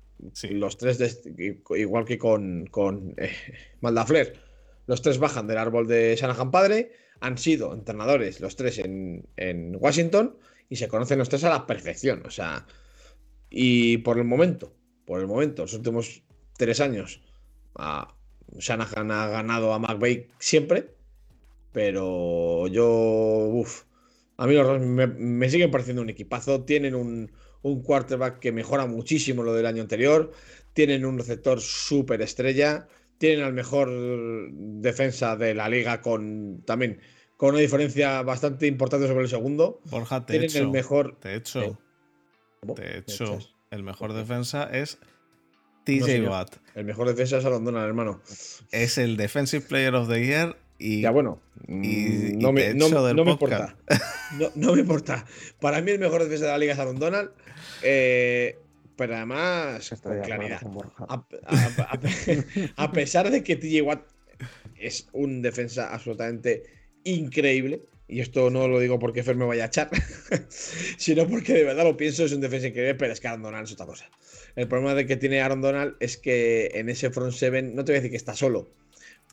los 0.51 0.77
tres, 0.77 1.23
igual 1.71 2.05
que 2.05 2.19
con, 2.19 2.67
con 2.67 3.15
eh, 3.17 3.33
Maldafler, 3.81 4.39
los 4.87 5.01
tres 5.01 5.19
bajan 5.19 5.47
del 5.47 5.57
árbol 5.57 5.89
de 5.89 6.15
Shanahan 6.17 6.51
padre, 6.51 6.93
han 7.21 7.39
sido 7.39 7.73
entrenadores 7.73 8.41
los 8.41 8.57
tres 8.57 8.79
en, 8.79 9.27
en 9.39 9.75
Washington 9.81 10.37
y 10.69 10.77
se 10.77 10.89
conocen 10.89 11.19
los 11.19 11.31
tres 11.31 11.45
a 11.45 11.49
la 11.49 11.67
perfección. 11.67 12.23
O 12.27 12.31
sea, 12.31 12.67
y 13.49 13.97
por 13.97 14.19
el 14.19 14.25
momento, 14.25 14.75
por 15.07 15.21
el 15.21 15.27
momento, 15.27 15.63
los 15.63 15.73
últimos 15.73 16.25
tres 16.59 16.81
años, 16.81 17.23
a 17.75 18.15
Shanahan 18.59 19.11
ha 19.13 19.29
ganado 19.29 19.73
a 19.73 19.79
McVeigh 19.79 20.29
siempre, 20.39 20.95
pero 21.73 22.67
yo, 22.67 22.87
uff, 22.87 23.88
a 24.39 24.47
mí 24.47 24.55
me, 24.57 25.51
siguen 25.51 25.71
pareciendo 25.71 26.01
un 26.01 26.11
equipazo. 26.11 26.65
Tienen 26.65 26.95
un, 26.95 27.33
un, 27.63 27.83
quarterback 27.83 28.39
que 28.39 28.53
mejora 28.53 28.87
muchísimo 28.87 29.43
lo 29.43 29.53
del 29.53 29.67
año 29.67 29.83
anterior. 29.83 30.31
Tienen 30.73 31.05
un 31.05 31.19
receptor 31.19 31.61
súper 31.61 32.23
estrella. 32.23 32.87
Tienen 33.19 33.45
al 33.45 33.53
mejor 33.53 33.91
defensa 34.53 35.37
de 35.37 35.55
la 35.55 35.69
liga 35.69 36.01
con 36.01 36.63
también 36.65 37.01
con 37.37 37.51
una 37.51 37.59
diferencia 37.59 38.23
bastante 38.23 38.69
importante 38.69 39.09
sobre 39.09 39.23
el 39.23 39.29
segundo. 39.29 39.81
Borja, 39.91 40.25
te 40.25 40.39
Tienen 40.39 40.57
el 40.57 40.71
mejor. 40.71 41.19
De 41.19 41.35
hecho, 41.35 41.77
de 42.63 42.99
hecho, 42.99 43.41
el 43.73 43.83
mejor 43.83 44.13
defensa 44.13 44.71
es 44.71 44.99
TJ 45.85 46.29
Watt. 46.29 46.57
El 46.77 46.85
mejor 46.85 47.09
defensa 47.09 47.39
es 47.39 47.45
Aaron 47.45 47.77
hermano. 47.77 48.23
Es 48.71 48.99
el 48.99 49.17
Defensive 49.17 49.67
Player 49.67 49.97
of 49.97 50.09
the 50.09 50.25
Year 50.25 50.57
y. 50.79 51.03
Ya 51.03 51.11
bueno. 51.11 51.41
Mm, 51.67 52.39
no, 52.39 52.53
me, 52.53 52.71
importa. 52.71 53.77
No, 54.55 54.75
me 54.75 54.81
importa. 54.81 55.27
Para 55.61 55.83
mí 55.83 55.91
el 55.91 55.99
mejor 55.99 56.23
defensa 56.23 56.47
de 56.47 56.53
la 56.53 56.59
liga 56.59 56.73
es 56.73 56.79
Aaron 56.79 56.99
Donald. 56.99 57.31
Eh, 57.83 58.57
pero 58.99 59.15
además, 59.15 59.95
con 60.03 60.21
claridad. 60.21 60.61
A, 62.77 62.93
pesar 62.93 63.31
de 63.31 63.45
que 63.45 63.55
TJ 63.55 63.83
Watt 63.83 64.03
es 64.77 65.09
un 65.13 65.41
defensa 65.41 65.95
absolutamente 65.95 66.65
increíble, 67.05 67.83
y 68.09 68.21
esto 68.21 68.51
no 68.51 68.67
lo 68.67 68.81
digo 68.81 68.99
porque 68.99 69.23
Fer 69.23 69.37
me 69.37 69.45
vaya 69.45 69.65
a 69.65 69.67
echar, 69.69 69.91
sino 70.49 71.29
porque 71.29 71.55
de 71.55 71.65
verdad 71.65 71.85
lo 71.85 71.97
pienso, 71.97 72.25
es 72.25 72.33
un 72.33 72.41
defensa 72.41 72.67
increíble, 72.67 72.97
pero 72.97 73.13
es 73.13 73.21
que 73.21 73.29
Aaron 73.29 73.43
Donald 73.43 73.67
es 73.67 73.73
otra 73.73 73.87
cosa. 73.87 74.11
El 74.57 74.67
problema 74.67 74.95
de 74.95 75.07
que 75.07 75.17
tiene 75.17 75.41
Aaron 75.41 75.61
Donald 75.61 75.95
es 76.01 76.17
que 76.17 76.73
en 76.75 76.89
ese 76.89 77.11
front 77.11 77.33
seven, 77.33 77.77
no 77.77 77.85
te 77.85 77.93
voy 77.93 77.99
a 77.99 78.01
decir 78.01 78.11
que 78.11 78.17
está 78.17 78.35
solo, 78.35 78.69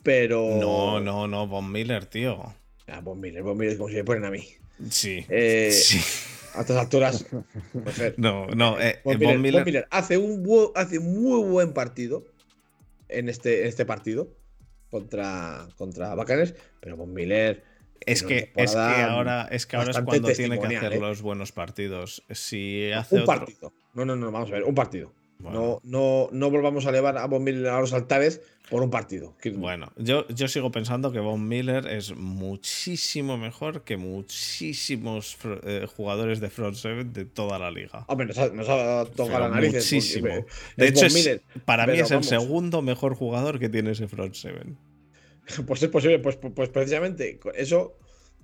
pero... 0.05 0.57
No, 0.61 0.99
no, 0.99 1.27
no, 1.27 1.47
Von 1.47 1.71
Miller, 1.71 2.05
tío. 2.05 2.53
Ah, 2.87 3.01
Von 3.01 3.19
Miller, 3.19 3.41
Von 3.41 3.57
Miller 3.57 3.73
es 3.73 3.77
como 3.79 3.89
si 3.89 3.95
me 3.95 4.03
ponen 4.03 4.23
a 4.23 4.29
mí. 4.29 4.47
Sí. 4.87 5.25
Eh, 5.29 5.71
sí. 5.71 5.99
A 6.53 6.61
estas 6.61 6.77
alturas. 6.77 7.25
Pues, 7.73 8.13
no, 8.17 8.45
no, 8.47 8.79
eh, 8.79 9.01
Von, 9.03 9.41
Miller, 9.41 9.87
hace, 9.89 10.19
un 10.19 10.47
hace 10.75 10.99
muy 10.99 11.43
buen 11.49 11.73
partido 11.73 12.23
en 13.09 13.29
este, 13.29 13.61
en 13.61 13.67
este 13.67 13.83
partido 13.85 14.29
contra, 14.91 15.67
contra 15.75 16.13
Bacanes, 16.13 16.53
pero 16.79 16.97
Von 16.97 17.11
Miller 17.11 17.63
es 18.05 18.21
que, 18.21 18.51
es 18.55 18.73
que 18.73 18.77
ahora 18.77 19.47
es 19.49 19.65
que 19.65 19.75
ahora 19.75 19.89
es 19.89 19.99
cuando 20.01 20.31
tiene 20.31 20.59
que 20.59 20.77
hacer 20.77 20.93
¿eh? 20.93 20.99
los 20.99 21.23
buenos 21.23 21.51
partidos. 21.51 22.23
Si 22.29 22.91
hace 22.91 23.15
un 23.15 23.25
partido. 23.25 23.73
No, 23.95 24.05
no, 24.05 24.15
no, 24.15 24.31
vamos 24.31 24.49
a 24.51 24.53
ver, 24.53 24.63
un 24.65 24.75
partido. 24.75 25.11
No, 25.51 25.81
no, 25.83 26.29
no 26.31 26.49
volvamos 26.49 26.85
a 26.85 26.89
elevar 26.89 27.17
a 27.17 27.25
Von 27.27 27.43
Miller 27.43 27.67
a 27.67 27.79
los 27.79 27.93
altares 27.93 28.41
por 28.69 28.81
un 28.81 28.89
partido. 28.89 29.35
Bueno, 29.53 29.91
yo, 29.97 30.27
yo 30.29 30.47
sigo 30.47 30.71
pensando 30.71 31.11
que 31.11 31.19
Von 31.19 31.47
Miller 31.47 31.87
es 31.87 32.15
muchísimo 32.15 33.37
mejor 33.37 33.83
que 33.83 33.97
muchísimos 33.97 35.37
eh, 35.63 35.87
jugadores 35.95 36.39
de 36.39 36.49
front 36.49 36.75
seven 36.75 37.13
de 37.13 37.25
toda 37.25 37.59
la 37.59 37.71
liga. 37.71 38.05
Hombre, 38.07 38.27
nos 38.27 38.69
ha, 38.69 39.05
tocado 39.05 39.39
la 39.39 39.49
nariz. 39.49 39.73
Muchísimo. 39.73 40.45
de 40.77 40.87
hecho, 40.87 41.07
para 41.65 41.85
mí 41.85 41.99
es 41.99 42.11
el 42.11 42.23
segundo 42.23 42.81
mejor 42.81 43.15
jugador 43.15 43.59
que 43.59 43.69
tiene 43.69 43.91
ese 43.91 44.07
front 44.07 44.33
seven. 44.33 44.77
Pues 45.67 45.83
es 45.83 45.89
posible, 45.89 46.17
pues, 46.17 46.37
pues, 46.37 46.53
pues, 46.55 46.69
precisamente 46.69 47.39
eso 47.53 47.95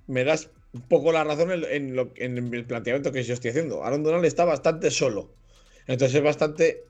me 0.06 0.24
das 0.24 0.52
un 0.74 0.82
poco 0.82 1.12
la 1.12 1.24
razón 1.24 1.52
en, 1.52 1.98
el 2.18 2.66
planteamiento 2.66 3.12
que 3.12 3.24
yo 3.24 3.34
estoy 3.34 3.52
haciendo. 3.52 3.84
Aaron 3.84 4.04
Donald 4.04 4.26
está 4.26 4.46
bastante 4.46 4.92
solo. 4.92 5.34
Entonces 5.88 6.16
es 6.16 6.24
bastante 6.24 6.84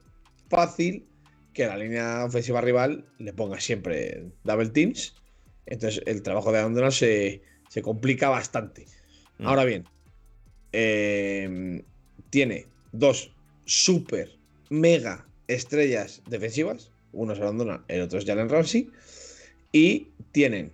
fácil 0.52 1.08
que 1.54 1.66
la 1.66 1.78
línea 1.78 2.26
ofensiva 2.26 2.62
rival 2.62 3.06
le 3.18 3.34
ponga 3.34 3.60
siempre 3.60 4.26
double 4.44 4.70
teams. 4.70 5.16
Entonces 5.66 6.04
el 6.06 6.22
trabajo 6.22 6.52
de 6.52 6.60
Aaron 6.60 6.76
Donald 6.76 6.94
se, 6.94 7.42
complica 7.82 8.30
bastante. 8.30 8.86
Mm. 9.40 9.48
Ahora 9.48 9.66
bien, 9.66 9.86
em, 10.74 11.82
tiene 12.30 12.68
dos 12.92 13.34
super 13.66 14.30
mega 14.70 15.26
estrellas 15.48 16.22
defensivas. 16.28 16.92
Uno 17.14 17.34
es 17.34 17.40
Aaron 17.40 17.58
Donald, 17.58 17.84
el 17.88 18.02
otro 18.02 18.20
es 18.20 18.26
Jalen 18.26 18.50
Ramsey. 18.50 18.90
Y 19.72 20.10
tienen 20.32 20.72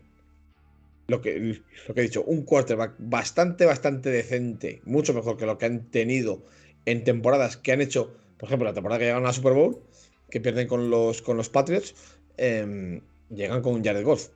lo 1.08 1.22
que, 1.22 1.62
lo 1.88 1.94
que 1.94 2.02
he 2.02 2.04
dicho, 2.04 2.24
un 2.24 2.44
quarterback 2.44 2.96
bastante, 2.98 3.66
bastante 3.66 4.10
decente, 4.10 4.82
mucho 4.86 5.14
mejor 5.14 5.38
que 5.38 5.46
lo 5.46 5.58
que 5.58 5.66
han 5.66 5.90
tenido 5.90 6.44
en 6.86 7.04
temporadas 7.04 7.58
que 7.58 7.72
han 7.72 7.82
hecho, 7.82 8.16
por 8.38 8.48
ejemplo, 8.48 8.68
la 8.68 8.74
temporada 8.74 9.00
que 9.00 9.06
llegaron 9.06 9.26
a 9.26 9.28
la 9.28 9.34
Super 9.34 9.54
Bowl, 9.54 9.82
que 10.30 10.40
pierden 10.40 10.68
con 10.68 10.90
los, 10.90 11.22
con 11.22 11.38
los 11.38 11.50
Patriots, 11.50 11.96
em, 12.38 13.02
llegan 13.30 13.62
con 13.62 13.84
Jared 13.84 14.04
Goff. 14.04 14.30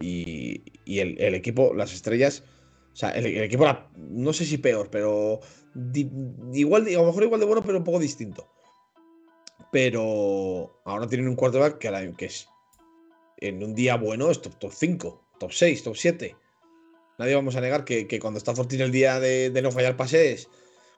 Y, 0.00 0.62
el, 0.86 1.34
equipo, 1.34 1.74
las 1.74 1.92
estrellas, 1.92 2.44
o 2.92 2.96
sea, 2.96 3.10
el, 3.10 3.26
equipo 3.26 3.64
era, 3.64 3.88
no 3.96 4.32
sé 4.32 4.44
si 4.44 4.58
peor, 4.58 4.88
pero 4.90 5.40
igual, 6.52 6.86
a 6.86 6.90
lo 6.90 7.06
mejor 7.06 7.24
igual 7.24 7.40
de 7.40 7.46
bueno, 7.46 7.62
pero 7.62 7.78
un 7.78 7.84
poco 7.84 7.98
distinto. 7.98 8.48
Pero 9.70 10.80
ahora 10.84 11.08
tienen 11.08 11.28
un 11.28 11.36
quarterback 11.36 11.78
que, 11.78 12.14
que 12.16 12.26
es 12.26 12.48
en 13.38 13.62
un 13.62 13.74
día 13.74 13.96
bueno 13.96 14.30
es 14.30 14.40
top, 14.40 14.72
5, 14.72 15.24
top 15.38 15.52
6, 15.52 15.82
top 15.82 15.96
7. 15.96 16.36
Nadie 17.18 17.34
vamos 17.34 17.56
a 17.56 17.60
negar 17.60 17.84
que, 17.84 18.06
que 18.06 18.20
cuando 18.20 18.38
está 18.38 18.54
Fortín 18.54 18.80
el 18.80 18.92
día 18.92 19.18
de, 19.20 19.50
de 19.50 19.62
no 19.62 19.72
fallar 19.72 19.96
pases, 19.96 20.48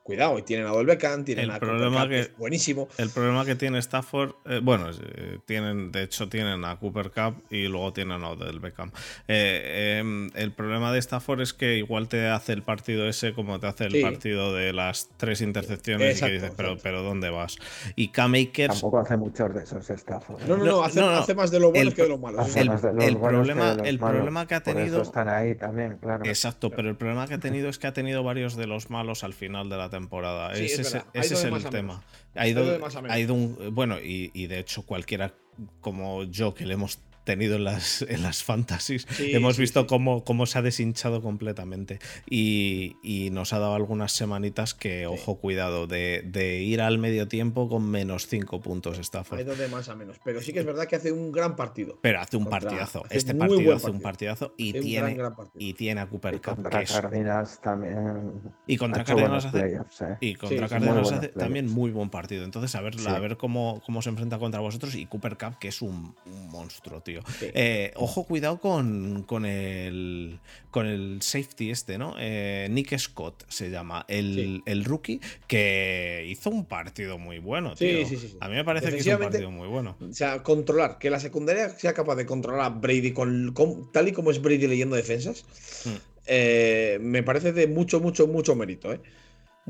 cuidado, 0.02 0.38
y 0.38 0.42
tienen 0.42 0.66
a 0.66 0.70
Dolbecan, 0.70 1.24
tienen 1.24 1.46
el 1.46 1.50
a 1.50 1.58
problema 1.58 2.08
que, 2.08 2.20
es 2.20 2.36
buenísimo. 2.36 2.88
El 2.98 3.10
problema 3.10 3.44
que 3.44 3.54
tiene 3.54 3.78
Stafford, 3.78 4.32
eh, 4.46 4.60
bueno, 4.62 4.90
eh, 4.90 5.38
tienen, 5.44 5.92
de 5.92 6.02
hecho 6.02 6.28
tienen 6.28 6.64
a 6.64 6.76
Cooper 6.78 7.10
Cup 7.10 7.42
y 7.50 7.68
luego 7.68 7.92
tienen 7.92 8.22
a 8.22 8.30
Odell 8.30 8.60
Beckham. 8.60 8.90
Eh, 9.28 9.98
em, 9.98 10.30
el 10.34 10.52
problema 10.52 10.92
de 10.92 10.98
Stafford 10.98 11.42
es 11.42 11.52
que 11.52 11.76
igual 11.76 12.08
te 12.08 12.28
hace 12.28 12.52
el 12.52 12.62
partido 12.62 13.08
ese 13.08 13.34
como 13.34 13.60
te 13.60 13.66
hace 13.66 13.84
el 13.86 14.00
partido 14.00 14.54
de 14.54 14.72
las 14.72 15.10
tres 15.16 15.40
intercepciones 15.40 16.18
y 16.18 16.24
que 16.24 16.32
dices, 16.32 16.52
pero, 16.56 16.76
pero 16.82 17.02
¿dónde 17.02 17.30
vas? 17.30 17.58
Y 17.94 18.08
K-Makers... 18.08 18.74
Tampoco 18.74 19.00
hace 19.00 19.16
muchos 19.16 19.54
de 19.54 19.62
esos 19.62 19.88
Stafford. 19.90 20.42
No, 20.48 20.56
no, 20.56 20.64
no, 20.64 20.82
hace, 20.82 21.34
más 21.34 21.50
de 21.50 21.60
lo 21.60 21.70
bueno 21.72 21.92
que 21.92 22.02
de 22.02 22.08
lo 22.08 22.18
malo. 22.18 22.44
El, 22.56 23.16
problema, 23.16 23.76
el 23.84 23.98
problema 23.98 24.46
que 24.46 24.54
ha 24.54 24.62
tenido... 24.62 25.02
están 25.02 25.28
ahí 25.28 25.54
también, 25.54 25.98
claro. 25.98 26.24
Exacto, 26.24 26.70
pero 26.70 26.88
el 26.88 26.96
problema 26.96 27.26
que 27.26 27.34
ha 27.34 27.38
tenido 27.38 27.68
es 27.68 27.78
que 27.78 27.86
ha 27.86 27.92
tenido 27.92 28.22
varios 28.22 28.56
de 28.56 28.66
los 28.66 28.90
malos 28.90 29.24
al 29.24 29.34
final 29.34 29.68
de 29.68 29.76
la 29.76 29.89
temporada. 29.90 30.52
ese 30.54 30.82
es, 30.82 31.44
el 31.44 31.64
tema. 31.64 32.02
Ha 32.34 32.46
ido, 32.46 32.78
ha 33.08 33.18
ido 33.18 33.34
un, 33.34 33.74
bueno, 33.74 33.98
y, 34.00 34.30
y, 34.32 34.46
de 34.46 34.60
hecho 34.60 34.82
cualquiera 34.82 35.34
como 35.80 36.24
yo 36.24 36.54
que 36.54 36.64
le 36.64 36.74
hemos 36.74 36.98
tenido 37.30 37.54
en 37.54 37.62
las, 37.62 38.02
en 38.02 38.22
las 38.22 38.42
fantasies. 38.42 39.06
Hemos 39.20 39.56
visto 39.56 39.86
Cómo, 39.86 40.24
cómo 40.24 40.46
se 40.46 40.58
ha 40.58 40.62
deshinchado 40.62 41.22
completamente. 41.22 42.00
Y, 42.28 42.96
nos 43.30 43.52
ha 43.52 43.60
dado 43.60 43.76
algunas 43.76 44.10
semanitas 44.10 44.74
que, 44.74 45.06
ojo, 45.06 45.36
cuidado, 45.36 45.86
de, 45.86 46.62
ir 46.64 46.80
al 46.80 46.98
medio 46.98 47.28
tiempo 47.28 47.68
con 47.68 47.88
menos 47.88 48.26
5 48.26 48.60
puntos 48.60 48.98
Stafford. 48.98 49.38
Ha 49.38 49.42
ido 49.42 49.54
de 49.54 49.68
más 49.68 49.88
a 49.88 49.94
menos. 49.94 50.16
Pero 50.24 50.42
sí 50.42 50.52
que 50.52 50.58
es 50.60 50.66
verdad 50.66 50.86
que 50.86 50.96
hace 50.96 51.12
un 51.12 51.30
gran 51.30 51.54
partido. 51.54 52.00
Pero 52.02 52.20
hace 52.20 52.36
un 52.36 52.46
partidazo. 52.46 53.04
este 53.10 53.32
partido 53.34 53.76
hace 53.76 53.90
un 53.90 54.00
partidazo 54.00 54.54
y, 54.56 54.72
tiene, 54.72 55.16
y 55.56 55.74
tiene 55.74 56.00
a 56.00 56.08
Cooper 56.08 56.40
Cup. 56.40 56.56
Contra 56.56 56.84
Cárdenas 56.84 57.60
también. 57.60 58.42
Y 58.66 58.76
contra 58.76 59.04
Cárdenas 59.04 59.44
hace, 59.44 59.76
eh. 59.76 60.16
y 60.20 60.34
contra 60.34 60.68
Cárdenas 60.68 61.12
hace 61.12 61.28
también 61.28 61.70
muy 61.70 61.92
buen 61.92 62.10
partido. 62.10 62.44
Entonces, 62.44 62.74
a 62.74 62.80
ver, 62.80 62.96
a 63.06 63.18
ver 63.20 63.36
cómo, 63.36 63.80
cómo 63.86 64.02
se 64.02 64.10
enfrenta 64.10 64.38
contra 64.40 64.60
vosotros. 64.60 64.96
Y 64.96 65.06
Cooper 65.06 65.38
Cup, 65.38 65.58
que 65.60 65.68
es 65.68 65.80
un, 65.80 66.16
un 66.26 66.48
monstruo, 66.48 67.00
tío. 67.02 67.19
Eh, 67.40 67.92
ojo, 67.96 68.24
cuidado 68.24 68.58
con, 68.58 69.24
con, 69.24 69.44
el, 69.44 70.38
con 70.70 70.86
el 70.86 71.22
safety 71.22 71.70
este, 71.70 71.98
¿no? 71.98 72.14
Eh, 72.18 72.68
Nick 72.70 72.96
Scott 72.98 73.44
se 73.48 73.70
llama, 73.70 74.04
el, 74.08 74.84
rookie, 74.84 75.20
que 75.46 76.26
hizo 76.28 76.50
un 76.50 76.64
partido 76.64 77.18
muy 77.18 77.38
bueno, 77.38 77.74
tío. 77.74 78.06
A 78.40 78.48
mí 78.48 78.54
me 78.54 78.64
parece 78.64 78.90
que 78.90 78.98
hizo 78.98 79.12
un 79.12 79.18
partido 79.18 79.50
muy 79.50 79.68
bueno. 79.68 79.96
O 80.00 80.12
sea, 80.12 80.42
controlar, 80.42 80.98
que 80.98 81.10
la 81.10 81.20
secundaria 81.20 81.70
sea 81.70 81.92
capaz 81.92 82.16
de 82.16 82.26
controlar 82.26 82.60
a 82.60 82.68
Brady 82.70 83.12
con, 83.12 83.54
tal 83.92 84.08
y 84.08 84.12
como 84.12 84.30
es 84.30 84.40
Brady 84.40 84.66
leyendo 84.66 84.96
defensas, 84.96 85.44
hmm. 85.84 85.96
eh, 86.26 86.98
me 87.00 87.22
parece 87.22 87.52
de 87.52 87.66
mucho, 87.66 88.00
mucho, 88.00 88.26
mucho 88.26 88.54
mérito, 88.54 88.92
¿eh? 88.92 89.00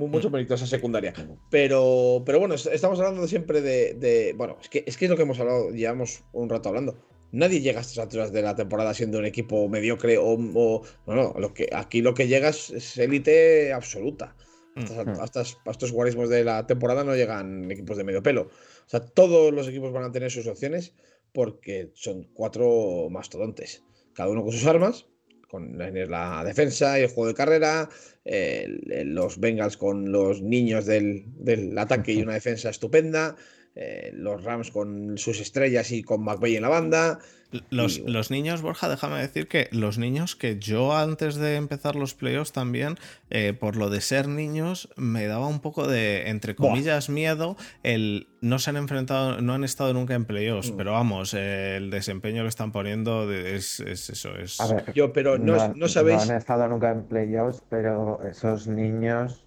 mucho 0.08 0.30
mérito 0.30 0.54
esa 0.54 0.66
secundaria. 0.66 1.12
Pero, 1.50 2.22
pero 2.24 2.38
bueno, 2.38 2.54
estamos 2.54 2.98
hablando 3.00 3.26
siempre 3.26 3.60
de, 3.60 4.34
Bueno, 4.36 4.58
es 4.60 4.68
que, 4.68 4.84
es 4.86 4.96
que 4.96 5.06
es 5.06 5.10
lo 5.10 5.16
que 5.16 5.22
hemos 5.22 5.38
hablado, 5.40 5.70
llevamos 5.70 6.22
un 6.32 6.48
rato 6.48 6.68
hablando. 6.68 6.96
Nadie 7.32 7.60
llega 7.60 7.78
a 7.78 7.82
estas 7.82 7.98
alturas 7.98 8.32
de 8.32 8.42
la 8.42 8.56
temporada 8.56 8.94
siendo 8.94 9.18
un 9.18 9.24
equipo 9.24 9.68
mediocre 9.68 10.18
o. 10.18 10.36
no, 10.36 10.82
no, 11.06 11.34
lo 11.38 11.54
que, 11.54 11.68
aquí 11.72 12.02
lo 12.02 12.14
que 12.14 12.28
llega 12.28 12.48
es 12.48 12.98
élite 12.98 13.72
absoluta. 13.72 14.34
Hasta, 15.20 15.42
estos 15.42 15.92
guarismos 15.92 16.28
de 16.28 16.44
la 16.44 16.66
temporada 16.66 17.04
no 17.04 17.14
llegan 17.14 17.70
equipos 17.70 17.96
de 17.96 18.04
medio 18.04 18.22
pelo. 18.22 18.42
O 18.42 18.88
sea, 18.88 19.00
todos 19.00 19.52
los 19.52 19.68
equipos 19.68 19.92
van 19.92 20.04
a 20.04 20.12
tener 20.12 20.30
sus 20.30 20.46
opciones 20.46 20.94
porque 21.32 21.90
son 21.94 22.24
cuatro 22.32 23.08
mastodontes. 23.10 23.82
Cada 24.14 24.30
uno 24.30 24.42
con 24.42 24.52
sus 24.52 24.66
armas, 24.66 25.06
con 25.48 25.76
la 25.76 26.44
defensa 26.44 26.98
y 26.98 27.02
el 27.02 27.08
juego 27.08 27.28
de 27.28 27.34
carrera, 27.34 27.88
los 28.24 29.38
Bengals 29.38 29.76
con 29.76 30.12
los 30.12 30.42
niños 30.42 30.86
del, 30.86 31.24
del 31.36 31.76
ataque 31.76 32.12
y 32.12 32.22
una 32.22 32.34
defensa 32.40 32.70
estupenda, 32.70 33.36
eh, 33.76 34.10
los 34.14 34.42
Rams 34.42 34.70
con 34.70 35.16
sus 35.16 35.40
estrellas 35.40 35.92
y 35.92 36.02
con 36.02 36.24
McVeigh 36.24 36.56
en 36.56 36.62
la 36.62 36.68
banda. 36.68 37.20
Los, 37.70 38.30
niños, 38.30 38.62
Borja, 38.62 38.88
déjame 38.88 39.18
decir 39.18 39.48
que 39.48 39.68
los 39.72 39.98
niños 39.98 40.36
que 40.36 40.58
yo 40.60 40.96
antes 40.96 41.34
de 41.34 41.56
empezar 41.56 41.96
los 41.96 42.14
playoffs 42.14 42.52
también, 42.52 42.96
eh, 43.28 43.54
por 43.58 43.74
lo 43.74 43.90
de 43.90 44.00
ser 44.00 44.28
niños, 44.28 44.88
me 44.96 45.26
daba 45.26 45.48
un 45.48 45.58
poco 45.58 45.88
de, 45.88 46.28
entre 46.28 46.54
comillas, 46.54 47.08
miedo 47.08 47.56
el 47.82 48.28
no 48.40 48.60
se 48.60 48.70
han 48.70 48.76
enfrentado, 48.76 49.40
no 49.40 49.54
han 49.54 49.64
estado 49.64 49.92
nunca 49.94 50.14
en 50.14 50.26
playoffs, 50.26 50.70
mm. 50.70 50.76
pero 50.76 50.92
vamos, 50.92 51.34
el 51.34 51.90
desempeño 51.90 52.42
que 52.42 52.48
están 52.48 52.70
poniendo 52.70 53.30
es, 53.32 53.80
eso. 53.80 54.36
Es... 54.36 54.58
yo, 54.94 55.12
pero 55.12 55.36
no, 55.36 55.74
no, 55.74 55.88
sabéis. 55.88 56.26
No 56.26 56.32
han 56.32 56.38
estado 56.38 56.68
nunca 56.68 56.92
en 56.92 57.02
playoffs, 57.02 57.62
pero 57.68 58.20
esos 58.28 58.68
niños 58.68 59.44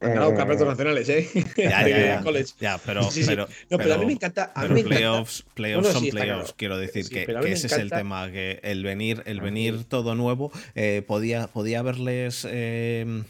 han 0.00 0.14
ganado 0.14 0.34
campeonatos 0.34 0.66
nacionales, 0.66 1.08
¿eh? 1.08 1.28
Ya, 1.56 1.70
ya, 1.88 2.22
ya. 2.58 2.78
pero, 2.84 3.08
pero, 3.26 3.48
no, 3.70 3.78
pero, 3.78 3.94
a 3.94 3.98
mí 3.98 4.06
me 4.06 4.12
encanta. 4.12 4.52
A 4.54 4.66
mí 4.66 4.82
playoffs, 4.82 5.44
playoffs 5.54 5.88
son 5.88 6.06
playoffs, 6.08 6.54
quiero 6.56 6.78
decir 6.78 7.08
que, 7.08 7.26
que 7.26 7.52
ese 7.52 7.66
es 7.66 7.72
el 7.74 7.90
tema, 7.90 8.30
que 8.30 8.60
el 8.62 8.82
venir, 8.82 9.22
el 9.26 9.40
venir 9.40 9.84
todo 9.84 10.14
nuevo 10.14 10.50
eh, 10.74 11.02
podía, 11.06 11.48
podía 11.48 11.80
haberles. 11.80 12.46
Eh, 12.48 13.22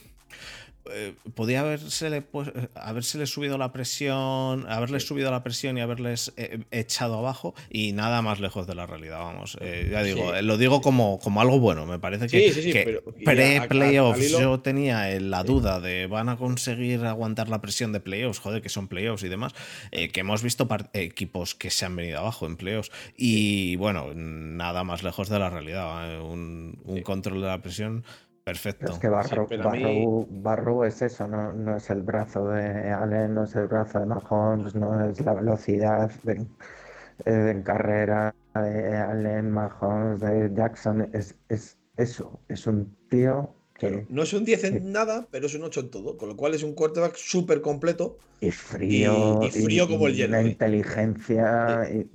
eh, 0.87 1.15
podía 1.35 1.61
haberse 1.61 2.23
pues, 2.23 2.51
haberse 2.75 3.27
subido 3.27 3.59
la 3.59 3.71
presión, 3.73 4.67
haberles 4.69 5.07
subido 5.07 5.31
la 5.31 5.43
presión 5.43 5.77
y 5.77 5.83
haberles 5.83 6.33
eh, 6.37 6.61
echado 6.71 7.19
abajo 7.19 7.55
y 7.69 7.93
nada 7.93 8.23
más 8.23 8.41
lejos 8.41 8.67
de 8.67 8.75
la 8.75 8.87
realidad, 8.87 9.19
vamos. 9.19 9.59
Eh, 9.61 9.89
ya 9.91 10.03
digo, 10.03 10.33
lo 10.41 10.57
digo 10.57 10.81
como, 10.81 11.19
como 11.21 11.43
algo 11.43 11.61
bueno, 11.61 11.85
me 11.85 11.99
parece 11.99 12.29
que, 12.29 13.03
pre-playoffs 13.25 14.31
yo 14.31 14.61
tenía 14.61 15.09
la 15.21 15.45
duda 15.45 15.81
de 15.81 16.07
van 16.07 16.31
a 16.31 16.37
conseguir 16.37 17.05
aguantar 17.05 17.49
la 17.51 17.61
presión 17.61 17.93
de 17.93 18.01
playoffs, 18.01 18.39
joder, 18.39 18.63
que 18.63 18.71
son 18.71 18.89
playoffs 18.89 19.23
y 19.23 19.29
demás, 19.29 19.55
que 19.91 20.21
hemos 20.21 20.43
visto 20.43 20.67
equipos 20.95 21.55
que 21.55 21.71
se 21.71 21.85
han 21.85 21.95
venido 21.95 22.19
abajo 22.19 22.47
en 22.47 22.57
playoffs 22.57 22.91
y 23.17 23.77
bueno, 23.77 24.13
nada 24.15 24.83
más 24.85 25.03
lejos 25.03 25.29
de 25.29 25.39
la 25.39 25.51
realidad, 25.51 26.23
un, 26.23 26.81
un 26.85 27.03
control 27.03 27.43
de 27.43 27.47
la 27.47 27.61
presión 27.61 28.05
Perfecto. 28.51 28.93
Es 28.93 28.99
que 28.99 29.09
Barro, 29.09 30.85
es 30.85 31.03
eso, 31.03 31.29
no, 31.29 31.77
es 31.77 31.89
el 31.89 32.03
brazo 32.03 32.49
de 32.49 32.91
Allen, 32.91 33.35
no 33.35 33.45
es 33.45 33.55
el 33.55 33.69
brazo 33.69 34.01
de 34.01 34.07
Mahomes, 34.07 34.75
no 34.75 35.09
es 35.09 35.21
la 35.21 35.35
velocidad 35.35 36.11
de, 36.25 36.33
eh, 37.27 37.51
en 37.53 37.63
carrera 37.63 38.35
de 38.55 38.97
Allen, 38.97 39.53
Mahomes, 39.53 40.19
de 40.19 40.51
Jackson, 40.53 41.09
es, 41.13 41.37
es 41.49 41.79
eso, 41.97 42.41
es 42.49 42.67
un 42.67 42.93
tío 43.09 43.55
que... 43.79 44.05
no 44.09 44.25
es 44.25 44.33
un 44.33 44.45
10 44.45 44.65
en 44.65 44.91
nada, 44.91 45.29
pero 45.31 45.47
es 45.47 45.55
un 45.55 45.63
8 45.63 45.81
en 45.83 45.91
todo, 45.93 46.17
con 46.17 46.29
lo 46.29 46.37
cual 46.37 46.55
es 46.55 46.65
un 46.65 46.75
quarterback 46.75 47.15
súper 47.15 47.61
completo. 47.61 48.19
Y 48.41 48.51
frío. 48.51 49.43
Y, 49.45 49.51
frío 49.51 49.87
como 49.87 50.09
el 50.09 50.17
hielo. 50.17 50.41
Una 50.41 50.49
inteligencia. 50.49 51.89
Y, 51.89 52.11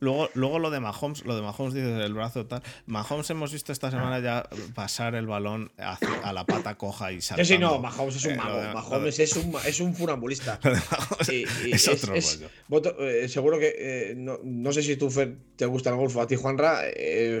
Luego, 0.00 0.28
luego 0.34 0.58
lo 0.58 0.70
de 0.70 0.80
Mahomes, 0.80 1.24
lo 1.24 1.36
de 1.36 1.42
Mahomes 1.42 1.72
dices 1.72 1.98
el 2.04 2.12
brazo 2.12 2.46
tal. 2.46 2.62
Mahomes 2.86 3.30
hemos 3.30 3.52
visto 3.52 3.72
esta 3.72 3.90
semana 3.90 4.18
ya 4.18 4.48
pasar 4.74 5.14
el 5.14 5.26
balón 5.26 5.72
a, 5.78 6.32
la 6.32 6.44
pata 6.44 6.76
coja 6.76 7.12
y 7.12 7.20
saltar. 7.20 7.46
Sí, 7.46 7.54
sí, 7.54 7.58
no, 7.58 7.78
Mahomes 7.78 8.16
es 8.16 8.24
un 8.26 8.32
eh, 8.32 8.36
mago. 8.36 8.60
Mahomes 8.74 9.18
es 9.18 9.36
un, 9.36 9.54
es 9.64 9.80
un 9.80 9.94
funambulista. 9.94 10.60
es 11.28 11.88
otro 11.88 12.14
eh, 12.14 13.28
seguro 13.28 13.58
que 13.58 13.74
eh, 13.78 14.14
no, 14.16 14.40
no, 14.42 14.72
sé 14.72 14.82
si 14.82 14.96
tú 14.96 15.10
te 15.56 15.66
gusta 15.66 15.90
el 15.90 15.96
golf 15.96 16.16
a 16.16 16.26
ti, 16.26 16.36
Juanra. 16.36 16.82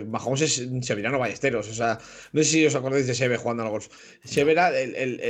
Mahomes 0.06 0.42
es 0.42 0.68
Severano 0.82 1.18
Ballesteros. 1.18 1.68
O 1.68 1.74
sea, 1.74 1.98
no 2.32 2.42
sé 2.42 2.48
si 2.48 2.66
os 2.66 2.74
acordáis 2.74 3.06
de 3.06 3.14
Seve 3.14 3.36
jugando 3.36 3.64
al 3.64 3.70
golf. 3.70 3.88
Seve 4.24 4.52
era 4.52 4.68
el, 4.68 4.94
el, 4.94 5.20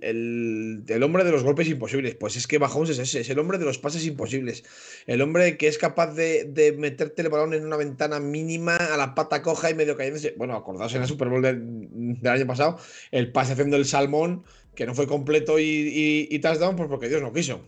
el, 0.00 0.84
el, 0.86 1.02
hombre 1.02 1.24
de 1.24 1.32
los 1.32 1.42
golpes 1.42 1.68
imposibles. 1.68 2.14
Pues 2.14 2.36
es 2.36 2.46
que 2.46 2.58
Mahomes 2.58 2.90
es 2.90 2.98
ese, 2.98 3.20
es 3.20 3.30
el 3.30 3.38
hombre 3.38 3.58
de 3.58 3.64
los 3.64 3.78
pases 3.78 4.04
imposibles. 4.06 4.64
El 5.06 5.22
hombre 5.22 5.56
que 5.56 5.66
es 5.66 5.78
capaz 5.78 6.12
de, 6.14 6.44
de 6.44 6.83
meterte 6.84 7.22
el 7.22 7.30
balón 7.30 7.54
en 7.54 7.64
una 7.64 7.76
ventana 7.76 8.20
mínima 8.20 8.76
a 8.76 8.96
la 8.98 9.14
pata 9.14 9.40
coja 9.40 9.70
y 9.70 9.74
medio 9.74 9.96
cayéndose. 9.96 10.34
Bueno, 10.36 10.54
acordaos 10.54 10.94
en 10.94 11.02
el 11.02 11.08
Super 11.08 11.28
Bowl 11.30 11.40
del, 11.42 12.18
año 12.24 12.46
pasado, 12.46 12.78
el 13.10 13.32
pase 13.32 13.54
haciendo 13.54 13.76
el 13.76 13.86
salmón, 13.86 14.44
que 14.74 14.84
no 14.86 14.94
fue 14.94 15.06
completo 15.06 15.58
y, 15.58 16.28
y, 16.30 16.38
touchdown, 16.40 16.76
pues 16.76 16.88
porque 16.88 17.08
Dios 17.08 17.22
no 17.22 17.32
quiso. 17.32 17.60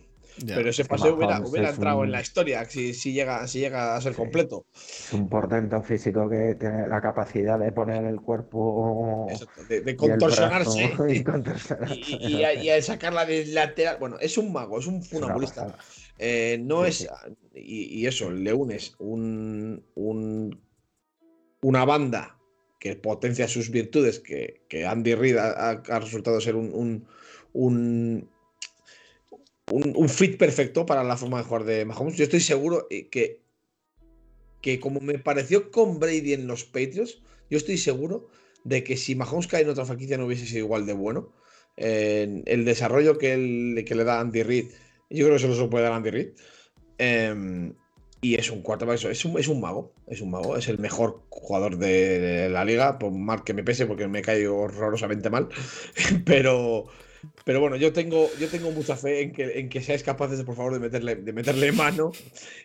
Pero 0.45 0.69
ese 0.69 0.85
pase 0.85 1.09
hubiera, 1.09 1.37
entrado 1.37 2.03
en 2.03 2.11
la 2.11 2.21
historia 2.21 2.63
si, 2.65 2.93
si, 2.93 3.11
llega, 3.11 3.47
si 3.47 3.59
llega 3.59 3.95
a 3.95 4.01
ser 4.01 4.13
completo. 4.13 4.65
Es 4.75 5.11
un 5.11 5.27
portento 5.27 5.81
físico 5.81 6.29
que 6.29 6.55
tiene 6.59 6.87
la 6.87 7.01
capacidad 7.01 7.57
de 7.57 7.71
poner 7.71 8.05
el 8.05 8.21
cuerpo. 8.21 9.27
de, 9.67 9.95
contorsionarse. 9.97 10.93
Y, 12.19 12.69
a, 12.69 12.81
sacarla 12.83 13.25
del 13.25 13.55
lateral. 13.55 13.97
Bueno, 13.99 14.17
es 14.19 14.37
un 14.37 14.53
mago, 14.53 14.77
es 14.77 14.85
un 14.85 15.01
funambulista. 15.01 15.75
Eh, 16.19 16.59
no 16.61 16.85
es. 16.85 17.07
Y, 17.59 18.05
eso, 18.05 18.31
le 18.31 18.53
unes 18.53 18.95
un, 18.99 19.83
una 21.61 21.85
banda 21.85 22.37
que 22.79 22.95
potencia 22.95 23.47
sus 23.47 23.71
virtudes, 23.71 24.19
que, 24.19 24.85
Andy 24.85 25.15
Reid 25.15 25.37
ha, 25.37 25.99
resultado 25.99 26.39
ser 26.39 26.55
un, 26.55 27.07
un, 27.53 28.29
un, 29.71 30.09
fit 30.09 30.37
perfecto 30.37 30.85
para 30.85 31.03
la 31.03 31.17
forma 31.17 31.39
de 31.39 31.43
jugar 31.43 31.63
de 31.63 31.85
Mahomes. 31.85 32.15
Yo 32.15 32.23
estoy 32.23 32.41
seguro 32.41 32.87
eh, 32.89 33.09
que, 33.09 33.41
que, 34.61 34.79
como 34.79 34.99
me 34.99 35.17
pareció 35.19 35.71
con 35.71 35.99
Brady 35.99 36.33
en 36.33 36.47
los 36.47 36.63
Patriots, 36.63 37.21
yo 37.49 37.57
estoy 37.57 37.77
seguro 37.77 38.29
de 38.63 38.83
que 38.83 38.97
si 38.97 39.15
Mahomes 39.15 39.47
cae 39.47 39.63
en 39.63 39.69
otra 39.69 39.85
franquicia 39.85 40.17
no 40.17 40.25
hubiese 40.25 40.45
sido 40.45 40.59
igual 40.59 40.85
de 40.85 40.93
bueno. 40.93 41.33
el 41.77 42.65
desarrollo 42.65 43.17
que, 43.17 43.83
que 43.87 43.95
le 43.95 44.03
da 44.03 44.19
Andy 44.19 44.43
Reid 44.43 44.67
yo 45.09 45.25
creo 45.25 45.37
que 45.37 45.43
se 45.43 45.47
lo 45.47 45.69
puede 45.69 45.85
dar 45.85 45.93
Andy 45.93 46.09
Reid. 46.09 46.29
Em, 46.97 47.73
y 48.19 48.35
es 48.35 48.49
un 48.49 48.61
cuarto 48.61 48.91
es 48.91 49.25
un, 49.25 49.37
es 49.37 49.47
un 49.47 49.61
mago, 49.61 49.93
es 50.07 50.21
un 50.21 50.31
mago, 50.31 50.57
es 50.57 50.67
el 50.67 50.79
mejor 50.79 51.21
jugador 51.29 51.77
de, 51.77 52.49
la 52.49 52.65
liga, 52.65 52.97
por 52.97 53.11
mal 53.11 53.43
que 53.43 53.53
me 53.53 53.63
pese, 53.63 53.85
porque 53.85 54.07
me 54.07 54.21
cae 54.21 54.47
horrorosamente 54.47 55.29
mal. 55.29 55.49
Pero, 56.25 56.87
pero 57.45 57.59
bueno, 57.59 57.75
yo 57.75 57.93
tengo, 57.93 58.29
yo 58.39 58.47
tengo 58.47 58.71
mucha 58.71 58.95
fe 58.95 59.21
en 59.21 59.33
que, 59.33 59.59
en 59.59 59.69
que 59.69 59.81
seáis 59.81 60.03
capaces, 60.03 60.37
de, 60.37 60.43
por 60.43 60.55
favor, 60.55 60.73
de 60.73 60.79
meterle, 60.79 61.15
de 61.15 61.33
meterle 61.33 61.71
mano 61.71 62.11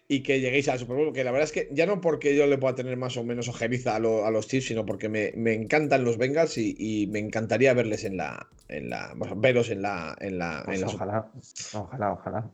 y 0.09 0.23
que 0.23 0.41
lleguéis 0.41 0.69
al 0.69 0.79
Super 0.79 0.97
Bowl. 0.97 1.07
Porque 1.07 1.25
la 1.25 1.31
verdad 1.31 1.45
es 1.45 1.53
que 1.53 1.69
ya 1.73 1.87
no 1.87 2.01
porque 2.01 2.37
yo 2.37 2.47
le 2.47 2.59
pueda 2.59 2.75
tener 2.75 2.97
más 2.97 3.17
o 3.17 3.25
menos 3.25 3.49
ojeriza 3.49 3.97
a, 3.97 4.01
los 4.01 4.49
Chiefs, 4.49 4.69
sino 4.69 4.85
porque 4.85 5.09
me, 5.09 5.55
encantan 5.55 6.05
los 6.05 6.19
Bengals 6.19 6.59
y, 6.59 7.09
me 7.11 7.19
encantaría 7.19 7.75
verles 7.75 8.05
en 8.05 8.17
la. 8.17 8.49
En 8.69 8.91
la 8.91 9.15
veros 9.37 9.71
en 9.71 9.83
la. 9.83 10.17
En 10.21 10.39
la, 10.39 10.63
pues 10.65 10.83
ojalá, 10.83 11.31
ojalá, 11.73 12.13
ojalá. 12.13 12.51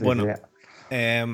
bueno. 0.00 0.26
Eh, 0.94 1.24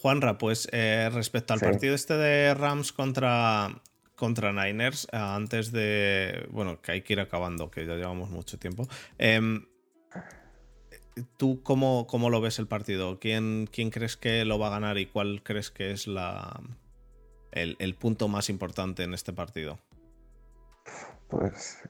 Juanra, 0.00 0.38
pues 0.38 0.70
eh, 0.72 1.10
respecto 1.12 1.52
al 1.52 1.60
partido 1.60 1.94
este 1.94 2.14
de 2.14 2.54
Rams 2.54 2.94
contra, 2.94 3.68
contra 4.16 4.54
Niners 4.54 5.06
eh, 5.12 5.18
antes 5.18 5.70
de. 5.70 6.48
Bueno, 6.50 6.80
que 6.80 6.92
hay 6.92 7.02
que 7.02 7.12
ir 7.12 7.20
acabando, 7.20 7.70
que 7.70 7.84
ya 7.84 7.94
llevamos 7.96 8.30
mucho 8.30 8.58
tiempo. 8.58 8.88
Em, 9.18 9.66
¿Tú 11.36 11.62
cómo, 11.62 12.06
cómo, 12.06 12.30
lo 12.30 12.40
ves 12.40 12.58
el 12.58 12.66
partido? 12.66 13.18
¿Quién, 13.20 13.68
¿Quién, 13.70 13.90
crees 13.90 14.16
que 14.16 14.46
lo 14.46 14.58
va 14.58 14.68
a 14.68 14.70
ganar 14.70 14.96
y 14.96 15.04
cuál 15.04 15.42
crees 15.42 15.70
que 15.70 15.90
es 15.90 16.06
la, 16.06 16.62
el, 17.50 17.94
punto 17.96 18.28
más 18.28 18.48
importante 18.48 19.02
en 19.02 19.12
este 19.12 19.34
partido? 19.34 19.78
Pues 21.28 21.82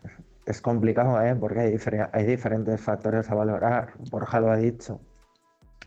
es 0.44 0.60
complicado, 0.60 1.22
¿eh? 1.22 1.36
porque 1.36 1.60
hay, 1.60 1.76
hay 2.12 2.26
diferentes 2.26 2.80
factores 2.80 3.30
a 3.30 3.36
valorar. 3.36 3.92
Borja 4.10 4.40
lo 4.40 4.50
ha 4.50 4.56
dicho. 4.56 5.00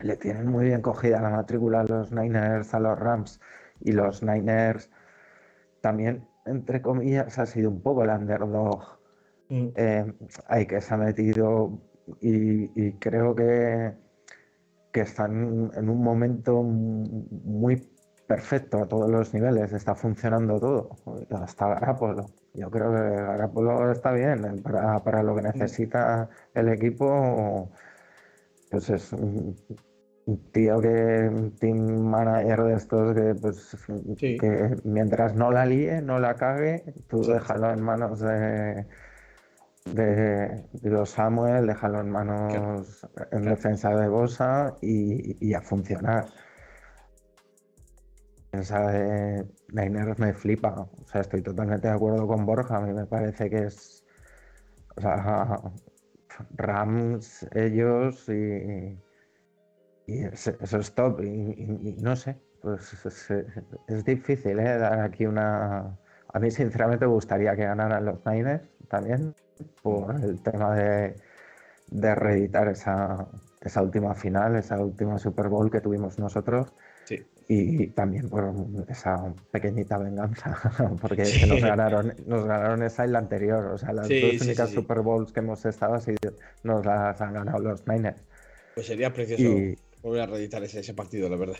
Le 0.00 0.16
tienen 0.16 0.46
muy 0.46 0.66
bien 0.66 0.82
cogida 0.82 1.20
la 1.20 1.30
matrícula 1.30 1.80
a 1.80 1.84
los 1.84 2.12
Niners, 2.12 2.74
a 2.74 2.80
los 2.80 2.98
Rams, 2.98 3.40
y 3.80 3.92
los 3.92 4.22
Niners 4.22 4.90
también 5.80 6.26
entre 6.46 6.80
comillas, 6.80 7.38
ha 7.38 7.46
sido 7.46 7.70
un 7.70 7.82
poco 7.82 8.04
el 8.04 8.10
underdog. 8.10 8.98
Mm. 9.48 9.68
Eh, 9.76 10.12
hay 10.48 10.66
que 10.66 10.80
se 10.80 10.94
ha 10.94 10.96
metido 10.96 11.78
y, 12.20 12.92
creo 12.94 13.34
que, 13.34 13.92
que 14.92 15.00
están 15.00 15.70
en 15.74 15.88
un 15.88 16.02
momento 16.02 16.62
muy 16.62 17.88
perfecto 18.26 18.78
a 18.82 18.88
todos 18.88 19.08
los 19.08 19.34
niveles, 19.34 19.72
está 19.72 19.94
funcionando 19.94 20.58
todo, 20.58 20.90
hasta 21.30 21.68
Garapolo. 21.68 22.26
Yo 22.54 22.70
creo 22.70 22.90
que 22.90 22.98
Garapolo 22.98 23.92
está 23.92 24.12
bien 24.12 24.44
eh, 24.44 24.62
para, 24.62 25.22
lo 25.22 25.36
que 25.36 25.42
necesita 25.42 26.28
el 26.54 26.68
equipo. 26.68 27.70
Pues 28.70 28.90
es 28.90 29.12
un 29.12 29.56
tío 30.52 30.80
que, 30.80 31.28
un 31.32 31.56
team 31.56 31.78
manager 32.00 32.64
de 32.64 32.74
estos 32.74 33.14
que, 33.14 33.34
pues, 33.40 33.76
que 34.18 34.76
mientras 34.84 35.34
no 35.34 35.50
la 35.50 35.64
líe, 35.64 36.02
no 36.02 36.18
la 36.18 36.34
cague, 36.34 36.82
tú 37.08 37.22
déjalo 37.22 37.72
en 37.72 37.80
manos 37.80 38.20
de, 38.20 38.86
de, 39.84 40.64
los 40.82 41.10
Samuel, 41.10 41.66
déjalo 41.66 42.00
en 42.00 42.10
manos 42.10 43.06
en 43.30 43.42
defensa 43.42 43.90
de 43.94 44.08
Bosa 44.08 44.74
y 44.80 45.54
a 45.54 45.60
funcionar 45.60 46.26
esa 48.60 48.86
de 48.90 49.46
Niners 49.72 50.18
me 50.18 50.32
flipa. 50.32 50.74
O 50.80 51.06
sea, 51.06 51.20
estoy 51.20 51.42
totalmente 51.42 51.88
de 51.88 51.94
acuerdo 51.94 52.26
con 52.26 52.46
Borja. 52.46 52.76
A 52.76 52.80
mí 52.80 52.92
me 52.92 53.06
parece 53.06 53.50
que 53.50 53.64
es. 53.64 54.04
O 54.96 55.00
sea, 55.00 55.60
Rams, 56.56 57.46
ellos 57.54 58.28
y. 58.28 58.98
Y 60.08 60.22
eso 60.24 60.78
es 60.78 60.94
top. 60.94 61.20
Y, 61.22 61.96
no 62.00 62.14
sé, 62.14 62.38
pues 62.62 63.04
es, 63.88 64.04
difícil, 64.04 64.58
¿eh? 64.60 64.78
Dar 64.78 65.00
aquí 65.00 65.26
una. 65.26 65.98
A 66.32 66.38
mí, 66.38 66.50
sinceramente, 66.50 67.06
me 67.06 67.12
gustaría 67.12 67.56
que 67.56 67.64
ganaran 67.64 68.04
los 68.04 68.24
Niners 68.24 68.62
también, 68.88 69.34
por 69.82 70.14
el 70.22 70.42
tema 70.42 70.74
de, 70.76 71.16
de 71.88 72.14
reeditar 72.14 72.68
esa, 72.68 73.26
esa 73.60 73.82
última 73.82 74.14
final, 74.14 74.56
esa 74.56 74.78
última 74.78 75.18
Super 75.18 75.48
Bowl 75.48 75.70
que 75.70 75.80
tuvimos 75.80 76.18
nosotros 76.18 76.72
y 77.48 77.88
también 77.88 78.28
por 78.28 78.52
esa 78.88 79.32
pequeñita 79.50 79.98
venganza, 79.98 80.58
porque 81.00 81.22
nos 81.46 81.60
ganaron, 81.60 82.14
nos 82.26 82.44
ganaron 82.44 82.82
esa 82.82 83.06
y 83.06 83.10
la 83.10 83.18
anterior, 83.18 83.66
o 83.66 83.78
sea, 83.78 83.92
las 83.92 84.08
dos 84.08 84.40
únicas 84.40 84.70
Super 84.70 85.00
Bowls 85.00 85.32
que 85.32 85.40
hemos 85.40 85.64
estado 85.64 85.94
así 85.94 86.14
nos 86.64 86.84
las 86.84 87.20
han 87.20 87.34
ganado 87.34 87.58
los 87.60 87.86
Niners. 87.86 88.20
Pues 88.74 88.86
sería 88.86 89.12
precioso 89.12 89.76
volver 90.06 90.22
a 90.22 90.26
reeditar 90.26 90.62
ese, 90.62 90.94
partido, 90.94 91.28
la 91.28 91.36
verdad. 91.36 91.56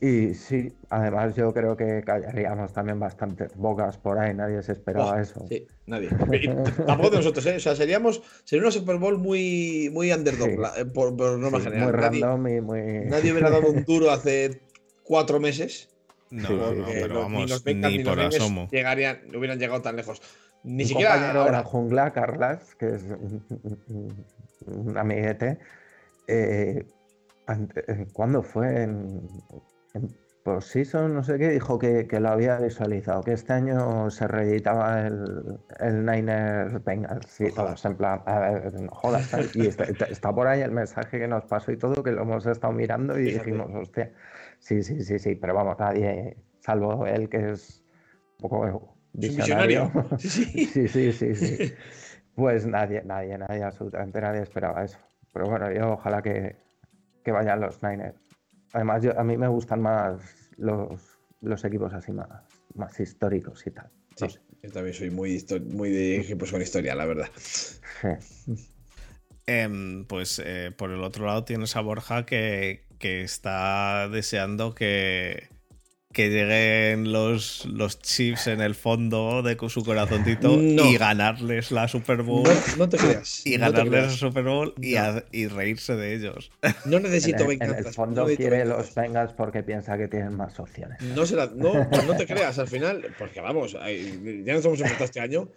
Y 0.00 0.34
sí, 0.34 0.72
además 0.88 1.34
yo 1.34 1.52
creo 1.52 1.76
que 1.76 2.02
callaríamos 2.04 2.72
también 2.72 3.00
bastantes 3.00 3.56
bocas 3.56 3.96
por 3.96 4.18
ahí, 4.18 4.34
nadie 4.34 4.62
se 4.62 4.72
esperaba 4.72 5.20
eso. 5.20 5.44
Sí, 5.48 5.66
nadie. 5.86 6.08
tampoco 6.86 7.10
de 7.10 7.16
nosotros, 7.16 7.44
¿eh? 7.46 7.56
O 7.56 7.60
sea, 7.60 7.74
seríamos, 7.74 8.22
sería 8.44 8.62
una 8.62 8.70
Super 8.70 8.98
Bowl 8.98 9.18
muy, 9.18 9.90
muy 9.92 10.12
underdog, 10.12 10.48
eh, 10.76 10.84
por, 10.84 11.12
norma 11.12 11.60
general. 11.60 11.90
Muy 11.90 11.92
random 11.92 12.48
y 12.48 12.60
muy... 12.60 12.80
Nadie 13.06 13.32
hubiera 13.32 13.50
dado 13.50 13.68
un 13.68 13.84
duro 13.86 14.12
hace 14.12 14.60
cuatro 15.08 15.40
meses. 15.40 15.88
No, 16.30 16.50
no, 16.50 16.84
pero 16.86 17.20
vamos, 17.20 17.64
ni, 17.64 18.04
por 18.04 18.20
asomo. 18.20 18.68
Llegarían, 18.70 19.22
no 19.32 19.38
hubieran 19.38 19.58
llegado 19.58 19.80
tan 19.80 19.96
lejos. 19.96 20.20
Ni 20.62 20.74
Mi 20.74 20.84
siquiera. 20.84 21.32
Ahora. 21.32 21.50
la 21.50 21.64
jungla, 21.64 22.12
Carlas, 22.12 22.74
que 22.74 22.94
es 22.94 23.02
un 24.66 24.98
amiguete. 24.98 25.58
Eh, 26.26 26.84
eh, 27.48 28.06
¿Cuándo 28.12 28.42
fue? 28.42 28.82
En, 28.82 29.26
en 29.94 30.14
Season, 30.60 31.14
no 31.14 31.22
sé 31.22 31.38
qué, 31.38 31.50
dijo 31.50 31.78
que, 31.78 32.06
que, 32.06 32.20
lo 32.20 32.30
había 32.30 32.58
visualizado, 32.58 33.22
que 33.22 33.32
este 33.32 33.52
año 33.52 34.10
se 34.10 34.26
reeditaba 34.26 35.06
el, 35.06 35.58
el 35.78 36.06
Niners 36.06 36.82
Bengals. 36.84 37.26
Sí, 37.26 37.50
todos 37.54 37.84
en 37.84 37.96
plan, 37.96 38.22
a 38.24 38.38
ver, 38.38 38.72
no 38.80 38.90
jodas. 38.90 39.30
y 39.54 39.66
está, 39.66 39.84
está, 39.84 40.34
por 40.34 40.46
ahí 40.46 40.62
el 40.62 40.72
mensaje 40.72 41.18
que 41.18 41.28
nos 41.28 41.44
pasó 41.44 41.72
y 41.72 41.76
todo, 41.76 42.02
que 42.02 42.12
lo 42.12 42.22
hemos 42.22 42.46
estado 42.46 42.72
mirando 42.72 43.18
y 43.18 43.32
dijimos, 43.32 43.70
hostia. 43.74 44.10
Sí, 44.58 44.82
sí, 44.82 45.02
sí, 45.02 45.18
sí, 45.18 45.34
pero 45.34 45.54
vamos, 45.54 45.78
nadie, 45.78 46.36
salvo 46.60 47.06
él 47.06 47.28
que 47.28 47.50
es 47.52 47.82
un 48.40 48.48
poco 48.48 48.96
visionario. 49.12 49.90
Sí, 50.18 50.66
sí, 50.66 50.88
sí, 50.88 51.12
sí, 51.12 51.34
sí. 51.34 51.72
Pues 52.34 52.66
nadie, 52.66 53.02
nadie, 53.04 53.36
nadie, 53.36 53.64
absolutamente 53.64 54.20
nadie 54.20 54.42
esperaba 54.42 54.84
eso. 54.84 54.98
Pero 55.32 55.46
bueno, 55.46 55.72
yo 55.72 55.94
ojalá 55.94 56.22
que, 56.22 56.54
que 57.24 57.32
vayan 57.32 57.60
los 57.60 57.82
Niners. 57.82 58.14
Además, 58.72 59.02
yo, 59.02 59.18
a 59.18 59.24
mí 59.24 59.36
me 59.36 59.48
gustan 59.48 59.80
más 59.80 60.20
los, 60.56 61.18
los 61.40 61.64
equipos 61.64 61.92
así 61.94 62.12
más, 62.12 62.44
más 62.76 63.00
históricos 63.00 63.66
y 63.66 63.72
tal. 63.72 63.90
Sí, 64.14 64.26
yo 64.62 64.70
también 64.70 64.94
soy 64.94 65.10
muy, 65.10 65.44
muy 65.68 65.90
de 65.90 66.20
equipos 66.20 66.52
con 66.52 66.62
historia, 66.62 66.94
la 66.94 67.06
verdad. 67.06 67.28
Em, 69.48 70.04
pues 70.04 70.42
eh, 70.44 70.72
por 70.76 70.90
el 70.90 71.02
otro 71.02 71.24
lado 71.24 71.42
tienes 71.44 71.74
a 71.74 71.80
Borja 71.80 72.26
que, 72.26 72.84
que 72.98 73.22
está 73.22 74.06
deseando 74.10 74.74
que, 74.74 75.48
que 76.12 76.28
lleguen 76.28 77.12
los, 77.12 77.64
los 77.64 77.98
Chiefs 77.98 78.48
en 78.48 78.60
el 78.60 78.74
fondo 78.74 79.42
de 79.42 79.56
su 79.70 79.82
corazoncito 79.86 80.52
y 80.52 80.98
ganarles 80.98 81.70
la 81.70 81.88
Super 81.88 82.20
Bowl. 82.24 82.46
No, 82.76 82.90
te 82.90 82.98
creas. 82.98 83.46
Y 83.46 83.56
ganarles 83.56 84.04
la 84.04 84.10
Super 84.10 84.44
Bowl 84.44 84.74
y, 84.82 84.96
y, 85.32 85.46
reírse 85.46 85.96
de 85.96 86.14
ellos. 86.14 86.50
No 86.84 87.00
necesito 87.00 87.46
venganza. 87.46 87.78
En 87.78 87.86
el 87.86 87.94
fondo 87.94 88.26
quiere 88.26 88.66
los 88.66 88.94
Bengals 88.94 89.32
porque 89.32 89.62
piensa 89.62 89.96
que 89.96 90.08
tienen 90.08 90.36
más 90.36 90.60
opciones. 90.60 91.00
No, 91.00 91.24
no, 91.54 91.88
no 92.06 92.16
te 92.18 92.26
creas, 92.26 92.58
al 92.58 92.68
final, 92.68 93.14
porque 93.18 93.40
vamos, 93.40 93.72
ya 93.72 94.52
nos 94.52 94.62
hemos 94.66 94.78
enfrentado 94.78 95.04
este 95.06 95.20
año 95.20 95.48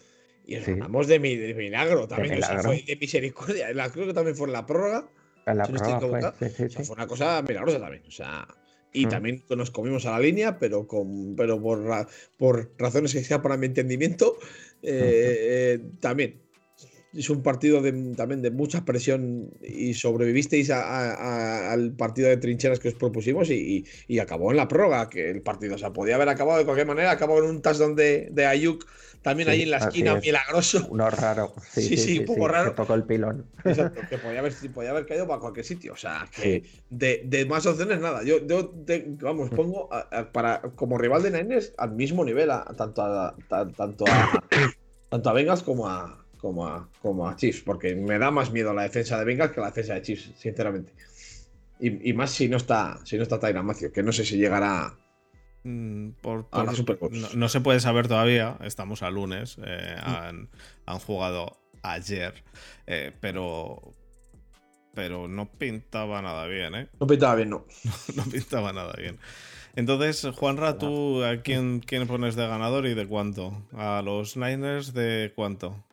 y 0.46 0.56
hablamos 0.56 1.08
de, 1.08 1.20
mi, 1.20 1.36
de 1.36 1.54
milagro 1.54 2.08
también, 2.08 2.40
de, 2.40 2.44
fue 2.62 2.84
de 2.86 2.96
misericordia. 2.96 3.68
Creo 3.92 4.08
que 4.08 4.14
también 4.14 4.36
fue 4.36 4.48
en 4.48 4.54
la 4.54 4.66
prórroga 4.66 5.08
fue, 5.46 6.90
una 6.90 7.08
cosa 7.08 7.42
milagrosa 7.42 7.80
también. 7.80 8.04
O 8.08 8.12
sea, 8.12 8.48
y 8.94 9.06
mm. 9.06 9.10
también 9.10 9.44
nos 9.50 9.72
comimos 9.72 10.06
a 10.06 10.12
la 10.12 10.20
línea, 10.20 10.60
pero, 10.60 10.88
con, 10.88 11.36
pero 11.36 11.62
por, 11.62 12.08
por 12.38 12.72
razones 12.78 13.14
que 13.14 13.24
sea 13.24 13.42
para 13.42 13.58
mi 13.58 13.68
entendimiento, 13.68 14.38
eh, 14.82 15.80
eh, 15.80 15.80
también. 16.00 16.42
Es 17.14 17.30
un 17.30 17.44
partido 17.44 17.82
de, 17.82 17.92
también 18.16 18.42
de 18.42 18.52
mucha 18.52 18.86
presión 18.86 19.50
y 19.62 19.94
sobrevivisteis 19.94 20.70
al 20.70 21.92
partido 21.94 22.30
de 22.30 22.38
trincheras 22.38 22.80
que 22.80 22.90
os 22.90 22.94
propusimos 22.96 23.50
y, 23.50 23.86
acabó 24.20 24.52
en 24.52 24.58
la 24.58 24.68
prórroga, 24.68 25.10
que 25.10 25.30
el 25.30 25.42
partido, 25.42 25.76
o 25.76 25.78
sea, 25.78 25.92
podía 25.92 26.16
haber 26.16 26.30
acabado 26.30 26.60
de 26.60 26.66
cualquier 26.66 26.88
manera, 26.88 27.12
acabó 27.12 27.40
en 27.40 27.46
un 27.46 27.62
touchdown 27.62 27.96
de, 27.96 28.30
de 28.32 28.46
Ayuk 28.46 28.86
también 29.22 29.50
ahí 29.50 29.62
en 29.62 29.72
la 29.72 29.78
esquina, 29.78 30.16
milagroso. 30.16 30.88
Uno 30.90 31.10
raro. 31.10 31.54
Sí, 31.72 31.96
sí, 31.96 32.20
un 32.20 32.26
poco 32.26 32.48
raro. 32.48 32.74
tocó 32.74 32.94
el 32.96 33.04
pilón. 33.04 33.46
Exacto, 33.64 34.02
que 34.10 34.18
podía 34.18 34.40
haber, 34.40 34.54
podía 34.74 34.90
haber 34.90 35.06
caído 35.06 35.28
para 35.28 35.40
cualquier 35.40 35.66
sitio. 35.66 35.94
O 35.94 35.98
sea, 35.98 36.28
que 36.36 36.64
de, 36.90 37.22
de, 37.26 37.46
más 37.46 37.66
opciones 37.66 38.00
nada. 38.00 38.24
Yo, 38.24 38.46
yo 38.46 38.74
vamos, 39.22 39.50
pongo 39.52 39.90
para, 40.32 40.62
como 40.76 40.98
rival 40.98 41.24
de 41.24 41.32
Niners 41.32 41.74
al 41.78 41.92
mismo 41.92 42.26
nivel, 42.26 42.50
tanto, 42.76 43.04
a, 43.04 43.36
tanto, 43.48 44.06
a, 44.08 44.44
tanto 45.10 45.30
a 45.30 45.34
Bengals 45.34 45.64
como 45.64 45.88
a, 45.88 46.21
como 46.42 46.68
a, 46.68 46.90
como 47.02 47.30
a 47.30 47.36
Chiefs, 47.36 47.62
porque 47.62 47.96
me 47.96 48.18
da 48.18 48.32
más 48.32 48.52
miedo 48.52 48.74
la 48.74 48.84
defensa 48.84 49.18
de 49.20 49.26
Bengals 49.26 49.52
que 49.52 49.62
la 49.62 49.68
defensa 49.68 49.94
de 49.94 50.02
Chiefs, 50.02 50.32
sinceramente. 50.38 50.94
Y, 51.80 52.10
y 52.10 52.14
más 52.14 52.32
si 52.32 52.50
no 52.50 52.58
está, 52.58 53.00
si 53.06 53.18
no 53.18 53.24
está 53.24 53.40
Tyra 53.40 53.64
Macio, 53.64 53.92
que 53.92 54.04
no 54.04 54.12
sé 54.12 54.26
si 54.26 54.38
llegará 54.38 54.94
Mm, 55.64 56.12
por, 56.22 56.48
no, 57.36 57.50
se 57.50 57.62
puede 57.62 57.80
saber 57.80 58.08
todavía, 58.08 58.58
estamos 58.62 59.04
a 59.04 59.12
lunes, 59.12 59.58
eh, 59.64 59.96
han, 60.02 61.00
jugado 61.00 61.60
ayer, 61.84 62.44
eh, 62.88 63.12
pero, 63.20 63.94
pero 64.96 65.28
no 65.28 65.52
pintaba 65.52 66.22
nada 66.22 66.48
bien, 66.48 66.74
¿eh? 66.74 66.88
No 67.00 67.06
pintaba 67.06 67.36
bien, 67.36 67.50
no. 67.52 67.66
no 68.16 68.24
pintaba 68.24 68.74
nada 68.74 68.94
bien. 68.98 69.20
Entonces, 69.76 70.28
Juanra, 70.36 70.78
¿tú 70.78 71.24
a 71.24 71.38
quién, 71.44 71.80
quién 71.80 72.08
pones 72.08 72.36
de 72.36 72.48
ganador 72.48 72.88
y 72.88 72.96
de 72.96 73.08
cuánto? 73.08 73.64
¿A 73.74 74.02
los 74.04 74.36
Niners 74.36 74.94
de 74.94 75.32
cuánto? 75.36 75.86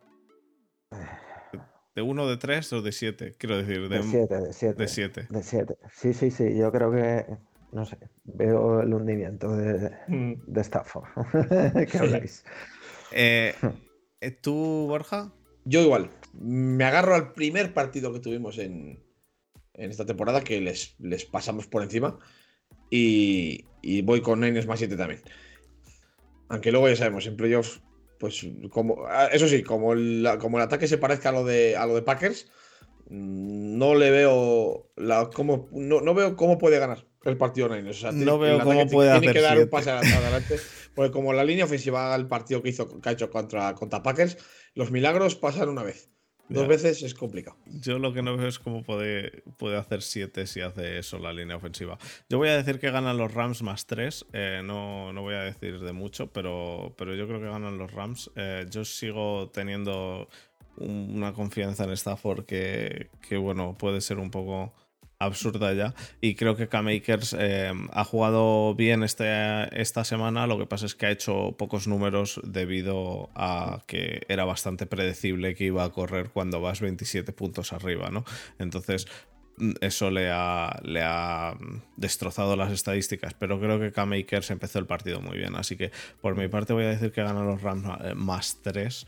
¿De 1.94 2.02
uno, 2.02 2.28
de 2.28 2.36
tres 2.36 2.73
o 2.73 2.81
de 2.81 2.93
siete? 2.93 3.35
Quiero 3.39 3.56
decir, 3.56 3.89
de, 3.89 4.02
siete, 4.02 4.36
de 4.40 4.52
siete. 4.52 4.82
De 4.82 4.89
siete. 4.89 5.27
De 5.31 5.43
siete. 5.43 5.78
Sí, 5.93 6.15
sí, 6.15 6.31
sí. 6.31 6.56
Yo 6.56 6.70
creo 6.70 6.93
que 6.93 7.27
no 7.73 7.85
sé, 7.85 7.98
veo 8.24 8.81
el 8.81 8.94
hundimiento 8.94 9.55
de, 9.55 9.90
mm. 10.09 10.35
de 10.47 10.60
Stafford. 10.60 11.06
¿Qué 11.90 11.98
habláis? 11.98 12.44
Eh, 13.12 13.55
eh, 14.20 14.31
¿Tú, 14.31 14.86
Borja? 14.89 15.32
Yo 15.65 15.82
igual. 15.82 16.10
Me 16.32 16.85
agarro 16.85 17.15
al 17.15 17.32
primer 17.32 17.74
partido 17.74 18.12
que 18.12 18.20
tuvimos 18.20 18.59
en, 18.59 19.02
esta 19.74 20.06
temporada, 20.06 20.43
que 20.43 20.60
les, 20.60 20.94
les 20.98 21.24
pasamos 21.24 21.66
por 21.66 21.82
encima. 21.82 22.19
Y, 22.90 23.65
voy 24.02 24.23
con 24.23 24.40
Niners 24.40 24.66
más 24.66 24.78
7 24.78 24.97
también. 24.97 25.20
Aunque 26.48 26.73
luego 26.73 26.89
ya 26.89 26.97
sabemos, 26.97 27.27
en 27.27 27.36
playoffs, 27.36 27.82
pues 28.19 28.47
como. 28.70 29.07
Ah, 29.07 29.28
eso 29.32 29.49
sí, 29.49 29.62
como 29.62 29.93
el, 29.93 30.28
como 30.40 30.59
el 30.59 30.65
ataque 30.65 30.89
se 30.89 30.99
parezca 30.99 31.31
a 31.31 31.32
lo 31.32 31.45
de, 31.45 31.77
a 31.77 31.86
lo 31.86 31.95
de 31.95 32.03
Packers, 32.03 32.51
no 33.09 33.95
le 33.95 34.11
veo 34.11 34.90
la, 34.97 35.31
cómo, 35.31 35.69
no, 35.73 36.15
veo 36.15 36.36
cómo 36.36 36.59
puede 36.59 36.78
ganar 36.78 37.07
el 37.24 37.36
partido 37.36 37.69
Niners. 37.69 38.05
no 38.12 38.39
veo 38.39 38.61
cómo 38.61 38.86
puede 38.86 39.11
hacer. 39.11 39.20
Tiene 39.20 39.35
que 39.35 39.40
dar 39.40 39.59
un 39.59 39.69
pase 39.69 39.90
adelante. 39.90 40.57
porque 40.95 41.12
como 41.12 41.32
la 41.32 41.45
línea 41.45 41.65
ofensiva 41.65 42.15
el 42.15 42.27
partido 42.27 42.62
que 42.62 42.70
hizo 42.70 43.01
que 43.01 43.09
ha 43.09 43.12
hecho 43.12 43.31
contra, 43.31 43.74
contra 43.74 44.03
Packers, 44.03 44.39
los 44.74 44.90
milagros 44.90 45.35
pasan 45.36 45.69
una 45.69 45.82
vez. 45.82 46.11
Dos 46.48 46.66
veces 46.66 47.02
es 47.02 47.14
complicado. 47.14 47.56
Yo 47.66 47.98
lo 47.98 48.12
que 48.12 48.22
no 48.22 48.36
veo 48.36 48.48
es 48.48 48.58
cómo 48.58 48.82
puede, 48.82 49.42
puede 49.56 49.76
hacer 49.76 50.02
siete 50.02 50.46
si 50.46 50.60
hace 50.60 50.98
eso 50.98 51.18
la 51.18 51.32
línea 51.32 51.56
ofensiva. 51.56 51.98
Yo 52.28 52.38
voy 52.38 52.48
a 52.48 52.56
decir 52.56 52.78
que 52.78 52.90
ganan 52.90 53.18
los 53.18 53.32
Rams 53.32 53.62
más 53.62 53.86
tres. 53.86 54.26
Eh, 54.32 54.62
no, 54.64 55.12
no, 55.12 55.22
voy 55.22 55.34
a 55.34 55.42
decir 55.42 55.80
de 55.80 55.92
mucho, 55.92 56.28
pero, 56.32 56.94
pero 56.96 57.14
yo 57.14 57.26
creo 57.26 57.40
que 57.40 57.46
ganan 57.46 57.78
los 57.78 57.92
Rams. 57.92 58.30
Eh, 58.36 58.66
yo 58.70 58.84
sigo 58.84 59.50
teniendo 59.50 60.28
una 60.76 61.32
confianza 61.32 61.84
en 61.84 61.90
Stafford 61.90 62.44
que, 62.44 63.10
que, 63.28 63.36
bueno, 63.36 63.76
puede 63.76 64.00
ser 64.00 64.18
un 64.18 64.30
poco 64.30 64.72
absurda 65.19 65.73
ya. 65.73 65.95
Y 66.20 66.35
creo 66.35 66.57
que 66.57 66.69
K-Makers 66.69 67.36
eh, 67.39 67.73
ha 67.93 68.05
jugado 68.05 68.74
bien 68.74 69.03
este, 69.03 69.81
esta 69.81 70.05
semana. 70.05 70.47
Lo 70.47 70.59
que 70.59 70.66
pasa 70.66 70.86
es 70.86 70.95
que 70.95 71.07
ha 71.07 71.11
hecho 71.11 71.57
pocos 71.59 71.86
números 71.89 72.40
debido 72.45 73.31
a 73.35 73.82
que 73.86 74.23
era 74.28 74.45
bastante 74.45 74.86
predecible 74.86 75.55
que 75.55 75.65
iba 75.65 75.85
a 75.85 75.90
correr 75.90 76.31
cuando 76.31 76.61
vas 76.61 76.81
27 76.81 77.32
puntos 77.32 77.73
arriba, 77.73 78.11
¿no? 78.11 78.24
Entonces. 78.59 79.07
Eso 79.81 80.12
le 80.12 80.31
ha, 80.31 80.78
le 80.85 81.03
ha 81.03 81.59
destrozado 81.97 82.55
las 82.55 82.70
estadísticas, 82.70 83.35
pero 83.35 83.59
creo 83.59 83.81
que 83.81 83.90
K-Makers 83.90 84.53
empezó 84.53 84.78
el 84.78 84.86
partido 84.86 85.20
muy 85.20 85.36
bien. 85.36 85.57
Así 85.57 85.77
que 85.77 85.90
por 86.20 86.36
mi 86.36 86.47
parte 86.47 86.74
voy 86.74 86.85
a 86.85 86.90
decir 86.90 87.11
que 87.11 87.24
ganan 87.24 87.45
los 87.45 87.61
Rams 87.61 87.85
eh, 88.05 88.15
más 88.15 88.61
3. 88.62 89.05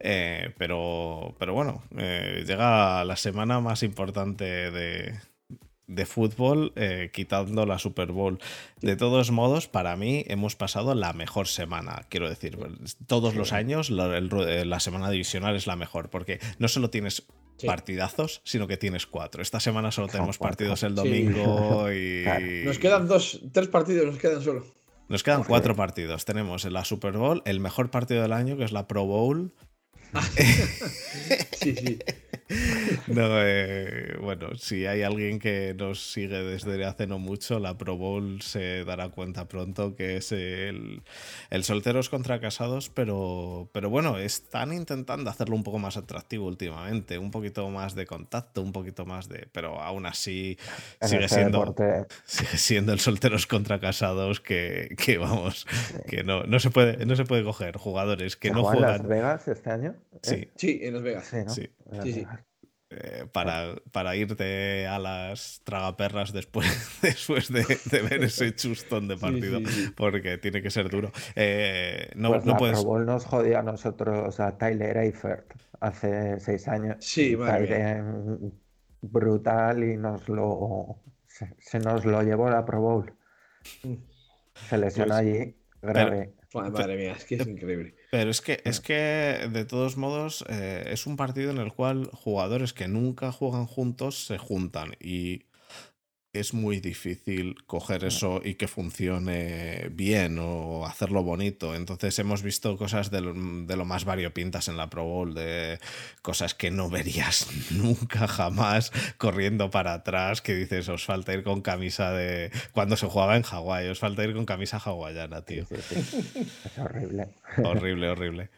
Eh, 0.00 0.52
pero, 0.58 1.36
pero 1.38 1.54
bueno, 1.54 1.84
llega 1.92 3.04
la 3.04 3.14
semana 3.14 3.60
más 3.60 3.84
importante 3.84 4.72
de, 4.72 5.20
de 5.86 6.06
fútbol 6.06 6.72
eh, 6.76 7.10
quitando 7.12 7.66
la 7.66 7.78
Super 7.78 8.12
Bowl. 8.12 8.38
De 8.80 8.96
todos 8.96 9.30
modos, 9.30 9.68
para 9.68 9.96
mí 9.96 10.24
hemos 10.28 10.56
pasado 10.56 10.94
la 10.94 11.12
mejor 11.12 11.48
semana. 11.48 12.06
Quiero 12.08 12.28
decir, 12.28 12.58
todos 13.06 13.34
los 13.34 13.52
años 13.52 13.90
eh, 13.90 14.64
la, 14.64 14.80
semana 14.80 15.10
divisional 15.10 15.56
es 15.56 15.66
la 15.66 15.76
mejor, 15.76 16.10
porque 16.10 16.40
no 16.58 16.68
solo 16.68 16.90
tienes 16.90 17.26
partidazos, 17.64 18.42
sino 18.44 18.66
que 18.66 18.76
tienes 18.76 19.06
cuatro. 19.06 19.42
Esta 19.42 19.60
semana 19.60 19.90
solo 19.90 20.08
tenemos 20.08 20.38
partidos 20.38 20.82
el 20.82 20.94
domingo 20.94 21.90
y... 21.92 22.24
Nos 22.64 22.78
quedan 22.78 23.08
dos, 23.08 23.40
tres 23.52 23.68
partidos, 23.68 24.06
nos 24.06 24.18
quedan 24.18 24.42
solo. 24.42 24.66
Nos 25.08 25.22
quedan 25.22 25.44
cuatro 25.44 25.76
partidos. 25.76 26.24
Tenemos 26.24 26.64
la 26.64 26.84
Super 26.84 27.12
Bowl, 27.12 27.42
el 27.44 27.60
mejor 27.60 27.90
partido 27.90 28.22
del 28.22 28.32
año, 28.32 28.56
que 28.56 28.64
es 28.64 28.72
la 28.72 28.88
Pro 28.88 29.04
Bowl. 29.04 29.52
Sí, 31.52 31.74
sí. 31.76 31.98
No, 33.08 33.42
eh, 33.42 34.16
bueno, 34.20 34.54
si 34.54 34.86
hay 34.86 35.02
alguien 35.02 35.40
que 35.40 35.74
nos 35.76 36.12
sigue 36.12 36.42
desde 36.44 36.84
hace 36.84 37.08
no 37.08 37.18
mucho, 37.18 37.58
la 37.58 37.76
Pro 37.76 37.96
Bowl 37.96 38.40
se 38.40 38.84
dará 38.84 39.08
cuenta 39.08 39.48
pronto 39.48 39.96
que 39.96 40.16
es 40.16 40.30
el, 40.30 41.02
el 41.50 41.64
solteros 41.64 42.08
contra 42.08 42.40
casados, 42.40 42.88
pero, 42.88 43.68
pero 43.72 43.90
bueno, 43.90 44.18
están 44.18 44.72
intentando 44.72 45.28
hacerlo 45.28 45.56
un 45.56 45.64
poco 45.64 45.80
más 45.80 45.96
atractivo 45.96 46.46
últimamente, 46.46 47.18
un 47.18 47.32
poquito 47.32 47.68
más 47.68 47.96
de 47.96 48.06
contacto, 48.06 48.62
un 48.62 48.72
poquito 48.72 49.06
más 49.06 49.28
de. 49.28 49.48
Pero 49.50 49.80
aún 49.80 50.06
así 50.06 50.56
sigue 51.00 51.28
siendo, 51.28 51.74
sigue 52.26 52.58
siendo 52.58 52.92
el 52.92 53.00
solteros 53.00 53.48
contra 53.48 53.80
casados 53.80 54.40
que, 54.40 54.94
que 55.04 55.18
vamos, 55.18 55.66
que 56.08 56.22
no, 56.22 56.44
no, 56.44 56.60
se 56.60 56.70
puede, 56.70 57.04
no 57.06 57.16
se 57.16 57.24
puede 57.24 57.42
coger 57.42 57.76
jugadores 57.76 58.36
que 58.36 58.52
no 58.52 58.62
juegan. 58.62 58.82
Las 58.82 59.06
Vegas 59.08 59.48
este 59.48 59.70
año? 59.70 59.95
Sí. 60.22 60.48
sí, 60.56 60.80
en 60.82 60.94
Las 60.94 61.02
Vegas. 61.02 61.26
Sí, 61.26 61.68
sí. 62.02 62.12
sí. 62.12 62.26
Eh, 62.88 63.26
para, 63.32 63.74
para, 63.90 64.14
irte 64.14 64.86
a 64.86 65.00
las 65.00 65.60
tragaperras 65.64 66.32
después, 66.32 66.68
después 67.02 67.52
de, 67.52 67.64
ver 68.02 68.22
ese 68.22 68.54
chustón 68.54 69.08
de 69.08 69.16
partido, 69.16 69.60
porque 69.96 70.38
tiene 70.38 70.62
que 70.62 70.70
ser 70.70 70.88
duro. 70.88 71.10
Eh, 71.34 72.10
no, 72.14 72.30
pues 72.30 72.44
no 72.44 72.56
puedes... 72.56 72.84
nos 72.84 73.24
jodió 73.24 73.58
a 73.58 73.62
nosotros, 73.62 74.38
a 74.38 74.56
Tyler 74.56 74.98
Eifert, 74.98 75.52
hace 75.80 76.38
seis 76.38 76.68
años. 76.68 76.98
Sí, 77.00 77.36
brutal 79.02 79.84
y 79.84 79.96
nos 79.96 80.28
lo 80.28 81.00
se, 81.26 81.78
nos 81.80 82.04
lo 82.04 82.22
llevó 82.22 82.48
la 82.50 82.64
Pro 82.64 82.80
Bowl. 82.80 83.12
Mm. 83.82 83.94
Se 84.68 84.78
lesionó 84.78 85.14
pues 85.14 85.18
allí, 85.18 85.56
grave. 85.82 86.34
Madre 86.54 86.96
mía, 86.96 87.14
es 87.16 87.24
que 87.24 87.34
es 87.34 87.46
increíble. 87.48 87.95
Pero 88.10 88.30
es 88.30 88.40
que, 88.40 88.62
es 88.64 88.80
que 88.80 89.48
de 89.50 89.64
todos 89.64 89.96
modos, 89.96 90.44
eh, 90.48 90.84
es 90.90 91.06
un 91.06 91.16
partido 91.16 91.50
en 91.50 91.58
el 91.58 91.72
cual 91.72 92.08
jugadores 92.12 92.72
que 92.72 92.88
nunca 92.88 93.32
juegan 93.32 93.66
juntos 93.66 94.26
se 94.26 94.38
juntan. 94.38 94.96
Y 95.00 95.45
es 96.38 96.54
muy 96.54 96.80
difícil 96.80 97.56
coger 97.66 98.04
eso 98.04 98.40
y 98.44 98.54
que 98.54 98.68
funcione 98.68 99.88
bien 99.90 100.38
o 100.38 100.86
hacerlo 100.86 101.22
bonito. 101.22 101.74
Entonces 101.74 102.18
hemos 102.18 102.42
visto 102.42 102.76
cosas 102.76 103.10
de 103.10 103.20
lo, 103.20 103.84
más 103.84 104.04
variopintas 104.04 104.68
en 104.68 104.76
la 104.76 104.90
Pro 104.90 105.04
Bowl, 105.04 105.34
de 105.34 105.78
cosas 106.22 106.54
que 106.54 106.70
no 106.70 106.90
verías 106.90 107.48
nunca 107.70 108.28
jamás 108.28 108.92
corriendo 109.18 109.70
para 109.70 109.94
atrás, 109.94 110.42
que 110.42 110.54
dices, 110.54 110.88
os 110.88 111.04
falta 111.04 111.32
ir 111.34 111.42
con 111.42 111.62
camisa 111.62 112.12
de... 112.12 112.50
Cuando 112.72 112.96
se 112.96 113.06
jugaba 113.06 113.36
en 113.36 113.42
Hawái, 113.42 113.88
os 113.88 113.98
falta 113.98 114.24
ir 114.24 114.34
con 114.34 114.46
camisa 114.46 114.78
hawaiana, 114.78 115.42
tío. 115.42 115.66
Es 116.66 116.78
horrible. 116.78 117.28
Horrible, 117.62 118.10
horrible. 118.10 118.50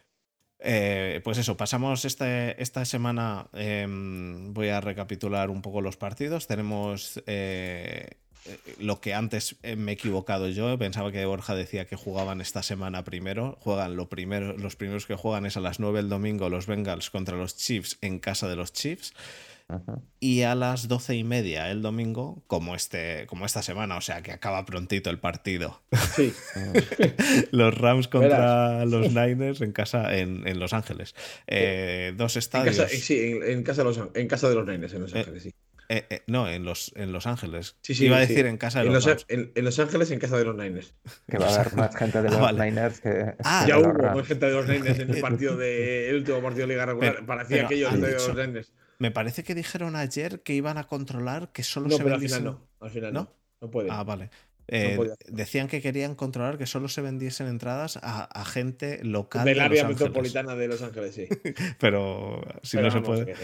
Eh, 0.60 1.20
pues 1.22 1.38
eso, 1.38 1.56
pasamos 1.56 2.04
este, 2.04 2.60
esta 2.60 2.84
semana, 2.84 3.46
em, 3.52 4.52
voy 4.52 4.68
a 4.68 4.80
recapitular 4.80 5.50
un 5.50 5.62
poco 5.62 5.80
los 5.80 5.96
partidos. 5.96 6.46
Tenemos 6.46 7.22
eh, 7.26 8.16
lo 8.78 9.00
que 9.00 9.14
antes 9.14 9.56
me 9.76 9.92
he 9.92 9.94
equivocado 9.94 10.48
yo, 10.48 10.76
pensaba 10.78 11.12
que 11.12 11.24
Borja 11.26 11.54
decía 11.54 11.86
que 11.86 11.96
jugaban 11.96 12.40
esta 12.40 12.62
semana 12.62 13.04
primero. 13.04 13.56
Juegan 13.60 13.96
lo 13.96 14.08
primero, 14.08 14.56
los 14.56 14.76
primeros 14.76 15.06
que 15.06 15.14
juegan 15.14 15.46
es 15.46 15.56
a 15.56 15.60
las 15.60 15.80
9 15.80 16.00
el 16.00 16.08
domingo 16.08 16.48
los 16.48 16.66
Bengals 16.66 17.10
contra 17.10 17.36
los 17.36 17.56
Chiefs 17.56 17.98
en 18.00 18.18
casa 18.18 18.48
de 18.48 18.56
los 18.56 18.72
Chiefs. 18.72 19.14
Y 20.20 20.42
a 20.42 20.54
las 20.54 20.88
doce 20.88 21.14
y 21.14 21.24
media 21.24 21.70
el 21.70 21.82
domingo, 21.82 22.42
como, 22.46 22.74
este, 22.74 23.26
como 23.26 23.44
esta 23.44 23.62
semana, 23.62 23.96
o 23.96 24.00
sea 24.00 24.22
que 24.22 24.32
acaba 24.32 24.64
prontito 24.64 25.10
el 25.10 25.18
partido. 25.18 25.82
Sí. 26.16 26.32
los 27.50 27.76
Rams 27.76 28.08
contra 28.08 28.84
los 28.86 29.12
Niners 29.12 29.60
en 29.60 29.72
casa 29.72 30.16
en, 30.16 30.58
Los 30.58 30.72
Ángeles. 30.72 31.14
Eh, 31.46 32.14
dos 32.16 32.36
estadios. 32.36 32.76
sí, 32.76 33.38
en, 33.42 33.62
casa 33.62 33.82
de 33.82 33.88
los, 33.88 34.00
en 34.14 34.26
casa 34.26 34.48
de 34.48 34.54
los 34.54 34.66
Niners 34.66 34.94
en 34.94 35.02
Los 35.02 35.14
eh, 35.14 35.18
Ángeles, 35.18 35.42
sí. 35.42 35.54
Eh, 35.90 36.22
no, 36.26 36.48
en 36.48 36.64
Los, 36.64 36.92
en 36.96 37.12
los 37.12 37.26
Ángeles. 37.26 37.76
Sí, 37.80 37.94
sí, 37.94 38.06
Iba 38.06 38.18
a 38.18 38.20
decir 38.20 38.44
en 38.46 38.58
casa 38.58 38.80
de 38.80 38.90
los, 38.90 39.06
los 39.06 39.26
en, 39.28 39.52
Los 39.56 39.78
Ángeles, 39.78 40.10
en 40.10 40.18
casa 40.18 40.36
de 40.36 40.44
los 40.44 40.56
Niners. 40.56 40.94
Que 41.28 41.38
va 41.38 41.46
a 41.46 41.54
haber 41.54 41.74
más 41.74 41.96
gente 41.96 42.20
de 42.20 42.28
ah, 42.28 42.52
los 42.52 42.60
Niners 42.60 43.00
que. 43.00 43.34
Ah, 43.42 43.64
ya 43.66 43.78
hubo 43.78 43.92
más 43.92 44.26
gente 44.26 44.46
de 44.46 44.52
los 44.52 44.66
Niners 44.66 44.98
en 44.98 45.14
el 45.14 45.20
partido 45.20 45.56
de, 45.56 46.10
el 46.10 46.16
último 46.16 46.42
partido 46.42 46.66
de 46.66 46.72
Liga 46.74 46.86
Regular. 46.86 47.24
Parecía 47.24 47.64
aquello 47.64 47.90
de 47.90 48.12
los 48.12 48.34
Niners. 48.34 48.72
Me 48.98 49.10
parece 49.10 49.44
que 49.44 49.54
dijeron 49.54 49.96
ayer 49.96 50.42
que 50.42 50.54
iban 50.54 50.76
a 50.76 50.84
controlar 50.84 51.52
que 51.52 51.62
solo 51.62 51.88
se 51.90 52.02
pero 52.02 52.16
al 52.16 52.20
final 52.20 52.44
no. 52.44 52.68
Al 52.80 52.90
final 52.90 53.12
no. 53.12 53.32
No, 53.60 53.70
puede. 53.70 53.90
Ah, 53.90 54.04
vale. 54.04 54.30
Eh, 54.70 54.98
decían 55.28 55.66
que 55.66 55.80
querían 55.80 56.14
controlar 56.14 56.58
que 56.58 56.66
solo 56.66 56.88
se 56.88 57.00
vendiesen 57.00 57.46
entradas 57.46 57.98
a, 58.02 58.44
gente 58.44 59.02
local. 59.02 59.46
Del 59.46 59.60
área 59.60 59.88
metropolitana 59.88 60.54
de 60.56 60.68
Los 60.68 60.82
Ángeles, 60.82 61.14
sí. 61.14 61.26
pero 61.80 62.42
si 62.62 62.76
no 62.76 62.90
se 62.90 63.00
puede. 63.00 63.34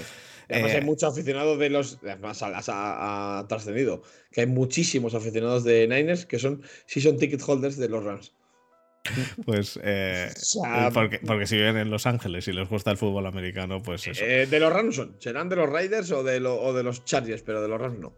Además, 0.51 0.73
hay 0.73 0.79
eh, 0.79 0.85
muchos 0.85 1.11
aficionados 1.11 1.59
de 1.59 1.71
los. 1.71 1.99
Además, 2.03 2.43
ha, 2.43 3.47
trascendido 3.49 4.03
que 4.31 4.43
hay 4.43 4.47
muchísimos 4.47 5.15
aficionados 5.15 5.65
de 5.65 5.89
Niners 5.89 6.27
que 6.27 6.39
son, 6.39 6.63
sí 6.85 7.01
son 7.01 7.17
ticket 7.17 7.43
holders 7.47 7.79
de 7.79 7.89
los 7.89 8.05
Rams. 8.05 8.35
Pues 9.45 9.79
eh, 9.83 10.33
porque, 11.27 11.47
si 11.47 11.57
viven 11.57 11.77
en 11.77 11.91
Los 11.91 12.07
Ángeles 12.07 12.49
y 12.49 12.53
les 12.53 12.69
gusta 12.69 12.91
el 12.91 12.97
fútbol 12.97 13.27
americano, 13.27 13.83
pues 13.83 14.07
eso. 14.07 14.25
Eh, 14.25 14.47
de 14.47 14.61
los 14.61 14.73
Rams 14.73 14.97
son, 14.97 15.17
serán 15.19 15.49
de 15.49 15.57
los 15.57 15.69
Raiders 15.69 16.11
o 16.11 16.23
de, 16.23 16.41
de 16.41 16.83
los 16.83 17.05
Chargers, 17.05 17.43
pero 17.43 17.61
de 17.61 17.69
los 17.69 17.81
Rams 17.81 17.99
no. 17.99 18.15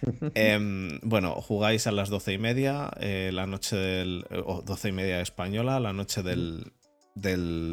Em, 0.34 0.98
bueno, 1.02 1.34
jugáis 1.34 1.86
a 1.86 1.92
las 1.92 2.08
doce 2.08 2.32
y 2.32 2.38
media, 2.38 2.90
eh, 3.00 3.30
la 3.32 3.46
noche 3.46 3.76
del. 3.76 4.24
o 4.44 4.62
doce 4.62 4.88
y 4.88 4.92
media 4.92 5.20
española, 5.20 5.80
la 5.80 5.92
noche 5.92 6.22
del, 6.22 6.72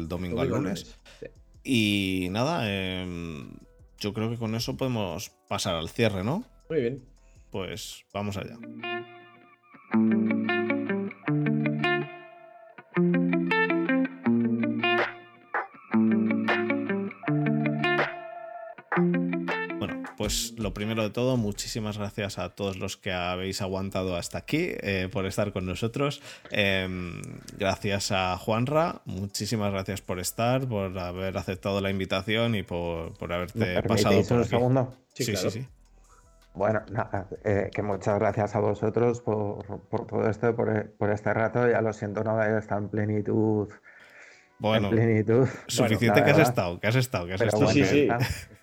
domingo, 0.08 0.40
al 0.40 0.48
lunes. 0.48 0.98
Y 1.64 2.28
nada, 2.30 2.70
em, 2.70 3.50
yo 3.98 4.12
creo 4.12 4.30
que 4.30 4.36
con 4.36 4.54
eso 4.54 4.76
podemos 4.76 5.30
pasar 5.48 5.74
al 5.74 5.88
cierre, 5.88 6.24
¿no? 6.24 6.44
Muy 6.68 6.80
bien. 6.80 7.04
Pues 7.50 8.04
vamos 8.12 8.36
allá. 8.36 8.58
Pues 20.28 20.52
lo 20.58 20.74
primero 20.74 21.02
de 21.02 21.08
todo, 21.08 21.38
muchísimas 21.38 21.96
gracias 21.96 22.38
a 22.38 22.50
todos 22.50 22.76
los 22.76 22.98
que 22.98 23.12
habéis 23.12 23.62
aguantado 23.62 24.14
hasta 24.14 24.36
aquí 24.36 24.72
eh, 24.82 25.08
por 25.10 25.24
estar 25.24 25.54
con 25.54 25.64
nosotros. 25.64 26.20
Em, 26.50 27.22
gracias 27.56 28.12
a 28.12 28.36
Juanra, 28.36 29.00
muchísimas 29.06 29.72
gracias 29.72 30.02
por 30.02 30.18
estar, 30.18 30.68
por 30.68 30.98
haber 30.98 31.38
aceptado 31.38 31.80
la 31.80 31.88
invitación 31.88 32.56
y 32.56 32.62
por, 32.62 33.14
haberte 33.32 33.82
pasado 33.84 34.22
por 34.22 34.36
un 34.36 34.44
segundo? 34.44 34.94
Sí, 35.14 35.24
sí, 35.24 35.34
sí, 35.34 35.66
Bueno, 36.52 36.82
nada, 36.92 37.26
eh, 37.42 37.70
que 37.72 37.80
muchas 37.80 38.18
gracias 38.18 38.54
a 38.54 38.60
vosotros 38.60 39.22
por, 39.22 39.64
todo 40.06 40.28
esto, 40.28 40.54
por, 40.54 40.90
por, 40.90 41.10
este 41.10 41.32
rato. 41.32 41.66
Ya 41.70 41.80
lo 41.80 41.94
siento 41.94 42.22
no 42.22 42.32
haber 42.32 42.58
estado 42.58 42.82
en 42.82 42.90
plenitud 42.90 43.68
Bueno, 44.58 44.90
suficiente 45.68 46.22
que 46.22 46.30
has 46.32 46.38
estado, 46.38 46.78
que 46.78 46.86
has 46.86 46.96
estado, 46.96 47.26
que 47.26 47.32
has 47.32 47.40
estado. 47.40 47.68
sí, 47.68 47.82
sí. 47.86 48.08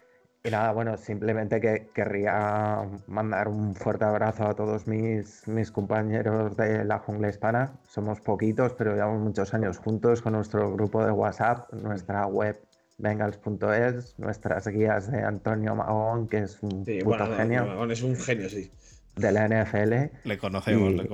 Y 0.45 0.51
nada, 0.51 0.71
bueno, 0.73 0.95
simplemente 0.95 1.59
que 1.59 1.87
querría 1.91 2.83
mandar 3.07 3.47
un 3.47 3.73
fuerte 3.73 4.05
abrazo 4.05 4.45
a 4.45 4.53
todos 4.53 4.85
mis, 4.85 5.47
mis 5.47 5.71
compañeros 5.71 6.55
de 6.55 6.85
la 6.85 6.99
jungla 6.99 7.29
hispana. 7.29 7.73
Somos 7.87 8.21
poquitos, 8.21 8.73
pero 8.73 8.93
llevamos 8.93 9.21
muchos 9.21 9.55
años 9.55 9.79
juntos 9.79 10.21
con 10.21 10.33
nuestro 10.33 10.71
grupo 10.71 11.03
de 11.03 11.11
WhatsApp, 11.11 11.73
nuestra 11.73 12.27
web 12.27 12.59
bengals.es, 12.99 14.19
nuestras 14.19 14.67
guías 14.67 15.11
de 15.11 15.23
Antonio 15.23 15.73
Magón, 15.73 16.27
que 16.27 16.37
es 16.37 16.61
un 16.61 16.85
puto 16.85 17.35
genio. 17.35 17.65
Magón 17.65 17.91
es 17.91 18.03
un 18.03 18.15
genio, 18.15 18.47
sí. 18.47 18.69
De 19.15 19.31
la 19.31 19.47
NFL. 19.47 20.17
Le 20.25 20.37
conocemos, 20.37 21.05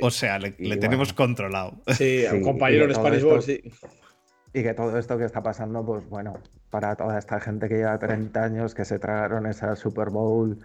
o 0.00 0.10
sea, 0.10 0.38
le, 0.38 0.52
tenemos 0.78 1.12
controlado. 1.12 1.74
Sí, 1.88 2.24
a 2.24 2.32
un 2.32 2.42
compañero 2.42 2.84
en 2.84 2.94
Spanish 2.94 3.42
sí. 3.42 3.62
Y 4.58 4.62
que 4.64 4.74
todo 4.74 4.98
esto 4.98 5.16
que 5.16 5.24
está 5.24 5.40
pasando, 5.40 5.86
pues 5.86 6.08
bueno, 6.08 6.34
para 6.68 6.96
toda 6.96 7.16
esta 7.16 7.38
gente 7.38 7.68
que 7.68 7.76
lleva 7.76 7.96
30 7.96 8.42
años, 8.42 8.74
que 8.74 8.84
se 8.84 8.98
tragaron 8.98 9.46
esa 9.46 9.76
Super 9.76 10.10
Bowl 10.10 10.58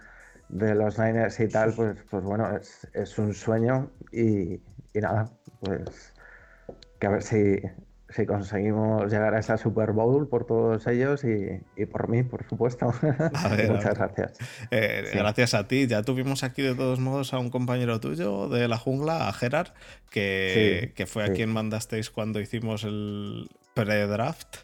de 0.48 0.74
los 0.74 0.98
Niners 0.98 1.38
y 1.38 1.46
tal, 1.46 1.72
pues, 1.74 1.96
pues 2.10 2.24
bueno, 2.24 2.48
es, 2.92 3.18
un 3.18 3.32
sueño 3.34 3.92
y, 4.10 4.54
y, 4.54 5.00
nada, 5.00 5.30
pues 5.60 6.12
que 6.98 7.06
a 7.06 7.10
ver 7.10 7.22
si, 7.22 7.60
si 8.08 8.26
conseguimos 8.26 9.12
llegar 9.12 9.32
a 9.32 9.38
esa 9.38 9.56
Super 9.56 9.92
Bowl 9.92 10.28
por 10.28 10.44
todos 10.44 10.84
ellos 10.88 11.22
y, 11.22 11.86
por 11.86 12.08
mí, 12.08 12.24
por 12.24 12.44
supuesto. 12.48 12.86
Muchas 13.68 13.96
gracias. 13.96 14.38
Eh, 14.72 15.10
gracias 15.14 15.54
a 15.54 15.68
ti. 15.68 15.86
Ya 15.86 16.02
tuvimos 16.02 16.42
aquí 16.42 16.62
de 16.62 16.74
todos 16.74 16.98
modos 16.98 17.32
a 17.32 17.38
un 17.38 17.50
compañero 17.50 18.00
tuyo 18.00 18.48
de 18.48 18.66
la 18.66 18.76
jungla, 18.76 19.28
a 19.28 19.32
Gerard, 19.32 19.68
que, 20.10 20.92
que 20.96 21.06
fue 21.06 21.22
a 21.22 21.32
quien 21.32 21.50
mandasteis 21.50 22.10
cuando 22.10 22.40
hicimos 22.40 22.82
el, 22.82 23.48
pre-draft 23.74 24.58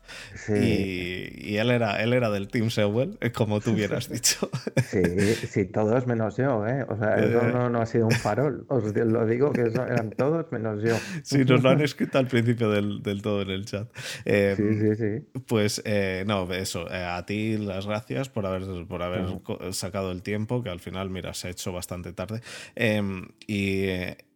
y, 0.49 1.57
él, 1.57 1.70
era, 1.70 2.03
él 2.03 2.12
era 2.12 2.31
del 2.31 2.49
Team 2.49 2.70
Sewell, 2.70 3.19
eh, 3.20 3.32
como 3.32 3.61
tú 3.61 3.73
hubieras 3.73 4.09
dicho. 4.11 4.49
Sí, 4.89 5.03
sí, 5.47 5.65
todos 5.66 6.07
menos 6.07 6.37
yo, 6.37 6.66
¿eh? 6.66 6.85
O 6.89 6.97
sea, 6.97 7.16
eso 7.16 7.41
eh. 7.47 7.69
no, 7.70 7.81
ha 7.81 7.87
sido 7.87 8.07
un 8.07 8.12
farol, 8.12 8.65
os 8.69 8.95
lo 8.95 9.27
digo 9.27 9.53
que 9.53 9.62
eran 9.62 10.11
todos 10.11 10.51
menos 10.53 10.82
yo. 10.82 10.97
Sí, 11.23 11.45
nos 11.45 11.62
lo 11.62 11.70
han 11.70 11.81
escrito 11.81 12.19
al 12.19 12.27
principio 12.27 12.70
del, 12.70 13.03
todo 13.23 13.43
en 13.43 13.51
el 13.51 13.65
chat. 13.65 13.89
Em, 14.24 14.57
sí, 14.57 14.81
sí, 14.81 14.97
sí. 14.97 15.41
Pues 15.47 15.82
eh, 15.85 16.24
no, 16.27 16.51
eso, 16.53 16.87
a 16.91 17.24
ti 17.27 17.59
las 17.59 17.87
gracias 17.87 18.28
por 18.28 18.47
haber, 18.47 18.87
por 18.87 19.03
haber 19.03 19.27
sacado 19.73 20.12
el 20.12 20.23
tiempo, 20.23 20.62
que 20.62 20.70
al 20.70 20.81
final, 20.81 21.11
mira, 21.11 21.35
se 21.35 21.49
ha 21.49 21.51
hecho 21.51 21.73
bastante 21.73 22.12
tarde. 22.12 22.41
Em, 22.74 23.28
y, 23.47 23.89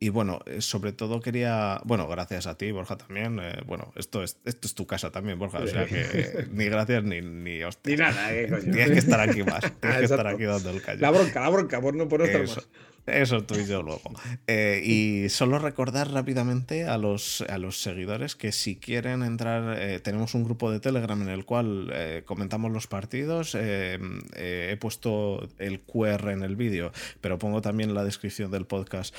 y, 0.05 0.09
bueno, 0.10 0.40
sobre 0.59 0.93
todo 0.93 1.20
quería, 1.20 1.81
bueno, 1.85 2.06
gracias 2.06 2.47
a 2.47 2.56
ti, 2.56 2.70
Borja, 2.72 2.97
también. 2.97 3.40
bueno, 3.66 3.93
esto 3.97 4.22
es 4.22 4.39
es 4.44 4.74
tu 4.74 4.86
casa 4.86 5.10
también, 5.10 5.39
Borja. 5.39 5.59
O 5.59 5.66
sea 5.66 5.86
que 5.86 6.47
ni 6.52 6.66
gracias 6.66 7.05
ni, 7.05 7.20
ni 7.20 7.60
Ni 7.85 7.97
nada, 7.97 8.28
¿qué 8.31 8.48
coño? 8.48 8.72
Tienes 8.72 8.90
que 8.90 8.98
estar 8.98 9.20
aquí 9.20 9.43
más. 9.43 9.60
Tienes 9.81 9.98
que 9.98 10.05
estar 10.05 10.26
aquí 10.26 10.44
dando 10.44 10.70
el 10.70 10.82
callo. 10.82 11.01
La 11.01 11.10
bronca, 11.10 11.40
la 11.40 11.48
bronca, 11.48 11.81
por 11.81 11.94
no, 11.94 12.09
por 12.09 12.20
no 12.20 12.26
estar 12.26 12.43
más. 12.43 12.68
Eso 13.06 13.44
tú 13.44 13.55
y 13.56 13.66
yo 13.66 13.82
luego. 13.82 14.12
Eh, 14.47 14.81
y 14.82 15.28
solo 15.28 15.59
recordar 15.59 16.10
rápidamente 16.10 16.85
a 16.85 16.97
los, 16.97 17.43
a 17.43 17.59
los 17.59 17.81
seguidores 17.82 18.35
que 18.35 18.51
si 18.51 18.76
quieren 18.76 19.22
entrar, 19.22 19.78
eh, 19.78 20.01
tenemos 20.01 20.35
un 20.35 20.44
grupo 20.44 20.70
de 20.70 20.81
Telegram 20.81 21.20
en 21.20 21.28
el 21.28 21.44
cual 21.44 21.90
eh, 21.93 22.22
comentamos 22.24 22.72
los 22.72 22.86
partidos. 22.86 23.55
he 23.55 24.76
puesto 24.81 25.48
el 25.59 25.81
QR 25.81 26.31
en 26.31 26.43
el 26.43 26.56
vídeo, 26.56 26.93
pero 27.20 27.39
pongo 27.39 27.60
también 27.60 27.90
en 27.90 27.94
la 27.94 28.05
descripción 28.05 28.51
del 28.51 28.66
podcast 28.66 29.14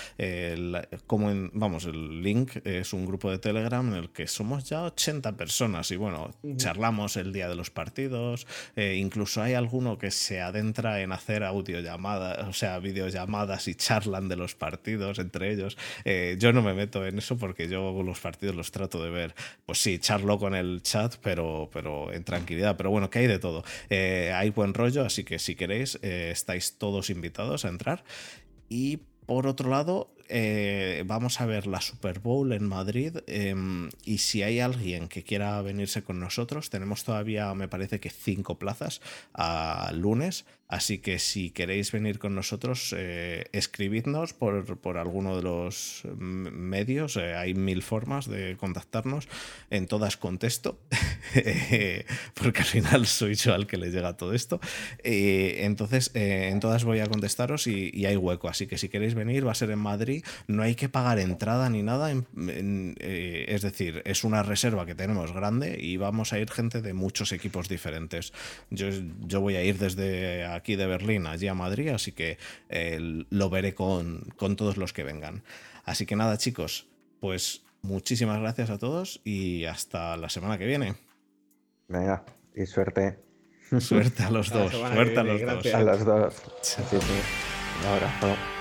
como 1.06 1.30
en, 1.30 1.52
vamos, 1.54 1.86
el 1.86 2.22
link 2.22 2.58
es 2.64 2.94
un 2.94 3.06
grupo 3.06 3.30
de 3.30 3.38
Telegram 3.38 3.88
en 3.88 3.96
el 3.96 4.10
que 4.10 4.28
somos 4.28 4.68
ya 4.68 4.84
80 4.84 5.38
personas 5.38 5.92
y 5.92 5.96
bueno, 5.96 6.34
charlamos 6.58 7.18
el 7.18 7.34
día 7.34 7.48
de 7.48 7.56
los 7.56 7.70
partidos. 7.70 8.48
incluso 8.76 9.42
hay 9.42 9.54
alguno 9.54 9.98
que 9.98 10.12
se 10.12 10.42
adentra 10.42 11.02
en 11.02 11.12
hacer 11.12 11.44
audiollamadas, 11.44 12.48
o 12.48 12.54
sea, 12.54 12.80
videollamadas 12.80 13.68
y 13.68 13.75
charlan 13.76 14.28
de 14.28 14.36
los 14.36 14.56
partidos 14.56 15.20
entre 15.20 15.52
ellos. 15.52 15.78
Eh, 16.04 16.36
yo 16.40 16.54
no 16.54 16.62
me 16.62 16.74
meto 16.74 17.06
en 17.06 17.18
eso 17.18 17.38
porque 17.38 17.68
yo 17.68 18.04
los 18.04 18.20
partidos 18.20 18.56
los 18.56 18.72
trato 18.72 19.04
de 19.04 19.10
ver, 19.10 19.36
pues 19.66 19.80
sí, 19.80 20.00
charlo 20.00 20.38
con 20.40 20.56
el 20.56 20.82
chat, 20.82 21.16
pero, 21.22 21.70
pero 21.72 22.12
en 22.12 22.24
tranquilidad. 22.24 22.78
Pero 22.78 22.90
bueno, 22.90 23.10
que 23.10 23.20
hay 23.20 23.28
de 23.28 23.40
todo. 23.40 23.64
Eh, 23.90 24.32
hay 24.34 24.50
buen 24.50 24.74
rollo, 24.74 25.06
así 25.06 25.24
que 25.24 25.40
si 25.40 25.56
queréis, 25.56 26.00
eh, 26.02 26.30
estáis 26.32 26.78
todos 26.78 27.10
invitados 27.10 27.66
a 27.66 27.70
entrar. 27.70 28.04
Y 28.70 28.98
por 29.26 29.48
otro 29.48 29.70
lado, 29.70 30.15
vamos 31.06 31.42
a 31.42 31.46
ver 31.46 31.68
la 31.68 31.82
Super 31.82 32.20
Bowl 32.20 32.52
en 32.54 32.68
Madrid 32.68 33.18
em, 33.28 33.90
y 34.04 34.20
si 34.20 34.44
hay 34.44 34.60
alguien 34.60 35.08
que 35.08 35.24
quiera 35.24 35.62
venirse 35.62 36.04
con 36.04 36.20
nosotros, 36.20 36.70
tenemos 36.70 37.04
todavía, 37.04 37.54
me 37.54 37.68
parece 37.68 38.00
que 38.00 38.10
cinco 38.10 38.58
plazas 38.58 39.02
a 39.34 39.92
lunes. 39.94 40.46
Así 40.68 40.98
que 40.98 41.20
si 41.20 41.52
queréis 41.52 41.92
venir 41.92 42.18
con 42.18 42.34
nosotros, 42.34 42.94
eh, 42.98 43.46
escribidnos 43.52 44.34
por, 44.34 44.78
por, 44.80 44.98
alguno 44.98 45.36
de 45.36 45.44
los 45.44 46.02
medios. 46.16 47.18
Eh, 47.18 47.36
hay 47.36 47.54
mil 47.54 47.84
formas 47.84 48.28
de 48.28 48.58
contactarnos. 48.58 49.28
En 49.70 49.86
todas 49.86 50.18
contesto, 50.18 50.80
porque 52.34 52.60
al 52.60 52.66
final 52.66 53.06
soy 53.06 53.36
yo 53.36 53.54
al 53.54 53.68
que 53.68 53.78
le 53.78 53.92
llega 53.92 54.18
todo 54.18 54.34
esto. 54.34 54.60
entonces, 55.04 56.10
eh, 56.16 56.50
en 56.52 56.60
todas 56.60 56.84
voy 56.84 57.00
a 57.00 57.08
contestaros 57.08 57.68
y, 57.68 58.06
hay 58.06 58.18
hueco. 58.18 58.50
Así 58.50 58.66
que 58.66 58.80
si 58.80 58.90
queréis 58.90 59.14
venir, 59.14 59.46
va 59.46 59.52
a 59.52 59.56
ser 59.56 59.70
en 59.70 59.80
Madrid. 59.80 60.15
No 60.48 60.64
hay 60.64 60.76
que 60.76 60.90
pagar 60.90 61.20
entrada 61.20 61.70
ni 61.70 61.84
nada. 61.84 62.12
es 62.12 63.62
decir, 63.62 64.02
es 64.06 64.24
una 64.24 64.44
reserva 64.44 64.86
que 64.86 64.96
tenemos 64.96 65.34
grande 65.34 65.78
y 65.80 65.98
vamos 65.98 66.34
a 66.34 66.40
ir 66.40 66.50
gente 66.50 66.82
de 66.82 66.94
muchos 66.94 67.32
equipos 67.32 67.70
diferentes. 67.70 68.34
Yo, 68.70 68.88
yo 69.22 69.42
voy 69.42 69.56
a 69.56 69.64
ir 69.64 69.78
desde 69.78 70.46
aquí 70.46 70.76
de 70.76 70.86
Berlín 70.86 71.28
allí 71.28 71.48
a 71.48 71.54
Madrid, 71.54 71.90
así 71.90 72.12
que 72.12 72.38
eh, 72.70 73.26
lo 73.30 73.50
veré 73.50 73.74
con, 73.74 74.34
con 74.38 74.56
todos 74.56 74.78
los 74.78 74.94
que 74.94 75.04
vengan. 75.04 75.44
Así 75.84 76.06
que 76.06 76.16
nada, 76.16 76.38
chicos, 76.38 76.88
pues 77.20 77.64
muchísimas 77.82 78.40
gracias 78.40 78.70
a 78.70 78.78
todos 78.78 79.22
y 79.24 79.66
hasta 79.66 80.18
la 80.18 80.30
semana 80.30 80.58
que 80.58 80.66
viene. 80.66 80.96
Venga, 81.88 82.26
y 82.56 82.66
suerte. 82.66 83.20
Suerte 83.80 84.24
a 84.24 84.30
los 84.30 84.52
dos, 84.52 84.72
suerte 84.72 85.20
a 85.20 85.24
los 85.24 85.42
dos. 85.42 85.74
A 85.74 85.82
los 85.82 86.06
dos. 86.06 86.36
Sí, 86.62 86.82
sí. 86.90 86.98
Un 87.82 87.88
abrazo. 87.88 88.55